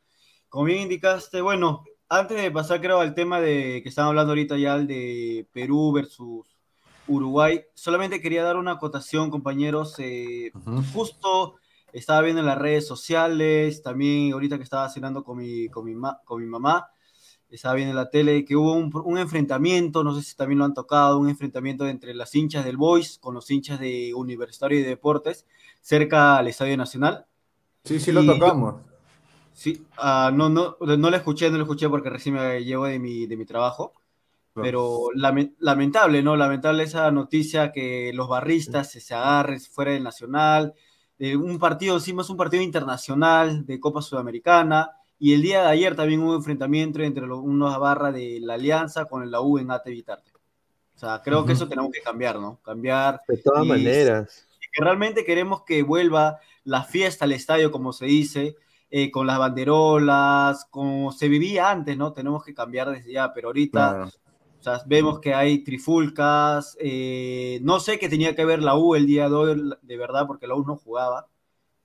Como 0.49 0.65
bien 0.65 0.83
indicaste, 0.83 1.41
bueno, 1.41 1.85
antes 2.13 2.43
de 2.43 2.51
pasar 2.51 2.81
creo 2.83 3.01
al 3.01 3.15
tema 3.15 3.41
de 3.41 3.81
que 3.83 3.89
están 3.89 4.07
hablando 4.07 4.33
ahorita 4.33 4.59
ya 4.59 4.75
el 4.75 4.87
de 4.87 5.47
Perú 5.53 5.93
versus 5.93 6.45
Uruguay. 7.09 7.63
Solamente 7.73 8.21
quería 8.21 8.43
dar 8.43 8.59
una 8.59 8.73
acotación, 8.73 9.31
compañeros. 9.31 9.95
Eh, 9.99 10.53
justo 10.93 11.55
estaba 11.95 12.21
viendo 12.21 12.41
en 12.41 12.47
las 12.47 12.59
redes 12.59 12.87
sociales, 12.87 13.83
también 13.83 14.33
ahorita 14.35 14.59
que 14.59 14.65
estaba 14.65 14.91
cenando 14.91 15.25
con 15.25 15.39
mi, 15.39 15.69
con 15.69 15.87
mi, 15.87 15.95
con 16.25 16.43
mi 16.43 16.47
mamá, 16.47 16.91
estaba 17.49 17.75
viendo 17.75 17.93
en 17.93 17.97
la 17.97 18.11
tele 18.11 18.45
que 18.45 18.57
hubo 18.57 18.75
un, 18.75 19.19
enfrentamiento, 19.19 20.05
no 20.05 20.15
sé 20.15 20.23
si 20.23 20.37
también 20.37 20.59
lo 20.59 20.67
han 20.67 20.75
tocado, 20.75 21.19
un 21.19 21.31
enfrentamiento 21.31 21.87
entre 21.87 22.15
las 22.15 22.35
hinchas 22.35 22.65
del 22.65 22.77
Boys 22.77 23.19
con 23.19 23.35
los 23.35 23.51
hinchas 23.51 23.81
de 23.81 24.13
Universitario 24.15 24.79
y 24.79 24.83
Deportes 24.83 25.47
cerca 25.81 26.37
al 26.37 26.49
Estadio 26.49 26.77
Nacional. 26.77 27.27
Sí, 27.85 27.99
sí 27.99 28.13
lo 28.13 28.25
tocamos. 28.25 28.92
Sí, 29.63 29.87
uh, 29.99 30.35
no, 30.35 30.49
no, 30.49 30.77
no 30.81 31.11
lo 31.11 31.17
escuché, 31.17 31.49
no 31.51 31.57
lo 31.57 31.63
escuché 31.63 31.89
porque 31.89 32.11
recién 32.11 32.35
me 32.35 32.65
llevo 32.65 32.87
de 32.87 32.99
mi, 32.99 33.27
de 33.27 33.37
mi 33.37 33.45
trabajo. 33.45 33.93
Pero 34.55 35.09
lamentable, 35.15 36.23
¿no? 36.23 36.37
Lamentable 36.37 36.83
esa 36.83 37.11
noticia 37.11 37.73
que 37.73 38.13
los 38.13 38.29
barristas 38.29 38.91
se, 38.91 39.01
se 39.01 39.15
agarren 39.15 39.59
fuera 39.61 39.93
del 39.93 40.03
Nacional, 40.03 40.75
de 41.19 41.39
un 41.39 41.59
partido, 41.59 41.95
encima 41.95 42.21
es 42.21 42.29
un 42.29 42.37
partido 42.37 42.63
internacional 42.63 43.65
de 43.65 43.81
Copa 43.81 44.03
Sudamericana, 44.03 44.91
y 45.19 45.33
el 45.33 45.41
día 45.41 45.63
de 45.63 45.69
ayer 45.69 45.97
también 45.97 46.21
hubo 46.21 46.31
un 46.31 46.37
enfrentamiento 46.37 47.01
entre 47.01 47.27
los, 47.27 47.39
unos 47.39 47.79
barra 47.79 48.13
de 48.13 48.41
la 48.43 48.55
Alianza 48.55 49.07
con 49.07 49.31
la 49.31 49.41
U 49.41 49.57
en 49.57 49.71
Ate 49.71 49.91
Vitarte. 49.91 50.33
O 50.97 50.99
sea, 50.99 51.23
creo 51.25 51.47
que 51.47 51.53
eso 51.53 51.67
tenemos 51.67 51.91
que 51.91 52.03
cambiar, 52.03 52.39
¿no? 52.39 52.59
Cambiar. 52.63 53.21
De 53.27 53.39
todas 53.39 53.65
maneras. 53.65 54.47
Que 54.71 54.85
realmente 54.85 55.25
queremos 55.25 55.63
que 55.63 55.83
vuelva 55.83 56.41
la 56.65 56.83
fiesta 56.83 57.25
al 57.25 57.33
estadio, 57.33 57.73
como 57.73 57.95
se 57.95 58.05
dice, 58.05 58.57
eh, 58.95 59.11
con 59.11 59.27
las 59.27 59.39
banderolas, 59.39 60.67
como 60.67 61.13
se 61.13 61.27
vivía 61.27 61.71
antes, 61.71 61.97
¿no? 61.97 62.13
Tenemos 62.13 62.45
que 62.45 62.53
cambiar 62.53 62.91
desde 62.91 63.11
ya, 63.11 63.33
pero 63.33 63.49
ahorita 63.49 64.05
o 64.05 64.63
sea, 64.63 64.83
vemos 64.85 65.19
que 65.19 65.33
hay 65.33 65.65
trifulcas. 65.65 66.77
Eh, 66.79 67.59
no 67.63 67.81
sé 67.81 67.99
qué 67.99 68.11
tenía 68.11 68.37
que 68.37 68.45
ver 68.45 68.63
la 68.63 68.77
U 68.77 68.95
el 68.95 69.07
día 69.07 69.31
de 69.31 69.35
hoy, 69.35 69.75
de 69.81 69.97
verdad, 69.97 70.27
porque 70.27 70.47
la 70.47 70.57
U 70.57 70.65
no 70.67 70.77
jugaba. 70.77 71.27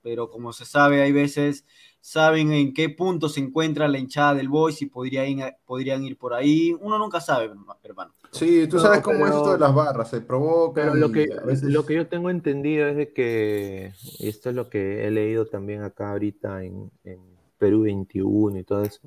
Pero 0.01 0.29
como 0.29 0.51
se 0.51 0.65
sabe, 0.65 1.01
hay 1.01 1.13
veces 1.13 1.65
saben 2.07 2.53
en 2.53 2.73
qué 2.73 2.87
punto 2.87 3.27
se 3.27 3.41
encuentra 3.41 3.85
la 3.89 3.99
hinchada 3.99 4.35
del 4.35 4.47
Boys 4.47 4.81
y 4.81 4.85
podrían 4.85 5.27
ir, 5.27 5.43
podrían 5.65 6.05
ir 6.05 6.17
por 6.17 6.33
ahí. 6.33 6.73
Uno 6.79 6.97
nunca 6.97 7.19
sabe, 7.19 7.51
hermano. 7.83 8.13
Sí, 8.31 8.65
tú 8.69 8.79
sabes 8.79 9.01
cómo 9.01 9.25
es 9.27 9.35
esto 9.35 9.51
de 9.51 9.59
las 9.59 9.75
barras, 9.75 10.09
se 10.09 10.21
provoca. 10.21 10.83
Pero 10.83 10.95
lo 10.95 11.11
que, 11.11 11.27
lo 11.63 11.85
que 11.85 11.95
yo 11.95 12.07
tengo 12.07 12.29
entendido 12.29 12.87
es 12.87 12.95
de 12.95 13.11
que, 13.11 13.91
y 14.19 14.29
esto 14.29 14.49
es 14.49 14.55
lo 14.55 14.69
que 14.69 15.05
he 15.05 15.11
leído 15.11 15.47
también 15.47 15.83
acá 15.83 16.11
ahorita 16.11 16.63
en, 16.63 16.89
en 17.03 17.19
Perú 17.57 17.81
21 17.81 18.57
y 18.57 18.63
todo 18.63 18.83
eso, 18.83 19.01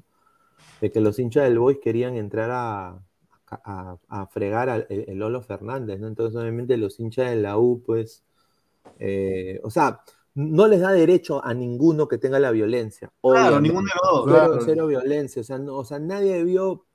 de 0.82 0.92
que 0.92 1.00
los 1.00 1.18
hinchas 1.18 1.44
del 1.44 1.58
Boys 1.58 1.78
querían 1.82 2.16
entrar 2.16 2.50
a, 2.50 2.98
a, 3.48 4.26
fregar 4.26 4.68
al 4.68 4.86
el, 4.90 5.18
Lolo 5.18 5.40
Fernández, 5.40 5.98
¿no? 6.00 6.06
Entonces, 6.06 6.38
obviamente, 6.38 6.76
los 6.76 7.00
hinchas 7.00 7.30
de 7.30 7.36
la 7.36 7.56
U, 7.56 7.82
pues, 7.82 8.24
eh, 8.98 9.58
o 9.62 9.70
sea, 9.70 10.02
no 10.34 10.66
les 10.68 10.80
da 10.80 10.92
derecho 10.92 11.44
a 11.44 11.54
ninguno 11.54 12.08
que 12.08 12.18
tenga 12.18 12.38
la 12.38 12.50
violencia. 12.50 13.12
Claro, 13.20 13.60
ninguno 13.60 13.86
de 13.86 14.32
los 14.36 14.50
dos. 14.54 14.64
Cero, 14.64 14.86
violencia, 14.86 15.40
o 15.40 15.44
sea, 15.44 15.58
o 15.58 15.84
sea, 15.84 15.98
nadie 15.98 16.34
debió 16.34 16.86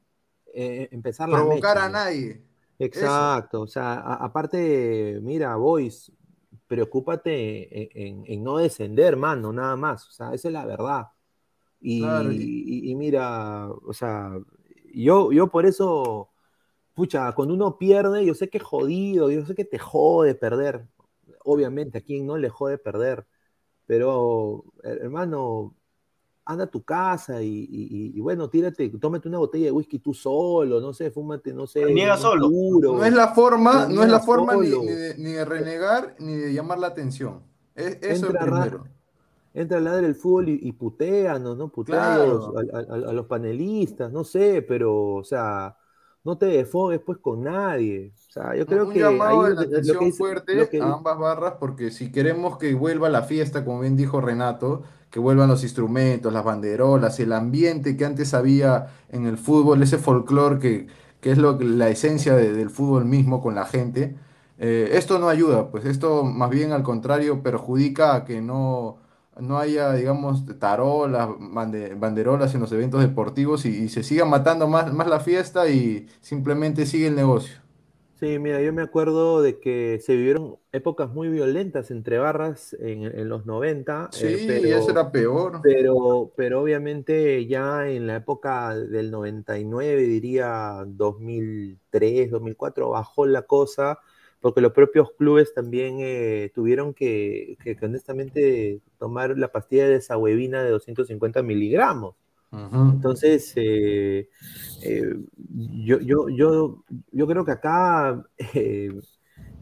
eh, 0.53 0.87
empezar 0.91 1.29
Provocar 1.29 1.77
a 1.77 1.89
nadie. 1.89 2.41
Exacto, 2.77 3.61
o 3.61 3.67
sea, 3.67 3.95
aparte, 3.95 5.19
mira, 5.21 5.55
Boys, 5.55 6.11
preocúpate 6.67 7.89
en, 8.31 8.43
no 8.43 8.57
descender, 8.57 9.15
mano, 9.15 9.53
nada 9.53 9.75
más, 9.75 10.07
o 10.07 10.11
sea, 10.11 10.33
esa 10.33 10.49
es 10.49 10.53
la 10.53 10.65
verdad. 10.65 11.07
Y, 11.79 12.03
y 12.91 12.95
mira, 12.95 13.69
o 13.69 13.93
sea, 13.93 14.31
yo, 14.93 15.31
yo 15.31 15.47
por 15.47 15.65
eso 15.65 16.31
pucha, 16.95 17.33
cuando 17.33 17.53
uno 17.53 17.77
pierde, 17.77 18.25
yo 18.25 18.33
sé 18.33 18.49
que 18.49 18.57
es 18.57 18.63
jodido, 18.63 19.29
yo 19.29 19.45
sé 19.45 19.53
que 19.53 19.65
te 19.65 19.77
jode 19.77 20.33
perder. 20.33 20.87
Obviamente, 21.45 21.99
a 21.99 22.01
quien 22.01 22.25
no 22.25 22.37
le 22.37 22.49
jode 22.49 22.77
perder. 22.77 23.25
Pero, 23.85 24.65
hermano, 24.83 25.75
anda 26.45 26.65
a 26.65 26.67
tu 26.67 26.83
casa 26.83 27.41
y, 27.41 28.19
bueno, 28.19 28.49
tírate, 28.49 28.89
tómate 28.99 29.27
una 29.27 29.39
botella 29.39 29.65
de 29.65 29.71
whisky 29.71 29.99
tú 29.99 30.13
solo, 30.13 30.79
no 30.79 30.93
sé, 30.93 31.09
fúmate, 31.09 31.53
no 31.53 31.65
sé. 31.65 31.85
Niega 31.91 32.17
solo. 32.17 32.49
no 32.49 33.03
es 33.03 33.13
la 33.13 33.29
forma, 33.29 33.87
no, 33.87 34.03
es 34.03 34.09
la 34.09 34.19
forma 34.19 34.55
ni, 34.55 34.69
de, 34.69 35.45
renegar 35.45 36.15
ni 36.19 36.35
de 36.35 36.53
llamar 36.53 36.79
la 36.79 36.87
atención. 36.87 37.41
Es, 37.73 37.97
eso 38.01 38.27
entra, 38.27 38.41
primero. 38.41 38.85
Entra 39.53 39.77
a 39.77 39.81
ladrar 39.81 40.03
el 40.03 40.15
fútbol 40.15 40.49
y, 40.49 40.71
puteanos, 40.73 41.57
¿no? 41.57 41.69
Putea 41.69 42.15
a, 42.15 43.13
los 43.13 43.25
panelistas, 43.25 44.11
no 44.11 44.23
sé, 44.23 44.61
pero, 44.61 45.15
o 45.15 45.23
sea, 45.23 45.75
no 46.25 46.37
te 46.37 46.47
desfogues 46.47 46.99
pues 46.99 47.19
con 47.19 47.43
nadie. 47.43 48.11
O 48.27 48.31
sea, 48.31 48.55
yo 48.55 48.65
creo 48.65 48.87
un 48.87 48.93
que 48.93 48.99
llamado 48.99 49.43
de 49.43 49.63
atención 49.63 50.11
fuerte 50.11 50.67
a 50.81 50.93
ambas 50.93 51.17
barras 51.17 51.53
porque 51.59 51.91
si 51.91 52.11
queremos 52.11 52.57
que 52.57 52.73
vuelva 52.73 53.07
la 53.09 53.21
fiesta, 53.21 53.63
como 53.63 53.81
bien 53.81 53.95
dijo 53.95 54.19
Renato, 54.19 54.83
que 55.11 55.19
vuelvan 55.19 55.47
los 55.47 55.63
instrumentos, 55.63 56.33
las 56.33 56.43
banderolas, 56.43 57.19
el 57.19 57.31
ambiente 57.31 57.95
que 57.95 58.05
antes 58.05 58.33
había 58.33 58.87
en 59.09 59.27
el 59.27 59.37
fútbol, 59.37 59.81
ese 59.83 59.99
folclore 59.99 60.59
que, 60.59 60.87
que 61.21 61.31
es 61.31 61.37
lo, 61.37 61.57
la 61.59 61.89
esencia 61.89 62.35
del 62.35 62.69
fútbol 62.69 63.05
mismo 63.05 63.41
con 63.41 63.55
la 63.55 63.65
gente, 63.65 64.15
eh, 64.57 64.89
esto 64.93 65.19
no 65.19 65.29
ayuda, 65.29 65.69
pues 65.69 65.85
esto 65.85 66.23
más 66.23 66.49
bien 66.49 66.71
al 66.71 66.83
contrario 66.83 67.43
perjudica 67.43 68.15
a 68.15 68.25
que 68.25 68.41
no 68.41 68.97
no 69.39 69.57
haya, 69.57 69.93
digamos, 69.93 70.45
tarolas, 70.59 71.29
banderolas 71.39 72.55
en 72.55 72.61
los 72.61 72.71
eventos 72.71 73.01
deportivos 73.01 73.65
y, 73.65 73.89
se 73.89 74.03
siga 74.03 74.25
matando 74.25 74.67
más, 74.67 74.93
más 74.93 75.07
la 75.07 75.19
fiesta 75.19 75.69
y 75.69 76.07
simplemente 76.21 76.85
sigue 76.85 77.07
el 77.07 77.15
negocio. 77.15 77.65
Sí, 78.19 78.39
mira, 78.39 78.61
yo 78.61 78.71
me 78.71 78.81
acuerdo 78.81 79.41
de 79.41 79.59
que 79.59 79.99
se 80.01 80.15
vivieron 80.15 80.55
épocas 80.71 81.09
muy 81.09 81.27
violentas 81.27 81.91
entre 81.91 82.17
barras 82.17 82.73
en, 82.79 83.27
los 83.27 83.45
90. 83.45 84.07
Sí, 84.11 84.25
eh, 84.25 84.77
eso 84.77 84.91
era 84.91 85.11
peor. 85.11 85.59
Pero, 85.61 86.31
pero 86.37 86.61
obviamente 86.61 87.45
ya 87.45 87.89
en 87.89 88.07
la 88.07 88.15
época 88.15 88.73
del 88.73 89.11
99, 89.11 90.01
diría 90.03 90.85
2003, 90.87 92.31
2004, 92.31 92.89
bajó 92.89 93.25
la 93.25 93.41
cosa 93.41 93.99
porque 94.45 94.61
los 94.61 94.73
propios 94.73 95.09
clubes 95.17 95.55
también 95.55 95.97
eh, 96.01 96.51
tuvieron 96.53 96.93
que, 96.93 97.57
honestamente 97.81 98.79
tomar 98.99 99.35
la 99.39 99.51
pastilla 99.51 99.85
de 99.85 99.93
desahuevina 99.93 100.61
de 100.61 100.69
250 100.69 101.41
miligramos. 101.41 102.13
Entonces, 102.51 103.53
eh, 103.55 104.29
eh, 104.83 105.15
yo, 105.49 105.99
yo, 105.99 106.29
yo, 106.29 106.83
yo, 107.11 107.25
creo 107.25 107.43
que 107.43 107.53
acá, 107.53 108.23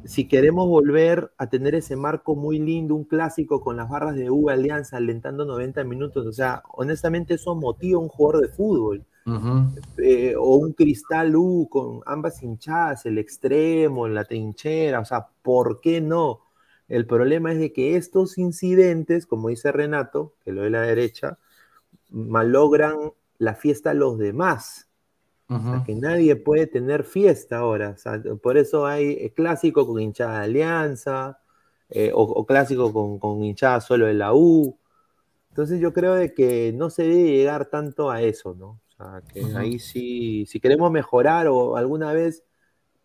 si 0.04 0.28
queremos 0.28 0.68
volver 0.68 1.32
a 1.38 1.48
tener 1.48 1.76
ese 1.76 1.96
marco 1.96 2.36
muy 2.36 2.60
lindo, 2.60 2.94
un 2.94 3.06
clásico 3.06 3.62
con 3.62 3.78
las 3.78 3.88
barras 3.88 4.18
de 4.18 4.30
U 4.30 4.50
Alianza 4.50 4.98
alentando 4.98 5.46
90 5.46 5.86
minutos, 5.86 6.26
o 6.26 6.34
sea, 6.34 6.62
honestamente 6.74 7.36
eso 7.36 7.56
motiva 7.56 8.00
a 8.00 8.02
un 8.02 8.10
jugador 8.10 8.42
de 8.42 8.54
fútbol. 8.54 9.06
Eh, 9.98 10.36
o 10.38 10.56
un 10.56 10.74
cristal 10.74 11.36
U 11.36 11.68
con 11.70 12.02
ambas 12.06 12.44
hinchadas, 12.44 13.06
el 13.06 13.18
extremo, 13.18 14.08
la 14.08 14.26
trinchera, 14.26 15.00
o 15.00 15.06
sea, 15.06 15.28
¿por 15.42 15.80
qué 15.80 16.02
no? 16.02 16.42
El 16.90 17.06
problema 17.06 17.54
es 17.54 17.60
de 17.60 17.72
que 17.72 17.96
estos 17.96 18.38
incidentes, 18.38 19.26
como 19.26 19.50
dice 19.50 19.72
Renato, 19.72 20.34
que 20.44 20.52
lo 20.52 20.64
de 20.64 20.70
la 20.70 20.82
derecha, 20.82 21.38
malogran 22.10 23.14
la 23.38 23.56
fiesta 23.56 23.92
a 23.92 23.94
los 23.94 24.18
demás. 24.18 24.90
O 25.50 25.60
sea, 25.62 25.84
que 25.86 25.94
nadie 25.94 26.36
puede 26.36 26.66
tener 26.66 27.04
fiesta 27.04 27.58
ahora. 27.58 27.96
por 28.42 28.58
eso 28.58 28.88
hay 28.88 29.30
clásico 29.32 29.86
con 29.86 30.02
hinchada 30.02 30.40
de 30.40 30.46
alianza, 30.46 31.40
eh, 31.90 32.12
o, 32.14 32.44
clásico 32.46 32.92
con, 32.92 33.20
con, 33.20 33.44
hinchada 33.44 33.80
solo 33.80 34.08
de 34.08 34.16
la 34.16 34.34
U. 34.34 34.80
Entonces 35.50 35.80
yo 35.80 35.94
creo 35.94 36.16
de 36.16 36.34
que 36.34 36.74
no 36.74 36.90
se 36.90 37.04
debe 37.04 37.38
llegar 37.38 37.68
tanto 37.68 38.10
a 38.10 38.24
eso, 38.24 38.56
¿no? 38.56 38.80
Que 39.34 39.44
ahí 39.56 39.80
sí, 39.80 40.46
si 40.46 40.60
queremos 40.60 40.92
mejorar 40.92 41.48
o 41.48 41.76
alguna 41.76 42.14
vez 42.14 42.44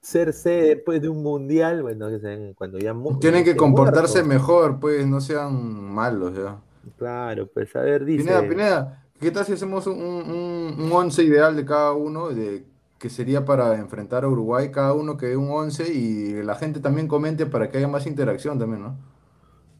ser 0.00 0.32
sede 0.32 0.76
después 0.76 1.02
de 1.02 1.08
un 1.08 1.22
mundial, 1.22 1.82
bueno, 1.82 2.08
cuando 2.54 2.78
ya 2.78 2.94
Tienen 3.20 3.44
que 3.44 3.56
comportarse 3.56 4.22
mejor, 4.22 4.78
pues, 4.80 5.06
no 5.06 5.20
sean 5.20 5.54
malos 5.92 6.36
ya. 6.36 6.60
Claro, 6.96 7.46
pues 7.48 7.74
a 7.76 7.80
ver, 7.80 8.04
dice. 8.04 8.24
Pineda, 8.24 8.48
Pineda, 8.48 9.04
¿qué 9.20 9.30
tal 9.30 9.44
si 9.44 9.52
hacemos 9.52 9.86
un, 9.86 9.98
un, 9.98 10.90
once 10.92 11.22
ideal 11.22 11.56
de 11.56 11.64
cada 11.64 11.92
uno, 11.92 12.28
de 12.30 12.64
que 12.98 13.10
sería 13.10 13.44
para 13.44 13.76
enfrentar 13.76 14.24
a 14.24 14.28
Uruguay, 14.28 14.70
cada 14.70 14.92
uno 14.92 15.16
que 15.16 15.26
dé 15.26 15.36
un 15.36 15.50
once 15.50 15.92
y 15.92 16.42
la 16.42 16.54
gente 16.54 16.80
también 16.80 17.06
comente 17.06 17.46
para 17.46 17.70
que 17.70 17.78
haya 17.78 17.88
más 17.88 18.06
interacción 18.06 18.58
también, 18.58 18.82
¿no? 18.82 18.96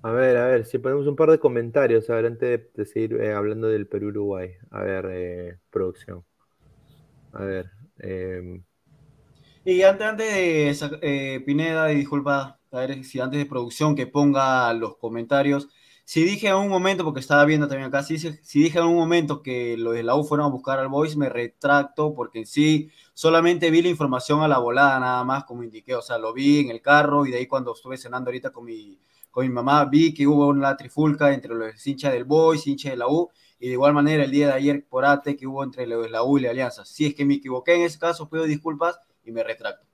A 0.02 0.12
ver, 0.12 0.36
a 0.36 0.46
ver, 0.46 0.64
si 0.64 0.78
ponemos 0.78 1.06
un 1.06 1.16
par 1.16 1.30
de 1.30 1.40
comentarios, 1.40 2.06
ver, 2.06 2.26
antes 2.26 2.72
de, 2.72 2.86
seguir 2.86 3.14
eh, 3.20 3.32
hablando 3.32 3.66
del 3.66 3.88
Perú-Uruguay. 3.88 4.52
A 4.70 4.82
ver, 4.82 5.08
eh, 5.10 5.58
producción. 5.70 6.24
A 7.32 7.42
ver. 7.44 7.70
Em, 7.98 8.62
y 9.64 9.82
antes, 9.82 10.06
antes 10.06 10.32
de 10.32 11.34
eh, 11.34 11.40
Pineda, 11.40 11.92
y 11.92 11.96
disculpa, 11.96 12.58
a 12.70 12.78
ver 12.78 13.04
si 13.04 13.20
antes 13.20 13.38
de 13.38 13.46
producción 13.46 13.96
que 13.96 14.06
ponga 14.06 14.72
los 14.72 14.96
comentarios, 14.96 15.68
si 16.04 16.22
dije 16.24 16.48
en 16.48 16.54
un 16.54 16.68
momento, 16.68 17.04
porque 17.04 17.20
estaba 17.20 17.44
viendo 17.44 17.68
también 17.68 17.88
acá, 17.88 18.02
si, 18.02 18.18
si 18.18 18.62
dije 18.62 18.78
en 18.78 18.86
un 18.86 18.96
momento 18.96 19.42
que 19.42 19.76
los 19.76 19.94
de 19.94 20.04
la 20.04 20.14
U 20.14 20.24
fueron 20.24 20.46
a 20.46 20.50
buscar 20.50 20.78
al 20.78 20.88
Boys, 20.88 21.16
me 21.16 21.28
retracto 21.28 22.14
porque 22.14 22.38
en 22.38 22.46
sí 22.46 22.90
solamente 23.12 23.70
vi 23.70 23.82
la 23.82 23.88
información 23.88 24.40
a 24.42 24.48
la 24.48 24.58
volada 24.58 24.98
nada 25.00 25.24
más, 25.24 25.44
como 25.44 25.64
indiqué, 25.64 25.94
o 25.94 26.02
sea, 26.02 26.18
lo 26.18 26.32
vi 26.32 26.60
en 26.60 26.70
el 26.70 26.80
carro 26.80 27.26
y 27.26 27.32
de 27.32 27.38
ahí 27.38 27.46
cuando 27.46 27.74
estuve 27.74 27.98
cenando 27.98 28.30
ahorita 28.30 28.50
con 28.50 28.64
mi, 28.64 28.98
con 29.38 29.46
mi 29.46 29.52
mamá, 29.52 29.84
vi 29.84 30.12
que 30.12 30.26
hubo 30.26 30.48
una 30.48 30.76
trifulca 30.76 31.32
entre 31.32 31.54
los 31.54 31.86
hinchas 31.86 32.12
del 32.12 32.24
Boys, 32.24 32.66
hinchas 32.66 32.90
de 32.90 32.96
la 32.96 33.06
U, 33.06 33.30
y 33.60 33.68
de 33.68 33.74
igual 33.74 33.94
manera 33.94 34.24
el 34.24 34.32
día 34.32 34.48
de 34.48 34.52
ayer 34.54 34.84
por 34.88 35.04
ATE 35.04 35.36
que 35.36 35.46
hubo 35.46 35.62
entre 35.62 35.86
los 35.86 36.02
de 36.02 36.10
la 36.10 36.24
U 36.24 36.38
y 36.38 36.40
la 36.40 36.50
Alianza. 36.50 36.84
Si 36.84 37.06
es 37.06 37.14
que 37.14 37.24
me 37.24 37.34
equivoqué 37.34 37.76
en 37.76 37.82
ese 37.82 38.00
caso, 38.00 38.28
pido 38.28 38.42
disculpas 38.42 38.98
y 39.22 39.30
me 39.30 39.44
retracto. 39.44 39.86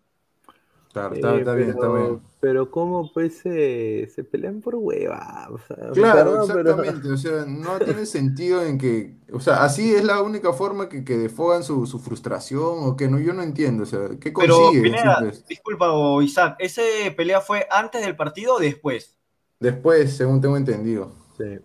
Claro, 0.95 1.15
está, 1.15 1.37
está 1.37 1.55
bien, 1.55 1.71
está 1.71 1.89
bien. 1.89 2.23
Pero 2.41 2.71
cómo 2.71 3.13
pues 3.13 3.37
se 3.41 4.27
pelean 4.31 4.63
por 4.63 4.77
hueva. 4.77 5.51
claro, 5.93 6.43
exactamente. 6.43 7.09
O 7.11 7.17
sea, 7.19 7.45
no 7.47 7.79
tiene 7.81 8.07
sentido 8.07 8.65
en 8.65 8.79
que, 8.79 9.19
o 9.31 9.41
sea, 9.41 9.63
así 9.63 9.95
es 9.95 10.05
la 10.05 10.23
única 10.23 10.55
forma 10.55 10.89
que, 10.89 11.05
que 11.05 11.19
defogan 11.19 11.65
su, 11.65 11.87
su, 11.87 11.99
frustración 11.99 12.79
o 12.79 12.97
que 12.97 13.09
no, 13.09 13.19
yo 13.19 13.35
no 13.35 13.43
entiendo. 13.43 13.83
O 13.83 13.87
sea, 13.87 14.09
¿qué 14.19 14.33
consigue? 14.33 14.91
Pero, 14.91 15.33
disculpa, 15.47 15.93
Isaac, 16.23 16.57
¿ese 16.61 17.13
pelea 17.15 17.43
fue 17.43 17.67
antes 17.71 18.03
del 18.03 18.17
partido 18.17 18.55
o 18.55 18.59
después? 18.59 19.19
Después, 19.65 20.15
según 20.15 20.43
tengo 20.43 20.59
entendido. 20.59 21.11
Sí. 21.39 21.59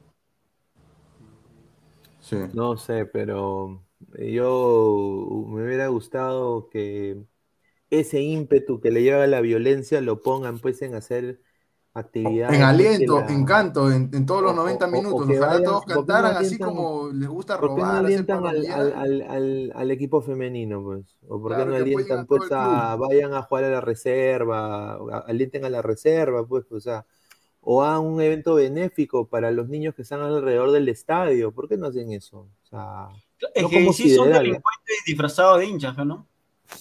Sí. 2.22 2.38
No 2.54 2.78
sé, 2.78 3.06
pero 3.06 3.84
yo 4.18 5.46
me 5.50 5.66
hubiera 5.66 5.88
gustado 5.88 6.70
que 6.70 7.22
ese 7.90 8.22
ímpetu 8.22 8.80
que 8.80 8.90
le 8.90 9.04
lleva 9.04 9.26
a 9.26 9.28
la 9.28 9.42
violencia 9.42 10.00
lo 10.00 10.22
pongan 10.22 10.60
pues 10.60 10.82
en 10.82 10.96
hacer 10.96 11.42
actividades. 11.94 12.56
En 12.56 12.64
aliento, 12.64 13.20
en 13.28 13.44
canto, 13.44 13.92
en, 13.92 14.26
todos 14.26 14.44
los 14.44 14.56
90 14.56 14.88
minutos. 14.88 15.28
Ojalá 15.30 15.62
todos 15.62 15.84
cantaran 15.84 16.38
así 16.38 16.58
como 16.58 17.10
les 17.12 17.28
gusta 17.28 17.58
robar. 17.58 17.76
¿Por 17.76 17.80
qué 17.80 17.84
no 17.84 17.98
alientan 17.98 18.46
al, 19.76 19.92
equipo 19.92 20.22
femenino, 20.22 20.82
pues? 20.82 21.20
¿O 21.28 21.42
por 21.42 21.54
qué 21.54 21.66
no 21.66 21.76
alientan 21.76 22.26
pues 22.26 22.50
a, 22.54 22.96
vayan 22.96 23.34
a 23.34 23.42
jugar 23.42 23.66
a 23.66 23.70
la 23.72 23.82
reserva, 23.82 24.98
alienten 25.28 25.66
a 25.66 25.70
la 25.70 25.82
reserva, 25.82 26.48
pues, 26.48 26.72
o 26.72 26.80
sea, 26.80 27.06
o 27.72 27.84
a 27.84 28.00
un 28.00 28.20
evento 28.20 28.56
benéfico 28.56 29.28
para 29.28 29.52
los 29.52 29.70
niños 29.70 29.94
que 29.94 30.02
están 30.02 30.22
alrededor 30.22 30.72
del 30.72 30.90
estadio? 30.90 31.52
¿Por 31.52 31.70
qué 31.70 31.78
no 31.78 31.86
hacen 31.86 32.12
eso? 32.12 32.48
O 32.64 32.68
sea, 32.68 33.10
es 33.54 33.68
que 33.68 33.94
sí 33.94 34.16
son 34.16 34.30
delincuentes 34.34 35.04
disfrazados 35.06 35.60
de 35.60 35.68
hinchas, 35.68 35.96
¿no? 36.04 36.26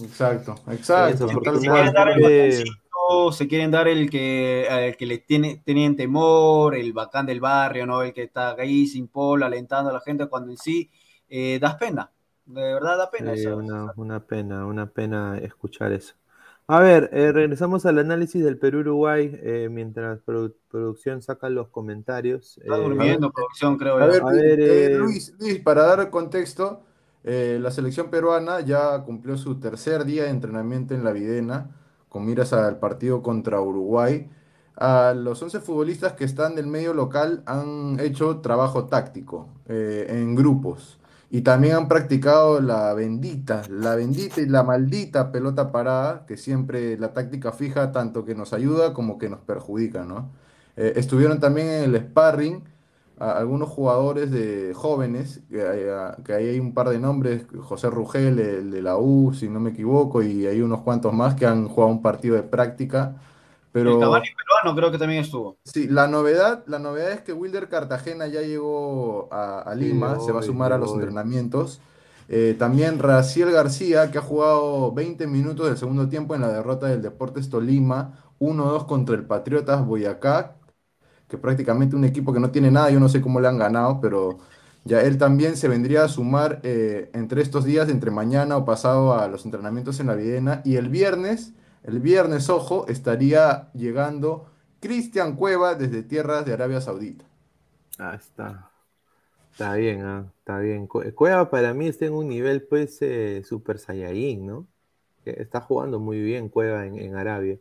Exacto, 0.00 0.54
exacto. 0.70 1.28
se, 1.28 1.36
quieren 1.36 1.92
dar 1.92 2.08
el 2.08 2.64
se 3.32 3.48
quieren 3.48 3.70
dar 3.70 3.86
el 3.86 4.08
que, 4.08 4.96
que 4.98 5.04
le 5.04 5.18
tiene, 5.18 5.62
tenían 5.62 5.94
temor, 5.94 6.74
el 6.74 6.94
bacán 6.94 7.26
del 7.26 7.40
barrio, 7.40 7.84
¿no? 7.84 8.00
El 8.00 8.14
que 8.14 8.22
está 8.22 8.52
ahí 8.52 8.86
sin 8.86 9.08
polo, 9.08 9.44
alentando 9.44 9.90
a 9.90 9.92
la 9.92 10.00
gente, 10.00 10.26
cuando 10.26 10.52
en 10.52 10.56
sí 10.56 10.90
eh, 11.28 11.58
das 11.60 11.74
pena. 11.74 12.10
De 12.46 12.62
verdad 12.62 12.96
da 12.96 13.10
pena 13.10 13.34
eso. 13.34 13.58
Una, 13.58 14.20
pena, 14.20 14.64
una 14.64 14.86
pena 14.86 15.36
escuchar 15.36 15.92
eso. 15.92 16.14
A 16.70 16.80
ver, 16.80 17.08
eh, 17.14 17.32
regresamos 17.32 17.86
al 17.86 17.98
análisis 17.98 18.44
del 18.44 18.58
Perú-Uruguay 18.58 19.40
eh, 19.42 19.68
mientras 19.70 20.20
producción 20.20 21.22
saca 21.22 21.48
los 21.48 21.68
comentarios. 21.68 22.58
Está 22.58 22.76
durmiendo, 22.76 23.32
producción, 23.32 23.78
creo. 23.78 23.96
A 23.96 24.06
ver, 24.06 24.22
Luis, 24.98 25.34
Luis, 25.38 25.60
para 25.60 25.84
dar 25.84 26.10
contexto, 26.10 26.82
eh, 27.24 27.58
la 27.58 27.70
selección 27.70 28.10
peruana 28.10 28.60
ya 28.60 29.02
cumplió 29.02 29.38
su 29.38 29.58
tercer 29.58 30.04
día 30.04 30.24
de 30.24 30.28
entrenamiento 30.28 30.92
en 30.92 31.04
la 31.04 31.12
Videna, 31.12 31.74
con 32.10 32.26
miras 32.26 32.52
al 32.52 32.78
partido 32.78 33.22
contra 33.22 33.62
Uruguay. 33.62 34.28
A 34.76 35.14
los 35.16 35.42
11 35.42 35.60
futbolistas 35.60 36.12
que 36.12 36.24
están 36.24 36.54
del 36.54 36.66
medio 36.66 36.92
local 36.92 37.42
han 37.46 37.98
hecho 37.98 38.40
trabajo 38.40 38.84
táctico 38.84 39.48
eh, 39.68 40.04
en 40.10 40.34
grupos 40.34 40.98
y 41.30 41.42
también 41.42 41.76
han 41.76 41.88
practicado 41.88 42.60
la 42.60 42.94
bendita, 42.94 43.62
la 43.70 43.94
bendita 43.94 44.40
y 44.40 44.46
la 44.46 44.62
maldita 44.62 45.30
pelota 45.32 45.70
parada, 45.72 46.24
que 46.26 46.36
siempre 46.36 46.96
la 46.98 47.12
táctica 47.12 47.52
fija 47.52 47.92
tanto 47.92 48.24
que 48.24 48.34
nos 48.34 48.52
ayuda 48.52 48.94
como 48.94 49.18
que 49.18 49.28
nos 49.28 49.40
perjudica, 49.40 50.04
¿no? 50.04 50.30
Eh, 50.76 50.94
estuvieron 50.96 51.40
también 51.40 51.68
en 51.68 51.94
el 51.94 52.00
sparring 52.00 52.64
algunos 53.18 53.68
jugadores 53.68 54.30
de 54.30 54.72
jóvenes, 54.74 55.40
que 55.50 55.62
hay, 56.32 56.46
hay 56.46 56.60
un 56.60 56.72
par 56.72 56.88
de 56.88 57.00
nombres, 57.00 57.46
José 57.62 57.90
Rugel, 57.90 58.38
el 58.38 58.70
de 58.70 58.82
la 58.82 58.96
U, 58.96 59.34
si 59.34 59.48
no 59.48 59.60
me 59.60 59.70
equivoco, 59.70 60.22
y 60.22 60.46
hay 60.46 60.62
unos 60.62 60.82
cuantos 60.82 61.12
más 61.12 61.34
que 61.34 61.46
han 61.46 61.68
jugado 61.68 61.92
un 61.92 62.02
partido 62.02 62.36
de 62.36 62.44
práctica. 62.44 63.16
Pero, 63.78 63.94
el 63.94 64.00
Cavani 64.00 64.28
peruano 64.36 64.76
creo 64.76 64.90
que 64.90 64.98
también 64.98 65.20
estuvo. 65.20 65.58
Sí, 65.64 65.88
la 65.88 66.08
novedad, 66.08 66.64
la 66.66 66.78
novedad 66.78 67.12
es 67.12 67.20
que 67.20 67.32
Wilder 67.32 67.68
Cartagena 67.68 68.26
ya 68.26 68.42
llegó 68.42 69.28
a, 69.32 69.74
Lima, 69.74 70.18
se 70.20 70.32
va 70.32 70.40
a 70.40 70.42
sumar 70.42 70.72
a 70.72 70.78
los 70.78 70.92
entrenamientos. 70.92 71.80
Eh, 72.28 72.54
también 72.58 72.98
Raciel 72.98 73.50
García, 73.52 74.10
que 74.10 74.18
ha 74.18 74.22
jugado 74.22 74.92
20 74.92 75.26
minutos 75.26 75.66
del 75.66 75.78
segundo 75.78 76.08
tiempo 76.08 76.34
en 76.34 76.42
la 76.42 76.52
derrota 76.52 76.86
del 76.86 77.00
Deportes 77.00 77.48
Tolima, 77.48 78.22
1-2 78.38 78.86
contra 78.86 79.14
el 79.14 79.24
Patriotas 79.24 79.84
Boyacá, 79.84 80.56
que 81.26 81.38
prácticamente 81.38 81.96
un 81.96 82.04
equipo 82.04 82.32
que 82.32 82.40
no 82.40 82.50
tiene 82.50 82.70
nada, 82.70 82.90
yo 82.90 83.00
no 83.00 83.08
sé 83.08 83.20
cómo 83.20 83.40
le 83.40 83.48
han 83.48 83.58
ganado, 83.58 84.00
pero 84.00 84.38
ya 84.84 85.00
él 85.02 85.18
también 85.18 85.56
se 85.56 85.68
vendría 85.68 86.04
a 86.04 86.08
sumar 86.08 86.60
eh, 86.62 87.10
entre 87.14 87.42
estos 87.42 87.64
días, 87.64 87.88
entre 87.88 88.10
mañana 88.10 88.56
o 88.56 88.64
pasado 88.64 89.14
a 89.14 89.28
los 89.28 89.44
entrenamientos 89.44 90.00
en 90.00 90.06
la 90.06 90.14
Videna, 90.14 90.62
y 90.64 90.76
el 90.76 90.88
viernes, 90.88 91.52
el 91.88 92.00
viernes, 92.00 92.48
ojo, 92.50 92.86
estaría 92.86 93.70
llegando 93.72 94.46
Cristian 94.80 95.34
Cueva 95.34 95.74
desde 95.74 96.02
tierras 96.02 96.44
de 96.44 96.52
Arabia 96.52 96.80
Saudita. 96.80 97.24
Ah, 97.98 98.14
está. 98.14 98.70
Está 99.50 99.74
bien, 99.74 100.02
ah, 100.02 100.32
está 100.38 100.58
bien. 100.58 100.86
Cueva 100.86 101.50
para 101.50 101.74
mí 101.74 101.88
está 101.88 102.04
en 102.04 102.12
un 102.12 102.28
nivel, 102.28 102.62
pues, 102.62 102.98
eh, 103.00 103.42
super 103.44 103.78
saiyajin, 103.78 104.46
¿no? 104.46 104.66
Está 105.24 105.60
jugando 105.60 105.98
muy 105.98 106.20
bien 106.22 106.48
Cueva 106.48 106.86
en 106.86 107.16
Arabia. 107.16 107.58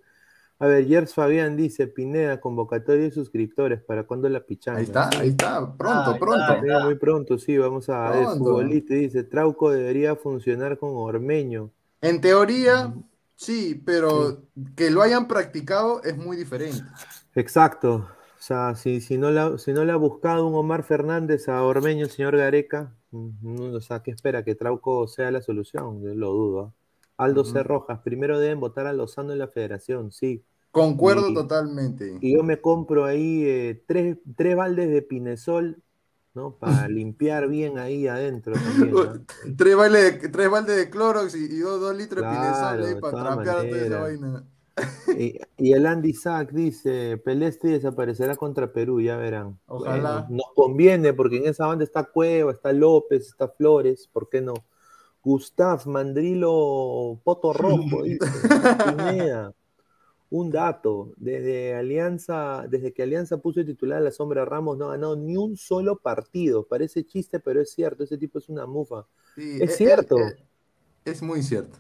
A 0.59 0.65
ver, 0.65 0.88
Yers 0.88 1.13
Fabián 1.13 1.55
dice, 1.55 1.86
Pineda, 1.86 2.41
convocatoria 2.41 3.03
de 3.03 3.11
suscriptores, 3.11 3.80
¿para 3.80 4.03
cuándo 4.03 4.28
la 4.28 4.39
pichanga? 4.39 4.80
Ahí 4.80 4.86
está, 4.86 5.09
ahí 5.19 5.30
está, 5.30 5.59
pronto, 5.78 6.11
ah, 6.11 6.17
pronto. 6.19 6.84
muy 6.84 6.95
pronto, 6.95 7.38
sí, 7.38 7.57
vamos 7.59 7.89
a 7.89 8.09
ver, 8.09 8.25
futbolista 8.38 8.95
dice, 8.95 9.23
Trauco 9.23 9.69
debería 9.69 10.15
funcionar 10.15 10.80
con 10.80 10.89
Ormeño. 10.95 11.69
En 12.01 12.21
teoría, 12.21 12.91
sí, 13.38 13.81
pero 13.85 14.43
que 14.75 14.91
lo 14.91 15.01
hayan 15.01 15.29
practicado 15.29 16.03
es 16.03 16.17
muy 16.17 16.35
diferente. 16.35 16.83
Exacto. 17.33 18.09
O 18.38 18.39
sea, 18.39 18.75
si, 18.75 18.99
si, 18.99 19.17
no 19.17 19.31
la, 19.31 19.57
si 19.57 19.71
no 19.71 19.85
le 19.85 19.93
ha 19.93 19.95
buscado 19.95 20.45
un 20.45 20.55
Omar 20.55 20.83
Fernández 20.83 21.47
a 21.47 21.63
Ormeño, 21.63 22.07
señor 22.07 22.35
Gareca, 22.35 22.93
mm, 23.11 23.73
o 23.73 23.81
sea, 23.81 24.03
¿qué 24.03 24.11
espera? 24.11 24.43
¿Que 24.43 24.55
Trauco 24.55 25.07
sea 25.07 25.31
la 25.31 25.41
solución? 25.41 26.01
Yo 26.03 26.13
lo 26.13 26.31
dudo. 26.31 26.61
¿ah? 26.61 26.73
Aldo 27.17 27.43
C. 27.43 27.63
Rojas, 27.63 27.99
primero 28.03 28.39
deben 28.39 28.59
votar 28.59 28.85
a 28.85 28.93
Lozano 28.93 29.33
en 29.33 29.39
la 29.39 29.47
federación, 29.47 30.11
sí. 30.11 30.43
Concuerdo 30.69 31.33
totalmente. 31.33 32.17
Y 32.21 32.35
yo 32.35 32.43
me 32.43 32.61
compro 32.61 33.05
ahí 33.05 33.43
eh, 33.45 33.83
tres, 33.88 34.17
tres, 34.35 34.55
baldes 34.55 34.89
de 34.89 35.01
Pinesol, 35.01 35.81
¿no? 36.38 36.51
Para 36.55 36.88
limpiar 36.88 37.47
bien 37.47 37.79
ahí 37.79 38.07
adentro 38.07 38.53
también. 38.53 39.25
tres, 39.57 39.75
baldes 39.75 40.21
de, 40.21 40.29
tres 40.29 40.49
baldes 40.49 40.77
de 40.77 40.89
Clorox 40.89 41.35
y, 41.35 41.59
dos, 41.59 41.95
litros 41.95 42.23
de 42.23 42.29
Pinesol 42.29 42.85
ahí 42.85 43.01
para 43.01 43.23
trapear 43.23 43.67
toda 43.67 43.85
esa 43.85 43.99
vaina. 43.99 44.43
Y, 45.57 45.73
el 45.73 45.88
Andy 45.88 46.13
Sack 46.13 46.51
dice, 46.51 47.17
Peleste 47.17 47.69
desaparecerá 47.69 48.35
contra 48.35 48.71
Perú, 48.71 49.01
ya 49.01 49.17
verán. 49.17 49.59
Ojalá. 49.65 50.27
nos 50.29 50.53
conviene 50.55 51.13
porque 51.13 51.38
en 51.38 51.47
esa 51.47 51.65
banda 51.65 51.83
está 51.83 52.03
Cueva, 52.03 52.51
está 52.51 52.71
López, 52.71 53.27
está 53.27 53.47
Flores, 53.47 54.07
¿por 54.13 54.29
qué 54.29 54.41
no? 54.41 54.53
Gustav 55.23 55.88
Mandrilo 55.88 57.19
Poto 57.23 57.51
Rojo, 57.53 58.03
dice. 58.03 58.19
Un 60.30 60.51
dato, 60.51 61.13
desde 61.15 61.73
Alianza, 61.73 62.65
desde 62.69 62.91
que 62.91 63.03
Alianza 63.03 63.38
puso 63.38 63.61
el 63.61 63.65
titular 63.65 63.99
a 63.99 64.01
la 64.01 64.11
sombra 64.11 64.43
Ramos, 64.43 64.78
no 64.78 64.88
ha 64.88 64.91
ganado 64.91 65.15
ni 65.15 65.38
un 65.38 65.55
solo 65.55 65.97
partido. 65.97 66.65
Parece 66.67 67.05
chiste, 67.05 67.39
pero 67.39 67.61
es 67.61 67.71
cierto, 67.71 68.03
ese 68.03 68.17
tipo 68.17 68.39
es 68.39 68.49
una 68.49 68.65
mufa. 68.65 69.05
es, 69.38 69.61
e, 69.61 69.67
cierto. 69.67 70.17
Es, 70.17 70.36
es, 71.05 71.21
muy 71.21 71.41
cierto. 71.43 71.78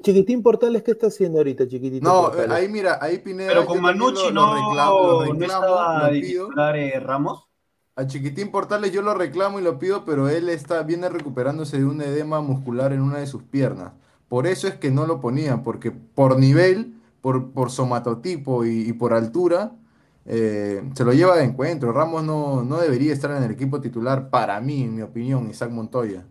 Chiquitín 0.00 0.42
Portales, 0.42 0.82
¿qué 0.82 0.90
está 0.90 1.06
haciendo 1.06 1.38
ahorita, 1.38 1.66
Chiquitín? 1.66 2.02
No, 2.02 2.32
ahí 2.50 2.68
mira, 2.68 2.98
ahí 3.00 3.18
Pineda. 3.18 3.48
Pero 3.48 3.66
con 3.66 3.80
Manucci 3.80 4.32
no, 4.32 4.54
reclamo, 4.54 5.00
lo 5.00 5.32
reclamo, 5.32 6.74
eh, 6.74 7.00
Ramos. 7.00 7.48
A 7.94 8.06
Chiquitín 8.06 8.50
Portales 8.50 8.92
yo 8.92 9.02
lo 9.02 9.14
reclamo 9.14 9.58
y 9.58 9.62
lo 9.62 9.78
pido, 9.78 10.04
pero 10.04 10.28
él 10.28 10.48
está, 10.50 10.82
viene 10.82 11.08
recuperándose 11.08 11.78
de 11.78 11.84
un 11.84 12.00
edema 12.00 12.40
muscular 12.40 12.92
en 12.92 13.00
una 13.00 13.18
de 13.18 13.26
sus 13.26 13.42
piernas. 13.42 13.92
Por 14.28 14.46
eso 14.46 14.68
es 14.68 14.74
que 14.74 14.90
no 14.90 15.06
lo 15.06 15.20
ponían, 15.20 15.62
porque 15.62 15.90
por 15.90 16.38
nivel, 16.38 16.94
por, 17.20 17.52
por 17.52 17.70
somatotipo 17.70 18.64
y, 18.64 18.92
por 18.92 19.14
altura, 19.14 19.72
eh, 20.26 20.82
se 20.94 21.04
lo 21.04 21.12
lleva 21.12 21.36
de 21.36 21.44
encuentro. 21.44 21.92
Ramos 21.92 22.22
no, 22.24 22.62
no 22.62 22.78
debería 22.78 23.12
estar 23.12 23.30
en 23.30 23.42
el 23.42 23.50
equipo 23.50 23.80
titular, 23.80 24.28
para 24.28 24.60
mí, 24.60 24.82
en 24.82 24.96
mi 24.96 25.02
opinión, 25.02 25.48
Isaac 25.48 25.70
Montoya. 25.70 26.24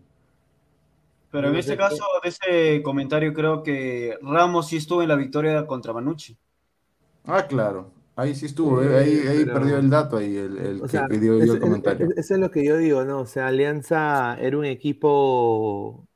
Pero 1.32 1.50
en 1.50 1.56
este 1.56 1.76
caso, 1.76 2.04
de 2.24 2.30
ese 2.30 2.84
comentario, 2.84 3.34
creo 3.34 3.64
que 3.64 4.18
Ramos 4.22 4.68
sí 4.68 4.78
estuvo 4.78 5.02
en 5.02 5.10
la 5.10 5.16
victoria 5.16 5.66
contra 5.66 5.94
Manucci. 5.94 6.38
Ah, 7.26 7.46
claro. 7.48 7.92
Ahí 8.16 8.34
sí 8.34 8.48
estuvo, 8.48 8.82
eh, 8.82 8.98
ahí, 8.98 9.28
ahí 9.28 9.46
perdió 9.46 9.78
el 9.78 9.92
dato 9.92 10.18
ahí, 10.18 10.36
el, 10.36 10.58
el 10.58 10.82
que, 10.82 11.20
dio, 11.20 11.40
el 11.40 11.60
comentario. 11.60 12.10
eso 12.16 12.34
es 12.34 12.40
lo 12.40 12.50
que 12.50 12.66
yo 12.66 12.78
digo, 12.78 13.04
¿no? 13.04 13.20
O 13.20 13.26
sea, 13.28 13.46
Alianza 13.46 14.36
era 14.40 14.58
un 14.58 14.66
equipo 14.66 16.07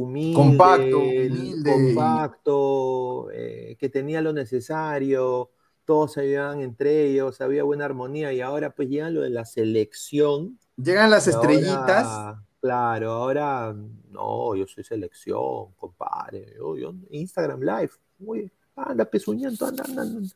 humilde, 0.00 0.34
compacto, 0.34 0.98
humilde 0.98 1.72
compacto 1.72 3.28
eh, 3.32 3.76
que 3.78 3.88
tenía 3.88 4.20
lo 4.20 4.32
necesario, 4.32 5.50
todos 5.84 6.14
se 6.14 6.22
ayudaban 6.22 6.60
entre 6.60 7.06
ellos, 7.06 7.40
había 7.40 7.62
buena 7.62 7.84
armonía 7.84 8.32
y 8.32 8.40
ahora 8.40 8.74
pues 8.74 8.88
llegan 8.88 9.14
lo 9.14 9.22
de 9.22 9.30
la 9.30 9.44
selección. 9.44 10.58
Llegan 10.76 11.10
las 11.10 11.28
estrellitas. 11.28 12.36
claro, 12.60 13.12
ahora 13.12 13.74
no, 14.10 14.54
yo 14.54 14.66
soy 14.66 14.84
selección, 14.84 15.72
compadre. 15.76 16.54
Yo, 16.56 16.92
Instagram 17.10 17.60
Live, 17.60 17.92
uy, 18.18 18.52
anda 18.74 19.04
pezuñando, 19.04 19.66
anda, 19.66 19.84
anda, 19.86 20.02
anda. 20.02 20.28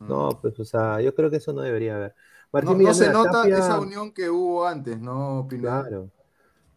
No, 0.00 0.30
mm. 0.30 0.40
pues, 0.40 0.58
o 0.58 0.64
sea, 0.64 1.00
yo 1.00 1.14
creo 1.14 1.30
que 1.30 1.36
eso 1.36 1.52
no 1.52 1.60
debería 1.60 1.96
haber. 1.96 2.14
no, 2.52 2.94
se 2.94 3.12
nota 3.12 3.46
esa 3.48 3.80
unión 3.80 4.12
que 4.12 4.30
hubo 4.30 4.66
antes, 4.66 4.98
¿no, 5.00 5.46
Claro. 5.48 6.10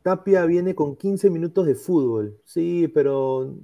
Tapia 0.06 0.46
viene 0.46 0.76
con 0.76 0.96
15 0.96 1.32
minutos 1.32 1.66
de 1.66 1.74
fútbol, 1.74 2.40
sí, 2.46 2.88
pero, 2.94 3.56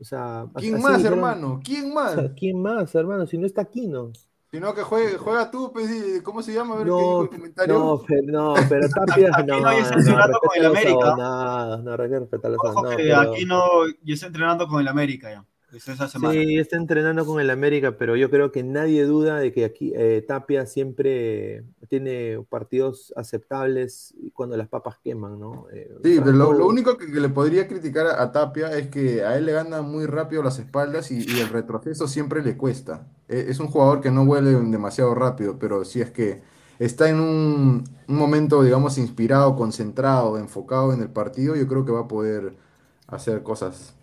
o 0.00 0.02
sea... 0.04 0.48
¿Quién 0.56 0.82
más, 0.82 1.04
hermano? 1.04 1.60
¿Quién 1.62 1.94
más? 1.94 2.18
¿Quién 2.36 2.60
más, 2.60 2.92
hermano? 2.96 3.26
Si 3.26 3.38
no 3.38 3.46
está 3.46 3.62
Aquino. 3.62 4.10
Sino 4.50 4.74
que 4.74 4.82
juegue, 4.82 5.16
juega 5.18 5.52
tú, 5.52 5.70
pues, 5.72 6.20
¿cómo 6.24 6.42
se 6.42 6.52
llama? 6.52 6.74
A 6.74 6.78
ver 6.78 6.88
no, 6.88 6.98
qué 6.98 7.22
el 7.22 7.28
comentario. 7.40 7.74
No, 7.78 8.02
pero, 8.08 8.22
no, 8.26 8.54
pero 8.68 8.88
Tapia 8.88 9.30
no. 9.46 9.60
no, 9.60 9.72
yo 9.72 9.78
estoy 9.78 10.00
entrenando 10.00 10.38
con 10.40 10.58
el 10.58 10.66
América. 10.66 11.14
No, 11.16 11.76
no, 11.76 11.96
que 11.96 12.18
respetar 12.18 12.52
Ojo 12.58 12.82
no, 12.82 12.96
que 12.96 13.14
aquí 13.14 13.44
no, 13.44 13.86
yo 14.02 14.14
estoy 14.14 14.26
entrenando 14.26 14.66
con 14.66 14.80
el 14.80 14.88
América 14.88 15.30
ya. 15.30 15.46
Sí, 15.80 16.58
está 16.58 16.76
entrenando 16.76 17.24
con 17.26 17.40
el 17.40 17.50
América, 17.50 17.96
pero 17.96 18.16
yo 18.16 18.30
creo 18.30 18.52
que 18.52 18.62
nadie 18.62 19.04
duda 19.04 19.38
de 19.38 19.52
que 19.52 19.64
aquí 19.64 19.92
eh, 19.94 20.24
Tapia 20.26 20.66
siempre 20.66 21.64
tiene 21.88 22.44
partidos 22.48 23.12
aceptables 23.16 24.14
cuando 24.32 24.56
las 24.56 24.68
papas 24.68 24.98
queman, 25.02 25.38
¿no? 25.38 25.66
Eh, 25.72 25.94
sí, 26.02 26.20
pero 26.22 26.32
lo, 26.32 26.66
único 26.66 26.96
que, 26.96 27.06
le 27.06 27.28
podría 27.28 27.66
criticar 27.66 28.06
a, 28.06 28.32
Tapia 28.32 28.76
es 28.76 28.88
que 28.88 29.24
a 29.24 29.36
él 29.36 29.46
le 29.46 29.52
ganan 29.52 29.90
muy 29.90 30.06
rápido 30.06 30.42
las 30.42 30.58
espaldas 30.58 31.10
y, 31.10 31.24
el 31.40 31.48
retroceso 31.48 32.06
siempre 32.06 32.42
le 32.42 32.56
cuesta. 32.56 33.06
E, 33.28 33.46
es 33.48 33.58
un 33.58 33.68
jugador 33.68 34.00
que 34.00 34.10
no 34.10 34.24
vuelve 34.24 34.52
demasiado 34.52 35.14
rápido, 35.14 35.58
pero 35.58 35.84
si 35.84 36.00
es 36.00 36.10
que 36.10 36.42
está 36.78 37.08
en 37.08 37.20
un, 37.20 37.84
un 38.08 38.16
momento, 38.16 38.62
digamos, 38.62 38.98
inspirado, 38.98 39.56
concentrado, 39.56 40.38
enfocado 40.38 40.92
en 40.92 41.00
el 41.00 41.10
partido, 41.10 41.56
yo 41.56 41.66
creo 41.66 41.84
que 41.84 41.92
va 41.92 42.00
a 42.00 42.08
poder 42.08 42.56
hacer 43.06 43.42
cosas 43.42 43.93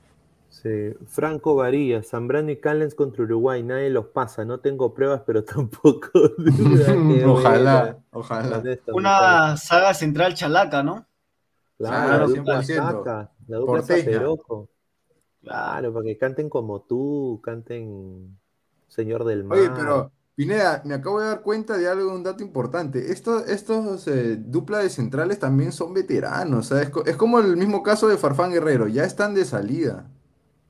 Franco 1.08 1.56
Varía, 1.56 2.04
Zambrano 2.04 2.52
y 2.52 2.58
Callens 2.58 2.96
contra 2.96 3.24
Uruguay, 3.24 3.64
nadie 3.64 3.90
los 3.90 4.08
pasa, 4.08 4.46
no 4.46 4.60
tengo 4.60 4.94
pruebas, 4.94 5.24
pero 5.26 5.44
tampoco 5.46 6.10
ojalá, 7.26 7.98
ojalá. 8.12 8.64
Una 8.94 9.58
saga 9.58 9.94
central 9.94 10.34
chalaca, 10.34 10.84
¿no? 10.84 11.08
Claro, 11.78 12.28
la 12.28 12.28
dupla 12.28 13.32
la 13.48 13.58
dupla 13.58 14.68
Claro, 15.42 15.94
para 15.94 16.06
que 16.06 16.18
canten 16.20 16.50
como 16.50 16.82
tú, 16.82 17.42
canten 17.44 18.38
Señor 18.88 19.24
del 19.26 19.44
Mar. 19.44 19.58
Oye, 19.58 19.72
pero 19.76 20.12
Pineda, 20.36 20.84
me 20.86 20.94
acabo 20.94 21.20
de 21.20 21.28
dar 21.28 21.42
cuenta 21.42 21.78
de 21.78 21.88
algo, 21.88 22.14
un 22.14 22.22
dato 22.24 22.44
importante. 22.44 23.12
Estos, 23.12 23.50
estos 23.50 24.08
eh, 24.08 24.38
dupla 24.38 24.80
de 24.80 24.90
centrales 24.90 25.40
también 25.40 25.72
son 25.72 25.94
veteranos, 25.96 26.72
es, 26.72 26.92
es 27.06 27.16
como 27.18 27.40
el 27.40 27.58
mismo 27.58 27.82
caso 27.82 28.08
de 28.08 28.18
Farfán 28.18 28.52
Guerrero, 28.52 28.88
ya 28.88 29.04
están 29.04 29.34
de 29.34 29.46
salida. 29.46 30.08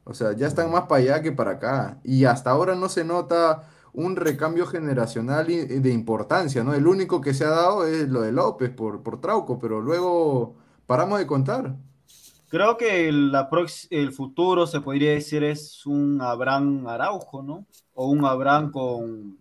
O 0.04 0.14
sea, 0.14 0.34
ya 0.34 0.47
están 0.47 0.72
más 0.72 0.84
para 0.84 1.02
allá 1.02 1.22
que 1.22 1.32
para 1.32 1.52
acá. 1.52 1.99
Y 2.04 2.26
hasta 2.26 2.52
ahora 2.52 2.76
no 2.76 2.89
se 2.89 3.04
nota 3.04 3.68
un 3.93 4.16
recambio 4.16 4.66
generacional 4.66 5.47
de 5.47 5.91
importancia, 5.91 6.64
¿no? 6.64 6.74
El 6.74 6.88
único 6.88 7.22
que 7.22 7.34
se 7.34 7.45
ha 7.45 7.49
dado 7.49 7.86
es 7.86 8.10
lo 8.10 8.22
de 8.22 8.32
López 8.32 8.70
por, 8.70 9.04
por 9.04 9.20
Trauco, 9.20 9.60
pero 9.60 9.82
luego 9.82 10.56
paramos 10.88 11.20
de 11.20 11.28
contar. 11.28 11.76
Creo 12.49 12.76
que 12.78 13.08
el 13.08 14.12
futuro 14.12 14.68
se 14.68 14.82
podría 14.82 15.12
decir 15.12 15.43
es 15.43 15.86
un 15.86 16.22
Abraham 16.22 16.88
Araujo, 16.88 17.41
¿no? 17.41 17.66
O 17.93 18.08
un 18.08 18.26
Abraham 18.26 18.72
con, 18.72 19.38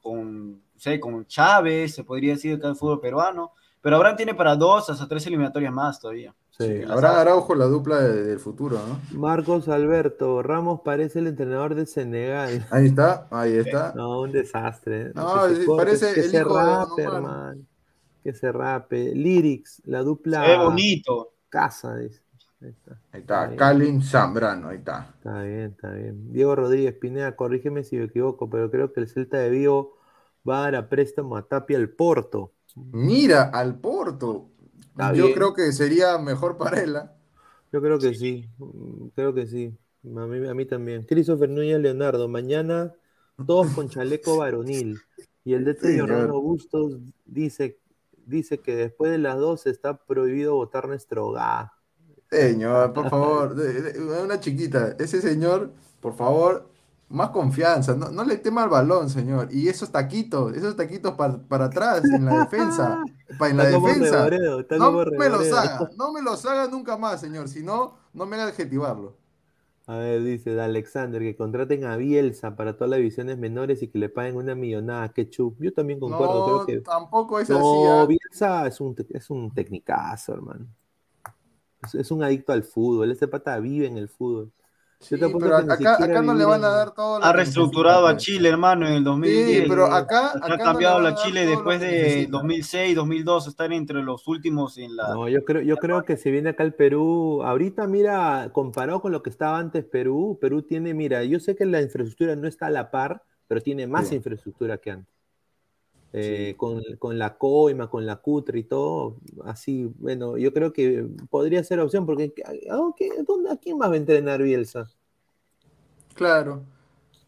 con, 0.00 0.62
sé, 0.76 1.00
con 1.00 1.26
Chávez, 1.26 1.94
se 1.94 2.04
podría 2.04 2.34
decir 2.34 2.60
que 2.60 2.66
el 2.66 2.76
fútbol 2.76 3.00
peruano. 3.00 3.52
Pero 3.80 3.96
Abraham 3.96 4.16
tiene 4.16 4.34
para 4.34 4.54
dos 4.54 4.90
hasta 4.90 5.08
tres 5.08 5.26
eliminatorias 5.26 5.72
más 5.72 5.98
todavía. 5.98 6.34
Sí, 6.66 6.82
habrá 6.88 7.20
Araujo 7.20 7.54
la 7.54 7.66
dupla 7.66 8.00
del 8.00 8.38
futuro, 8.38 8.78
¿no? 8.86 9.18
Marcos 9.18 9.68
Alberto, 9.68 10.42
Ramos 10.42 10.80
parece 10.84 11.18
el 11.20 11.28
entrenador 11.28 11.74
de 11.74 11.86
Senegal. 11.86 12.66
Ahí 12.70 12.86
está, 12.86 13.26
ahí 13.30 13.56
está. 13.56 13.92
No, 13.94 14.20
un 14.20 14.32
desastre. 14.32 15.12
No, 15.14 15.34
parece 15.76 16.14
que 16.14 16.20
el 16.20 16.30
se 16.30 16.38
hijo 16.38 16.56
rape, 16.56 17.02
hermano. 17.02 17.60
Que 18.22 18.32
se 18.32 18.52
rape. 18.52 19.14
Lyrics, 19.14 19.82
la 19.84 20.02
dupla. 20.02 20.44
Qué 20.44 20.56
bonito. 20.56 21.32
Casa, 21.48 21.96
dice. 21.96 22.22
Ahí 22.60 22.70
está. 22.70 22.98
Ahí 23.12 23.20
está, 23.20 23.56
Kalin 23.56 24.02
Zambrano, 24.02 24.68
ahí 24.68 24.78
está. 24.78 25.12
Está 25.16 25.42
bien, 25.42 25.72
está 25.72 25.90
bien. 25.90 26.32
Diego 26.32 26.54
Rodríguez 26.54 26.94
Pineda, 26.94 27.34
corrígeme 27.34 27.82
si 27.82 27.96
me 27.96 28.04
equivoco, 28.04 28.48
pero 28.48 28.70
creo 28.70 28.92
que 28.92 29.00
el 29.00 29.08
Celta 29.08 29.38
de 29.38 29.50
Vigo 29.50 29.98
va 30.48 30.58
a 30.58 30.62
dar 30.62 30.76
a 30.76 30.88
préstamo 30.88 31.36
a 31.36 31.42
Tapia 31.42 31.76
al 31.78 31.88
Porto. 31.88 32.52
Mira, 32.76 33.50
al 33.52 33.78
Porto. 33.78 34.51
Yo 35.14 35.32
creo 35.32 35.54
que 35.54 35.72
sería 35.72 36.18
mejor 36.18 36.56
para 36.56 36.80
él. 36.80 36.96
¿ah? 36.96 37.12
Yo 37.72 37.80
creo 37.80 37.98
que 37.98 38.14
sí, 38.14 38.48
creo 39.14 39.32
que 39.32 39.46
sí. 39.46 39.76
A 40.04 40.26
mí, 40.26 40.48
a 40.48 40.54
mí 40.54 40.66
también. 40.66 41.04
Christopher 41.04 41.48
Núñez 41.48 41.80
Leonardo, 41.80 42.28
mañana 42.28 42.92
todos 43.46 43.68
con 43.72 43.88
chaleco 43.88 44.38
varonil. 44.38 45.00
Y 45.44 45.54
el 45.54 45.64
de 45.64 45.74
sí, 45.74 46.00
Bustos 46.00 46.98
dice, 47.24 47.78
dice 48.26 48.58
que 48.58 48.76
después 48.76 49.10
de 49.10 49.18
las 49.18 49.36
dos 49.36 49.66
está 49.66 49.96
prohibido 49.96 50.54
votar 50.54 50.86
nuestro 50.86 51.30
ga. 51.32 51.72
Señor, 52.30 52.92
por 52.92 53.10
favor, 53.10 53.56
una 54.22 54.40
chiquita, 54.40 54.96
ese 54.98 55.20
señor, 55.20 55.72
por 56.00 56.14
favor, 56.14 56.70
más 57.12 57.30
confianza, 57.30 57.94
no, 57.94 58.24
le 58.24 58.36
tema 58.38 58.64
al 58.64 58.70
balón, 58.70 59.10
señor. 59.10 59.48
Y 59.50 59.68
esos 59.68 59.92
taquitos, 59.92 60.56
esos 60.56 60.76
taquitos 60.76 61.12
para, 61.12 61.64
atrás, 61.64 62.02
en 62.04 62.24
la 62.24 62.40
defensa. 62.40 63.02
en 63.40 63.56
la 63.56 63.64
defensa. 63.66 64.28
no 64.78 64.92
me 64.92 65.28
los 65.28 65.52
haga, 65.52 65.90
no 65.96 66.12
me 66.12 66.22
los 66.22 66.44
haga 66.46 66.66
nunca 66.68 66.96
más, 66.96 67.20
señor. 67.20 67.48
Si 67.48 67.62
no, 67.62 67.94
no 68.12 68.26
me 68.26 68.36
haga 68.36 68.46
adjetivarlo. 68.46 69.16
A 69.86 69.96
ver, 69.96 70.22
dice 70.22 70.58
Alexander, 70.60 71.20
que 71.20 71.36
contraten 71.36 71.84
a 71.84 71.96
Bielsa 71.96 72.56
para 72.56 72.74
todas 72.76 72.90
las 72.90 72.98
divisiones 72.98 73.36
menores 73.36 73.82
y 73.82 73.88
que 73.88 73.98
le 73.98 74.08
paguen 74.08 74.36
una 74.36 74.54
millonada. 74.54 75.12
Que 75.12 75.28
chup. 75.28 75.60
Yo 75.60 75.72
también 75.72 76.00
concuerdo. 76.00 76.58
No, 76.58 76.64
creo 76.64 76.80
que... 76.80 76.84
tampoco 76.84 77.40
es 77.40 77.50
así. 77.50 77.58
No, 77.58 78.04
¿eh? 78.04 78.06
Bielsa 78.06 78.66
es 78.66 78.80
un, 78.80 78.96
es 79.10 79.28
un 79.28 79.52
tecnicazo, 79.52 80.34
hermano. 80.34 80.66
Es, 81.82 81.94
es, 81.96 82.10
un 82.10 82.22
adicto 82.22 82.52
al 82.52 82.62
fútbol. 82.62 83.10
Ese 83.10 83.28
pata 83.28 83.58
vive 83.58 83.86
en 83.86 83.98
el 83.98 84.08
fútbol. 84.08 84.52
Sí, 85.02 85.16
pero 85.18 85.56
acá, 85.56 85.96
acá 86.02 86.22
no 86.22 86.32
le 86.34 86.44
van 86.44 86.64
a 86.64 86.68
dar 86.68 86.92
todo. 86.92 87.22
Ha 87.22 87.32
reestructurado 87.32 88.06
a 88.06 88.16
Chile, 88.16 88.48
hermano, 88.48 88.86
en 88.86 88.94
el 88.94 89.04
2010. 89.04 89.62
Sí, 89.62 89.64
pero 89.68 89.86
acá. 89.86 90.32
ha 90.40 90.58
cambiado 90.58 91.00
la 91.00 91.16
Chile 91.16 91.44
después 91.44 91.80
de 91.80 92.28
2006, 92.30 92.94
2002, 92.94 93.48
están 93.48 93.72
entre 93.72 94.02
los 94.02 94.26
últimos 94.28 94.78
en 94.78 94.96
la. 94.96 95.08
No, 95.08 95.28
yo 95.28 95.44
creo, 95.44 95.62
yo 95.62 95.76
creo 95.76 96.04
que 96.04 96.16
si 96.16 96.30
viene 96.30 96.50
acá 96.50 96.62
el 96.62 96.74
Perú, 96.74 97.42
ahorita, 97.44 97.86
mira, 97.86 98.50
comparado 98.52 99.00
con 99.00 99.10
lo 99.10 99.22
que 99.22 99.30
estaba 99.30 99.58
antes 99.58 99.84
Perú, 99.84 100.38
Perú 100.40 100.62
tiene, 100.62 100.94
mira, 100.94 101.24
yo 101.24 101.40
sé 101.40 101.56
que 101.56 101.66
la 101.66 101.82
infraestructura 101.82 102.36
no 102.36 102.46
está 102.46 102.66
a 102.66 102.70
la 102.70 102.90
par, 102.90 103.22
pero 103.48 103.60
tiene 103.60 103.86
más 103.86 104.12
infraestructura 104.12 104.78
que 104.78 104.92
antes. 104.92 105.21
Eh, 106.14 106.54
con, 106.58 106.82
con, 106.98 107.18
la 107.18 107.38
coima, 107.38 107.88
con 107.88 108.04
la 108.04 108.16
cutre 108.16 108.58
y 108.58 108.64
todo, 108.64 109.16
así, 109.46 109.90
bueno, 109.98 110.36
yo 110.36 110.52
creo 110.52 110.70
que 110.70 111.06
podría 111.30 111.64
ser 111.64 111.80
opción, 111.80 112.04
porque 112.04 112.34
¿dónde, 113.26 113.50
¿a 113.50 113.56
quién 113.56 113.78
más 113.78 113.88
va 113.88 113.94
a 113.94 113.96
entrenar 113.96 114.42
Bielsa? 114.42 114.90
Claro, 116.12 116.64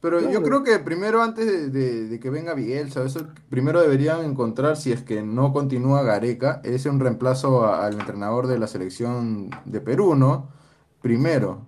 pero 0.05 0.21
yo 0.31 0.43
creo 0.43 0.63
que 0.63 0.79
primero, 0.81 1.23
antes 1.23 1.73
de, 1.73 2.21
que 2.21 2.29
venga 2.29 2.53
Bielsa, 2.53 3.03
eso 3.07 3.27
primero 3.49 3.81
deberían 3.81 4.23
encontrar, 4.23 4.77
si 4.77 4.93
es 4.93 5.03
que 5.03 5.23
no 5.23 5.55
continúa 5.55 6.03
Gareca, 6.03 6.61
ese 6.63 6.91
un 6.91 7.01
reemplazo 7.01 7.65
al 7.65 7.95
entrenador 7.95 8.47
de 8.47 8.59
la 8.59 8.67
selección 8.67 9.49
de 9.65 9.81
Perú, 9.81 10.15
¿no? 10.15 10.51
Primero. 11.01 11.67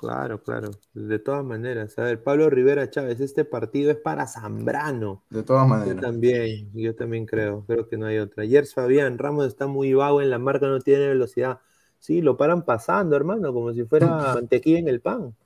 Claro, 0.00 0.42
claro, 0.42 0.70
de 0.94 1.18
todas 1.18 1.44
maneras. 1.44 1.98
A 1.98 2.04
ver, 2.04 2.22
Pablo 2.22 2.48
Rivera 2.48 2.88
Chávez, 2.88 3.20
este 3.20 3.44
partido 3.44 3.90
es 3.90 3.98
para 3.98 4.26
Zambrano. 4.26 5.24
De 5.28 5.42
todas 5.42 5.68
maneras. 5.68 5.94
Yo 5.94 6.00
también, 6.00 6.70
yo 6.72 6.94
también 6.94 7.26
creo, 7.26 7.66
creo 7.66 7.86
que 7.86 7.98
no 7.98 8.06
hay 8.06 8.16
otra. 8.16 8.44
Ayer 8.44 8.64
Fabián, 8.64 9.18
Ramos 9.18 9.46
está 9.46 9.66
muy 9.66 9.92
vago 9.92 10.22
en 10.22 10.30
la 10.30 10.38
marca, 10.38 10.68
no 10.68 10.80
tiene 10.80 11.06
velocidad. 11.06 11.60
Sí, 11.98 12.22
lo 12.22 12.38
paran 12.38 12.64
pasando, 12.64 13.14
hermano, 13.14 13.52
como 13.52 13.74
si 13.74 13.84
fuera 13.84 14.06
mantequilla 14.34 14.78
en 14.78 14.88
el 14.88 15.02
pan. 15.02 15.36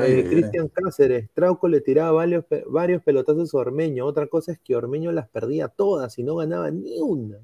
Eh, 0.00 0.24
Cristian 0.30 0.68
Cáceres, 0.68 1.28
Trauco 1.34 1.68
le 1.68 1.82
tiraba 1.82 2.12
varios, 2.12 2.46
varios 2.68 3.02
pelotazos 3.02 3.52
a 3.52 3.58
Ormeño. 3.58 4.06
Otra 4.06 4.28
cosa 4.28 4.52
es 4.52 4.60
que 4.60 4.74
Ormeño 4.74 5.12
las 5.12 5.28
perdía 5.28 5.68
todas 5.68 6.18
y 6.18 6.22
no 6.22 6.36
ganaba 6.36 6.70
ni 6.70 7.02
una. 7.02 7.36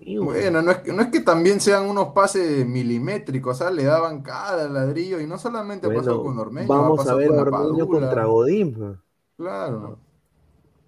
Bueno, 0.00 0.62
no 0.62 0.70
es, 0.70 0.78
que, 0.78 0.92
no 0.92 1.02
es 1.02 1.08
que 1.08 1.20
también 1.20 1.60
sean 1.60 1.86
unos 1.88 2.08
pases 2.08 2.66
milimétricos, 2.66 3.56
o 3.56 3.58
sea, 3.58 3.70
le 3.70 3.84
daban 3.84 4.22
cada 4.22 4.68
ladrillo 4.68 5.20
y 5.20 5.26
no 5.26 5.38
solamente 5.38 5.88
pasó 5.88 6.22
con 6.22 6.38
Ormeño. 6.38 6.68
Vamos 6.68 7.06
a 7.06 7.14
ver 7.14 7.30
a 7.30 7.42
Ormeño 7.42 7.86
contra 7.88 8.24
Godín. 8.26 8.98
Claro. 9.36 9.98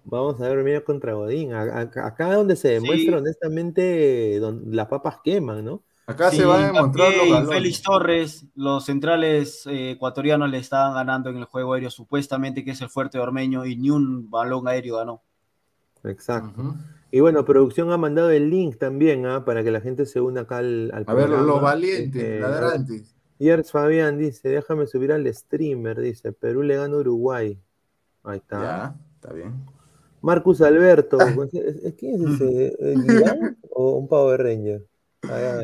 Vamos 0.05 0.41
a 0.41 0.47
ver 0.47 0.57
Mineros 0.59 0.83
contra 0.83 1.13
Godín. 1.13 1.53
Acá 1.53 2.29
es 2.29 2.35
donde 2.35 2.55
se 2.55 2.69
demuestra 2.69 3.17
honestamente 3.17 4.39
donde 4.39 4.75
las 4.75 4.87
papas 4.87 5.17
queman, 5.23 5.63
¿no? 5.63 5.83
Acá 6.07 6.31
se 6.31 6.43
va 6.43 6.57
a 6.57 6.71
demostrar 6.71 7.13
los 7.29 7.47
Félix 7.47 7.83
Torres, 7.83 8.45
los 8.55 8.85
centrales 8.85 9.67
eh, 9.67 9.91
ecuatorianos 9.91 10.49
le 10.49 10.57
estaban 10.57 10.95
ganando 10.95 11.29
en 11.29 11.37
el 11.37 11.45
juego 11.45 11.73
aéreo, 11.73 11.91
supuestamente 11.91 12.65
que 12.65 12.71
es 12.71 12.81
el 12.81 12.89
fuerte 12.89 13.19
de 13.19 13.23
Ormeño, 13.23 13.63
y 13.67 13.75
ni 13.75 13.91
un 13.91 14.27
balón 14.27 14.67
aéreo 14.67 14.97
ganó. 14.97 15.21
Exacto. 16.03 16.73
Y 17.11 17.21
bueno, 17.21 17.43
producción 17.43 17.91
ha 17.91 17.97
mandado 17.97 18.29
el 18.29 18.49
link 18.49 18.77
también 18.77 19.25
¿ah? 19.25 19.43
para 19.43 19.63
que 19.63 19.71
la 19.71 19.81
gente 19.81 20.05
se 20.05 20.21
una 20.21 20.41
acá 20.41 20.57
al, 20.57 20.91
al 20.93 21.05
A 21.07 21.13
ver, 21.13 21.29
los 21.29 21.61
valientes, 21.61 22.21
este, 22.21 22.39
ladrantes. 22.39 23.15
Yers 23.39 23.71
Fabián 23.71 24.17
dice, 24.17 24.49
déjame 24.49 24.85
subir 24.85 25.11
al 25.11 25.33
streamer, 25.33 25.99
dice, 25.99 26.33
Perú 26.33 26.61
le 26.61 26.75
gana 26.75 26.93
a 26.93 26.99
Uruguay. 26.99 27.59
Ahí 28.23 28.37
está. 28.37 28.61
Ya, 28.61 28.95
está 29.15 29.33
bien. 29.33 29.53
Marcus 30.21 30.61
Alberto, 30.61 31.17
¿quién 31.97 32.27
es 32.27 32.41
ese? 32.41 33.55
¿O 33.71 33.97
un 33.97 34.07
pavo 34.07 34.31
de 34.31 34.37
Ranger? 34.37 34.85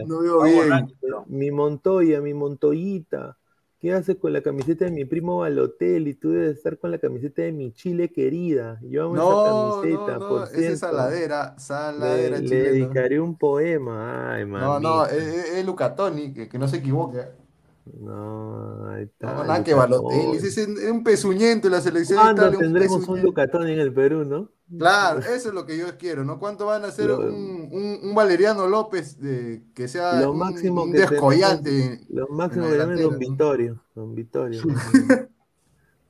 No 0.07 0.19
veo 0.21 0.43
bien. 0.43 0.87
Mi 1.27 1.51
Montoya, 1.51 2.21
mi 2.21 2.33
Montoyita. 2.33 3.37
¿Qué 3.79 3.93
haces 3.93 4.15
con 4.17 4.33
la 4.33 4.41
camiseta 4.41 4.85
de 4.85 4.91
mi 4.91 5.05
primo 5.05 5.39
Balotel? 5.39 6.07
Y 6.07 6.13
tú 6.13 6.31
debes 6.31 6.57
estar 6.57 6.77
con 6.79 6.91
la 6.91 6.97
camiseta 6.97 7.41
de 7.41 7.51
mi 7.51 7.71
Chile 7.73 8.11
querida. 8.11 8.79
Yo 8.81 9.05
amo 9.05 9.15
no, 9.15 9.83
esa 9.83 9.91
camiseta, 9.91 10.17
no, 10.17 10.29
no, 10.29 10.43
es 10.45 10.79
saladera, 10.79 11.59
saladera 11.59 12.39
le, 12.39 12.47
le, 12.47 12.55
dedicaré 12.55 13.19
un 13.19 13.37
poema. 13.37 14.33
Ay, 14.33 14.45
No, 14.45 14.79
no, 14.79 15.05
es, 15.05 15.65
Lucatoni, 15.65 16.33
que, 16.33 16.47
que 16.47 16.57
no 16.57 16.67
se 16.67 16.77
equivoque. 16.77 17.44
No, 17.93 18.89
ahí 18.89 19.03
está. 19.03 19.33
No, 19.33 19.43
nada 19.43 19.63
que 19.63 19.73
Balotelli, 19.73 20.37
es, 20.37 20.67
un 20.89 21.03
pezuñento 21.03 21.69
la 21.69 21.81
selección. 21.81 22.19
¿Cuándo 22.19 22.57
tendremos 22.57 23.07
un, 23.07 23.21
Lucatón 23.21 23.67
en 23.67 23.79
el 23.79 23.93
Perú, 23.93 24.25
no? 24.25 24.49
Claro, 24.77 25.19
eso 25.19 25.49
es 25.49 25.53
lo 25.53 25.67
que 25.67 25.77
yo 25.77 25.85
quiero, 25.99 26.23
¿no? 26.23 26.39
¿Cuánto 26.39 26.65
van 26.65 26.83
a 26.83 26.87
hacer 26.87 27.11
un, 27.11 27.69
un, 28.01 28.15
Valeriano 28.15 28.67
López 28.67 29.19
de, 29.19 29.61
que 29.75 29.87
sea 29.87 30.19
lo 30.19 30.33
máximo 30.33 30.83
un, 30.83 30.91
que 30.91 31.01
descollante? 31.01 32.01
Lo 32.09 32.27
máximo 32.29 32.65
que 32.65 32.71
tenemos 32.71 33.01
Don 33.01 33.19
Vittorio. 33.19 33.81
Don 33.93 34.15
Vittorio. 34.15 34.63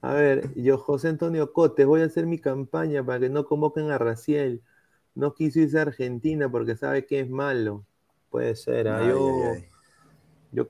a 0.01 0.13
ver, 0.13 0.53
yo, 0.55 0.77
José 0.77 1.09
Antonio 1.09 1.51
Cotes, 1.51 1.85
voy 1.85 2.01
a 2.01 2.05
hacer 2.05 2.25
mi 2.25 2.39
campaña 2.39 3.05
para 3.05 3.19
que 3.19 3.29
no 3.29 3.45
convoquen 3.45 3.91
a 3.91 3.97
Raciel. 3.97 4.61
No 5.13 5.33
quiso 5.33 5.59
irse 5.59 5.77
a 5.77 5.81
Argentina 5.81 6.49
porque 6.49 6.77
sabe 6.77 7.05
que 7.05 7.19
es 7.19 7.29
malo. 7.29 7.85
Puede 8.29 8.55
ser, 8.55 8.87
¿ah? 8.87 9.05
yo... 9.05 9.29
Yo, 10.55 10.67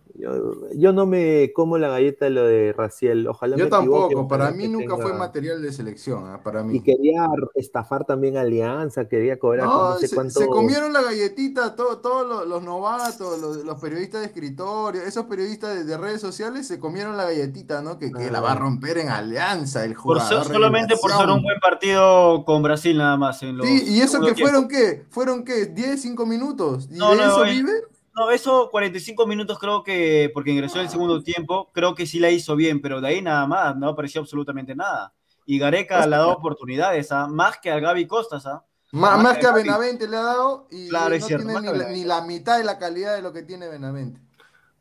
yo, 0.74 0.94
no 0.94 1.06
me 1.06 1.54
como 1.54 1.78
la 1.78 1.90
galleta 1.90 2.26
de 2.26 2.32
lo 2.32 2.44
de 2.44 2.74
Raciel. 2.74 3.28
Ojalá 3.28 3.56
yo 3.56 3.70
tampoco. 3.70 4.28
Para 4.28 4.50
mí 4.50 4.68
nunca 4.68 4.98
fue 4.98 5.14
material 5.14 5.62
de 5.62 5.72
selección. 5.72 6.34
¿eh? 6.34 6.40
Para 6.44 6.64
mí. 6.64 6.78
Y 6.78 6.82
quería 6.82 7.28
estafar 7.54 8.04
también 8.06 8.36
Alianza, 8.38 9.08
quería 9.08 9.38
cobrar 9.38 9.68
no, 9.68 9.98
sé 10.00 10.08
se, 10.08 10.16
cuánto. 10.16 10.40
Se 10.40 10.48
comieron 10.48 10.92
la 10.92 11.04
galletita 11.04 11.76
todos 11.76 12.48
los, 12.48 12.64
novatos, 12.64 13.40
los, 13.64 13.80
periodistas 13.80 14.22
de 14.22 14.28
escritorio, 14.28 15.04
esos 15.04 15.26
periodistas 15.26 15.86
de, 15.86 15.98
redes 15.98 16.20
sociales 16.20 16.68
se 16.68 16.80
comieron 16.80 17.16
la 17.16 17.26
galletita, 17.26 17.82
¿no? 17.84 18.00
Que, 18.00 18.12
que 18.12 18.32
la 18.32 18.42
va 18.42 18.54
a 18.54 18.56
romper 18.56 18.98
en 18.98 19.10
Alianza 19.10 19.86
el 19.86 19.94
jugador. 19.94 20.46
solamente 20.46 20.96
por 20.98 21.12
ser 21.12 21.30
un 21.30 21.44
buen 21.44 21.60
partido 21.60 22.44
con 22.44 22.64
Brasil 22.64 22.98
nada 22.98 23.18
más. 23.18 23.44
En 23.44 23.62
sí, 23.62 23.84
y 23.88 24.02
eso 24.02 24.20
que 24.22 24.34
fueron 24.34 24.68
qué? 24.68 25.06
¿Fueron 25.10 25.44
qué? 25.44 25.74
¿10, 25.74 25.98
5 25.98 26.26
minutos? 26.26 26.90
¿Y 26.92 26.98
de 26.98 27.24
eso 27.24 27.44
vive? 27.44 27.72
No, 28.16 28.32
eso 28.32 28.70
45 28.72 29.28
minutos 29.28 29.60
creo 29.60 29.84
que, 29.84 30.32
porque 30.34 30.52
ingresó 30.52 30.78
en 30.78 30.86
el 30.86 30.90
segundo 30.90 31.22
tiempo, 31.22 31.70
creo 31.74 31.96
que 31.96 32.06
sí 32.06 32.20
la 32.20 32.30
hizo 32.30 32.56
bien, 32.56 32.82
pero 32.82 33.02
de 33.02 33.10
ahí 33.10 33.22
nada 33.22 33.46
más, 33.46 33.76
no 33.76 33.90
apareció 33.90 34.22
absolutamente 34.22 34.74
nada. 34.74 35.14
Y 35.46 35.60
Gareca 35.60 36.08
le 36.08 36.16
ha 36.16 36.20
dado 36.20 36.32
oportunidades, 36.32 37.12
¿ah? 37.12 37.28
más 37.28 37.58
que 37.60 37.70
a 37.70 37.80
Gaby 37.80 38.08
Costas. 38.08 38.46
¿ah? 38.46 38.64
Más, 38.94 39.38
que, 39.38 39.46
a 39.46 39.52
Benavente 39.52 40.08
le 40.08 40.16
ha 40.16 40.22
dado 40.22 40.68
y 40.72 40.88
no 40.90 41.28
tiene 41.28 41.44
ni 41.92 42.06
la, 42.06 42.22
mitad 42.22 42.58
de 42.58 42.64
la 42.64 42.80
calidad 42.80 43.16
de 43.16 43.22
lo 43.22 43.34
que 43.34 43.44
tiene 43.44 43.68
Benavente. 43.68 44.22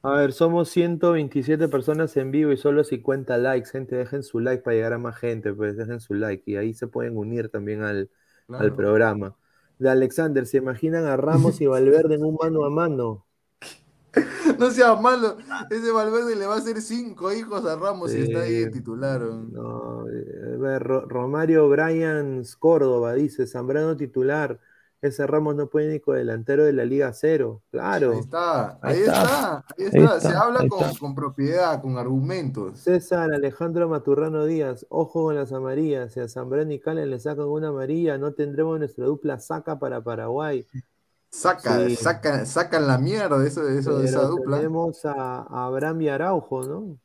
A 0.02 0.10
ver, 0.10 0.32
somos 0.32 0.68
127 0.68 1.66
personas 1.68 2.16
en 2.16 2.30
vivo 2.30 2.52
y 2.52 2.56
solo 2.56 2.84
50 2.84 3.36
likes. 3.38 3.70
Gente, 3.70 3.96
dejen 3.96 4.22
su 4.22 4.38
like 4.38 4.62
para 4.62 4.76
llegar 4.76 4.92
a 4.92 4.98
más 4.98 5.16
gente, 5.16 5.52
pues 5.52 5.76
dejen 5.76 5.98
su 5.98 6.14
like 6.14 6.48
y 6.48 6.56
ahí 6.56 6.72
se 6.72 6.86
pueden 6.86 7.16
unir 7.16 7.48
también 7.48 7.82
al, 7.82 8.10
al 8.48 8.74
programa. 8.76 9.34
De 9.78 9.90
Alexander, 9.90 10.46
¿se 10.46 10.58
imaginan 10.58 11.06
a 11.06 11.16
Ramos 11.16 11.60
y 11.60 11.66
Valverde 11.66 12.14
en 12.14 12.24
un 12.24 12.36
mano 12.40 12.64
a 12.64 12.70
mano? 12.70 13.26
No 14.58 14.70
sea 14.70 14.94
malo, 14.94 15.36
ese 15.70 15.90
Valverde 15.90 16.36
le 16.36 16.46
va 16.46 16.54
a 16.54 16.58
hacer 16.58 16.80
cinco 16.80 17.32
hijos 17.32 17.64
a 17.66 17.74
Ramos 17.74 18.12
si 18.12 18.20
está 18.20 18.42
ahí 18.42 18.70
titular. 18.70 19.20
No, 19.20 20.06
eh, 20.08 20.78
Romario 20.78 21.68
Bryans 21.68 22.54
Córdoba 22.54 23.14
dice, 23.14 23.46
Zambrano 23.48 23.96
titular, 23.96 24.60
ese 25.06 25.26
Ramos 25.26 25.54
no 25.54 25.68
puede 25.68 25.92
ni 25.92 26.00
con 26.00 26.16
delantero 26.16 26.64
de 26.64 26.72
la 26.72 26.86
Liga 26.86 27.12
Cero. 27.12 27.62
Claro. 27.70 28.12
Ahí 28.12 28.18
está, 28.20 28.78
ahí, 28.80 29.00
está, 29.00 29.56
ahí 29.56 29.84
está. 29.84 30.20
Se 30.20 30.28
habla 30.28 30.66
con, 30.98 31.14
propiedad, 31.14 31.82
con 31.82 31.98
argumentos. 31.98 32.78
César 32.78 33.30
Alejandro 33.30 33.86
Maturrano 33.86 34.46
Díaz, 34.46 34.86
ojo 34.88 35.24
con 35.24 35.34
las 35.34 35.52
amarillas. 35.52 36.14
Si 36.14 36.20
a 36.20 36.28
Zambrano 36.28 36.72
y 36.72 36.80
Calen 36.80 37.10
le 37.10 37.20
sacan 37.20 37.44
una 37.44 37.68
amarilla, 37.68 38.16
no 38.16 38.32
tendremos 38.32 38.78
nuestra 38.78 39.04
dupla 39.04 39.38
saca 39.38 39.78
para 39.78 40.02
Paraguay. 40.02 40.66
Saca, 41.28 41.90
saca, 41.90 42.46
sacan 42.46 42.86
la 42.86 42.96
mierda 42.96 43.38
de, 43.38 43.48
eso, 43.48 43.62
de, 43.62 43.78
eso, 43.78 43.98
de 43.98 44.06
esa 44.06 44.22
dupla. 44.22 44.56
Tenemos 44.56 45.04
a, 45.04 45.42
Abraham 45.66 46.00
y 46.00 46.08
Araujo, 46.08 46.62
¿no? 46.62 46.98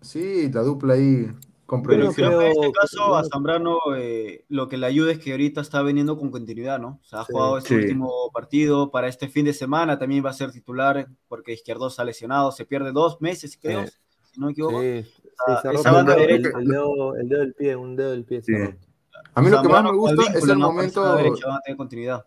Sí, 0.00 0.50
la 0.50 0.62
dupla 0.62 0.94
ahí 0.94 1.30
con 1.66 1.82
proyección. 1.82 2.40
en 2.40 2.52
este 2.52 2.72
caso, 2.72 3.16
a 3.16 3.24
Zambrano 3.24 3.78
eh, 3.96 4.44
lo 4.48 4.68
que 4.68 4.76
le 4.76 4.86
ayuda 4.86 5.12
es 5.12 5.18
que 5.18 5.32
ahorita 5.32 5.60
está 5.60 5.82
veniendo 5.82 6.16
con 6.16 6.30
continuidad, 6.30 6.78
¿no? 6.78 7.00
O 7.02 7.04
sea, 7.04 7.20
ha 7.20 7.24
jugado 7.24 7.58
este 7.58 7.74
último 7.74 8.30
partido 8.32 8.90
para 8.90 9.08
este 9.08 9.28
fin 9.28 9.44
de 9.44 9.52
semana, 9.52 9.98
también 9.98 10.24
va 10.24 10.30
a 10.30 10.34
ser 10.34 10.52
titular 10.52 11.08
porque 11.28 11.52
Izquierdo 11.52 11.90
ha 11.96 12.04
lesionado, 12.04 12.52
se 12.52 12.64
pierde 12.64 12.92
dos 12.92 13.20
meses, 13.20 13.58
creo, 13.60 13.84
si 13.86 14.40
no 14.40 14.46
me 14.46 14.52
equivoco. 14.52 14.80
Sí, 14.80 14.86
el, 14.86 16.66
dedo, 16.66 17.12
del 17.12 17.54
pie, 17.54 17.76
un 17.76 17.96
dedo 17.96 18.10
del 18.12 18.24
pie. 18.24 18.42
A 19.34 19.42
mí 19.42 19.50
lo 19.50 19.60
que 19.60 19.68
más 19.68 19.84
me 19.84 19.92
gusta 19.92 20.22
es 20.32 20.48
el 20.48 20.58
momento. 20.58 21.16
Derecha, 21.16 21.48
va 21.48 21.56
a 21.56 21.60
tener 21.60 21.76
continuidad. 21.76 22.26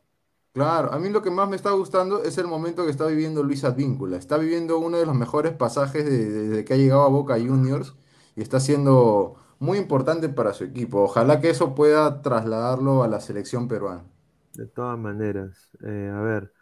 Claro, 0.52 0.92
a 0.92 1.00
mí 1.00 1.10
lo 1.10 1.22
que 1.22 1.30
más 1.30 1.48
me 1.48 1.56
está 1.56 1.72
gustando 1.72 2.24
es 2.24 2.38
el 2.38 2.48
momento 2.48 2.84
que 2.84 2.92
está 2.92 3.06
viviendo 3.06 3.44
Luis 3.44 3.64
Advíncula. 3.64 4.18
Está 4.18 4.38
viviendo 4.38 4.78
uno 4.80 4.98
de 4.98 5.06
los 5.06 5.16
mejores 5.16 5.54
pasajes 5.54 6.06
desde 6.06 6.66
que 6.66 6.74
ha 6.74 6.78
llegado 6.78 7.04
a 7.04 7.10
Boca 7.10 7.36
Juniors 7.36 7.96
y 8.40 8.42
está 8.42 8.62
siendo 8.62 9.36
muy 9.60 9.78
importante 9.78 10.30
para 10.30 10.54
su 10.54 10.64
equipo. 10.64 11.02
Ojalá 11.02 11.42
que 11.42 11.50
eso 11.50 11.76
pueda 11.76 12.22
trasladarlo 12.22 13.04
a 13.04 13.10
la 13.10 13.20
selección 13.20 13.68
peruana. 13.68 14.06
De 14.54 14.66
todas 14.66 14.98
maneras, 14.98 15.70
eh, 15.86 16.10
a 16.14 16.22
ver, 16.22 16.54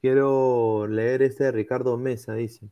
quiero 0.00 0.86
leer 0.86 1.22
este 1.22 1.42
de 1.42 1.50
Ricardo 1.50 1.98
Mesa, 1.98 2.34
dice. 2.34 2.70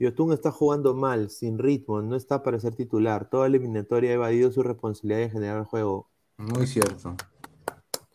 Yotun 0.00 0.32
está 0.32 0.50
jugando 0.50 0.92
mal, 0.92 1.30
sin 1.30 1.56
ritmo, 1.56 2.02
no 2.02 2.16
está 2.16 2.42
para 2.42 2.58
ser 2.58 2.74
titular. 2.74 3.30
Toda 3.30 3.46
eliminatoria 3.46 4.10
ha 4.10 4.14
evadido 4.14 4.50
su 4.50 4.64
responsabilidad 4.64 5.20
de 5.20 5.30
generar 5.30 5.58
el 5.58 5.64
juego. 5.64 6.10
Muy 6.36 6.66
cierto. 6.66 7.14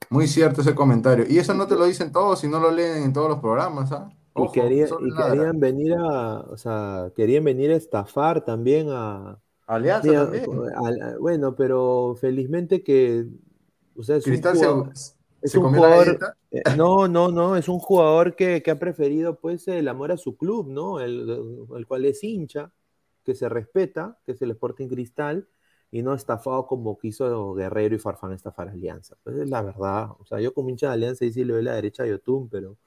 Muy 0.09 0.27
cierto 0.27 0.59
ese 0.59 0.75
comentario. 0.75 1.25
Y 1.29 1.37
eso 1.37 1.53
no 1.53 1.67
te 1.67 1.75
lo 1.75 1.85
dicen 1.85 2.11
todos 2.11 2.43
y 2.43 2.49
no 2.49 2.59
lo 2.59 2.69
leen 2.69 3.03
en 3.03 3.13
todos 3.13 3.29
los 3.29 3.39
programas, 3.39 3.93
¿ah? 3.93 4.09
y, 4.35 4.51
querían 4.51 5.57
venir 5.57 5.93
a, 5.93 6.41
o 6.41 6.57
sea, 6.57 7.13
querían 7.15 7.45
venir 7.45 7.71
a 7.71 7.75
estafar 7.75 8.43
también 8.43 8.89
a... 8.89 9.39
Alianza 9.75 10.11
también. 10.11 10.45
bueno, 11.19 11.55
pero 11.55 12.15
felizmente 12.19 12.83
que, 12.83 13.27
o 13.95 14.03
sea, 14.03 14.17
es 14.17 14.25
un 14.25 14.41
jugador, 14.41 14.91
es 15.41 15.55
un 15.55 15.73
jugador 15.73 16.19
eh, 16.51 16.63
no, 16.75 17.07
no, 17.07 17.29
no, 17.29 17.55
es 17.55 17.69
un 17.69 17.77
jugador 17.77 18.35
que, 18.35 18.63
ha 18.69 18.79
preferido 18.79 19.39
pues 19.39 19.67
el 19.67 19.87
amor 19.87 20.11
a 20.11 20.17
su 20.17 20.35
club, 20.35 20.67
¿no? 20.67 20.99
El, 20.99 21.67
el 21.75 21.87
cual 21.87 22.05
es 22.05 22.23
hincha, 22.23 22.71
que 23.23 23.35
se 23.35 23.47
respeta, 23.47 24.17
que 24.25 24.31
es 24.31 24.41
el 24.41 24.51
Sporting 24.51 24.87
Cristal, 24.87 25.47
y 25.91 26.01
no 26.01 26.13
estafado 26.13 26.65
como 26.65 26.97
quiso 26.97 27.53
Guerrero 27.53 27.95
y 27.95 27.99
Farfán 27.99 28.33
estafar 28.33 28.69
a 28.69 28.71
Alianza. 28.71 29.15
Pues 29.23 29.37
es 29.37 29.49
la 29.49 29.61
verdad. 29.61 30.09
O 30.19 30.25
sea, 30.25 30.39
yo 30.39 30.53
como 30.53 30.69
hincha 30.69 30.87
de 30.87 30.93
Alianza 30.93 31.25
y 31.25 31.31
sí 31.31 31.43
le 31.43 31.53
doy 31.53 31.63
la 31.63 31.73
derecha 31.73 32.03
a 32.03 32.07
Yotun, 32.07 32.49
pero 32.49 32.77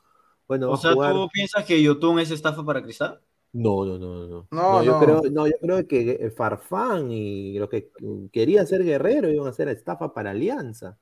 bueno. 0.49 0.71
O 0.71 0.77
sea, 0.77 0.95
¿tú 0.95 1.29
piensas 1.33 1.65
que 1.65 1.81
Yotun 1.81 2.19
es 2.19 2.33
estafa 2.33 2.65
para 2.65 2.83
Cristal? 2.83 3.21
No, 3.53 3.85
no, 3.85 3.99
no, 3.99 4.27
no. 4.27 4.47
No, 4.51 4.83
yo, 4.83 4.99
Creo, 4.99 5.23
no 5.31 5.47
yo 5.47 5.55
creo 5.61 5.87
que 5.87 6.13
eh, 6.13 6.31
Farfán 6.31 7.11
y 7.11 7.59
lo 7.59 7.69
que 7.69 7.91
quería 8.33 8.63
hacer 8.63 8.83
Guerrero 8.83 9.29
iban 9.29 9.47
a 9.47 9.51
hacer 9.51 9.69
estafa 9.69 10.15
para 10.15 10.31
Alianza. 10.31 10.97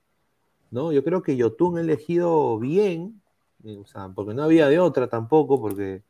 ¿no? 0.71 0.93
Yo 0.93 1.05
creo 1.05 1.23
que 1.23 1.37
Yotun 1.37 1.79
ha 1.79 1.81
elegido 1.81 2.59
bien, 2.59 3.23
eh, 3.65 3.77
o 3.77 3.87
sea, 3.87 4.09
porque 4.09 4.35
no 4.35 4.43
había 4.43 4.69
de 4.69 4.79
otra 4.79 5.09
tampoco, 5.09 5.61
porque 5.61 6.03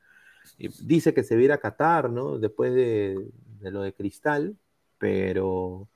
dice 0.58 1.14
que 1.14 1.22
se 1.22 1.36
viera 1.36 1.56
a 1.56 1.60
Qatar, 1.60 2.10
¿no? 2.10 2.38
Después 2.38 2.74
de, 2.74 3.30
de 3.60 3.70
lo 3.70 3.82
de 3.82 3.94
Cristal, 3.94 4.56
pero, 4.98 5.88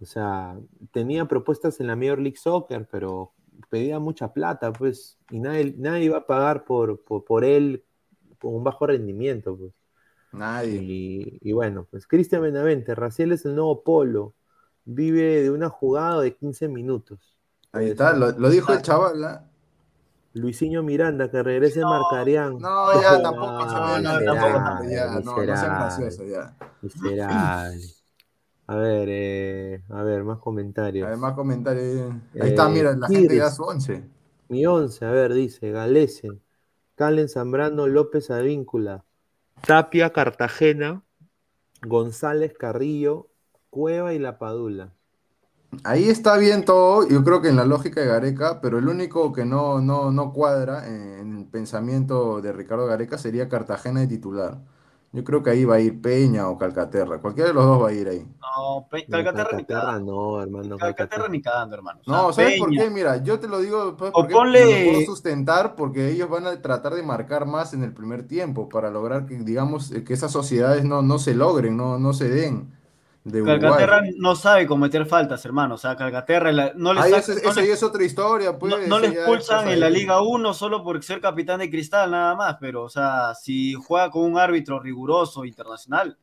o 0.00 0.04
sea, 0.04 0.58
tenía 0.92 1.26
propuestas 1.26 1.80
en 1.80 1.88
la 1.88 1.96
Major 1.96 2.18
League 2.18 2.38
Soccer, 2.38 2.88
pero 2.90 3.32
pedía 3.68 3.98
mucha 3.98 4.32
plata, 4.32 4.72
pues, 4.72 5.18
y 5.30 5.38
nadie, 5.38 5.74
nadie 5.76 6.04
iba 6.04 6.18
a 6.18 6.26
pagar 6.26 6.64
por, 6.64 7.02
por, 7.02 7.44
él 7.44 7.84
con 7.84 7.89
un 8.42 8.64
bajo 8.64 8.86
rendimiento, 8.86 9.56
pues. 9.56 9.72
Nadie. 10.32 11.38
Y, 11.40 11.52
bueno, 11.52 11.86
pues 11.90 12.06
Cristian 12.06 12.42
Benavente, 12.42 12.94
Raciel 12.94 13.32
es 13.32 13.44
el 13.44 13.56
nuevo 13.56 13.82
polo. 13.82 14.34
vive 14.84 15.42
de 15.42 15.50
una 15.50 15.68
jugada 15.68 16.20
de 16.20 16.34
15 16.34 16.68
minutos. 16.68 17.36
Ahí 17.72 17.90
está, 17.90 18.12
lo, 18.12 18.32
dijo 18.50 18.72
el 18.72 18.82
chaval. 18.82 19.46
Luisinho 20.32 20.82
Miranda, 20.82 21.28
que 21.30 21.42
regrese 21.42 21.80
no, 21.80 21.90
Marcarián. 21.90 22.58
No, 22.58 23.00
ya 23.00 23.20
tampoco 23.20 23.68
se 23.68 23.74
nada, 24.02 24.24
tampoco, 24.24 24.88
ya, 24.88 25.06
no, 25.06 25.20
no 25.20 25.56
sean 25.56 25.78
graciosos 25.78 26.28
ya. 26.28 26.56
Miserable. 26.82 27.80
A 28.68 28.76
ver, 28.76 29.08
eh, 29.10 29.82
a 29.88 30.04
ver, 30.04 30.22
más 30.22 30.38
comentarios. 30.38 31.04
A 31.04 31.10
ver, 31.10 31.18
más 31.18 31.34
comentarios. 31.34 32.12
Ahí 32.40 32.50
está, 32.50 32.68
mira, 32.68 32.94
la 32.94 33.08
gente 33.08 33.36
ya 33.36 33.50
su 33.50 33.64
11. 33.64 34.04
Mi 34.48 34.64
11, 34.64 35.04
a 35.04 35.10
ver, 35.10 35.34
dice 35.34 35.72
Galese, 35.72 36.28
Calen 37.00 37.30
Zambrano, 37.30 37.86
López 37.86 38.30
Advíncula, 38.30 39.06
Tapia 39.66 40.12
Cartagena, 40.12 41.02
González 41.80 42.52
Carrillo, 42.52 43.30
Cueva 43.70 44.12
y 44.12 44.18
La 44.18 44.38
Padula. 44.38 44.92
Ahí 45.82 46.10
está 46.10 46.36
bien 46.36 46.66
todo, 46.66 47.08
yo 47.08 47.24
creo 47.24 47.40
que 47.40 47.48
en 47.48 47.56
la 47.56 47.64
lógica 47.64 48.02
de 48.02 48.06
Gareca, 48.06 48.60
pero 48.60 48.76
el 48.76 48.86
único 48.86 49.32
que 49.32 49.46
no, 49.46 49.80
no, 49.80 50.10
no 50.10 50.34
cuadra 50.34 50.86
en 50.86 51.38
el 51.38 51.46
pensamiento 51.46 52.42
de 52.42 52.52
Ricardo 52.52 52.84
Gareca 52.84 53.16
sería 53.16 53.48
Cartagena 53.48 54.00
de 54.00 54.06
titular. 54.06 54.58
Yo 55.12 55.24
creo 55.24 55.42
que 55.42 55.50
ahí 55.50 55.64
va 55.64 55.74
a 55.74 55.80
ir 55.80 56.00
Peña 56.00 56.48
o 56.48 56.56
Calcaterra. 56.56 57.20
Cualquiera 57.20 57.48
de 57.48 57.54
los 57.54 57.64
dos 57.64 57.82
va 57.82 57.88
a 57.88 57.92
ir 57.92 58.08
ahí. 58.08 58.24
No, 58.40 58.86
Calcaterra, 59.10 59.56
ni 59.56 59.64
cagando. 59.64 60.12
No, 60.12 60.42
hermano. 60.42 60.76
Calcaterra, 60.76 61.28
ni 61.28 61.42
cagando, 61.42 61.74
hermano. 61.74 62.00
no, 62.06 62.32
¿sabes 62.32 62.60
por 62.60 62.70
qué? 62.70 62.88
Mira, 62.90 63.16
yo 63.16 63.40
te 63.40 63.48
lo 63.48 63.58
digo 63.58 63.96
pues, 63.96 64.12
porque 64.12 64.34
lo 64.34 64.40
puedo 64.92 65.06
sustentar 65.06 65.74
porque 65.74 66.10
ellos 66.10 66.30
van 66.30 66.46
a 66.46 66.62
tratar 66.62 66.94
de 66.94 67.02
marcar 67.02 67.44
más 67.44 67.74
en 67.74 67.82
el 67.82 67.92
primer 67.92 68.28
tiempo 68.28 68.68
para 68.68 68.88
lograr 68.90 69.26
que, 69.26 69.34
digamos, 69.36 69.90
que 69.90 70.12
esas 70.14 70.30
sociedades 70.30 70.84
no, 70.84 71.02
no 71.02 71.18
se 71.18 71.34
logren, 71.34 71.76
no, 71.76 71.98
no 71.98 72.12
se 72.12 72.28
den. 72.28 72.79
Calcaterra 73.22 74.02
no 74.16 74.34
sabe 74.34 74.66
cometer 74.66 75.04
faltas, 75.04 75.44
hermano. 75.44 75.74
O 75.74 75.78
sea, 75.78 75.94
Calcaterra 75.94 76.72
no 76.74 76.94
le 76.94 77.00
esa 77.00 77.62
es 77.62 77.82
otra 77.82 78.04
historia. 78.04 78.58
Pues, 78.58 78.88
no, 78.88 78.98
le 78.98 79.08
expulsan 79.08 79.68
en 79.68 79.80
la 79.80 79.90
Liga 79.90 80.22
1 80.22 80.54
solo 80.54 80.82
por 80.82 81.02
ser 81.02 81.20
capitán 81.20 81.60
de 81.60 81.70
cristal, 81.70 82.10
nada 82.10 82.34
más. 82.34 82.56
Pero, 82.60 82.84
o 82.84 82.88
sea, 82.88 83.34
si 83.34 83.74
juega 83.74 84.10
con 84.10 84.22
un 84.22 84.38
árbitro 84.38 84.80
riguroso 84.80 85.44
internacional, 85.44 86.16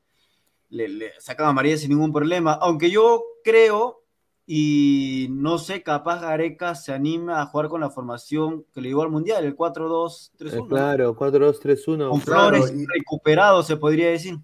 le, 0.70 0.88
le 0.88 1.12
sacan 1.20 1.48
a 1.48 1.54
María 1.54 1.78
sin 1.78 1.90
ningún 1.90 2.12
problema. 2.12 2.54
Aunque 2.54 2.90
yo 2.90 3.24
creo, 3.44 4.02
y 4.50 5.28
no 5.30 5.58
sé, 5.58 5.84
capaz 5.84 6.22
Gareca 6.22 6.74
se 6.74 6.94
anima 6.94 7.42
a 7.42 7.46
jugar 7.46 7.68
con 7.68 7.82
la 7.82 7.90
formación 7.90 8.66
que 8.74 8.82
le 8.82 8.90
llevó 8.90 9.04
al 9.04 9.12
Mundial, 9.12 9.44
el 9.44 9.56
4-2-3-1. 9.56 10.32
Eh, 10.40 10.68
claro, 10.70 11.16
4-2-3-1. 11.16 12.10
Con 12.10 12.22
Flores 12.22 12.74
recuperado, 12.88 13.62
se 13.62 13.76
podría 13.76 14.10
decir. 14.10 14.40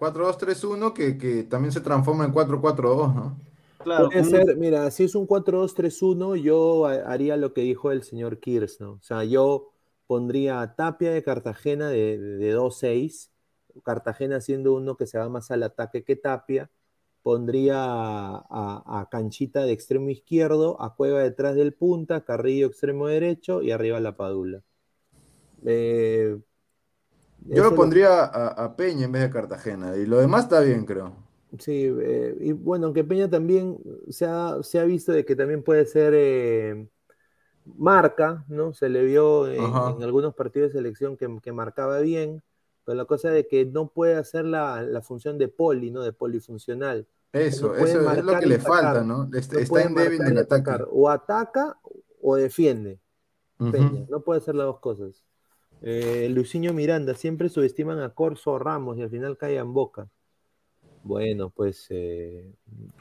4-2-3-1 0.00 0.92
que, 0.94 1.18
que, 1.18 1.44
también 1.44 1.72
se 1.72 1.80
transforma 1.80 2.24
en 2.24 2.32
4-4-2, 2.32 3.14
¿no? 3.14 3.36
Claro, 3.78 4.08
Puede 4.08 4.24
ser, 4.24 4.56
mira, 4.56 4.90
si 4.90 5.04
es 5.04 5.14
un 5.14 5.26
4-2-3-1, 5.26 6.36
yo 6.36 6.86
haría 6.86 7.36
lo 7.36 7.54
que 7.54 7.62
dijo 7.62 7.92
el 7.92 8.02
señor 8.02 8.38
Kirs, 8.38 8.80
¿no? 8.80 8.92
O 8.92 9.02
sea, 9.02 9.24
yo 9.24 9.70
pondría 10.06 10.60
a 10.60 10.74
Tapia 10.74 11.12
de 11.12 11.22
Cartagena 11.22 11.88
de, 11.88 12.18
de 12.18 12.56
2-6, 12.56 13.30
Cartagena 13.84 14.40
siendo 14.40 14.74
uno 14.74 14.96
que 14.96 15.06
se 15.06 15.18
va 15.18 15.28
más 15.28 15.50
al 15.50 15.62
ataque 15.62 16.02
que 16.04 16.16
Tapia, 16.16 16.70
pondría 17.22 17.76
a, 17.78 19.08
Canchita 19.10 19.64
de 19.64 19.72
extremo 19.72 20.10
izquierdo, 20.10 20.80
a 20.80 20.94
Cueva 20.94 21.20
detrás 21.20 21.54
del 21.54 21.74
punta, 21.74 22.24
Carrillo 22.24 22.66
extremo 22.66 23.08
derecho 23.08 23.62
y 23.62 23.70
arriba 23.70 24.00
la 24.00 24.16
Padula. 24.16 24.62
Eh, 25.64 26.38
yo 27.50 27.64
lo 27.64 27.74
pondría 27.74 28.24
a, 28.24 28.76
Peña 28.76 29.04
en 29.04 29.12
vez 29.12 29.22
de 29.22 29.30
Cartagena, 29.30 29.96
y 29.96 30.06
lo 30.06 30.18
demás 30.18 30.44
está 30.44 30.60
bien, 30.60 30.84
creo. 30.84 31.12
Sí, 31.58 31.92
eh, 32.00 32.36
y 32.40 32.52
bueno, 32.52 32.86
aunque 32.86 33.02
Peña 33.02 33.28
también 33.28 33.78
se 34.08 34.24
ha, 34.24 34.58
se 34.62 34.78
ha, 34.78 34.84
visto 34.84 35.12
de 35.12 35.24
que 35.24 35.34
también 35.34 35.64
puede 35.64 35.84
ser 35.84 36.12
eh, 36.16 36.86
marca, 37.64 38.44
¿no? 38.48 38.72
Se 38.72 38.88
le 38.88 39.04
vio 39.04 39.48
en, 39.48 39.60
algunos 40.02 40.34
partidos 40.34 40.72
de 40.72 40.78
selección 40.78 41.16
que, 41.16 41.52
marcaba 41.52 41.98
bien, 41.98 42.42
pero 42.84 42.96
la 42.96 43.04
cosa 43.04 43.30
de 43.30 43.48
que 43.48 43.64
no 43.66 43.88
puede 43.88 44.14
hacer 44.14 44.44
la, 44.44 45.00
función 45.02 45.38
de 45.38 45.48
poli, 45.48 45.90
¿no? 45.90 46.02
De 46.02 46.12
polifuncional. 46.12 47.06
Eso, 47.32 47.74
eso 47.76 48.10
es 48.12 48.24
lo 48.24 48.38
que 48.38 48.46
le 48.46 48.58
falta, 48.58 49.02
¿no? 49.02 49.28
Está, 49.32 49.82
en 49.82 49.94
débil 49.94 50.22
en 50.22 50.38
ataque. 50.38 50.84
O 50.90 51.08
ataca 51.08 51.78
o 52.22 52.36
defiende. 52.36 53.00
Peña, 53.58 54.06
no 54.08 54.20
puede 54.20 54.40
hacer 54.40 54.54
las 54.54 54.66
dos 54.66 54.78
cosas. 54.78 55.24
Eh, 55.82 56.28
Luciño 56.30 56.72
Miranda, 56.72 57.14
siempre 57.14 57.48
subestiman 57.48 58.00
a 58.00 58.10
Corso 58.10 58.58
Ramos 58.58 58.98
y 58.98 59.02
al 59.02 59.10
final 59.10 59.36
caen 59.36 59.72
boca. 59.72 60.08
Bueno, 61.02 61.50
pues. 61.50 61.86
Eh, 61.88 62.52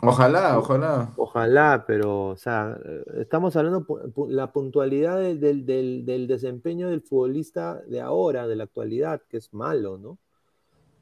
ojalá, 0.01 0.57
ojalá. 0.57 1.13
Ojalá, 1.17 1.83
pero, 1.85 2.27
o 2.27 2.37
sea, 2.37 2.77
estamos 3.17 3.55
hablando 3.55 3.85
la 4.29 4.51
puntualidad 4.53 5.19
del, 5.19 5.65
del, 5.65 6.27
desempeño 6.27 6.89
del 6.89 7.01
futbolista 7.01 7.81
de 7.87 7.99
ahora, 7.99 8.47
de 8.47 8.55
la 8.55 8.63
actualidad, 8.63 9.21
que 9.27 9.37
es 9.37 9.53
malo, 9.53 9.97
¿no? 9.97 10.17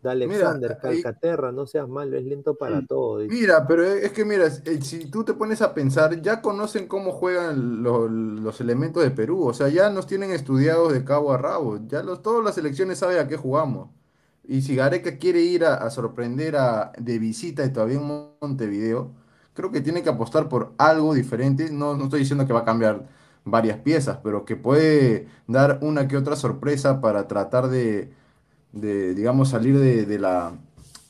Alexander, 0.04 0.78
Calcaterra, 0.82 1.52
no 1.52 1.66
seas 1.66 1.88
malo, 1.88 2.18
es 2.18 2.24
lento 2.24 2.56
para 2.56 2.86
todo. 2.86 3.20
Mira, 3.28 3.66
pero 3.68 3.84
es 3.84 4.12
que 4.12 4.26
mira, 4.26 4.48
eh, 4.48 4.80
si 4.82 5.10
tú 5.10 5.24
te 5.24 5.34
pones 5.34 5.62
a 5.62 5.74
pensar, 5.74 6.22
ya 6.22 6.42
conocen 6.42 6.88
cómo 6.88 7.12
juegan 7.12 7.84
los, 7.84 8.62
elementos 8.62 9.04
de 9.04 9.12
Perú, 9.12 9.46
o 9.46 9.54
sea, 9.54 9.70
ya 9.70 9.90
nos 9.90 10.08
tienen 10.08 10.32
estudiados 10.32 10.94
de 10.94 11.04
cabo 11.04 11.34
a 11.34 11.38
rabo, 11.38 11.80
ya 11.88 12.04
los, 12.04 12.22
todas 12.22 12.44
las 12.44 12.56
selecciones 12.56 13.00
saben 13.00 13.20
a 13.20 13.28
qué 13.28 13.38
jugamos. 13.38 13.90
Y 14.44 14.62
si 14.62 14.76
Gareca 14.76 15.18
quiere 15.18 15.42
ir 15.42 15.66
a, 15.66 15.90
sorprender 15.90 16.56
a, 16.56 16.94
de 16.98 17.20
visita 17.20 17.66
y 17.66 17.74
todavía 17.74 17.98
en 17.98 18.36
Montevideo, 18.40 19.12
creo 19.54 19.72
que 19.72 19.82
tiene 19.82 20.04
que 20.04 20.10
apostar 20.10 20.48
por 20.48 20.74
algo 20.78 21.14
diferente. 21.14 21.70
No, 21.70 21.98
no 21.98 22.06
estoy 22.06 22.22
diciendo 22.22 22.48
que 22.48 22.54
va 22.54 22.62
a 22.62 22.66
cambiar 22.66 23.08
varias 23.44 23.80
piezas, 23.80 24.20
pero 24.24 24.46
que 24.46 24.56
puede 24.56 25.28
dar 25.48 25.80
una 25.82 26.08
que 26.08 26.18
otra 26.18 26.36
sorpresa 26.36 27.02
para 27.02 27.28
tratar 27.28 27.68
de 27.68 28.14
de 28.72 29.14
digamos, 29.14 29.50
salir 29.50 29.78
de, 29.78 30.20
la, 30.20 30.54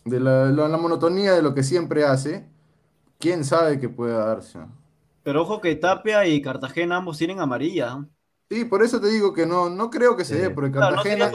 de 0.06 0.20
la, 0.20 0.78
monotonía 0.78 1.34
de 1.34 1.42
lo 1.42 1.54
que 1.54 1.64
siempre 1.64 2.04
hace, 2.04 2.48
quién 3.20 3.44
sabe 3.44 3.80
qué 3.80 3.90
pueda 3.90 4.26
darse. 4.26 4.60
Pero 5.24 5.42
ojo 5.42 5.60
que 5.60 5.76
Tapia 5.76 6.26
y 6.26 6.42
Cartagena 6.42 6.98
ambos 6.98 7.18
tienen 7.18 7.40
amarilla. 7.40 8.06
Sí, 8.50 8.64
por 8.64 8.82
eso 8.82 9.02
te 9.02 9.10
digo 9.10 9.34
que 9.34 9.46
no, 9.46 9.70
no 9.70 9.90
creo 9.90 10.16
que 10.16 10.24
se 10.24 10.40
dé, 10.40 10.50
porque 10.50 10.72
Cartagena 10.72 11.30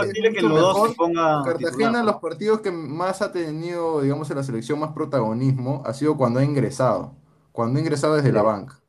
Cartagena, 1.44 2.02
los 2.02 2.16
partidos 2.16 2.60
que 2.60 2.70
más 2.70 3.20
ha 3.20 3.30
tenido, 3.32 4.00
digamos, 4.00 4.30
en 4.30 4.38
la 4.38 4.42
selección 4.42 4.78
más 4.78 4.92
protagonismo 4.92 5.82
ha 5.84 5.92
sido 5.92 6.16
cuando 6.16 6.40
ha 6.40 6.44
ingresado, 6.44 7.14
cuando 7.52 7.78
ha 7.78 7.82
ingresado 7.82 8.14
desde 8.14 8.32
la 8.32 8.42
banca. 8.42 8.80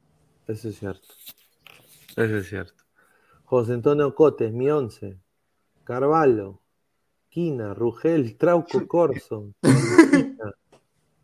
Eso 0.48 0.70
es 0.70 0.80
cierto. 0.80 1.08
Eso 2.16 2.38
es 2.38 2.48
cierto. 2.48 2.84
José 3.44 3.74
Antonio 3.74 4.16
Cotes, 4.16 4.54
mi 4.54 4.70
once. 4.70 5.20
Carvalho, 5.84 6.63
Quina, 7.34 7.74
Rugel, 7.74 8.38
Trauco 8.38 8.88
Corso, 8.88 9.56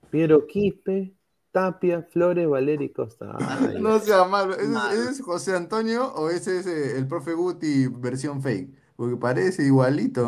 Piero 0.10 0.48
Quispe, 0.48 1.14
Tapia, 1.52 2.02
Flores, 2.02 2.50
Valeri 2.50 2.92
Costa. 2.92 3.38
no 3.80 4.00
sea 4.00 4.26
malo. 4.26 4.56
¿Ese, 4.56 5.12
es 5.12 5.22
José 5.22 5.56
Antonio 5.56 6.12
o 6.16 6.32
ese 6.32 6.62
es 6.62 6.66
eh, 6.66 6.98
el 6.98 7.08
profe 7.08 7.34
Guti 7.34 7.86
versión 7.86 8.42
fake? 8.42 8.72
Porque 8.96 9.18
parece 9.18 9.64
igualito. 9.64 10.24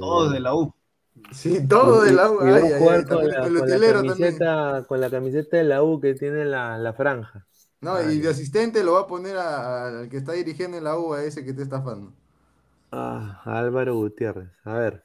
Todo 0.00 0.30
de 0.30 0.40
la 0.40 0.54
U. 0.54 0.72
Sí, 1.30 1.60
todo 1.68 2.04
de 2.04 2.12
la 2.12 2.30
U. 2.30 2.38
con, 2.38 2.48
la, 2.48 2.60
camiseta, 5.10 5.58
de 5.58 5.64
la 5.64 5.82
U 5.82 6.00
que 6.00 6.14
tiene 6.14 6.46
la, 6.46 6.94
franja. 6.96 7.46
No, 7.82 8.00
y 8.10 8.18
de 8.18 8.30
asistente 8.30 8.82
lo 8.82 8.94
va 8.94 9.00
a 9.00 9.06
poner 9.06 9.36
al 9.36 10.08
que 10.08 10.16
está 10.16 10.32
dirigiendo 10.32 10.78
en 10.78 10.84
la 10.84 10.98
U, 10.98 11.12
a 11.12 11.22
ese 11.22 11.44
que 11.44 11.52
te 11.52 11.64
está 11.64 11.76
estafando. 11.76 12.14
Ah, 12.92 13.40
Álvaro 13.46 13.94
Gutiérrez. 13.94 14.50
A 14.64 14.74
ver. 14.74 15.04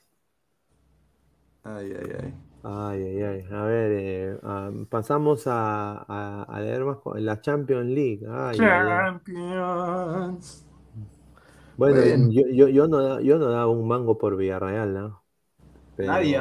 Ay, 1.64 1.94
ay, 1.98 2.12
ay. 2.22 2.34
Ay, 2.64 3.02
ay, 3.02 3.22
ay. 3.24 3.46
A 3.50 3.64
ver, 3.64 3.92
eh, 3.94 4.38
ah, 4.44 4.72
pasamos 4.90 5.48
a, 5.48 6.44
a, 6.44 6.60
leer 6.60 6.84
más 6.84 6.98
la 7.16 7.40
Champions 7.40 7.88
League. 7.90 8.28
Champions. 8.58 9.08
Bueno, 11.78 12.30
Yo, 12.30 12.44
yo, 12.52 12.68
yo, 12.68 12.88
no, 12.90 13.22
yo 13.22 13.38
no 13.38 13.50
daba 13.52 13.68
un 13.68 13.88
mango 13.88 14.18
por 14.18 14.36
Villarreal, 14.36 14.94
¿no? 14.94 15.24
nadie. 15.98 16.40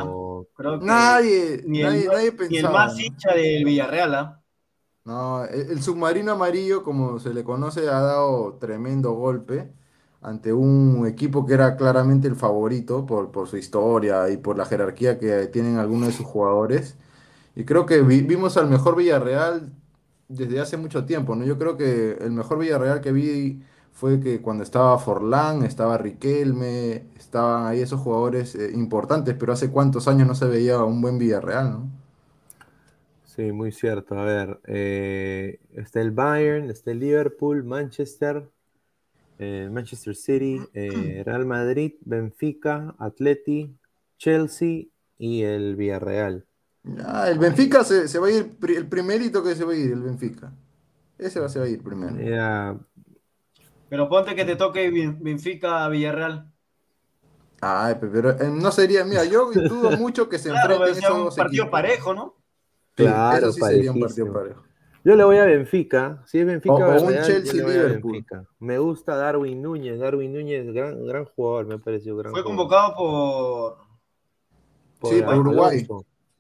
nadie, 0.81 1.62
ni, 1.64 1.82
nadie, 1.82 2.28
el, 2.28 2.48
ni 2.51 2.56
el 2.56 2.64
más 2.64 2.98
hincha 2.98 3.35
del 3.35 3.64
Villarreal, 3.64 4.14
¿ah? 4.14 4.43
No, 5.05 5.44
el, 5.44 5.81
submarino 5.81 6.32
amarillo, 6.32 6.82
como 6.82 7.20
se 7.20 7.32
le 7.32 7.44
conoce, 7.44 7.89
ha 7.89 8.01
dado 8.01 8.55
tremendo 8.59 9.12
golpe 9.12 9.73
ante 10.27 10.53
un 10.53 11.07
equipo 11.07 11.47
que 11.47 11.55
era 11.55 11.77
claramente 11.77 12.27
el 12.28 12.36
favorito 12.36 13.07
por, 13.07 13.31
por 13.31 13.48
su 13.48 13.57
historia 13.57 14.28
y 14.31 14.36
por 14.39 14.59
la 14.59 14.66
jerarquía 14.66 15.19
que 15.19 15.47
tienen 15.48 15.78
algunos 15.78 16.09
de 16.09 16.15
sus 16.15 16.27
jugadores. 16.27 16.97
Y 17.57 17.65
creo 17.65 17.86
que 17.86 18.03
vimos 18.03 18.57
al 18.57 18.69
mejor 18.70 18.97
Villarreal 18.97 19.73
desde 20.28 20.61
hace 20.61 20.77
mucho 20.77 21.05
tiempo, 21.07 21.36
¿no? 21.36 21.44
Yo 21.44 21.59
creo 21.59 21.77
que 21.77 22.12
el 22.20 22.32
mejor 22.32 22.59
Villarreal 22.59 23.01
que 23.01 23.12
vi 23.12 23.62
fue 23.93 24.20
que 24.20 24.43
cuando 24.43 24.62
estaba 24.65 24.98
Forlán, 24.98 25.65
estaba 25.65 25.98
Riquelme, 25.98 27.07
estaban 27.19 27.66
ahí 27.66 27.81
esos 27.81 28.01
jugadores 28.01 28.55
eh, 28.57 28.73
importantes, 28.74 29.35
pero 29.39 29.53
hace 29.53 29.70
cuántos 29.70 30.09
años 30.09 30.28
no 30.28 30.35
se 30.35 30.47
veía 30.47 30.82
un 30.85 31.01
buen 31.01 31.19
Villarreal, 31.19 31.70
¿no? 31.73 31.90
Sí, 33.24 33.53
muy 33.53 33.73
cierto. 33.73 34.19
A 34.19 34.24
ver, 34.24 34.61
eh, 34.66 35.61
está 35.74 36.01
el 36.01 36.11
Bayern, 36.12 36.70
está 36.70 36.93
el 36.93 37.01
Liverpool, 37.01 37.65
Manchester, 37.65 38.51
eh, 39.39 39.69
Manchester 39.71 40.15
City, 40.15 40.61
eh, 40.75 41.23
Real 41.25 41.47
Madrid, 41.47 41.95
Benfica, 42.01 42.95
Atleti, 42.99 43.75
Chelsea 44.19 44.85
y 45.19 45.43
el 45.43 45.77
Villarreal. 45.77 46.47
Ah, 47.05 47.29
el 47.31 47.39
Benfica 47.39 47.85
se, 47.85 48.07
se 48.09 48.19
va 48.19 48.29
a 48.29 48.31
ir, 48.31 48.57
el 48.69 48.89
primerito 48.89 49.43
que 49.43 49.55
se 49.55 49.65
va 49.65 49.73
a 49.73 49.77
ir, 49.77 49.93
el 49.93 50.03
Benfica. 50.03 50.53
Ese 51.19 51.41
va, 51.41 51.49
se 51.49 51.59
va 51.59 51.65
a 51.65 51.69
ir 51.69 51.83
primero. 51.83 52.15
Pero 53.89 54.09
ponte 54.09 54.35
que 54.35 54.45
te 54.45 54.57
toque 54.57 54.91
Ben- 54.91 55.19
Benfica 55.23 55.89
Villarreal. 55.89 56.53
Ay, 57.61 57.95
pe- 57.97 58.09
pero 58.09 58.31
eh, 58.31 58.51
no 58.51 58.71
sería, 58.71 59.05
mira, 59.05 59.25
yo 59.25 59.51
dudo 59.53 59.91
mucho 59.93 60.29
que 60.29 60.39
se 60.39 60.51
Claro, 60.51 60.85
enfrenten 60.85 61.05
esos 61.05 61.17
un 61.19 61.25
dos 61.25 61.37
partido 61.37 61.65
equipos. 61.65 61.71
parejo, 61.73 62.15
¿no? 62.15 62.35
Sí, 62.97 63.05
Claro, 63.05 63.37
eso 63.39 63.53
sí 63.53 63.63
sería 63.63 63.91
un 63.93 64.01
partido 64.01 64.33
parejo. 64.33 64.65
Yo 65.07 65.15
le 65.15 65.23
voy 65.23 65.37
a 65.37 65.45
Benfica. 65.45 66.20
Si 66.27 66.41
es 66.41 66.47
Benfica, 66.47 66.74
O- 66.74 66.97
o 66.97 67.03
un 67.07 67.12
Chelsea 67.23 67.53
Liverpool. 67.65 68.12
Benfica. 68.12 68.45
Me 68.59 68.77
gusta 68.78 69.15
Darwin 69.15 69.62
Núñez. 69.62 70.01
Darwin 70.01 70.33
Núñez, 70.33 70.66
gran, 70.74 71.07
gran 71.07 71.24
jugador, 71.27 71.66
me 71.66 71.74
ha 71.74 71.78
parecido 71.78 72.16
gran 72.16 72.33
Fue 72.33 72.43
jugador. 72.43 72.57
convocado 72.59 72.95
por. 72.97 73.77
Por 74.99 75.15
Sí, 75.15 75.23
por 75.23 75.37
Uruguay. 75.39 75.87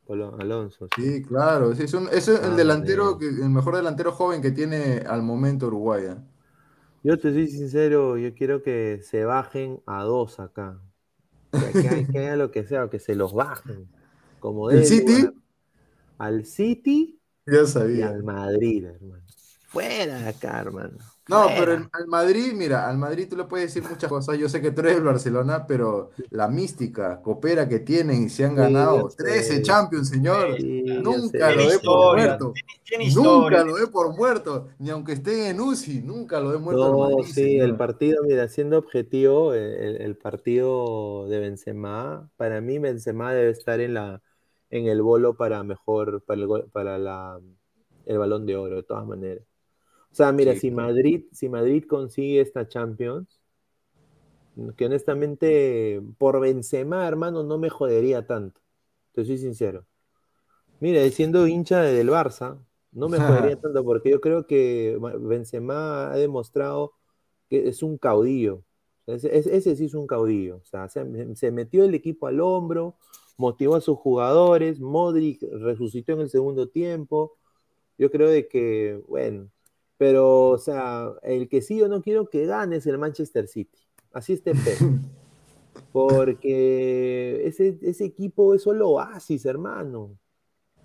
Alonso. 0.08 0.36
Alonso. 0.40 0.88
sí. 0.96 1.02
Sí, 1.02 1.22
claro, 1.22 1.74
sí, 1.76 1.84
es, 1.84 1.94
un- 1.94 2.08
es 2.10 2.26
el 2.26 2.38
Ah, 2.42 2.56
delantero, 2.56 3.18
que, 3.18 3.26
el 3.28 3.50
mejor 3.50 3.76
delantero 3.76 4.10
joven 4.10 4.42
que 4.42 4.50
tiene 4.50 4.98
al 5.06 5.22
momento 5.22 5.68
Uruguay. 5.68 6.04
¿eh? 6.06 6.16
Yo 7.04 7.16
te 7.18 7.32
soy 7.32 7.46
sincero, 7.46 8.16
yo 8.16 8.34
quiero 8.34 8.62
que 8.64 8.98
se 9.02 9.24
bajen 9.24 9.80
a 9.86 10.02
dos 10.02 10.40
acá. 10.40 10.80
Que, 11.52 11.82
que 11.82 11.88
hay- 11.88 12.06
que 12.06 12.18
haya 12.18 12.34
lo 12.36 12.50
que 12.50 12.64
sea, 12.66 12.88
que 12.90 12.98
se 12.98 13.14
los 13.14 13.32
bajen. 13.32 13.88
Como 14.40 14.70
¿El 14.70 14.84
City? 14.84 15.18
lugar. 15.22 15.34
Al 16.18 16.44
City 16.46 17.20
Ya 17.46 17.66
y 17.92 18.02
sabía. 18.04 18.06
al 18.06 18.22
Madrid, 18.22 18.84
hermano. 18.84 19.24
Fuera 19.68 20.18
de 20.20 20.28
acá, 20.28 20.60
hermano. 20.60 20.98
No, 21.28 21.54
pero 21.56 21.72
el- 21.72 21.88
al 21.92 22.06
Madrid, 22.06 22.52
mira, 22.54 22.88
al 22.88 22.98
Madrid 22.98 23.26
tú 23.28 23.36
le 23.36 23.44
puedes 23.44 23.74
decir 23.74 23.88
muchas 23.88 24.08
cosas. 24.08 24.38
Yo 24.38 24.48
sé 24.48 24.60
que 24.62 24.70
tú 24.70 24.80
eres 24.82 24.94
del 24.94 25.02
Barcelona, 25.04 25.66
pero 25.66 26.10
la 26.30 26.46
mística, 26.48 27.20
copera 27.20 27.68
que 27.68 27.80
tienen 27.80 28.24
y 28.24 28.28
se 28.28 28.44
han 28.44 28.54
Sí, 28.54 28.54
ganado 28.54 29.12
sé. 29.16 29.16
13 29.16 29.60
Champions, 29.60 30.08
señor. 30.08 30.56
Sí, 30.58 30.84
Nunca 30.96 31.50
lo 31.50 31.68
dé 31.68 31.80
por 31.80 32.04
muerto. 32.04 32.62
tiene, 32.84 33.10
tiene 33.10 33.10
Nunca 33.10 33.64
lo 33.64 33.74
dé 33.76 33.88
por 33.88 34.14
muerto. 34.16 34.68
Ni 34.78 34.90
aunque 34.90 35.12
esté 35.14 35.50
en 35.50 35.60
UCI, 35.60 36.00
nunca 36.02 36.38
lo 36.40 36.52
dé 36.52 36.58
muerto 36.58 36.86
al 36.86 36.94
No, 36.94 36.96
Madrid, 36.96 37.34
sí, 37.34 37.58
el 37.60 37.76
partido, 37.76 38.24
mira, 38.24 38.48
siendo 38.48 38.78
objetivo, 38.78 39.54
el, 39.54 40.00
el 40.02 40.16
partido 40.16 41.28
de 41.28 41.38
Benzema, 41.38 42.28
para 42.36 42.60
mí 42.60 42.78
Benzema 42.80 43.32
debe 43.32 43.50
estar 43.50 43.78
en 43.80 43.94
la 43.94 44.20
en 44.70 44.86
el 44.88 45.02
bolo 45.02 45.36
para 45.36 45.62
mejor, 45.64 46.22
para 46.24 46.42
el, 46.42 46.48
para 46.72 46.98
la, 46.98 47.40
el 48.06 48.18
balón 48.18 48.46
de 48.46 48.56
oro, 48.56 48.76
de 48.76 48.82
todas 48.84 49.06
maneras. 49.06 49.44
O 50.12 50.16
sea, 50.16 50.32
mira, 50.32 50.54
Sí, 50.54 50.60
si. 50.60 50.70
Madrid, 50.72 51.26
si 51.32 51.48
Madrid 51.50 51.84
consigue 51.88 52.40
esta 52.42 52.68
Champions, 52.68 53.40
que 54.76 54.86
honestamente 54.86 56.00
por 56.18 56.40
Benzema, 56.40 57.06
hermano, 57.06 57.42
no 57.42 57.58
me 57.58 57.68
jodería 57.70 58.26
tanto. 58.26 58.60
Te 59.12 59.24
soy 59.24 59.38
sincero. 59.38 59.86
Mira, 60.80 61.08
siendo 61.10 61.46
hincha 61.46 61.82
de- 61.82 61.94
del 61.94 62.10
Barça, 62.10 62.58
no 62.92 63.08
me 63.08 63.20
jodería 63.20 63.56
tanto 63.60 63.84
porque 63.84 64.10
yo 64.10 64.20
creo 64.20 64.46
que 64.46 64.98
Benzema 65.20 66.12
ha 66.12 66.16
demostrado 66.16 66.94
que 67.50 67.68
es 67.68 67.82
un 67.82 67.98
caudillo. 67.98 68.64
Ese 69.06 69.76
sí 69.76 69.86
es 69.86 69.94
un 69.94 70.06
caudillo. 70.06 70.58
O 70.58 70.64
sea, 70.64 70.88
se, 70.88 71.36
se 71.36 71.50
metió 71.52 71.84
el 71.84 71.94
equipo 71.94 72.26
al 72.28 72.40
hombro, 72.40 72.96
motivó 73.36 73.76
a 73.76 73.80
sus 73.80 73.98
jugadores, 73.98 74.80
Modric 74.80 75.42
resucitó 75.42 76.12
en 76.12 76.20
el 76.20 76.30
segundo 76.30 76.68
tiempo. 76.68 77.36
Yo 77.98 78.10
creo 78.10 78.28
de 78.28 78.48
que, 78.48 79.00
bueno, 79.08 79.50
pero, 79.98 80.50
o 80.50 80.58
sea, 80.58 81.12
el 81.22 81.48
que 81.48 81.62
sí 81.62 81.78
yo 81.78 81.88
no 81.88 82.02
quiero 82.02 82.28
que 82.28 82.46
gane 82.46 82.76
es 82.76 82.86
el 82.86 82.98
Manchester 82.98 83.48
City. 83.48 83.78
Así 84.12 84.34
esté. 84.34 84.52
Porque 85.92 87.46
ese, 87.46 87.78
ese 87.82 88.04
equipo 88.04 88.54
es 88.54 88.62
solo 88.62 88.90
oasis, 88.90 89.44
hermano. 89.46 90.18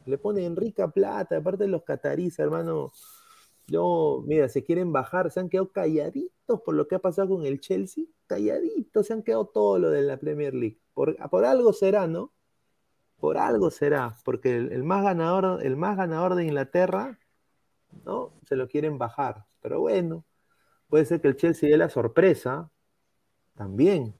Le 0.05 0.17
ponen 0.17 0.55
rica 0.55 0.89
plata, 0.91 1.37
aparte 1.37 1.65
de 1.65 1.69
los 1.69 1.83
catarís, 1.83 2.39
hermano. 2.39 2.91
Yo, 3.67 4.23
mira, 4.25 4.49
se 4.49 4.63
quieren 4.63 4.91
bajar, 4.91 5.31
se 5.31 5.39
han 5.39 5.49
quedado 5.49 5.71
calladitos 5.71 6.61
por 6.61 6.75
lo 6.75 6.87
que 6.87 6.95
ha 6.95 6.99
pasado 6.99 7.29
con 7.29 7.45
el 7.45 7.59
Chelsea, 7.61 8.05
calladitos, 8.27 9.07
se 9.07 9.13
han 9.13 9.23
quedado 9.23 9.45
todo 9.45 9.79
lo 9.79 9.89
de 9.89 10.01
la 10.01 10.17
Premier 10.17 10.53
League. 10.53 10.79
Por, 10.93 11.15
por 11.29 11.45
algo 11.45 11.71
será, 11.73 12.07
¿no? 12.07 12.33
Por 13.21 13.37
algo 13.39 13.71
será, 13.71 14.17
porque 14.25 14.57
el, 14.57 14.83
más 14.83 15.03
ganador, 15.03 15.65
el 15.65 15.77
más 15.77 15.97
ganador 15.97 16.35
de 16.35 16.45
Inglaterra, 16.45 17.19
¿no? 18.05 18.33
Se 18.47 18.55
lo 18.57 18.67
quieren 18.69 18.97
bajar. 18.99 19.45
Pero 19.61 19.81
bueno, 19.81 20.25
puede 20.89 21.05
ser 21.05 21.21
que 21.21 21.29
el 21.29 21.37
Chelsea 21.37 21.69
dé 21.69 21.77
la 21.77 21.89
sorpresa 21.89 22.71
también. 23.55 24.15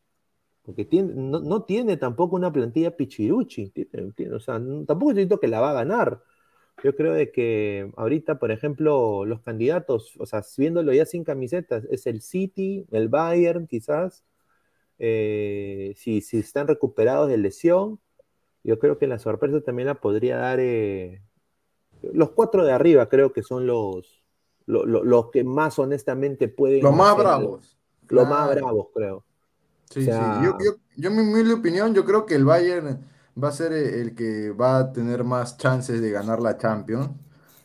Porque 0.64 0.86
tiene, 0.86 1.14
no, 1.16 1.40
no 1.42 1.64
tiene 1.66 1.98
tampoco 1.98 2.36
una 2.38 2.52
plantilla 2.54 2.96
pichiruchi. 2.98 3.72
Tiene, 3.72 4.14
tiene, 4.14 4.36
o 4.36 4.40
sea, 4.40 4.62
tampoco 4.88 5.14
siento 5.16 5.40
que 5.40 5.48
la 5.48 5.62
va 5.62 5.72
a 5.72 5.74
ganar. 5.74 6.22
Yo 6.84 6.96
creo 6.96 7.14
de 7.14 7.32
que 7.32 7.92
ahorita, 7.98 8.40
por 8.40 8.52
ejemplo, 8.52 9.26
los 9.26 9.42
candidatos, 9.42 10.16
o 10.20 10.26
sea, 10.26 10.44
viéndolo 10.58 10.94
ya 10.94 11.06
sin 11.06 11.24
camisetas, 11.24 11.86
es 11.92 12.08
el 12.08 12.22
City, 12.22 12.88
el 12.92 13.10
Bayern, 13.10 13.68
quizás. 13.68 14.26
eh, 15.00 15.94
si, 15.98 16.22
si 16.22 16.40
están 16.40 16.68
recuperados 16.68 17.30
de 17.30 17.38
lesión, 17.38 18.00
yo 18.64 18.80
creo 18.80 18.98
que 18.98 19.08
la 19.08 19.20
sorpresa 19.20 19.62
también 19.62 19.88
la 19.88 19.96
podría 19.96 20.38
dar 20.38 20.60
eh, 20.60 21.22
los 22.14 22.32
cuatro 22.32 22.66
de 22.66 22.72
arriba, 22.72 23.08
creo 23.10 23.32
que 23.34 23.44
son 23.44 23.66
los, 23.68 24.24
lo- 24.66 24.86
lo- 24.86 25.04
los 25.04 25.32
que 25.32 25.44
más 25.44 25.78
honestamente 25.80 26.48
pueden. 26.48 26.82
Los 26.84 26.96
más 26.96 27.14
hacer- 27.14 27.24
bravos. 27.24 27.78
Los 28.10 28.28
más 28.28 28.54
bravos, 28.56 28.88
creo. 28.94 29.24
Sí, 29.90 30.02
O 30.02 30.04
sea- 30.04 30.40
sí. 30.40 30.46
Yo, 30.46 30.58
yo, 30.64 30.72
yo, 30.98 31.10
en 31.10 31.16
mi 31.16 31.22
humilde 31.22 31.54
opinión, 31.54 31.94
yo 31.94 32.04
creo 32.06 32.26
que 32.26 32.36
el 32.36 32.46
Bayern 32.46 33.00
va 33.42 33.48
a 33.50 33.52
ser 33.52 33.72
el 33.74 33.94
el 33.94 34.16
que 34.16 34.52
va 34.52 34.80
a 34.80 34.92
tener 34.94 35.24
más 35.24 35.58
chances 35.58 36.02
de 36.02 36.12
ganar 36.12 36.42
la 36.42 36.58
Champions. 36.58 37.10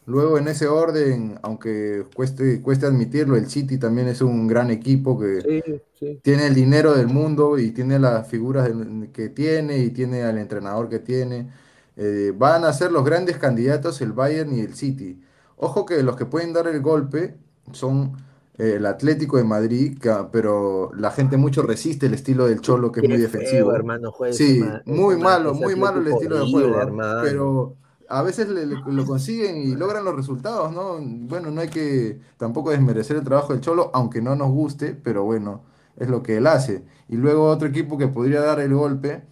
Luego, 0.06 0.38
en 0.38 0.48
ese 0.48 0.68
orden, 0.68 1.38
aunque 1.42 2.04
cueste, 2.14 2.62
cueste 2.62 2.86
admitirlo, 2.86 3.36
el 3.36 3.50
City 3.50 3.76
también 3.78 4.06
es 4.08 4.22
un 4.22 4.46
gran 4.46 4.70
equipo 4.70 5.18
que 5.18 5.40
Sí, 5.42 5.82
sí. 5.98 6.20
tiene 6.22 6.46
el 6.46 6.54
dinero 6.54 6.94
del 6.94 7.08
mundo 7.08 7.58
y 7.58 7.72
tiene 7.72 7.98
las 7.98 8.28
figuras 8.28 8.70
que 9.12 9.28
tiene 9.30 9.78
y 9.78 9.90
tiene 9.90 10.22
al 10.22 10.38
entrenador 10.38 10.88
que 10.88 11.00
tiene. 11.00 11.50
Eh, 11.96 12.32
van 12.36 12.64
a 12.64 12.72
ser 12.72 12.92
los 12.92 13.04
grandes 13.04 13.38
candidatos 13.38 14.00
el 14.00 14.12
Bayern 14.12 14.54
y 14.54 14.60
el 14.60 14.74
City. 14.74 15.20
Ojo 15.56 15.86
que 15.86 16.02
los 16.02 16.16
que 16.16 16.26
pueden 16.26 16.52
dar 16.52 16.68
el 16.68 16.80
golpe 16.82 17.36
son 17.72 18.12
eh, 18.58 18.74
el 18.76 18.86
Atlético 18.86 19.36
de 19.38 19.44
Madrid, 19.44 19.98
que- 19.98 20.14
pero 20.32 20.90
la 20.94 21.10
gente 21.10 21.36
mucho 21.36 21.62
resiste 21.62 22.06
el 22.06 22.14
estilo 22.14 22.46
del 22.46 22.60
Cholo, 22.60 22.92
que 22.92 23.00
es 23.00 23.06
muy 23.08 23.18
feo, 23.18 23.22
defensivo. 23.22 23.72
hermano, 23.74 24.12
juega 24.12 24.32
Sí, 24.34 24.60
muy 24.86 25.16
malo, 25.16 25.52
muy 25.54 25.74
malo 25.76 26.00
el 26.00 26.06
estilo 26.08 26.36
de 26.38 26.50
juego, 26.50 26.78
¿ah? 26.78 26.82
hermano. 26.82 27.20
Pero 27.22 27.76
a 28.08 28.22
veces 28.22 28.48
le- 28.48 28.66
le- 28.66 28.76
lo 28.84 29.06
consiguen 29.06 29.56
y 29.58 29.74
logran 29.74 30.04
los 30.04 30.14
resultados, 30.16 30.72
¿no? 30.72 30.98
Bueno, 31.00 31.50
no 31.50 31.60
hay 31.60 31.68
que 31.68 32.20
tampoco 32.38 32.70
desmerecer 32.70 33.16
el 33.16 33.24
trabajo 33.24 33.52
del 33.52 33.62
Cholo, 33.62 33.90
aunque 33.94 34.22
no 34.22 34.34
nos 34.36 34.50
guste, 34.50 34.94
pero 34.94 35.24
bueno, 35.24 35.64
es 35.96 36.08
lo 36.08 36.22
que 36.22 36.36
él 36.38 36.46
hace. 36.46 36.84
Y 37.08 37.16
luego 37.16 37.48
otro 37.50 37.68
equipo 37.68 37.98
que 37.98 38.08
podría 38.08 38.40
dar 38.40 38.60
el 38.60 38.74
golpe, 38.74 39.24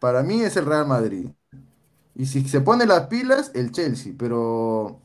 para 0.00 0.22
mí 0.24 0.42
es 0.42 0.56
el 0.56 0.66
Real 0.66 0.86
Madrid. 0.88 1.30
Y 2.14 2.26
si 2.26 2.48
se 2.48 2.60
pone 2.60 2.86
las 2.86 3.06
pilas, 3.08 3.52
el 3.54 3.70
Chelsea, 3.72 4.14
pero 4.18 5.00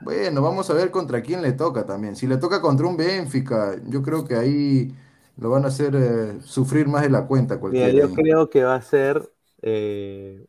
bueno, 0.00 0.42
vamos 0.42 0.68
a 0.70 0.74
ver 0.74 0.90
contra 0.90 1.22
quién 1.22 1.42
le 1.42 1.52
toca 1.52 1.86
también. 1.86 2.16
Si 2.16 2.26
le 2.26 2.36
toca 2.38 2.60
contra 2.60 2.86
un 2.86 2.96
Benfica, 2.96 3.76
yo 3.86 4.02
creo 4.02 4.24
que 4.26 4.36
ahí 4.36 4.94
lo 5.38 5.50
van 5.50 5.64
a 5.64 5.68
hacer 5.68 5.94
eh, 5.96 6.38
sufrir 6.42 6.88
más 6.88 7.02
de 7.02 7.10
la 7.10 7.26
cuenta 7.26 7.58
Mira, 7.70 7.90
cualquiera. 7.90 7.92
yo 7.92 8.10
ahí. 8.10 8.12
creo 8.12 8.48
que 8.50 8.64
va 8.64 8.76
a 8.76 8.80
ser. 8.82 9.30
eh, 9.62 10.46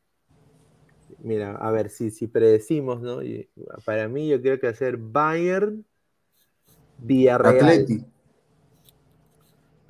mira, 1.24 1.56
a 1.56 1.72
ver 1.72 1.90
si, 1.90 2.12
si 2.12 2.28
predecimos, 2.28 3.02
¿no? 3.02 3.22
Y 3.24 3.50
para 3.86 4.08
mí, 4.08 4.28
yo 4.30 4.42
creo 4.42 4.60
que 4.60 4.68
va 4.68 4.72
a 4.74 4.76
ser 4.76 4.98
Bayern, 4.98 5.86
Villarreal. 7.00 7.60
Atleti. 7.62 8.06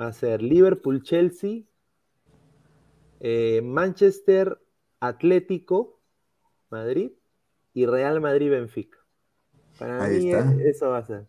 Va 0.01 0.07
a 0.07 0.13
ser 0.19 0.41
Liverpool, 0.41 0.99
Chelsea, 1.03 1.63
eh, 3.19 3.61
Manchester, 3.63 4.59
Atlético, 4.99 6.01
Madrid 6.69 7.11
y 7.73 7.85
Real 7.85 8.21
Madrid, 8.21 8.51
Benfica. 8.51 8.97
Para 9.77 10.03
Ahí 10.03 10.17
mí, 10.17 10.31
está. 10.31 10.39
eh, 10.41 10.69
eso 10.69 10.89
va 10.89 10.99
a 10.99 11.05
ser. 11.05 11.27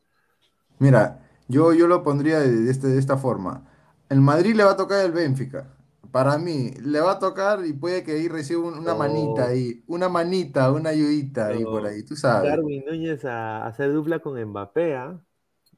Mira, 0.79 1.21
yo, 1.49 1.73
yo 1.75 1.87
lo 1.87 2.03
pondría 2.03 2.41
de, 2.41 2.51
de 2.53 2.71
este- 2.71 2.89
de 2.89 2.99
esta 2.99 3.17
forma. 3.17 3.67
El 4.09 4.21
Madrid 4.21 4.55
le 4.55 4.65
va 4.65 4.73
a 4.73 4.77
tocar 4.77 5.05
el 5.05 5.13
Benfica. 5.13 5.69
Para 6.13 6.39
mí, 6.39 6.71
le 6.81 7.01
va 7.01 7.13
a 7.13 7.19
tocar 7.19 7.65
y 7.67 7.73
puede 7.73 8.03
que 8.05 8.13
ahí 8.13 8.29
reciba 8.29 8.63
un- 8.69 8.79
una 8.79 8.95
No. 8.95 8.99
manita 8.99 9.47
ahí, 9.49 9.85
una 9.87 10.09
manita, 10.09 10.71
una 10.73 10.91
ayudita 10.91 11.49
ahí 11.49 11.67
por 11.67 11.83
No. 11.83 11.87
ahí, 11.87 12.03
tú 12.05 12.17
sabes. 12.17 12.59
Darwin 12.59 12.85
Núñez 12.87 13.25
a, 13.25 13.65
a 13.65 13.67
hacer 13.69 13.93
dupla 13.93 14.21
con 14.21 14.41
Mbappé, 14.43 14.97
¿ah? 14.97 15.21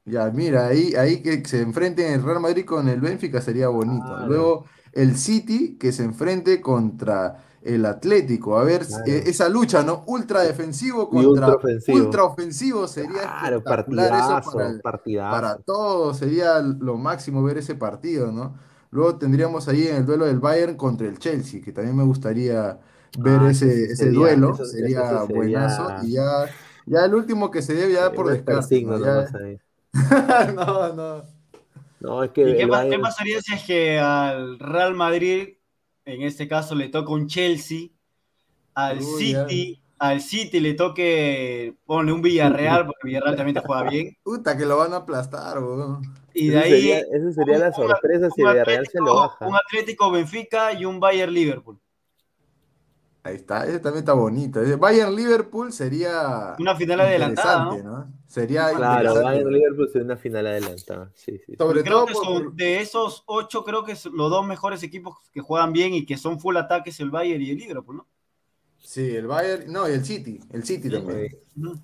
Ya, 0.05 0.29
mira, 0.31 0.67
ahí, 0.67 0.93
ahí 0.95 1.21
que 1.21 1.45
se 1.45 1.61
enfrenten 1.61 2.13
el 2.13 2.23
Real 2.23 2.41
Madrid 2.41 2.65
con 2.65 2.89
el 2.89 2.99
Benfica 2.99 3.41
sería 3.41 3.69
bonito. 3.69 4.17
Claro. 4.17 4.25
Luego 4.25 4.65
el 4.91 5.17
City 5.17 5.77
que 5.77 5.93
se 5.93 6.03
enfrente 6.03 6.59
contra 6.61 7.45
el 7.61 7.85
Atlético. 7.85 8.57
A 8.57 8.63
ver, 8.65 8.81
eh, 9.05 9.23
esa 9.27 9.47
lucha, 9.47 9.81
¿no? 9.83 10.03
Ultra 10.07 10.41
defensivo 10.41 11.09
contra 11.09 11.57
ultra 11.87 12.25
ofensivo, 12.25 12.87
sería 12.87 13.37
claro, 13.37 13.63
partidazo, 13.65 14.41
para, 14.43 14.73
para 15.29 15.57
todos, 15.59 16.17
sería 16.17 16.59
lo 16.59 16.97
máximo 16.97 17.41
ver 17.43 17.57
ese 17.59 17.75
partido, 17.75 18.31
¿no? 18.31 18.55
Luego 18.93 19.17
tendríamos 19.17 19.67
ahí 19.67 19.87
en 19.87 19.95
el 19.95 20.05
duelo 20.05 20.25
del 20.25 20.39
Bayern 20.39 20.75
contra 20.75 21.07
el 21.07 21.17
Chelsea, 21.17 21.61
que 21.61 21.71
también 21.71 21.97
me 21.97 22.03
gustaría 22.03 22.79
ver 23.17 23.39
ah, 23.41 23.49
ese, 23.49 23.85
ese 23.85 24.11
duelo, 24.11 24.55
sería, 24.55 25.23
buenazo. 25.23 25.87
Y 26.03 26.13
ya, 26.13 26.45
ya 26.85 27.05
el 27.05 27.15
último 27.15 27.49
que 27.49 27.63
se 27.63 27.73
debe 27.73 27.93
ya 27.93 28.11
por 28.11 28.29
descarte. 28.29 28.85
No, 30.55 30.93
no. 30.93 31.23
no. 31.99 32.23
es 32.23 32.31
que 32.31 32.49
¿Y 32.49 32.53
qué, 32.57 32.67
qué 32.89 32.99
pasaría 32.99 33.41
si 33.41 33.53
es 33.53 33.63
que 33.63 33.99
al 33.99 34.59
Real 34.59 34.93
Madrid 34.93 35.49
en 36.05 36.21
este 36.21 36.47
caso 36.47 36.75
le 36.75 36.89
toca 36.89 37.11
un 37.11 37.27
Chelsea, 37.27 37.89
al 38.75 39.01
City, 39.01 39.81
al 39.99 40.21
City 40.21 40.59
le 40.59 40.73
toque, 40.73 41.75
ponle 41.85 42.11
un 42.11 42.21
Villarreal, 42.21 42.85
porque 42.85 43.07
Villarreal 43.07 43.35
también 43.35 43.55
te 43.55 43.61
juega 43.61 43.89
bien. 43.89 44.17
Puta, 44.23 44.57
que 44.57 44.65
lo 44.65 44.77
van 44.77 44.93
a 44.93 44.97
aplastar, 44.97 45.59
bro. 45.59 46.01
Y 46.33 46.49
de 46.49 46.59
ahí. 46.59 46.91
Esa 46.91 47.31
sería, 47.33 47.57
la 47.59 47.71
sorpresa 47.71 48.29
si 48.31 48.41
Villarreal 48.41 48.87
se 48.87 48.99
lo 48.99 49.15
baja. 49.15 49.47
Un 49.47 49.55
Atlético 49.55 50.11
Benfica 50.11 50.73
y 50.73 50.85
un 50.85 50.99
Bayern 50.99 51.33
Liverpool. 51.33 51.79
Ahí 53.25 53.35
está, 53.35 53.65
ese 53.65 53.79
también 53.79 53.99
está 53.99 54.11
bonito. 54.11 54.59
Bayern 54.77 55.15
Liverpool 55.15 55.71
sería. 55.71 56.55
Una 56.59 56.75
final 56.75 56.99
adelantada. 56.99 57.77
¿no? 57.77 58.11
Sería. 58.27 58.69
Claro, 58.75 59.23
Bayern 59.23 59.49
Liverpool 59.49 59.87
sería 59.87 60.05
una 60.05 60.17
final 60.17 60.47
adelantada. 60.47 61.09
Sí, 61.15 61.39
sí. 61.45 61.55
Sobre 61.55 61.83
creo 61.83 62.05
que 62.05 62.15
son, 62.15 62.53
de 62.55 62.81
esos 62.81 63.23
ocho, 63.25 63.63
creo 63.63 63.85
que 63.85 63.93
los 63.93 64.29
dos 64.29 64.45
mejores 64.45 64.83
equipos 64.83 65.17
que 65.31 65.39
juegan 65.39 65.71
bien 65.71 65.93
y 65.93 66.05
que 66.05 66.17
son 66.17 66.37
full 66.39 66.57
ataques 66.57 66.99
el 66.99 67.11
Bayern 67.11 67.41
y 67.41 67.51
el 67.51 67.57
Liverpool, 67.57 67.97
¿no? 67.97 68.07
Sí, 68.77 69.15
el 69.15 69.27
Bayern, 69.27 69.71
no, 69.71 69.87
y 69.87 69.93
el 69.93 70.03
City, 70.03 70.41
el 70.51 70.65
City 70.65 70.89
también. 70.89 71.29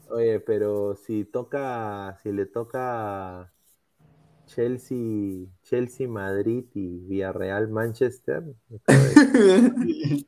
Oye, 0.10 0.42
pero 0.42 0.96
si 0.96 1.24
toca, 1.24 2.20
si 2.22 2.34
le 2.34 2.48
toca 2.48 3.50
Chelsea, 4.50 5.46
Chelsea, 5.64 6.08
Madrid 6.08 6.66
y 6.74 6.98
Villarreal, 7.08 7.70
Manchester, 7.70 8.44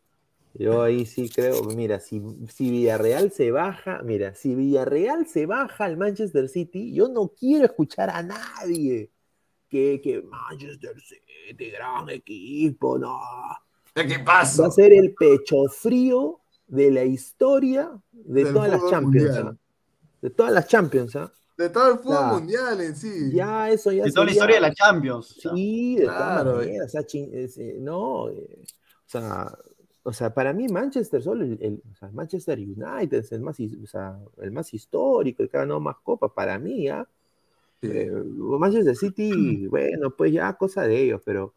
Yo 0.53 0.81
ahí 0.81 1.05
sí 1.05 1.29
creo, 1.29 1.63
mira, 1.63 2.01
si, 2.01 2.21
si, 2.49 2.69
Villarreal 2.69 3.31
se 3.31 3.51
baja, 3.51 4.01
mira, 4.03 4.35
si 4.35 4.53
Villarreal 4.53 5.25
se 5.25 5.45
baja 5.45 5.85
al 5.85 5.95
Manchester 5.95 6.49
City, 6.49 6.93
yo 6.93 7.07
no 7.07 7.29
quiero 7.29 7.65
escuchar 7.65 8.09
a 8.09 8.21
nadie 8.21 9.09
que, 9.69 10.01
que 10.03 10.21
Manchester 10.21 10.95
City, 10.99 11.71
gran 11.71 12.09
equipo, 12.09 12.99
no. 12.99 13.17
¿Qué 13.93 14.19
pasa? 14.19 14.63
Va 14.63 14.67
a 14.67 14.71
ser 14.71 14.91
el 14.91 15.13
pecho 15.13 15.67
frío 15.69 16.41
de 16.67 16.91
la 16.91 17.05
historia 17.05 17.89
de 18.11 18.45
todas 18.45 18.69
las 18.69 18.89
Champions. 18.89 19.37
¿ah? 19.37 19.55
De 20.21 20.29
todas 20.29 20.51
las 20.51 20.67
Champions, 20.67 21.15
¿ah? 21.15 21.31
De 21.61 21.69
todo 21.69 21.93
el 21.93 21.99
fútbol 21.99 22.39
mundial 22.39 22.81
en 22.81 22.95
sí. 22.95 23.31
Ya, 23.31 23.69
eso 23.69 23.91
ya. 23.91 24.03
De 24.03 24.11
toda 24.11 24.25
la 24.25 24.31
historia 24.31 24.55
de 24.55 24.61
la 24.61 24.73
Champions. 24.73 25.37
Sí, 25.39 25.95
de 25.95 26.03
claro. 26.03 26.51
todas 26.51 26.65
maneras. 26.65 26.87
O 26.87 26.89
sea, 26.89 27.05
eh, 27.13 27.77
no, 27.79 28.29
eh, 28.29 28.63
o 28.63 29.09
sea, 29.09 29.57
o 30.03 30.13
sea, 30.13 30.33
para 30.33 30.53
mí 30.53 30.67
Manchester 30.67 31.21
solo, 31.21 31.43
el, 31.43 31.81
o 31.91 31.95
sea, 31.95 32.09
Manchester 32.11 32.57
United 32.57 33.19
es 33.19 33.31
el 33.31 33.41
más, 33.41 33.59
o 33.59 33.87
sea, 33.87 34.17
el 34.41 34.51
más 34.51 34.73
histórico, 34.73 35.43
el 35.43 35.49
que 35.49 35.57
ha 35.57 35.61
ganado 35.61 35.79
más 35.79 35.97
copas, 36.01 36.31
para 36.31 36.57
mí, 36.57 36.85
¿ya? 36.85 37.07
Eh, 37.83 38.11
Manchester 38.11 38.95
City, 38.95 39.67
bueno, 39.69 40.09
pues 40.11 40.31
ya 40.33 40.53
cosa 40.53 40.83
de 40.83 41.03
ellos, 41.03 41.21
pero 41.23 41.53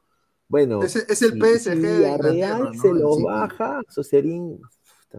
bueno. 0.48 0.82
Es, 0.82 0.96
es 0.96 1.22
el 1.22 1.40
PSG. 1.40 1.72
Si 1.72 2.16
Real 2.18 2.78
se 2.78 2.92
lo 2.92 3.18
baja, 3.22 3.80
eso 3.88 4.02
sería. 4.02 4.42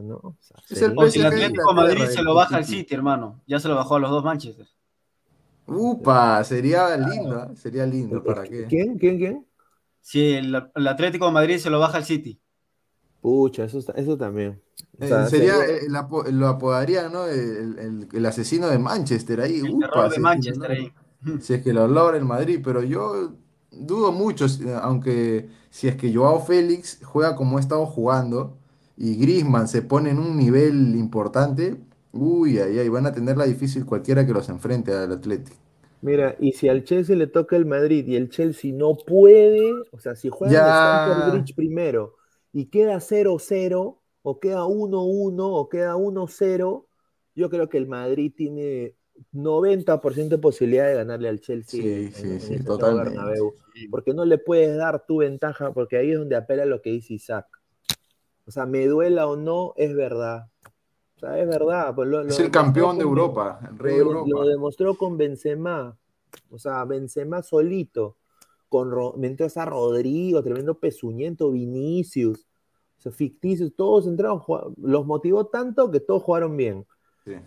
¿No? 0.02 0.16
O 0.16 0.38
sea, 0.40 0.58
es 0.70 0.82
el. 0.82 0.96
Si 1.12 1.20
el 1.20 1.26
Atlético 1.26 1.74
Madrid 1.74 2.06
se 2.06 2.24
lo 2.24 2.36
baja 2.36 2.58
al 2.58 2.66
City, 2.66 2.94
hermano. 2.94 3.42
Ya 3.48 3.60
se 3.60 3.68
lo 3.68 3.76
bajó 3.76 3.96
a 3.96 4.00
los 4.00 4.10
dos 4.12 4.24
Manchester. 4.24 4.68
Upa, 5.68 6.44
sería 6.44 6.96
lindo, 6.96 7.44
¿eh? 7.44 7.56
sería 7.56 7.86
lindo. 7.86 8.24
¿Para 8.24 8.44
qué? 8.44 8.66
¿Quién? 8.68 8.98
¿Quién? 8.98 9.18
¿Quién? 9.18 9.48
Si 10.00 10.34
el, 10.34 10.56
el 10.76 10.88
Atlético 10.88 11.26
de 11.26 11.32
Madrid 11.32 11.58
se 11.58 11.70
lo 11.70 11.80
baja 11.80 11.98
al 11.98 12.06
City. 12.06 12.40
Pucha, 13.22 13.64
eso, 13.64 13.80
eso 13.96 14.18
también. 14.18 14.62
Eh, 15.00 15.26
sería, 15.28 15.56
eh, 15.66 15.88
lo 16.32 16.48
apodaría, 16.48 17.10
¿no? 17.10 17.26
El, 17.26 18.08
el, 18.14 18.26
asesino 18.26 18.68
de 18.68 18.78
Manchester 18.78 19.42
ahí. 19.42 19.60
El 19.60 19.72
Upa, 19.72 20.10
de 20.10 20.20
Manchester 20.20 20.72
ahí. 20.72 20.94
Si 21.42 21.56
es 21.56 21.64
que 21.64 21.74
lo 21.74 21.88
logra 21.88 22.18
el 22.18 22.26
Madrid, 22.26 22.60
pero 22.64 22.84
yo 22.84 23.34
dudo 23.72 24.12
mucho, 24.12 24.46
aunque 24.82 25.50
si 25.72 25.88
es 25.88 25.96
que 25.96 26.14
Joao 26.14 26.40
Félix 26.40 27.00
juega 27.04 27.36
como 27.36 27.58
ha 27.58 27.62
estado 27.62 27.86
jugando 27.88 28.60
y 28.98 29.18
Griezmann 29.18 29.68
se 29.68 29.82
pone 29.82 30.12
en 30.12 30.20
un 30.20 30.38
nivel 30.38 30.96
importante, 30.96 31.76
uy, 32.12 32.60
ahí, 32.60 32.80
ahí 32.80 32.90
van 32.90 33.06
a 33.06 33.12
tenerla 33.12 33.46
difícil 33.46 33.86
cualquiera 33.86 34.26
que 34.26 34.34
los 34.34 34.50
enfrente 34.50 34.94
al 34.94 35.12
Atlético. 35.12 35.58
Mira, 36.02 36.36
y 36.40 36.52
si 36.52 36.70
al 36.70 36.84
Chelsea 36.84 37.16
le 37.16 37.28
toca 37.28 37.56
el 37.56 37.66
Madrid 37.66 38.08
y 38.08 38.16
el 38.16 38.30
Chelsea 38.30 38.72
no 38.74 38.96
puede, 38.96 39.74
o 39.92 40.00
sea, 40.00 40.16
si 40.16 40.30
juega 40.30 40.54
ya... 40.54 41.26
el 41.26 41.32
Bridge 41.32 41.56
primero 41.56 42.16
y 42.54 42.68
queda 42.68 42.98
0-0 42.98 43.98
o 44.22 44.40
queda 44.40 44.66
1-1 44.66 45.36
o 45.40 45.68
queda 45.70 45.96
1-0, 45.96 46.86
yo 47.36 47.50
creo 47.50 47.70
que 47.70 47.78
el 47.78 47.88
Madrid 47.88 48.32
tiene 48.36 48.96
90% 49.34 50.28
de 50.28 50.38
posibilidad 50.38 50.88
de 50.88 50.96
ganarle 50.96 51.30
al 51.30 51.42
Chelsea. 51.42 51.82
Sí, 51.82 52.12
sí, 52.12 52.40
sí, 52.40 52.64
totalmente. 52.64 53.20
porque 53.90 54.14
no 54.14 54.26
le 54.26 54.38
puedes 54.38 54.78
dar 54.78 55.06
tu 55.06 55.18
ventaja, 55.18 55.74
porque 55.74 55.98
ahí 55.98 56.12
es 56.12 56.20
donde 56.20 56.36
apela 56.36 56.66
lo 56.66 56.82
que 56.82 56.92
dice 56.92 57.16
Isaac. 57.16 57.48
O 58.46 58.52
sea, 58.52 58.66
me 58.66 58.86
duela 58.86 59.28
o 59.28 59.36
no, 59.36 59.74
es 59.76 59.96
verdad. 59.96 60.50
O 61.16 61.20
sea, 61.20 61.40
es 61.40 61.48
verdad. 61.48 61.96
Pues 61.96 62.10
es 62.28 62.40
el 62.40 62.52
campeón 62.52 62.98
de 62.98 63.04
Europa, 63.04 63.60
el 63.70 63.78
rey 63.78 63.96
de 63.96 64.02
Europa. 64.02 64.30
Lo 64.30 64.46
demostró 64.46 64.96
con 64.96 65.18
Benzema. 65.18 65.98
O 66.50 66.60
sea, 66.60 66.84
Benzema 66.86 67.42
solito 67.42 68.18
con 68.70 69.20
mientras 69.20 69.58
a 69.58 69.66
Rodrigo, 69.66 70.44
tremendo 70.44 70.78
pezuñento, 70.80 71.52
Vinicius, 71.52 72.46
o 73.06 73.12
ficticios, 73.12 73.76
todos 73.76 74.08
entraron, 74.08 74.42
los 74.82 75.06
motivó 75.06 75.46
tanto 75.46 75.92
que 75.92 76.00
todos 76.00 76.24
jugaron 76.24 76.58
bien. 76.58 76.86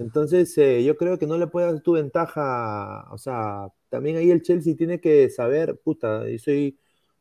Entonces, 0.00 0.56
eh, 0.58 0.82
yo 0.82 0.96
creo 0.96 1.18
que 1.18 1.26
no 1.26 1.38
le 1.38 1.46
puedes 1.46 1.72
dar 1.72 1.80
tu 1.82 1.92
ventaja, 1.92 3.06
o 3.12 3.18
sea, 3.18 3.68
también 3.88 4.16
ahí 4.16 4.30
el 4.30 4.42
Chelsea 4.42 4.74
tiene 4.76 5.00
que 5.00 5.30
saber, 5.30 5.80
puta, 5.84 6.28
yo 6.28 6.38
soy, 6.38 6.76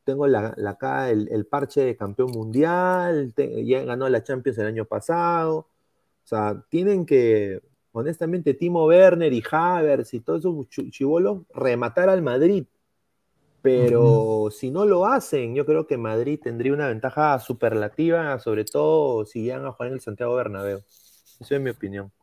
tengo 0.07 0.25
la, 0.25 0.53
la 0.55 0.69
acá 0.69 1.09
el, 1.09 1.45
parche 1.47 1.81
de 1.81 1.97
campeón 1.97 2.31
mundial, 2.31 3.33
ya 3.35 3.83
ganó 3.83 4.07
la 4.07 4.23
Champions 4.23 4.57
el 4.57 4.67
año 4.67 4.85
pasado, 4.85 5.57
o 5.57 5.67
sea, 6.23 6.63
tienen 6.69 7.05
que, 7.05 7.61
honestamente, 7.91 8.53
Timo 8.53 8.85
Werner 8.85 9.33
y 9.33 9.43
Havers 9.51 10.13
y 10.13 10.21
todos 10.21 10.39
esos 10.39 10.69
chivolos, 10.91 11.41
rematar 11.53 12.07
al 12.07 12.21
Madrid, 12.21 12.63
pero 13.61 14.47
si 14.49 14.71
no 14.71 14.85
lo 14.85 15.05
hacen, 15.05 15.53
yo 15.53 15.65
creo 15.65 15.85
que 15.87 15.97
Madrid 15.97 16.39
tendría 16.41 16.71
una 16.71 16.87
ventaja 16.87 17.37
superlativa, 17.39 18.39
sobre 18.39 18.63
todo 18.63 19.25
si 19.25 19.41
llegan 19.41 19.65
a 19.65 19.73
jugar 19.73 19.89
en 19.89 19.95
el 19.95 20.01
Santiago 20.01 20.35
Bernabéu. 20.35 20.77
Esa 21.41 21.55
es 21.55 21.61
mi 21.61 21.71
opinión. 21.71 22.13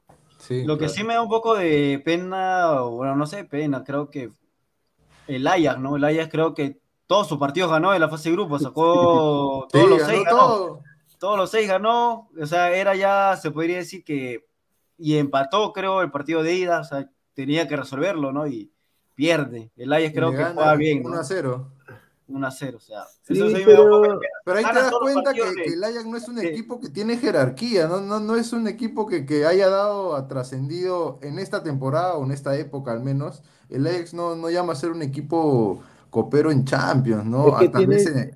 lo 0.48 0.78
que 0.78 0.89
sí 0.89 1.05
me 1.05 1.12
da 1.12 1.20
un 1.20 1.28
poco 1.28 1.55
de 1.55 2.01
pena, 2.02 2.81
bueno, 2.81 3.15
no 3.15 3.27
sé, 3.27 3.44
pena, 3.44 3.85
creo 3.85 4.09
que 4.09 4.31
el 5.27 5.47
Ajax, 5.47 5.78
¿no? 5.81 5.97
El 5.97 6.05
Ajax 6.05 6.31
creo 6.31 6.55
que 6.55 6.82
todos 7.07 7.29
sus 7.29 7.39
partidos 7.39 7.71
ganó 7.71 7.95
en 7.95 8.01
la 8.01 8.09
fase 8.09 8.31
de 8.31 8.37
grupo, 8.37 8.59
sacó 8.59 9.69
todos 9.71 9.89
los 9.89 10.03
seis, 10.03 10.25
ganó. 10.25 10.81
Todos 11.19 11.39
los 11.39 11.51
seis 11.51 11.69
ganó, 11.69 12.29
o 12.39 12.47
sea, 12.47 12.75
era 12.75 12.95
ya, 12.95 13.37
se 13.37 13.51
podría 13.51 13.79
decir 13.79 14.05
que, 14.05 14.47
y 14.99 15.17
empató, 15.17 15.73
creo, 15.73 16.03
el 16.03 16.11
partido 16.11 16.43
de 16.43 16.55
ida, 16.55 16.81
o 16.81 16.85
sea, 16.85 17.11
tenía 17.35 17.67
que 17.67 17.77
resolverlo, 17.77 18.33
¿no? 18.33 18.47
Y, 18.47 18.75
pierde. 19.15 19.71
El 19.77 19.93
Ajax 19.93 20.13
creo 20.13 20.31
que 20.33 20.45
juega 20.45 20.75
bien. 20.77 21.03
1 21.05 21.19
a 21.19 21.25
0. 21.25 21.71
1 22.27 22.47
a 22.47 22.51
0, 22.51 22.79
o 22.79 22.81
sea. 22.81 23.05
pero, 23.27 24.19
pero, 24.45 24.59
ahí 24.59 24.65
te 24.65 24.73
das 24.73 24.93
cuenta 24.99 25.35
que, 25.35 25.43
el 25.65 25.85
Ajax 25.85 26.07
no 26.07 26.17
es 26.17 26.29
un 26.29 26.39
equipo 26.39 26.81
que 26.81 26.89
tiene 26.89 27.19
jerarquía, 27.19 27.87
no, 27.87 28.01
no, 28.01 28.19
no 28.19 28.37
es 28.37 28.53
un 28.53 28.67
equipo 28.67 29.07
que, 29.07 29.27
que 29.27 29.45
haya 29.45 29.69
dado, 29.69 30.17
a 30.17 30.27
trascendido 30.27 31.19
en 31.23 31.39
esta 31.39 31.63
temporada 31.63 32.15
o 32.15 32.25
en 32.25 32.33
esta 32.33 32.57
época 32.57 32.93
al 32.93 33.01
menos. 33.01 33.43
El 33.69 33.87
Ajax 33.87 34.15
no, 34.15 34.37
no 34.37 34.49
llama 34.51 34.73
a 34.73 34.77
ser 34.77 34.91
un 34.91 35.03
equipo 35.03 35.83
copero 36.15 36.53
en 36.53 36.65
Champions, 36.65 37.24
¿no? 37.27 37.57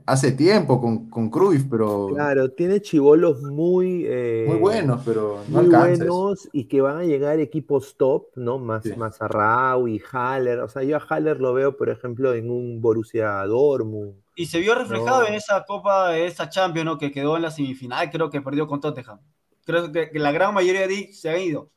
hace 0.05 0.33
tiempo 0.33 0.81
con, 0.81 1.09
con 1.09 1.31
Cruyff, 1.31 1.67
pero... 1.71 2.09
Claro, 2.09 2.51
tiene 2.51 2.83
chivolos 2.83 3.41
muy... 3.41 4.05
Eh, 4.05 4.47
muy 4.49 4.59
buenos, 4.59 5.01
pero 5.05 5.45
no 5.47 5.63
muy 5.63 5.71
buenos 5.71 6.49
y 6.53 6.65
que 6.65 6.81
van 6.81 6.99
a 6.99 7.05
llegar 7.05 7.39
equipos 7.39 7.97
top, 7.97 8.31
¿no? 8.35 8.59
Más, 8.59 8.85
más 8.97 9.23
a 9.23 9.29
Rau 9.29 9.87
y 9.87 10.03
Haller. 10.11 10.59
O 10.59 10.69
sea, 10.69 10.83
yo 10.83 10.97
a 10.97 11.07
Haller 11.09 11.41
lo 11.41 11.55
veo, 11.55 11.77
por 11.77 11.89
ejemplo, 11.89 12.35
en 12.35 12.51
un 12.51 12.81
Borussia 12.81 13.45
Dortmund. 13.47 14.25
Y 14.35 14.47
se 14.47 14.59
vio 14.59 14.75
reflejado 14.75 15.29
en 15.29 15.35
esa 15.35 15.65
Copa, 15.65 16.19
esa 16.19 16.49
Champions, 16.49 16.85
¿no? 16.85 16.99
Que 16.99 17.13
quedó 17.13 17.37
en 17.37 17.43
la 17.43 17.53
semifinal, 17.53 18.11
creo 18.11 18.29
que 18.29 18.41
perdió 18.41 18.67
con 18.67 18.81
Tottenham. 18.81 19.21
Creo 19.65 19.93
que, 19.93 20.11
la 20.15 20.33
gran 20.33 20.53
mayoría 20.53 20.89
de 20.89 21.13
se 21.13 21.31
han 21.31 21.41
ido. 21.41 21.71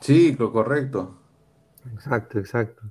Sí, 0.00 0.34
lo 0.36 0.50
correcto. 0.50 1.20
Exacto, 1.92 2.40
exacto. 2.40 2.82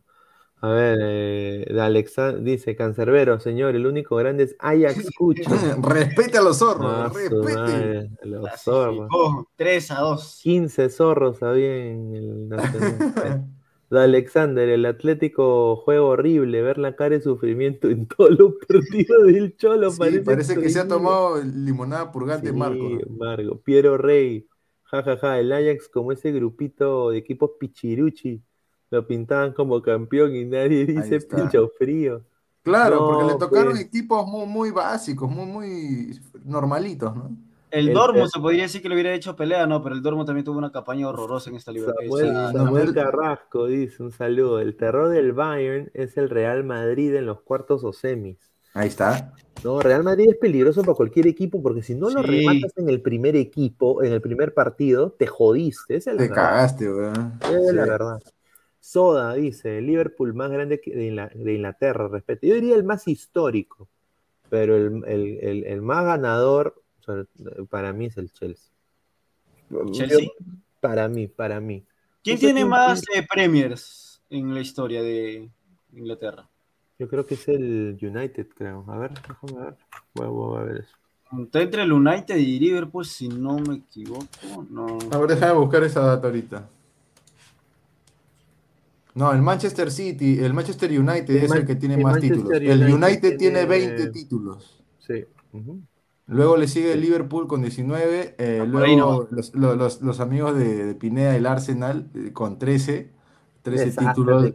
A 0.64 0.70
ver, 0.70 0.98
eh, 1.02 2.40
dice 2.40 2.78
Cancerbero, 2.78 3.38
señor, 3.42 3.76
el 3.76 3.86
único 3.86 4.16
grande 4.16 4.44
es 4.44 4.56
Ajax 4.60 5.12
Cucho. 5.18 5.44
respete 5.84 6.38
a 6.38 6.42
los 6.42 6.60
zorros, 6.60 6.90
ah, 6.90 7.12
respete. 7.14 8.10
a 8.22 8.26
los 8.26 8.50
zorros. 8.62 9.10
3 9.58 9.92
a 9.92 10.00
2. 10.00 10.40
15 10.42 10.90
zorros 10.90 11.44
había 11.44 11.88
en 11.88 12.16
el 12.16 12.48
Nacional. 12.48 13.46
Alexander, 13.92 14.70
el 14.70 14.86
Atlético 14.86 15.76
juega 15.76 16.02
horrible, 16.02 16.62
ver 16.62 16.78
la 16.78 16.96
cara 16.96 17.18
de 17.18 17.22
sufrimiento 17.22 17.90
en 17.90 18.08
todos 18.08 18.32
los 18.32 18.54
partidos 18.68 19.28
del 19.28 19.58
Cholo. 19.58 19.92
parece, 19.98 20.58
que 20.58 20.70
se 20.70 20.80
ha 20.80 20.88
tomado 20.88 21.44
limonada 21.44 22.10
purgante 22.10 22.52
sí, 22.52 22.56
Marco. 22.56 23.62
Piero 23.66 23.98
Rey, 23.98 24.48
jajaja, 24.84 25.18
ja, 25.18 25.28
ja, 25.28 25.40
el 25.40 25.52
Ajax 25.52 25.90
como 25.90 26.14
ese 26.14 26.32
grupito 26.32 27.10
de 27.10 27.18
equipos 27.18 27.52
pichiruchi, 27.60 28.42
lo 28.94 29.08
pintaban 29.08 29.54
como 29.54 29.82
campeón 29.82 30.36
y 30.36 30.46
nadie 30.46 30.86
dice 30.86 31.20
pincho 31.22 31.70
frío. 31.80 32.22
Claro, 32.62 33.08
porque 33.08 33.34
le 33.34 33.40
tocaron 33.40 33.72
pues. 33.72 33.82
equipos 33.82 34.28
muy, 34.28 34.46
muy 34.46 34.72
básicos, 34.72 35.30
muy, 35.30 35.46
muy 35.48 36.20
normalitos, 36.46 37.16
¿no? 37.16 37.32
El, 37.72 37.92
Dormo 37.92 38.28
se 38.28 38.40
podría 38.40 38.64
decir 38.64 38.84
que 38.84 38.88
le 38.88 38.94
hubiera 38.94 39.16
hecho 39.16 39.36
pelea, 39.36 39.66
no, 39.66 39.82
pero 39.82 39.96
el 39.96 40.04
Dormo 40.04 40.26
también 40.26 40.46
tuvo 40.46 40.60
una 40.60 40.72
campaña 40.72 41.10
horrorosa 41.10 41.50
en 41.50 41.56
esta 41.56 41.72
liga. 41.72 41.92
Samuel, 42.52 42.94
Carrasco 42.94 43.66
dice, 43.66 44.04
un 44.04 44.12
saludo, 44.12 44.60
el 44.60 44.78
terror 44.78 45.10
del 45.10 45.34
Bayern 45.34 45.90
es 45.96 46.16
el 46.18 46.30
Real 46.30 46.64
Madrid 46.64 47.16
en 47.16 47.26
los 47.26 47.42
cuartos 47.42 47.84
o 47.84 47.92
semis. 47.92 48.38
Ahí 48.76 48.90
está. 48.90 49.34
No, 49.64 49.82
Real 49.82 50.04
Madrid 50.04 50.28
es 50.30 50.38
peligroso 50.38 50.82
para 50.84 50.94
cualquier 50.94 51.26
equipo 51.26 51.64
porque 51.64 51.82
si 51.82 51.96
no 51.96 52.12
lo 52.12 52.22
rematas 52.22 52.78
en 52.78 52.90
el 52.90 53.02
primer 53.02 53.36
equipo, 53.36 54.04
en 54.04 54.14
el 54.14 54.22
primer 54.22 54.54
partido, 54.54 55.12
te 55.12 55.26
jodiste. 55.26 55.96
es 55.96 56.06
te 56.06 56.30
cagaste, 56.30 56.92
weón. 56.92 57.40
Es 57.52 57.74
la 57.74 57.86
verdad. 57.86 58.20
Soda 58.86 59.36
dice, 59.36 59.80
Liverpool 59.80 60.34
más 60.34 60.52
grande 60.52 60.82
de, 60.84 61.54
Inglaterra, 61.54 62.10
respeto. 62.10 62.46
Yo 62.46 62.56
diría 62.56 62.76
el 62.76 62.84
más 62.84 63.08
histórico, 63.08 63.88
pero 64.50 64.76
el 64.76 65.82
más 65.82 66.04
ganador 66.04 66.84
para 67.70 67.94
mí 67.94 68.08
es 68.08 68.18
el 68.18 68.30
Chelsea. 68.32 68.74
¿Chelsea? 69.94 70.28
para 70.82 71.08
mí, 71.08 71.30
para 71.30 71.62
mí. 71.62 71.86
¿Quién 72.22 72.38
tiene 72.38 72.66
más 72.66 73.04
eh, 73.16 73.26
Premiers 73.28 74.22
en 74.30 74.54
la 74.54 74.60
historia 74.60 75.02
de 75.02 75.50
Inglaterra? 75.94 76.50
Yo 77.00 77.08
creo 77.08 77.26
que 77.26 77.36
es 77.36 77.48
el 77.48 77.98
United, 78.02 78.48
creo. 78.54 78.84
A 78.90 78.98
ver, 78.98 79.12
déjame 79.14 79.64
ver. 79.64 79.78
Voy, 80.14 80.58
a 80.60 80.64
ver 80.64 80.78
eso. 80.82 80.96
Está 81.42 81.62
entre 81.62 81.84
el 81.84 81.92
United 81.94 82.36
y 82.36 82.60
Liverpool, 82.60 83.06
si 83.06 83.30
no 83.30 83.60
me 83.60 83.76
equivoco. 83.76 84.28
No. 84.70 84.98
A 85.10 85.18
ver, 85.20 85.30
déjame 85.30 85.54
buscar 85.54 85.84
esa 85.84 86.02
data 86.02 86.28
ahorita. 86.28 86.70
No, 89.16 89.32
el 89.32 89.42
Manchester 89.42 89.92
City, 89.92 90.40
el 90.40 90.54
Manchester 90.54 90.90
United 90.90 91.36
es 91.36 91.52
el 91.52 91.66
que 91.66 91.76
tiene 91.76 91.98
más 91.98 92.20
títulos. 92.20 92.52
el 92.52 92.94
United 92.94 93.38
tiene, 93.38 93.66
20 93.66 94.10
títulos. 94.10 94.84
Sí. 95.00 95.26
Luego 96.26 96.58
le 96.58 96.68
sigue 96.68 96.94
el 96.94 97.02
Liverpool 97.02 97.48
con 97.48 97.62
19. 97.62 98.36
Eh, 98.38 98.60
ah, 98.62 98.66
luego 98.66 99.28
los, 99.32 100.20
amigos 100.20 100.58
de, 100.58 100.96
Pineda, 100.96 101.36
el 101.36 101.46
Arsenal, 101.46 102.10
eh, 102.16 102.32
con 102.32 102.58
13. 102.58 103.12
13 103.62 103.92
títulos. 103.92 104.54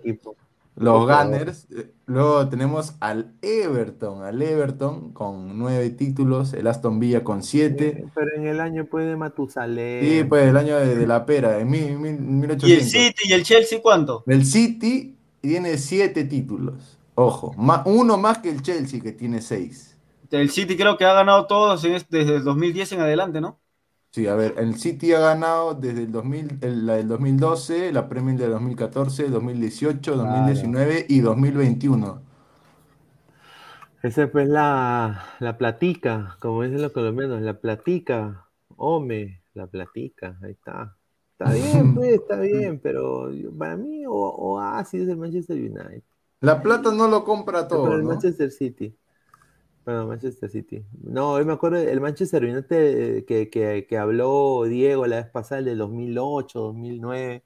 Los 0.79 1.07
Gunners. 1.07 1.67
Eh, 1.71 1.93
luego 2.07 2.49
tenemos 2.49 2.95
al 3.01 3.33
Everton, 3.43 4.23
al 4.23 4.41
Everton 4.41 5.13
con 5.13 5.59
9 5.59 5.91
títulos. 5.91 6.55
El 6.55 6.67
Aston 6.67 6.99
Villa 7.01 7.25
con 7.25 7.43
7. 7.43 8.07
pero 8.15 8.35
en 8.37 8.47
el 8.47 8.61
año 8.61 8.87
puede 8.87 9.17
Matusalén. 9.17 10.05
Sí, 10.05 10.25
pues 10.25 10.49
el 10.49 10.57
año 10.57 10.77
de, 10.77 11.07
la 11.07 11.27
pera, 11.27 11.59
en 11.59 11.71
1800. 11.71 12.69
¿Y 12.69 12.73
el 12.73 12.85
City 12.85 13.23
y 13.25 13.33
el 13.33 13.43
Chelsea 13.43 13.81
cuánto? 13.83 14.23
El 14.27 14.45
City 14.45 15.17
tiene 15.41 15.79
7 15.79 16.25
títulos. 16.25 16.99
Ojo, 17.15 17.55
uno 17.85 18.17
más 18.17 18.39
que 18.39 18.51
el 18.51 18.63
Chelsea 18.63 19.01
que 19.01 19.13
tiene 19.13 19.41
6. 19.41 19.97
El 20.31 20.51
City 20.51 20.77
creo 20.77 20.97
que 20.97 21.05
ha 21.05 21.15
ganado 21.15 21.47
todos 21.47 21.83
desde 21.83 22.37
el 22.37 22.45
2010 22.45 22.93
en 22.93 23.01
adelante, 23.01 23.41
¿no? 23.41 23.59
Sí, 24.19 24.27
a 24.27 24.35
ver, 24.35 24.55
el 24.59 24.75
City 24.75 25.13
ha 25.13 25.21
ganado 25.21 25.75
desde 25.75 26.03
el 26.03 26.11
2000, 26.11 26.59
la 26.85 26.95
del 26.95 27.07
2012, 27.07 27.93
la 27.93 28.09
Premier 28.09 28.37
del 28.37 28.51
2014, 28.51 29.29
2018, 29.29 30.17
2019 30.17 31.07
y 31.09 31.21
2021. 31.21 32.21
Esa 34.03 34.25
es 34.25 34.31
pues 34.31 34.49
la, 34.49 35.25
la 35.39 35.57
platica, 35.57 36.37
como 36.41 36.65
dicen 36.65 36.83
los 36.83 36.91
colombianos, 36.91 37.41
la 37.43 37.61
platica, 37.61 38.49
home, 38.75 39.41
la 39.55 39.69
platica, 39.69 40.37
ahí 40.43 40.51
está. 40.51 40.97
Está 41.39 41.53
bien, 41.53 41.95
pues, 41.95 42.15
está 42.15 42.41
bien, 42.41 42.81
pero 42.81 43.31
para 43.57 43.77
mí 43.77 44.03
o, 44.05 44.59
así 44.59 44.97
es 44.97 45.09
el 45.09 45.17
Manchester 45.17 45.57
United. 45.57 46.03
La 46.41 46.61
plata 46.61 46.91
no 46.91 47.07
lo 47.07 47.23
compra 47.23 47.69
todo. 47.69 47.85
Pero 47.85 47.99
el 47.99 48.03
Manchester 48.03 48.51
City. 48.51 48.97
Bueno, 49.89 50.07
Manchester 50.07 50.51
City. 50.51 50.85
No, 51.03 51.39
yo 51.39 51.47
me 51.47 51.55
acuerdo 51.55 51.79
el 51.79 51.99
Manchester 51.99 52.45
United 52.45 53.25
que, 53.25 53.49
que, 53.49 53.87
que 53.89 53.97
habló 53.97 54.65
Diego 54.65 55.07
la 55.07 55.17
vez 55.17 55.31
pasada, 55.31 55.61
el 55.61 55.65
de 55.65 55.77
2008, 55.77 56.59
2009. 56.59 57.43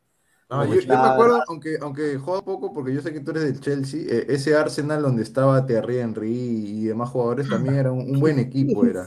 yo, 0.51 0.57
me 0.89 0.95
acuerdo, 0.97 1.41
aunque, 1.47 1.79
aunque 1.81 2.19
joda 2.19 2.43
poco, 2.43 2.73
porque 2.73 2.95
yo 2.95 3.01
sé 3.01 3.13
que 3.13 3.21
tú 3.21 3.31
eres 3.31 3.45
del 3.45 3.61
Chelsea, 3.61 4.01
eh, 4.09 4.27
ese 4.29 4.57
Arsenal 4.57 5.03
donde 5.03 5.23
estaba 5.23 5.65
Thierry 5.65 5.99
Henry 5.99 6.33
y 6.33 6.85
demás 6.87 7.11
jugadores 7.11 7.49
también 7.49 7.77
era 7.77 7.93
un, 7.93 8.19
buen 8.19 8.41
equipo. 8.41 8.85
Era, 8.87 9.07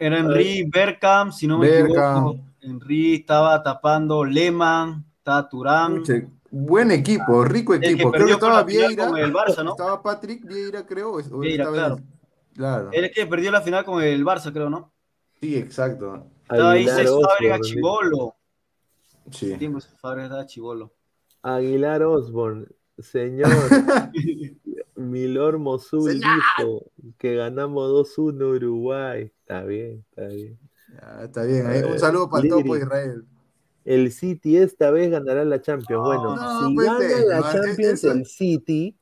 era 0.00 0.18
Henry, 0.18 0.68
Berkham, 0.68 1.30
si 1.30 1.46
no 1.46 1.58
me 1.60 1.68
equivoco. 1.68 2.40
Henry 2.60 3.14
estaba 3.14 3.62
tapando 3.62 4.24
Lehmann, 4.24 5.04
estaba 5.18 5.48
Turán. 5.48 6.02
Buen 6.50 6.90
equipo, 6.90 7.44
rico 7.44 7.74
equipo. 7.74 8.10
Creo 8.10 8.26
que 8.26 8.32
estaba 8.32 8.64
Vieira. 8.64 9.06
El 9.20 9.32
Barça, 9.32 9.62
¿no? 9.62 9.70
Estaba 9.70 10.02
Patrick 10.02 10.44
Vieira, 10.44 10.84
creo. 10.84 11.22
Vieira, 11.38 11.70
claro. 11.70 11.98
Claro. 12.54 12.90
Él 12.92 13.04
es 13.04 13.12
que 13.12 13.26
perdió 13.26 13.50
la 13.50 13.62
final 13.62 13.84
con 13.84 14.02
el 14.02 14.24
Barça, 14.24 14.52
creo, 14.52 14.70
¿no? 14.70 14.92
Sí, 15.40 15.56
exacto. 15.56 16.26
Estaba 16.42 16.72
ahí 16.72 16.86
César 16.86 17.06
Fábrega 17.06 17.60
Chivolo. 17.60 18.36
Sí. 19.30 19.52
El 19.52 19.58
tiempo 19.58 19.80
Fábrega 20.00 20.26
estaba 20.26 20.46
Chivolo. 20.46 20.94
Aguilar 21.42 22.02
Osborne, 22.02 22.66
señor. 22.98 23.50
Milor 24.96 25.58
Mosul 25.58 26.20
dijo 26.20 26.90
que 27.18 27.36
ganamos 27.36 28.16
2-1 28.16 28.56
Uruguay. 28.56 29.32
Está 29.40 29.64
bien, 29.64 30.04
está 30.10 30.26
bien. 30.28 30.58
está 31.22 31.42
bien. 31.44 31.84
Un 31.84 31.98
saludo 31.98 32.30
para 32.30 32.44
el 32.44 32.50
topo 32.50 32.76
Israel. 32.76 33.24
El 33.84 34.12
City 34.12 34.56
esta 34.56 34.90
vez 34.90 35.10
ganará 35.10 35.44
la 35.44 35.60
Champions. 35.60 36.02
bueno, 36.02 36.36
si 36.36 36.74
pues, 36.74 36.86
gana 36.86 37.24
la 37.26 37.52
Champions 37.52 38.04
el 38.04 38.24
City, 38.24 38.96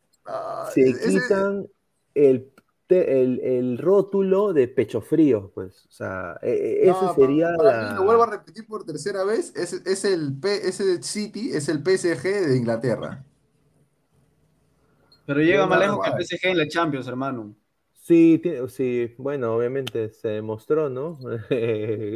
se 0.72 0.94
quitan 0.94 1.68
el 2.14 2.51
el, 2.92 3.40
el, 3.40 3.78
rótulo 3.78 4.52
de 4.52 4.68
pecho 4.68 5.00
frío, 5.00 5.50
pues. 5.54 5.86
O 5.86 5.92
sea, 5.92 6.38
e, 6.42 6.50
e, 6.84 6.90
ese 6.90 7.14
sería. 7.14 7.50
la... 7.50 7.94
lo 7.94 8.04
vuelvo 8.04 8.24
a 8.24 8.30
repetir 8.30 8.66
por 8.66 8.84
tercera 8.84 9.24
vez: 9.24 9.54
es, 9.56 9.72
es 9.72 10.04
el 10.04 10.38
P, 10.38 10.68
ese 10.68 11.02
City, 11.02 11.50
es 11.52 11.68
el 11.68 11.78
PSG 11.78 12.22
de 12.22 12.56
Inglaterra. 12.56 13.24
Pero 15.26 15.40
llega 15.40 15.66
más 15.66 15.78
lejos 15.78 16.04
que 16.04 16.10
el 16.10 16.26
PSG 16.26 16.46
en 16.48 16.58
la 16.58 16.68
Champions, 16.68 17.06
hermano. 17.06 17.54
Sí, 18.02 18.42
sí, 18.68 19.14
bueno, 19.16 19.54
obviamente 19.54 20.10
se 20.10 20.28
demostró, 20.28 20.90
¿no? 20.90 21.18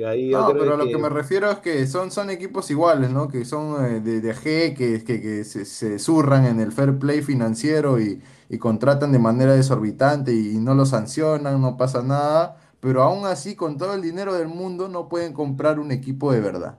Ahí 0.06 0.30
no, 0.32 0.56
pero 0.58 0.74
a 0.74 0.76
lo 0.76 0.86
que 0.86 0.98
me 0.98 1.08
refiero 1.08 1.50
es 1.50 1.58
que 1.60 1.86
son, 1.86 2.10
son 2.10 2.30
equipos 2.30 2.70
iguales, 2.70 3.10
¿no? 3.10 3.28
Que 3.28 3.44
son 3.44 3.84
eh, 3.84 4.00
de, 4.00 4.20
de 4.20 4.34
G, 4.34 4.76
que, 4.76 5.04
que, 5.04 5.20
que 5.22 5.44
se, 5.44 5.64
se, 5.64 5.98
zurran 5.98 6.44
en 6.46 6.60
el 6.60 6.72
fair 6.72 6.98
play 6.98 7.22
financiero 7.22 8.00
y, 8.00 8.22
y 8.48 8.58
contratan 8.58 9.12
de 9.12 9.18
manera 9.20 9.54
desorbitante 9.54 10.32
y, 10.34 10.58
no 10.58 10.74
lo 10.74 10.84
sancionan, 10.84 11.60
no 11.60 11.76
pasa 11.76 12.02
nada, 12.02 12.56
pero 12.80 13.02
aún 13.02 13.24
así 13.26 13.54
con 13.54 13.78
todo 13.78 13.94
el 13.94 14.02
dinero 14.02 14.34
del 14.34 14.48
mundo 14.48 14.88
no 14.88 15.08
pueden 15.08 15.32
comprar 15.32 15.78
un 15.78 15.92
equipo 15.92 16.32
de 16.32 16.40
verdad. 16.40 16.78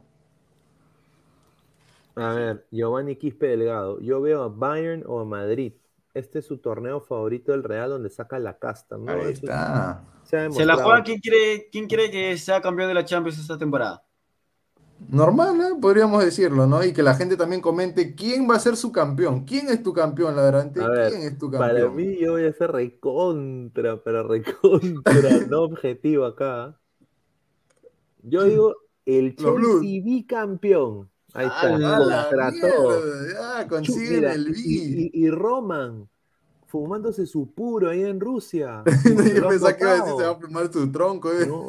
A 2.16 2.34
ver, 2.34 2.68
Giovanni 2.72 3.16
Quispe 3.16 3.48
Delgado, 3.48 4.00
yo 4.02 4.20
veo 4.22 4.44
a 4.44 4.50
Bayern 4.50 5.04
o 5.08 5.20
a 5.20 5.26
Madrid 5.26 5.74
este 6.18 6.40
es 6.40 6.46
su 6.46 6.58
torneo 6.58 7.02
favorito 7.02 7.52
del 7.52 7.64
Real 7.64 7.90
donde 7.90 8.10
saca 8.10 8.40
la 8.40 8.58
casta. 8.58 8.98
¿no? 8.98 9.12
Ahí 9.12 9.34
está. 9.34 10.04
Se, 10.24 10.66
la 10.66 10.76
juega 10.76 11.04
quién 11.04 11.20
quiere, 11.20 11.70
quién 11.72 11.88
quiere 11.88 12.12
que 12.12 12.38
sea 12.38 12.62
campeón 12.62 12.90
de 12.90 12.94
la 12.96 13.06
Champions 13.06 13.40
esta 13.40 13.58
temporada. 13.58 14.04
Normal, 15.10 15.62
¿eh? 15.62 15.78
podríamos 15.80 16.26
decirlo, 16.26 16.66
¿no? 16.66 16.84
Y 16.84 16.92
que 16.92 17.04
la 17.04 17.14
gente 17.14 17.38
también 17.38 17.62
comente 17.62 18.16
quién 18.16 18.50
va 18.50 18.56
a 18.56 18.60
ser 18.60 18.76
su 18.76 18.92
campeón. 18.92 19.46
¿Quién 19.46 19.70
es 19.70 19.84
tu 19.84 19.94
campeón, 19.94 20.36
ladrante? 20.36 20.80
¿Quién 20.80 21.22
es 21.22 21.38
tu 21.38 21.52
campeón? 21.52 21.70
Para 21.70 21.90
mí, 21.90 22.18
yo 22.20 22.32
voy 22.32 22.46
a 22.46 22.54
ser 22.54 22.72
recontra, 22.72 24.02
pero 24.04 24.28
recontra, 24.28 25.04
no 25.50 25.62
objetivo 25.62 26.26
acá. 26.26 26.80
Yo 28.24 28.44
digo 28.44 28.76
el 29.06 29.36
Chelsea 29.36 30.02
bicampeón. 30.04 31.10
Ahí 31.38 31.46
está, 31.46 32.30
contra 32.32 32.52
todo. 32.60 33.02
consiguen 33.70 34.26
el 34.26 34.56
y, 34.58 35.12
y, 35.14 35.30
Roman 35.30 36.10
fumándose 36.66 37.28
su 37.28 37.54
puro 37.54 37.92
ahí 37.92 38.04
en 38.04 38.20
Rusia. 38.20 38.84
Yo 39.06 39.48
pensaba 39.48 39.78
que 39.78 39.84
iba 39.84 39.92
a 39.92 39.96
decir 39.98 40.14
se 40.18 40.24
va 40.24 40.32
a 40.32 40.36
fumar 40.36 40.74
su 40.74 40.92
tronco. 40.92 41.32
¿eh? 41.32 41.46
No, 41.46 41.68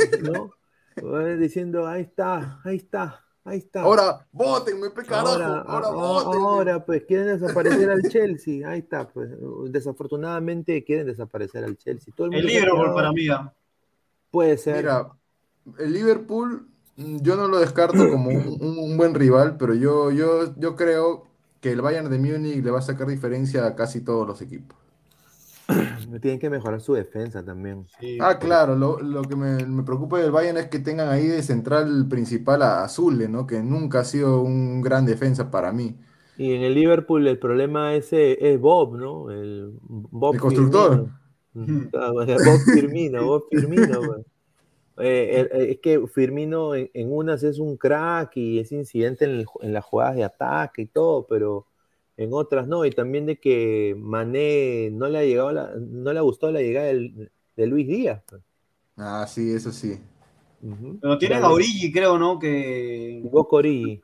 no. 1.02 1.36
Diciendo, 1.36 1.86
ahí 1.86 2.02
está, 2.02 2.60
ahí 2.64 2.76
está, 2.76 3.22
Ahí 3.44 3.58
está. 3.58 3.80
Ahora, 3.80 4.26
votenme, 4.30 4.90
pe 4.90 5.04
carajo. 5.04 5.28
Ahora, 5.28 5.60
ahora, 5.66 5.86
ahora, 5.88 6.84
pues 6.84 7.04
quieren 7.04 7.38
desaparecer 7.38 7.90
al 7.90 8.02
Chelsea. 8.02 8.68
Ahí 8.68 8.80
está, 8.80 9.08
pues. 9.08 9.30
Desafortunadamente 9.70 10.84
quieren 10.84 11.06
desaparecer 11.06 11.64
al 11.64 11.76
Chelsea. 11.78 12.12
Todo 12.14 12.26
el, 12.26 12.34
el 12.34 12.46
Liverpool 12.46 12.92
para 12.94 13.10
mí. 13.12 13.26
Puede 14.30 14.58
ser. 14.58 14.76
Mira, 14.76 15.12
el 15.78 15.92
Liverpool 15.94 16.68
yo 16.98 17.36
no 17.36 17.46
lo 17.46 17.60
descarto 17.60 18.10
como 18.10 18.28
un, 18.30 18.96
buen 18.96 19.14
rival, 19.14 19.56
pero 19.56 19.74
yo, 19.74 20.10
yo, 20.10 20.54
yo 20.56 20.74
creo 20.74 21.26
que 21.60 21.70
el 21.70 21.80
Bayern 21.80 22.10
de 22.10 22.18
Múnich 22.18 22.62
le 22.62 22.70
va 22.70 22.80
a 22.80 22.82
sacar 22.82 23.06
diferencia 23.06 23.66
a 23.66 23.76
casi 23.76 24.00
todos 24.00 24.26
los 24.26 24.42
equipos. 24.42 24.76
Tienen 26.20 26.40
que 26.40 26.50
mejorar 26.50 26.80
su 26.80 26.94
defensa 26.94 27.44
también. 27.44 27.86
ah, 28.20 28.38
claro, 28.38 28.74
lo, 28.74 29.22
que 29.22 29.36
me, 29.36 29.82
preocupa 29.84 30.18
del 30.18 30.32
Bayern 30.32 30.58
es 30.58 30.66
que 30.66 30.80
tengan 30.80 31.08
ahí 31.08 31.26
de 31.28 31.42
central 31.42 32.06
principal 32.08 32.62
a 32.62 32.82
Azul, 32.82 33.30
¿no? 33.30 33.46
Que 33.46 33.62
nunca 33.62 34.00
ha 34.00 34.04
sido 34.04 34.40
un 34.40 34.80
gran 34.80 35.06
defensa 35.06 35.50
para 35.50 35.72
mí. 35.72 35.96
Y 36.36 36.52
en 36.52 36.62
el 36.62 36.74
Liverpool 36.74 37.26
el 37.28 37.38
problema 37.38 37.94
ese 37.94 38.52
es 38.52 38.60
Bob, 38.60 38.96
¿no? 38.96 39.30
El, 39.30 39.72
Bob 39.82 40.34
el 40.34 40.40
constructor. 40.40 41.10
Ah, 41.94 42.10
Bob 42.12 42.60
Firmino, 42.72 43.24
Bob 43.24 43.44
Firmino. 43.50 44.00
Pues. 44.06 44.26
Eh, 45.00 45.48
eh, 45.52 45.70
es 45.70 45.80
que 45.80 46.06
Firmino 46.08 46.74
en, 46.74 47.12
unas 47.12 47.42
es 47.42 47.58
un 47.58 47.76
crack 47.76 48.36
y 48.36 48.58
es 48.58 48.72
incidente 48.72 49.24
en, 49.24 49.46
en, 49.60 49.72
las 49.72 49.84
jugadas 49.84 50.16
de 50.16 50.24
ataque 50.24 50.82
y 50.82 50.86
todo, 50.86 51.26
pero 51.26 51.66
en 52.16 52.32
otras 52.32 52.66
no. 52.66 52.84
Y 52.84 52.90
también 52.90 53.26
de 53.26 53.38
que 53.38 53.94
Mané 53.98 54.90
no 54.92 55.08
le 55.08 55.18
ha 55.18 55.24
llegado 55.24 55.52
no 55.78 56.12
le 56.12 56.18
ha 56.18 56.22
gustado 56.22 56.52
la 56.52 56.60
llegada 56.60 56.88
de 56.88 57.66
Luis 57.66 57.86
Díaz. 57.86 58.22
Pues. 58.28 58.42
Ah, 58.96 59.26
sí, 59.28 59.52
eso 59.52 59.72
sí. 59.72 60.00
Pero 61.00 61.18
tienen 61.18 61.44
a 61.44 61.50
Origi, 61.50 61.92
creo, 61.92 62.18
¿no? 62.18 62.38
Que. 62.38 63.20
Jugó 63.22 63.46
Origi. 63.50 64.00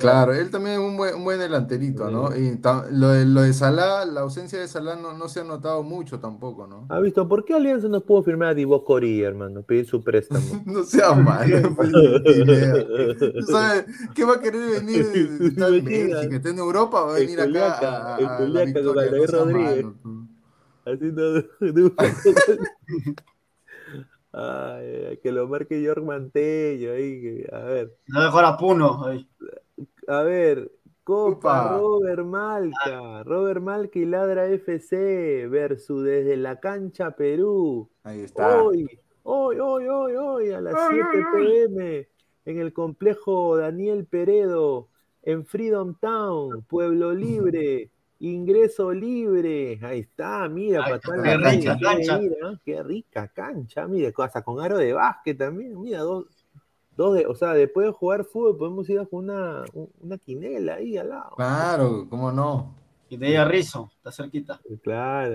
Claro, 0.00 0.32
él 0.32 0.50
también 0.50 0.80
es 0.80 0.80
un 0.80 0.96
buen, 0.96 1.14
un 1.14 1.24
buen 1.24 1.38
delanterito, 1.38 2.10
¿no? 2.10 2.34
Y 2.34 2.58
lo, 2.90 3.10
de, 3.10 3.26
lo 3.26 3.42
de 3.42 3.52
Salah, 3.52 4.06
la 4.06 4.22
ausencia 4.22 4.58
de 4.58 4.66
Salah 4.66 4.96
no, 4.96 5.12
no, 5.12 5.28
se 5.28 5.40
ha 5.40 5.44
notado 5.44 5.82
mucho 5.82 6.18
tampoco, 6.18 6.66
¿no? 6.66 6.86
¿Ha 6.88 6.98
visto? 7.00 7.28
¿Por 7.28 7.44
qué 7.44 7.54
Alianza 7.54 7.86
no 7.88 8.00
pudo 8.00 8.22
firmar 8.22 8.48
a 8.48 8.54
Divo 8.54 8.82
hermano? 8.98 9.62
Pedir 9.62 9.86
su 9.86 10.02
préstamo. 10.02 10.62
no 10.66 10.82
sea 10.84 11.12
malo. 11.14 11.74
Pues, 11.76 11.92
¿Sabes? 13.46 13.84
¿Qué 14.14 14.24
va 14.24 14.36
a 14.36 14.40
querer 14.40 14.80
venir? 14.80 15.06
Está 15.42 15.68
en 15.68 15.84
México, 15.84 16.34
está 16.34 16.48
en 16.48 16.58
Europa, 16.58 17.02
va 17.02 17.16
a 17.16 17.18
venir 17.18 17.40
acá 17.40 17.72
a, 17.78 18.16
a, 18.16 18.18
el 18.18 18.28
Culiaca 18.38 18.82
con 18.82 18.98
Aldair 18.98 19.30
Rodríguez. 19.30 19.86
Haciendo... 20.86 21.44
Ay, 24.32 25.18
que 25.24 25.32
lo 25.32 25.48
marque 25.48 25.82
York 25.82 26.04
Mantello 26.04 26.92
ahí, 26.92 27.44
a 27.50 27.58
ver. 27.58 27.96
No 28.06 28.20
mejor 28.20 28.44
a 28.44 28.56
Puno 28.56 29.04
ahí 29.04 29.28
a 30.06 30.22
ver, 30.22 30.70
Copa 31.04 31.76
Robert 31.76 32.24
Malca, 32.24 33.22
Robert 33.24 33.60
Malca 33.60 33.98
y 33.98 34.04
Ladra 34.04 34.46
FC 34.46 35.46
versus 35.48 36.04
desde 36.04 36.36
la 36.36 36.60
cancha 36.60 37.10
Perú. 37.16 37.90
Ahí 38.04 38.20
está. 38.20 38.62
Hoy, 38.62 38.86
hoy, 39.24 39.58
hoy, 39.58 39.86
hoy, 39.86 40.12
hoy, 40.14 40.50
a 40.52 40.60
las 40.60 40.74
7 40.88 41.04
pm, 41.34 42.08
en 42.44 42.58
el 42.58 42.72
complejo 42.72 43.56
Daniel 43.56 44.06
Peredo, 44.06 44.88
en 45.22 45.44
Freedom 45.46 45.94
Town, 45.98 46.62
Pueblo 46.62 47.12
Libre. 47.12 47.90
Ingreso 48.22 48.92
libre, 48.92 49.80
ahí 49.80 50.00
está, 50.00 50.46
mira, 50.46 50.84
Ay, 50.84 51.00
qué, 51.02 51.36
rica 51.38 51.78
cancha. 51.80 52.18
Mira, 52.18 52.60
qué 52.62 52.82
rica 52.82 53.28
cancha, 53.28 53.88
mira, 53.88 54.12
hasta 54.14 54.42
con 54.42 54.60
aro 54.60 54.76
de 54.76 54.92
básquet 54.92 55.38
también, 55.38 55.80
mira, 55.80 56.00
dos, 56.00 56.26
o 57.08 57.34
sea, 57.34 57.52
después 57.54 57.86
de 57.86 57.92
jugar 57.92 58.24
fútbol 58.24 58.56
podemos 58.56 58.88
ir 58.90 58.98
a 58.98 59.08
una, 59.10 59.64
una 60.00 60.18
quinela 60.18 60.74
ahí 60.74 60.96
al 60.96 61.08
lado. 61.08 61.30
Claro, 61.36 62.06
¿cómo 62.08 62.30
no? 62.30 62.74
Y 63.08 63.16
de 63.16 63.28
ella 63.28 63.44
Rizo, 63.44 63.90
está 63.96 64.12
cerquita. 64.12 64.60
Claro. 64.82 65.34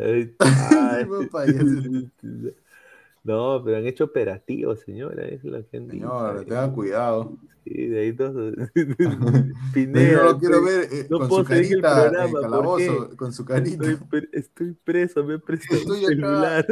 No, 3.25 3.59
pero 3.65 3.77
han 3.77 3.87
hecho 3.87 4.03
operativos, 4.03 4.81
señora, 4.81 5.25
es 5.25 5.43
lo 5.43 5.67
que 5.67 5.77
han 5.77 5.89
Señora, 5.89 6.43
tengan 6.43 6.71
cuidado. 6.73 7.35
Sí, 7.63 7.87
de 7.87 7.99
ahí 7.99 8.13
todos. 8.13 8.53
Pineda, 9.73 10.17
no 10.17 10.23
lo 10.25 10.37
quiero 10.37 10.63
ver 10.63 10.87
eh, 10.91 11.07
con 11.09 11.27
su 11.27 11.43
carita, 11.43 12.05
el 12.05 12.31
calabozo, 12.31 13.17
con 13.17 13.33
su 13.33 13.43
carita. 13.43 13.87
Estoy, 14.31 14.77
preso, 14.83 15.23
me 15.23 15.33
he 15.33 15.39
prestado 15.39 15.81
estoy 15.81 16.05
el 16.05 16.05
celular. 16.05 16.67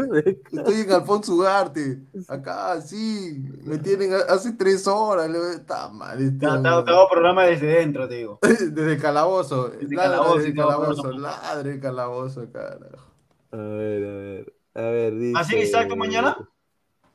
estoy 0.51 0.81
en 0.81 0.91
Alfonso 0.91 1.34
Ugarte, 1.34 2.03
acá, 2.27 2.80
sí, 2.81 3.43
me 3.63 3.80
tienen 3.80 4.11
hace 4.30 4.51
tres 4.51 4.85
horas, 4.85 5.31
está 5.55 5.89
mal. 5.89 6.21
Está, 6.21 6.57
está, 6.57 7.09
programa 7.09 7.45
desde 7.45 7.65
dentro, 7.65 8.07
te 8.07 8.17
digo. 8.17 8.38
desde 8.43 8.93
el 8.93 9.01
calabozo, 9.01 9.69
desde 9.69 9.95
calabozo, 9.95 10.38
desde 10.38 10.53
calabozo, 10.53 11.11
ladre 11.13 11.71
el 11.71 11.80
calabozo, 11.80 12.47
carajo. 12.51 13.11
A 13.49 13.57
ver, 13.57 14.03
a 14.03 14.15
ver, 14.15 14.53
a 14.75 14.81
ver, 14.81 15.15
dice... 15.15 15.39
¿Así 15.39 15.55
que 15.55 15.67
salgo 15.67 15.95
mañana? 15.95 16.37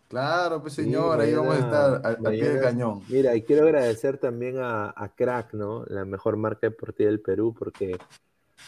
Claro, 0.09 0.63
pues 0.63 0.73
señor, 0.73 1.21
ahí 1.21 1.35
vamos 1.35 1.57
a 1.57 1.59
estar 1.59 2.07
al, 2.07 2.17
pie 2.17 2.49
del 2.49 2.63
cañón. 2.63 3.03
Mira, 3.09 3.37
y 3.37 3.43
quiero 3.43 3.65
agradecer 3.65 4.17
también 4.17 4.57
a, 4.59 5.13
Crack, 5.15 5.53
¿no? 5.53 5.85
La 5.87 6.07
mejor 6.07 6.39
marca 6.39 6.67
deportiva 6.67 7.11
del 7.11 7.21
Perú, 7.21 7.55
porque 7.57 7.99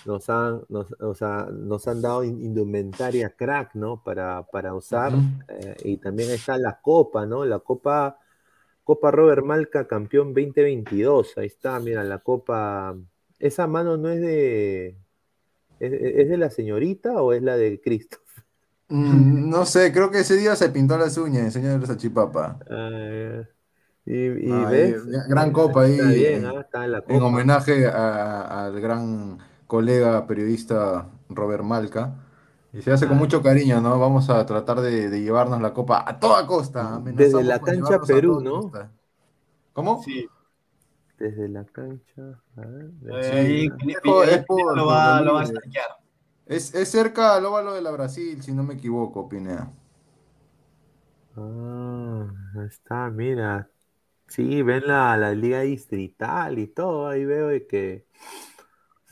nos 0.04 0.28
han, 0.28 0.60
nos, 0.68 0.92
o 1.00 1.14
sea, 1.14 1.48
nos 1.50 1.88
han 1.88 2.02
dado 2.02 2.24
indumentaria 2.24 3.34
Crack, 3.34 3.74
¿no? 3.74 4.02
Para, 4.04 4.42
para 4.52 4.74
usar. 4.74 5.14
Eh, 5.48 5.76
y 5.84 5.96
también 5.96 6.30
está 6.30 6.58
la 6.58 6.78
Copa, 6.78 7.24
¿no? 7.24 7.46
La 7.46 7.60
Copa, 7.60 8.18
Copa 8.84 9.10
Robert 9.10 9.42
Malca, 9.42 9.86
campeón 9.86 10.34
2022. 10.34 11.38
Ahí 11.38 11.46
está, 11.46 11.80
mira, 11.80 12.04
la 12.04 12.18
Copa. 12.18 12.94
¿Esa 13.38 13.66
mano 13.66 13.96
no 13.96 14.10
es 14.10 14.20
de. 14.20 14.96
¿Es, 15.78 16.28
de 16.28 16.36
la 16.36 16.50
señorita 16.50 17.22
o 17.22 17.32
es 17.32 17.42
la 17.42 17.56
de 17.56 17.80
Cristo? 17.80 18.18
Mm, 18.90 19.48
no 19.48 19.64
sé, 19.64 19.92
creo 19.92 20.10
que 20.10 20.20
ese 20.20 20.36
día 20.36 20.56
se 20.56 20.68
pintó 20.68 20.98
las 20.98 21.16
uñas, 21.16 21.44
el 21.44 21.52
señor 21.52 21.80
de 21.80 21.86
Sachipapa. 21.86 22.58
Ah, 22.68 23.44
y, 24.04 24.28
ves, 24.28 25.06
gran 25.28 25.52
copa 25.52 25.82
ahí, 25.82 26.00
ah, 26.00 26.66
en, 27.06 27.22
homenaje 27.22 27.86
al 27.86 28.80
gran 28.80 29.38
colega 29.68 30.26
periodista 30.26 31.08
Robert 31.28 31.62
Malca. 31.62 32.14
Y 32.72 32.82
se 32.82 32.92
hace 32.92 33.06
con 33.06 33.16
ah. 33.16 33.20
mucho 33.20 33.42
cariño, 33.42 33.80
¿no? 33.80 33.98
Vamos 34.00 34.28
a 34.28 34.44
tratar 34.44 34.80
de, 34.80 35.20
llevarnos 35.20 35.62
la 35.62 35.72
copa 35.72 36.04
a 36.06 36.18
toda 36.18 36.46
costa. 36.46 37.00
Desde 37.04 37.44
la 37.44 37.60
cancha 37.60 38.00
Perú, 38.00 38.40
¿no? 38.40 38.72
¿Cómo? 39.72 40.02
Sí. 40.02 40.28
Desde 41.16 41.48
la 41.48 41.64
cancha. 41.64 42.40
sí. 43.30 43.70
lo 44.74 44.86
va, 44.86 45.18
a 45.18 45.46
es, 46.51 46.90
cerca 46.90 47.36
al 47.36 47.47
óvalo 47.47 47.72
de 47.72 47.81
la 47.81 47.93
Brasil, 47.93 48.43
si 48.43 48.52
no 48.52 48.64
me 48.64 48.74
equivoco, 48.74 49.28
Pinea. 49.28 49.70
Ah, 51.36 52.27
está, 52.66 53.09
mira. 53.09 53.70
Sí, 54.27 54.62
ven 54.62 54.86
la, 54.86 55.16
la 55.16 55.32
liga 55.32 55.60
distrital 55.60 56.59
y 56.59 56.66
todo, 56.66 57.09
ahí 57.09 57.24
veo 57.24 57.48
que 57.68 58.06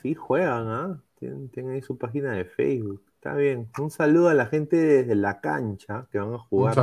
sí 0.02 0.15
juegan, 0.15 0.69
¿ah? 0.69 1.02
Tienen, 1.19 1.70
ahí 1.70 1.82
su 1.82 1.97
página 1.97 2.32
de 2.32 2.44
Facebook. 2.44 3.05
Está 3.15 3.35
bien. 3.35 3.69
Un 3.78 3.90
saludo 3.90 4.28
a 4.28 4.35
la 4.35 4.47
gente 4.47 4.77
desde 4.77 5.15
la 5.15 5.40
cancha 5.40 6.06
que 6.10 6.19
van 6.19 6.35
a 6.35 6.39
jugar 6.39 6.77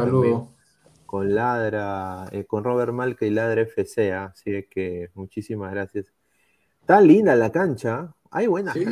con 1.05 1.35
Ladra, 1.35 2.27
eh, 2.31 2.45
con 2.45 2.63
Robert 2.63 2.91
Malca 2.91 3.25
y 3.25 3.29
Ladra 3.29 3.61
FC, 3.61 4.13
¿ah? 4.13 4.31
así 4.33 4.67
que 4.69 5.11
muchísimas 5.13 5.71
gracias. 5.71 6.13
Está 6.81 6.99
linda 7.01 7.35
la 7.35 7.51
cancha, 7.51 8.13
hay 8.35 8.47
buenas 8.47 8.73
sí, 8.73 8.83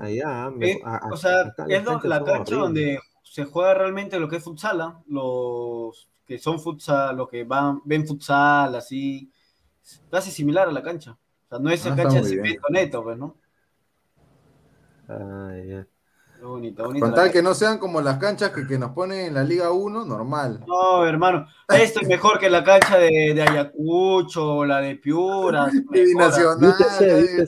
allá. 0.00 0.50
Eh, 0.58 0.80
o 1.10 1.16
sea, 1.18 1.54
es 1.68 1.84
la 1.84 2.24
cancha 2.24 2.54
donde 2.54 2.98
se 3.22 3.44
juega 3.44 3.74
realmente 3.74 4.18
lo 4.18 4.26
que 4.26 4.36
es 4.36 4.42
futsal, 4.42 4.80
¿ah? 4.80 5.02
los 5.06 6.08
que 6.26 6.38
son 6.38 6.58
futsal, 6.58 7.14
los 7.14 7.28
que 7.28 7.44
van, 7.44 7.82
ven 7.84 8.06
futsal, 8.06 8.74
así, 8.74 9.30
casi 10.10 10.30
similar 10.30 10.68
a 10.68 10.72
la 10.72 10.82
cancha. 10.82 11.12
O 11.12 11.48
sea, 11.48 11.58
no 11.58 11.68
es 11.68 11.84
ah, 11.86 11.94
cancha 11.94 12.22
de 12.22 12.24
cemento 12.24 12.68
neto, 12.70 13.04
pues, 13.04 13.18
¿no? 13.18 13.36
Ah, 15.08 15.52
ya. 15.62 15.86
Bonito, 16.42 16.84
bonito 16.84 17.06
Con 17.06 17.14
tal 17.14 17.30
que 17.32 17.42
no 17.42 17.54
sean 17.54 17.78
como 17.78 18.00
las 18.00 18.18
canchas 18.18 18.50
que, 18.50 18.78
nos 18.78 18.92
ponen 18.92 19.26
en 19.26 19.34
la 19.34 19.44
Liga 19.44 19.70
1, 19.70 20.04
normal. 20.04 20.64
No, 20.66 21.06
hermano, 21.06 21.46
esto 21.68 22.00
es 22.00 22.08
mejor 22.08 22.38
que 22.38 22.50
la 22.50 22.62
cancha 22.62 22.98
de, 22.98 23.32
de 23.34 23.42
Ayacucho, 23.42 24.64
la 24.64 24.80
de 24.80 24.96
Piura. 24.96 25.66
Nacional, 26.16 26.74
de, 27.00 27.42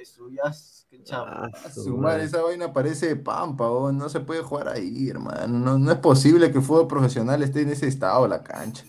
Eso 0.00 0.28
ya 0.30 0.48
es 0.50 0.86
ah, 1.12 1.50
sumar, 1.72 2.20
esa 2.20 2.42
vaina 2.42 2.72
parece 2.72 3.16
pampa, 3.16 3.64
no 3.92 4.08
se 4.08 4.20
puede 4.20 4.42
jugar 4.42 4.68
ahí, 4.68 5.08
hermano. 5.08 5.46
No, 5.58 5.78
no 5.78 5.92
es 5.92 5.98
posible 5.98 6.50
que 6.50 6.58
el 6.58 6.64
fútbol 6.64 6.88
profesional 6.88 7.42
esté 7.42 7.62
en 7.62 7.70
ese 7.70 7.86
estado, 7.86 8.26
la 8.26 8.42
cancha. 8.42 8.84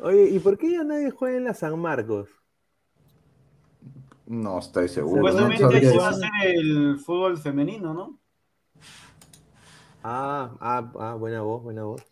Oye, 0.00 0.28
¿y 0.28 0.38
por 0.38 0.58
qué 0.58 0.72
ya 0.72 0.84
nadie 0.84 1.10
juega 1.10 1.36
en 1.36 1.44
la 1.44 1.54
San 1.54 1.78
Marcos? 1.78 2.28
No 4.26 4.58
estoy 4.58 4.88
seguro. 4.88 5.16
Supuestamente 5.16 5.80
se 5.80 5.98
va 5.98 6.06
a 6.06 6.10
hacer 6.10 6.30
el 6.42 6.98
fútbol 6.98 7.38
femenino, 7.38 7.92
¿no? 7.92 8.18
Ah, 10.02 10.56
ah, 10.60 10.92
ah, 10.98 11.14
buena 11.14 11.42
voz, 11.42 11.62
buena 11.62 11.84
voz. 11.84 12.02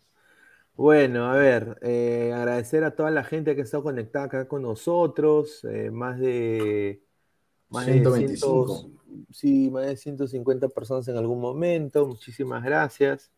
Bueno, 0.75 1.25
a 1.25 1.35
ver, 1.35 1.77
eh, 1.81 2.33
agradecer 2.35 2.83
a 2.83 2.95
toda 2.95 3.11
la 3.11 3.23
gente 3.23 3.53
que 3.53 3.61
ha 3.61 3.63
estado 3.63 3.83
conectada 3.83 4.25
acá 4.25 4.47
con 4.47 4.63
nosotros, 4.63 5.63
eh, 5.65 5.91
más 5.91 6.19
de... 6.19 7.03
Más 7.69 7.85
125. 7.85 8.91
De 9.05 9.23
sí, 9.31 9.69
más 9.71 9.85
de 9.85 9.97
150 9.97 10.69
personas 10.69 11.07
en 11.07 11.17
algún 11.17 11.39
momento, 11.39 12.07
muchísimas 12.07 12.63
gracias. 12.63 13.31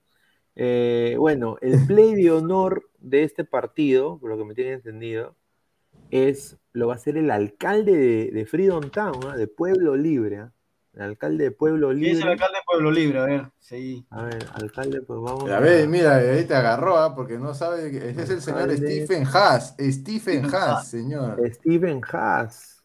Eh, 0.55 1.15
bueno, 1.19 1.57
el 1.61 1.73
play 1.87 2.15
de 2.15 2.31
honor 2.31 2.89
de 2.99 3.23
este 3.23 3.43
partido, 3.43 4.17
por 4.17 4.29
lo 4.29 4.37
que 4.37 4.45
me 4.45 4.55
tiene 4.55 4.73
entendido, 4.73 5.35
es, 6.11 6.57
lo 6.73 6.87
va 6.87 6.95
a 6.95 6.99
ser 6.99 7.17
el 7.17 7.31
alcalde 7.31 8.31
de, 8.31 8.45
Freedom 8.45 8.89
Town, 8.89 9.19
¿ah? 9.27 9.35
de 9.35 9.47
Pueblo 9.47 9.95
Libre. 9.95 10.39
¿ah? 10.39 10.51
El 10.93 11.01
alcalde 11.01 11.45
de 11.45 11.51
Pueblo 11.51 11.91
Libre. 11.91 12.11
¿Quién 12.11 12.17
es 12.17 12.23
el 12.23 12.31
alcalde 12.31 12.57
de 12.57 12.63
Pueblo 12.65 12.91
Libre? 12.91 13.19
A 13.19 13.25
ver, 13.25 13.51
sí. 13.59 14.05
A 14.09 14.23
ver, 14.23 14.45
alcalde, 14.53 15.01
pues 15.01 15.19
vamos. 15.21 15.49
A 15.49 15.59
ver, 15.59 15.87
mira, 15.87 16.15
ahí 16.15 16.45
te 16.45 16.55
agarró, 16.55 16.97
¿ah? 16.97 17.13
porque 17.13 17.37
no 17.37 17.53
sabe. 17.53 17.87
Ese 17.87 18.23
es 18.23 18.29
el 18.29 18.41
señor 18.41 18.71
Stephen 18.75 19.25
Haas. 19.25 19.75
Stephen 19.79 20.45
Haas, 20.53 20.87
señor. 20.87 21.41
Stephen 21.53 22.01
Haas. 22.11 22.83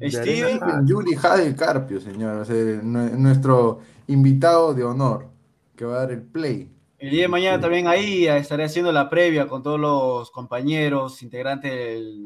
Stephen 0.00 0.88
Julie 0.88 1.16
Haas 1.22 1.38
del 1.38 1.54
Carpio, 1.54 2.00
señor. 2.00 2.48
nuestro 2.82 3.80
invitado 4.08 4.74
de 4.74 4.82
honor 4.82 5.28
que 5.76 5.84
va 5.84 5.96
a 5.96 5.98
dar 6.00 6.12
el 6.12 6.22
play. 6.22 6.70
El 7.02 7.10
día 7.10 7.22
de 7.22 7.28
mañana 7.28 7.60
también 7.60 7.88
ahí 7.88 8.28
estaré 8.28 8.62
haciendo 8.62 8.92
la 8.92 9.10
previa 9.10 9.48
con 9.48 9.60
todos 9.60 9.80
los 9.80 10.30
compañeros, 10.30 11.20
integrantes 11.24 11.72
del, 11.72 12.22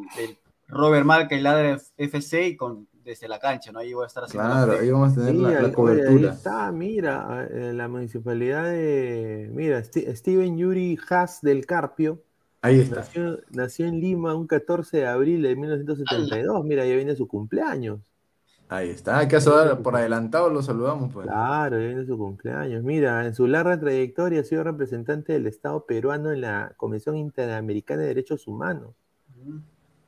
Robert 0.69 1.07
Marca 1.07 1.35
y 1.35 1.41
la 1.41 1.79
FC 1.97 2.49
y 2.49 2.57
con, 2.57 2.87
desde 3.03 3.27
la 3.27 3.39
cancha, 3.39 3.73
¿no? 3.73 3.79
Ahí 3.79 3.95
voy 3.95 4.05
a 4.05 4.07
estar 4.09 4.25
haciendo 4.25 4.47
Claro, 4.47 4.73
ahí 4.79 4.91
vamos 4.91 5.13
a 5.13 5.25
tener 5.25 5.35
la, 5.35 5.73
cobertura. 5.73 6.31
ahí 6.31 6.37
está, 6.37 6.71
mira, 6.73 7.49
eh, 7.51 7.73
la 7.73 7.89
municipalidad 7.89 8.65
de, 8.65 9.49
mira, 9.51 9.83
Steven 9.83 10.59
Yuri 10.59 10.99
Haas 11.09 11.41
del 11.41 11.65
Carpio. 11.65 12.23
Ahí 12.61 12.81
está. 12.81 13.07
Nació, 13.49 13.87
en 13.87 13.99
Lima 13.99 14.35
un 14.35 14.47
14 14.47 14.99
de 14.99 15.07
abril 15.07 15.41
de 15.41 15.57
1972, 15.57 16.65
mira, 16.67 16.85
ya 16.85 16.97
viene 16.97 17.17
su 17.17 17.27
cumpleaños. 17.27 18.01
Ahí 18.69 18.91
está, 18.91 19.29
saludar 19.41 19.81
por 19.81 19.95
adelantado, 19.95 20.51
lo 20.51 20.61
saludamos. 20.61 21.13
Pues. 21.13 21.27
Claro, 21.27 21.79
viene 21.79 22.05
su 22.05 22.19
cumpleaños. 22.19 22.83
Mira, 22.83 23.25
en 23.25 23.33
su 23.33 23.47
larga 23.47 23.79
trayectoria 23.79 24.41
ha 24.41 24.45
sido 24.45 24.65
representante 24.65 25.33
del 25.33 25.47
Estado 25.47 25.87
peruano 25.87 26.33
en 26.33 26.41
la 26.41 26.75
Comisión 26.77 27.17
Interamericana 27.17 28.03
de 28.03 28.09
Derechos 28.09 28.49
Humanos. 28.49 28.95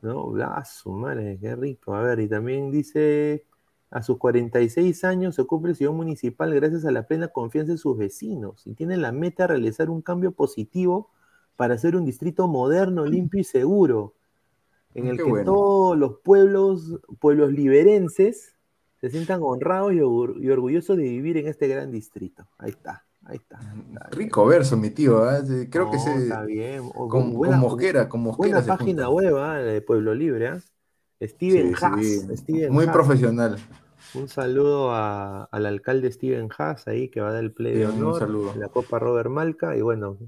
¿No? 0.02 0.34
Ah, 0.42 0.64
su 0.64 0.90
madre, 0.90 1.38
qué 1.40 1.54
rico. 1.54 1.94
A 1.94 2.02
ver, 2.02 2.18
y 2.18 2.28
también 2.28 2.72
dice, 2.72 3.44
a 3.90 4.02
sus 4.02 4.18
46 4.18 5.04
años 5.04 5.36
se 5.36 5.42
ocupa 5.42 5.68
el 5.68 5.76
sillón 5.76 5.96
municipal 5.96 6.52
gracias 6.52 6.84
a 6.84 6.90
la 6.90 7.04
plena 7.04 7.28
confianza 7.28 7.72
de 7.72 7.78
sus 7.78 7.96
vecinos 7.96 8.66
y 8.66 8.74
tiene 8.74 8.96
la 8.96 9.12
meta 9.12 9.44
de 9.44 9.48
realizar 9.48 9.88
un 9.88 10.02
cambio 10.02 10.32
positivo 10.32 11.10
para 11.54 11.74
hacer 11.74 11.94
un 11.94 12.04
distrito 12.04 12.48
moderno, 12.48 13.06
limpio 13.06 13.40
y 13.40 13.44
seguro 13.44 14.14
en 14.98 15.08
el 15.08 15.16
que 15.16 15.44
todos 15.44 15.96
los 15.96 16.20
pueblos, 16.22 17.00
pueblos 17.20 17.52
liberenses 17.52 18.56
se 19.00 19.10
sientan 19.10 19.40
honrados 19.42 19.92
y, 19.92 20.00
orgullosos 20.00 20.96
de 20.96 21.04
vivir 21.04 21.36
en 21.36 21.46
este 21.46 21.68
gran 21.68 21.90
distrito. 21.90 22.48
Ahí 22.58 22.70
está, 22.70 23.06
ahí 23.24 23.36
está. 23.36 23.58
Rico 24.10 24.44
verso, 24.46 24.76
mi 24.76 24.90
tío. 24.90 25.30
¿eh? 25.30 25.68
Creo 25.70 25.90
que 25.90 25.98
se. 25.98 26.14
Está 26.14 26.44
bien. 26.44 26.88
con, 26.90 27.32
Mosquera, 27.58 28.08
con 28.08 28.22
Mosquera. 28.22 28.58
Buena 28.60 28.76
página 28.76 29.08
web 29.08 29.36
¿eh? 29.36 29.62
de 29.62 29.80
Pueblo 29.82 30.14
Libre. 30.14 30.60
¿eh? 31.20 31.28
Steven 31.28 31.74
Haas. 31.80 32.70
Muy 32.70 32.86
profesional. 32.86 33.58
Un 34.14 34.28
saludo 34.28 34.92
al 34.92 35.66
alcalde 35.66 36.10
Steven 36.10 36.48
Haas 36.56 36.88
ahí 36.88 37.08
que 37.08 37.20
va 37.20 37.28
a 37.28 37.32
dar 37.32 37.44
el 37.44 37.52
play 37.52 37.74
de 37.74 37.86
honor. 37.86 38.14
Un 38.14 38.18
saludo. 38.18 38.54
La 38.56 38.68
Copa 38.68 38.98
Robert 38.98 39.30
Malca. 39.30 39.76
Y 39.76 39.82
bueno, 39.82 40.18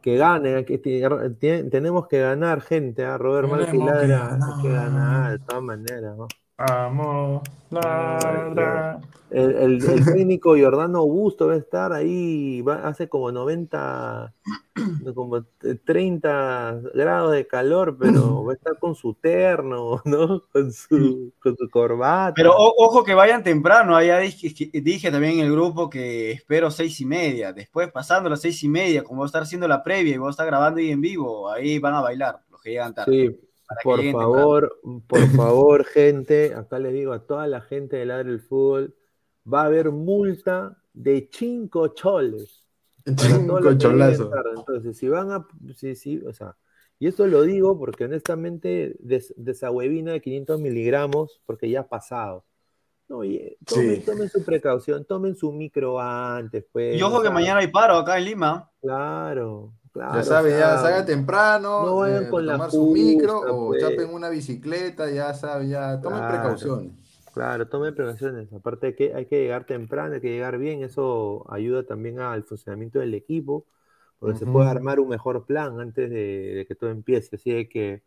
que 0.00 0.16
gane, 0.16 0.64
que 0.64 0.78
tenemos 0.78 2.06
que 2.06 2.20
ganar, 2.20 2.60
gente, 2.60 3.04
a 3.04 3.14
¿ah? 3.14 3.18
Robert 3.18 3.72
Ladra, 3.74 4.34
hay 4.34 4.62
que 4.62 4.68
ganar 4.68 5.32
de 5.32 5.38
todas 5.40 5.62
maneras, 5.62 6.16
¿no? 6.16 6.28
Vamos, 6.58 7.42
ladra. 7.70 9.00
El, 9.30 9.50
el, 9.56 9.84
el, 9.84 10.04
técnico 10.04 10.56
Jordano 10.58 10.98
Augusto 10.98 11.46
va 11.46 11.52
a 11.52 11.58
estar 11.58 11.92
ahí, 11.92 12.62
va, 12.62 12.88
hace 12.88 13.08
como 13.08 13.30
90, 13.30 14.34
como 15.14 15.44
30 15.84 16.80
grados 16.94 17.32
de 17.32 17.46
calor, 17.46 17.96
pero 17.96 18.42
va 18.44 18.52
a 18.52 18.56
estar 18.56 18.76
con 18.78 18.96
su 18.96 19.14
terno, 19.14 20.02
¿no? 20.04 20.42
Con 20.50 20.72
su, 20.72 21.32
con 21.40 21.56
su 21.56 21.68
corbata. 21.70 22.32
Pero 22.34 22.54
ojo 22.56 23.04
que 23.04 23.14
vayan 23.14 23.44
temprano, 23.44 23.94
allá 23.94 24.18
dije, 24.18 24.50
dije, 24.80 25.12
también 25.12 25.34
en 25.34 25.46
el 25.46 25.52
grupo 25.52 25.88
que 25.88 26.32
espero 26.32 26.72
seis 26.72 27.00
y 27.00 27.04
media, 27.04 27.52
después 27.52 27.92
pasando 27.92 28.28
las 28.28 28.40
seis 28.40 28.64
y 28.64 28.68
media, 28.68 29.04
como 29.04 29.18
voy 29.18 29.26
a 29.26 29.28
estar 29.28 29.42
haciendo 29.42 29.68
la 29.68 29.84
previa 29.84 30.14
y 30.14 30.18
voy 30.18 30.28
a 30.28 30.30
estar 30.30 30.46
grabando 30.46 30.80
ahí 30.80 30.90
en 30.90 31.02
vivo, 31.02 31.50
ahí 31.50 31.78
van 31.78 31.94
a 31.94 32.00
bailar 32.00 32.40
los 32.50 32.60
que 32.60 32.70
llegan 32.70 32.94
tarde. 32.94 33.12
Sí. 33.12 33.47
Por 33.82 34.02
favor, 34.10 34.80
por 35.06 35.26
favor, 35.28 35.84
gente, 35.84 36.54
acá 36.54 36.78
les 36.78 36.92
digo 36.92 37.12
a 37.12 37.26
toda 37.26 37.46
la 37.46 37.60
gente 37.60 37.96
del 37.96 38.10
área 38.10 38.24
del 38.24 38.40
fútbol, 38.40 38.94
va 39.50 39.62
a 39.62 39.66
haber 39.66 39.90
multa 39.90 40.82
de 40.92 41.28
cinco 41.32 41.88
choles. 41.88 42.64
Cinco 43.04 43.74
cholazos. 43.78 44.30
Entonces, 44.56 44.98
si 44.98 45.08
van 45.08 45.30
a, 45.30 45.46
sí, 45.74 45.94
sí, 45.94 46.22
o 46.26 46.32
sea, 46.32 46.56
y 46.98 47.06
esto 47.06 47.26
lo 47.26 47.42
digo 47.42 47.78
porque 47.78 48.04
honestamente 48.04 48.96
de, 48.98 49.24
esa 49.46 49.70
huevina 49.70 50.12
de 50.12 50.20
500 50.20 50.60
miligramos, 50.60 51.40
porque 51.46 51.70
ya 51.70 51.80
ha 51.80 51.88
pasado. 51.88 52.44
No, 53.08 53.24
y, 53.24 53.56
tomen, 53.64 54.04
tomen, 54.04 54.28
su 54.28 54.44
precaución, 54.44 55.06
tomen 55.06 55.34
su 55.34 55.50
micro 55.50 55.98
antes, 55.98 56.66
pues. 56.70 56.94
Y 56.94 57.02
ojo 57.02 57.22
que 57.22 57.30
mañana 57.30 57.60
hay 57.60 57.68
paro 57.68 57.94
acá 57.94 58.18
en 58.18 58.24
Lima. 58.24 58.70
Claro, 58.82 59.72
ya 59.94 60.22
saben, 60.22 60.58
ya 60.58 60.78
salgan 60.78 61.06
temprano, 61.06 61.86
no 61.86 61.96
vayan 61.96 62.24
eh, 62.24 62.28
con 62.28 62.46
tomar 62.46 62.70
su 62.70 62.86
micro 62.90 63.38
o 63.40 63.66
pues. 63.68 63.82
chapen 63.82 64.12
una 64.12 64.28
bicicleta, 64.28 65.10
ya 65.10 65.34
saben, 65.34 65.70
ya 65.70 66.00
tomen 66.00 66.26
precauciones. 66.26 66.92
Claro, 67.32 67.68
tomen 67.68 67.94
precauciones. 67.94 68.52
Aparte 68.52 68.94
que 68.94 69.14
hay 69.14 69.26
que 69.26 69.40
llegar 69.40 69.64
temprano, 69.64 70.14
hay 70.14 70.20
que 70.20 70.30
llegar 70.30 70.58
bien, 70.58 70.82
eso 70.82 71.44
ayuda 71.50 71.84
también 71.84 72.20
al 72.20 72.42
funcionamiento 72.44 72.98
del 72.98 73.14
equipo, 73.14 73.64
porque 74.18 74.38
se 74.38 74.46
puede 74.46 74.68
armar 74.68 74.98
un 74.98 75.08
mejor 75.08 75.46
plan 75.46 75.78
antes 75.80 76.10
de, 76.10 76.64
que 76.66 76.74
todo 76.74 76.90
empiece. 76.90 77.36
Así 77.36 77.68
que 77.68 78.02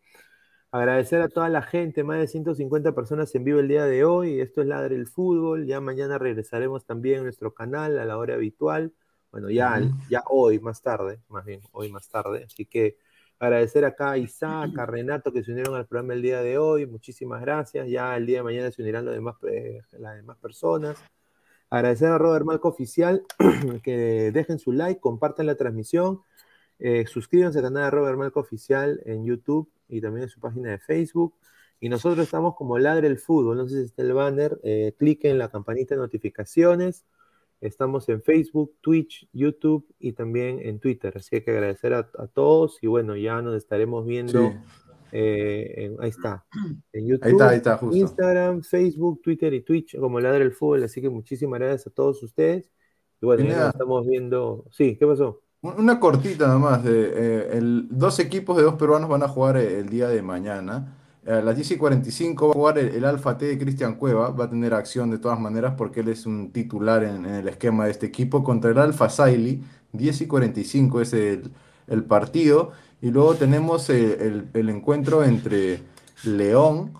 agradecer 0.70 1.22
a 1.22 1.28
toda 1.28 1.48
la 1.48 1.62
gente, 1.62 2.04
más 2.04 2.18
de 2.18 2.26
150 2.26 2.92
personas 2.94 3.34
en 3.34 3.44
vivo 3.44 3.60
el 3.60 3.68
día 3.68 3.86
de 3.86 4.04
hoy. 4.04 4.40
Esto 4.40 4.60
es 4.60 4.66
Ladre 4.66 4.96
el 4.96 5.06
Fútbol. 5.06 5.66
Ya 5.66 5.80
mañana 5.80 6.18
regresaremos 6.18 6.84
también 6.84 7.20
a 7.20 7.22
nuestro 7.22 7.54
canal 7.54 7.98
a 7.98 8.04
la 8.04 8.18
hora 8.18 8.34
habitual. 8.34 8.92
Bueno, 9.32 9.48
ya, 9.48 9.80
ya 10.10 10.22
hoy, 10.28 10.60
más 10.60 10.82
tarde, 10.82 11.22
más 11.30 11.42
bien, 11.46 11.62
hoy 11.72 11.90
más 11.90 12.06
tarde. 12.06 12.44
Así 12.44 12.66
que 12.66 12.98
agradecer 13.38 13.82
acá 13.86 14.10
a 14.10 14.18
Isaac, 14.18 14.78
a 14.78 14.84
Renato 14.84 15.32
que 15.32 15.42
se 15.42 15.52
unieron 15.52 15.74
al 15.74 15.86
programa 15.86 16.12
el 16.12 16.20
día 16.20 16.42
de 16.42 16.58
hoy. 16.58 16.84
Muchísimas 16.84 17.40
gracias. 17.40 17.88
Ya 17.88 18.14
el 18.14 18.26
día 18.26 18.38
de 18.38 18.42
mañana 18.44 18.70
se 18.70 18.82
unirán 18.82 19.06
los 19.06 19.14
demás, 19.14 19.36
eh, 19.50 19.80
las 19.92 20.16
demás 20.16 20.36
personas. 20.36 20.98
Agradecer 21.70 22.08
a 22.08 22.18
Robert 22.18 22.44
Malco 22.44 22.68
Oficial 22.68 23.22
que 23.82 24.30
dejen 24.32 24.58
su 24.58 24.70
like, 24.72 25.00
compartan 25.00 25.46
la 25.46 25.54
transmisión. 25.54 26.20
Eh, 26.78 27.06
suscríbanse 27.06 27.60
al 27.60 27.64
canal 27.64 27.84
de 27.84 27.90
Robert 27.90 28.18
Malco 28.18 28.40
Oficial 28.40 29.00
en 29.06 29.24
YouTube 29.24 29.72
y 29.88 30.02
también 30.02 30.24
en 30.24 30.28
su 30.28 30.40
página 30.40 30.72
de 30.72 30.78
Facebook. 30.78 31.34
Y 31.80 31.88
nosotros 31.88 32.26
estamos 32.26 32.54
como 32.54 32.78
Ladre 32.78 33.06
el 33.08 33.18
Fútbol. 33.18 33.56
No 33.56 33.66
sé 33.66 33.78
si 33.78 33.84
está 33.86 34.02
el 34.02 34.12
banner. 34.12 34.60
Eh, 34.62 34.94
cliquen 34.98 35.32
en 35.32 35.38
la 35.38 35.50
campanita 35.50 35.94
de 35.94 36.02
notificaciones 36.02 37.06
Estamos 37.62 38.08
en 38.08 38.20
Facebook, 38.22 38.74
Twitch, 38.80 39.28
YouTube 39.32 39.86
y 40.00 40.12
también 40.14 40.58
en 40.62 40.80
Twitter. 40.80 41.12
Así 41.16 41.40
que 41.40 41.50
agradecer 41.52 41.94
a, 41.94 42.10
todos 42.34 42.78
y 42.82 42.88
bueno, 42.88 43.16
ya 43.16 43.40
nos 43.40 43.54
estaremos 43.54 44.04
viendo. 44.04 44.52
Eh, 45.12 45.94
ahí 46.00 46.08
está. 46.08 46.44
En 46.92 47.06
YouTube, 47.06 47.92
Instagram, 47.92 48.62
Facebook, 48.62 49.22
Twitter 49.22 49.54
y 49.54 49.60
Twitch 49.60 49.96
como 49.96 50.18
Ladra 50.18 50.42
el 50.42 50.50
Fútbol. 50.50 50.82
Así 50.82 51.00
que 51.00 51.08
muchísimas 51.08 51.60
gracias 51.60 51.86
a 51.86 51.90
todos 51.90 52.20
ustedes. 52.24 52.68
Y 53.20 53.26
bueno, 53.26 53.44
ya 53.44 53.68
estamos 53.68 54.08
viendo. 54.08 54.64
Sí, 54.72 54.96
¿qué 54.98 55.06
pasó? 55.06 55.40
Una 55.60 56.00
cortita 56.00 56.48
nada 56.48 56.58
más. 56.58 56.82
De, 56.82 57.12
eh, 57.14 57.60
dos 57.62 58.18
equipos 58.18 58.56
de 58.56 58.64
dos 58.64 58.74
peruanos 58.74 59.08
van 59.08 59.22
a 59.22 59.28
jugar 59.28 59.56
el 59.56 59.88
día 59.88 60.08
de 60.08 60.20
mañana. 60.20 60.98
A 61.26 61.40
las 61.40 61.54
10 61.54 61.72
y 61.72 61.76
45 61.76 62.48
va 62.48 62.50
a 62.50 62.54
jugar 62.54 62.78
el, 62.78 63.04
Alfa 63.04 63.38
T 63.38 63.46
de 63.46 63.58
Cristian 63.58 63.94
Cueva. 63.94 64.30
Va 64.30 64.46
a 64.46 64.50
tener 64.50 64.74
acción 64.74 65.10
de 65.10 65.18
todas 65.18 65.38
maneras 65.38 65.74
porque 65.78 66.00
él 66.00 66.08
es 66.08 66.26
un 66.26 66.50
titular 66.50 67.04
en, 67.04 67.24
el 67.26 67.46
esquema 67.46 67.84
de 67.84 67.92
este 67.92 68.06
equipo. 68.06 68.42
Contra 68.42 68.72
el 68.72 68.78
Alfa 68.78 69.08
Saili, 69.08 69.62
10 69.92 70.22
y 70.22 70.26
45 70.26 71.00
es 71.00 71.12
el, 71.12 72.04
partido. 72.08 72.72
Y 73.00 73.10
luego 73.10 73.34
tenemos 73.36 73.88
el, 73.90 74.50
encuentro 74.54 75.22
entre 75.22 75.82
León 76.24 76.92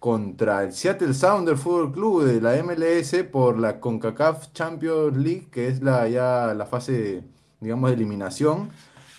contra 0.00 0.64
el 0.64 0.72
Seattle 0.72 1.14
Sounder 1.14 1.56
Football 1.56 1.92
Club 1.92 2.24
de 2.24 2.40
la 2.40 2.60
MLS 2.62 3.14
por 3.30 3.58
la 3.58 3.78
CONCACAF 3.78 4.52
Champions 4.52 5.16
League, 5.16 5.48
que 5.50 5.68
es 5.68 5.82
la, 5.82 6.08
ya 6.08 6.54
la 6.54 6.66
fase, 6.66 7.22
digamos, 7.60 7.90
de 7.90 7.96
eliminación. 7.96 8.70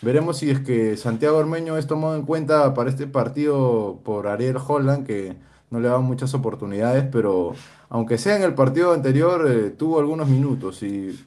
Veremos 0.02 0.38
si 0.38 0.49
es 0.49 0.60
que 0.60 0.98
Santiago 0.98 1.38
Ormeño 1.38 1.78
es 1.78 1.86
tomado 1.86 2.15
en 2.15 2.23
cuenta 2.23 2.73
para 2.73 2.90
este 2.90 3.06
partido 3.06 3.99
por 4.03 4.28
Ariel 4.28 4.57
Holland, 4.57 5.06
que 5.06 5.36
no 5.69 5.80
le 5.80 5.88
daban 5.88 6.03
muchas 6.03 6.34
oportunidades, 6.34 7.06
pero 7.11 7.53
aunque 7.90 8.18
sea 8.18 8.36
en 8.36 8.44
el 8.44 8.56
partido 8.56 8.94
anterior, 8.94 9.48
eh, 9.49 9.69
tuvo 9.69 9.99
algunos 9.99 10.28
minutos 10.28 10.82
y 10.82 11.19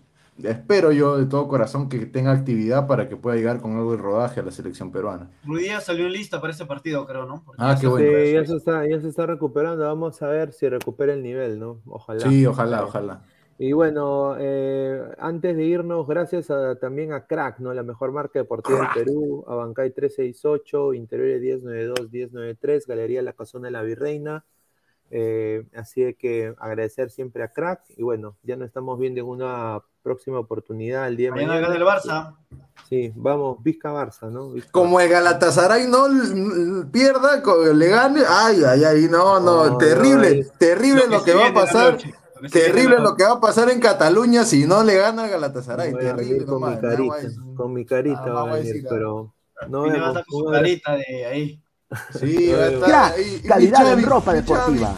espero 0.42 0.90
yo 0.90 1.16
de 1.16 1.26
todo 1.26 1.46
corazón 1.46 1.88
que 1.88 2.06
tenga 2.06 2.32
actividad 2.32 2.86
para 2.88 3.09
que 3.09 3.16
pueda 3.16 3.36
llegar 3.36 3.60
con 3.60 3.76
algo 3.76 3.92
de 3.92 3.98
rodaje 3.98 4.40
a 4.40 4.42
la 4.42 4.51
selección 4.51 4.90
peruana. 4.90 5.30
Ruidías 5.44 5.84
salió 5.84 6.06
en 6.06 6.12
lista 6.12 6.40
para 6.40 6.52
ese 6.52 6.66
partido, 6.66 7.06
creo, 7.06 7.26
¿no? 7.26 7.44
ah, 7.59 7.76
qué 7.80 7.86
bueno. 7.86 8.06
Sí, 8.06 8.32
ya 8.32 8.44
se, 8.44 8.56
está, 8.56 8.88
ya 8.88 9.01
se 9.01 9.09
está 9.09 9.26
recuperando. 9.26 9.84
Vamos 9.84 10.20
a 10.20 10.26
ver 10.26 10.52
si 10.52 10.68
recupera 10.68 11.12
el 11.12 11.22
nivel, 11.22 11.60
¿no? 11.60 11.80
Ojalá. 11.86 12.28
Sí, 12.28 12.44
ojalá, 12.44 12.84
ojalá. 12.84 13.22
Y 13.59 13.72
bueno, 13.72 14.35
eh, 14.39 15.01
antes 15.18 15.56
de 15.56 15.64
irnos, 15.64 16.06
gracias 16.06 16.48
también 16.81 17.12
a 17.12 17.26
Crack, 17.26 17.60
¿no? 17.60 17.72
La 17.72 17.85
mejor 17.85 18.10
marca 18.10 18.40
deportiva 18.40 18.81
del 18.81 19.05
Perú, 19.05 19.44
a 19.47 19.55
Bancay 19.55 19.93
368, 19.93 20.94
Interiores 20.94 21.40
1092, 21.40 22.10
1093, 22.10 22.86
Galería 22.86 23.22
La 23.22 23.32
Casona 23.32 23.68
de 23.68 23.72
la 23.72 23.82
Virreina. 23.82 24.44
Eh, 25.10 25.64
así 25.76 26.14
que 26.14 26.55
agradecer 26.59 27.10
siempre 27.10 27.44
a 27.44 27.48
Crack. 27.48 27.82
Y 27.97 28.02
bueno, 28.02 28.36
ya 28.43 28.56
nos 28.56 28.66
estamos 28.66 28.98
viendo 28.98 29.20
en 29.20 29.26
una 29.26 29.81
próxima 30.02 30.40
oportunidad 30.40 31.06
el 31.06 31.16
día 31.16 31.28
de 31.28 31.36
mañana. 31.36 31.68
Mañana 31.68 31.74
el 31.76 31.82
Barça. 31.82 32.36
Sí, 32.89 33.12
vamos, 33.14 33.62
Vizca 33.62 33.93
Barça, 33.93 34.31
¿no? 34.31 34.52
Como 34.72 34.98
el 35.01 35.09
Galatasaray 35.09 35.86
no 35.86 36.09
pierda, 36.90 37.40
le 37.72 37.89
gane. 37.89 38.22
Ay, 38.28 38.62
ay, 38.66 38.85
ay, 38.85 39.09
no, 39.09 39.39
no, 39.39 39.78
terrible, 39.78 40.44
terrible 40.59 41.06
lo 41.09 41.22
que, 41.22 41.35
va 41.35 41.48
a 41.48 41.55
pasar. 41.55 41.98
Terrible 42.51 42.98
lo 42.98 43.16
que 43.16 43.24
va 43.24 43.32
a 43.32 43.40
pasar 43.40 43.70
en 43.70 43.81
Cataluña 43.81 44.44
si 44.44 44.66
no 44.66 44.82
le 44.82 44.97
gana 44.97 45.24
al 45.24 45.31
Galatasaray. 45.31 45.94
Terrible, 45.94 46.44
con, 46.44 46.70
mi 46.70 46.81
carita, 46.81 47.16
con 47.56 47.73
mi 47.73 47.86
carita 47.86 48.24
va 48.32 48.43
a 48.43 48.55
venir, 48.56 48.85
pero 48.89 49.35
no 49.69 49.82
vemos. 49.82 50.15
con 50.28 50.40
su 50.40 50.51
carita 50.51 50.97
de 50.97 51.27
ahí. 51.27 51.61
Sí, 52.19 52.52
calidad 53.47 53.93
en 53.93 54.02
ropa 54.05 54.35
deportiva. 54.35 54.94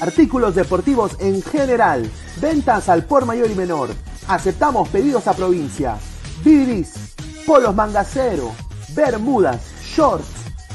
Artículos 0.00 0.54
deportivos 0.54 1.16
en 1.20 1.42
general. 1.42 2.10
Ventas 2.40 2.88
al 2.88 3.04
por 3.04 3.26
mayor 3.26 3.50
y 3.50 3.54
menor. 3.54 3.90
Aceptamos 4.26 4.88
pedidos 4.88 5.26
a 5.26 5.34
provincia. 5.34 5.98
Bidris, 6.44 7.14
polos 7.46 7.74
mangacero, 7.74 8.52
bermudas, 8.94 9.60
shorts, 9.94 10.26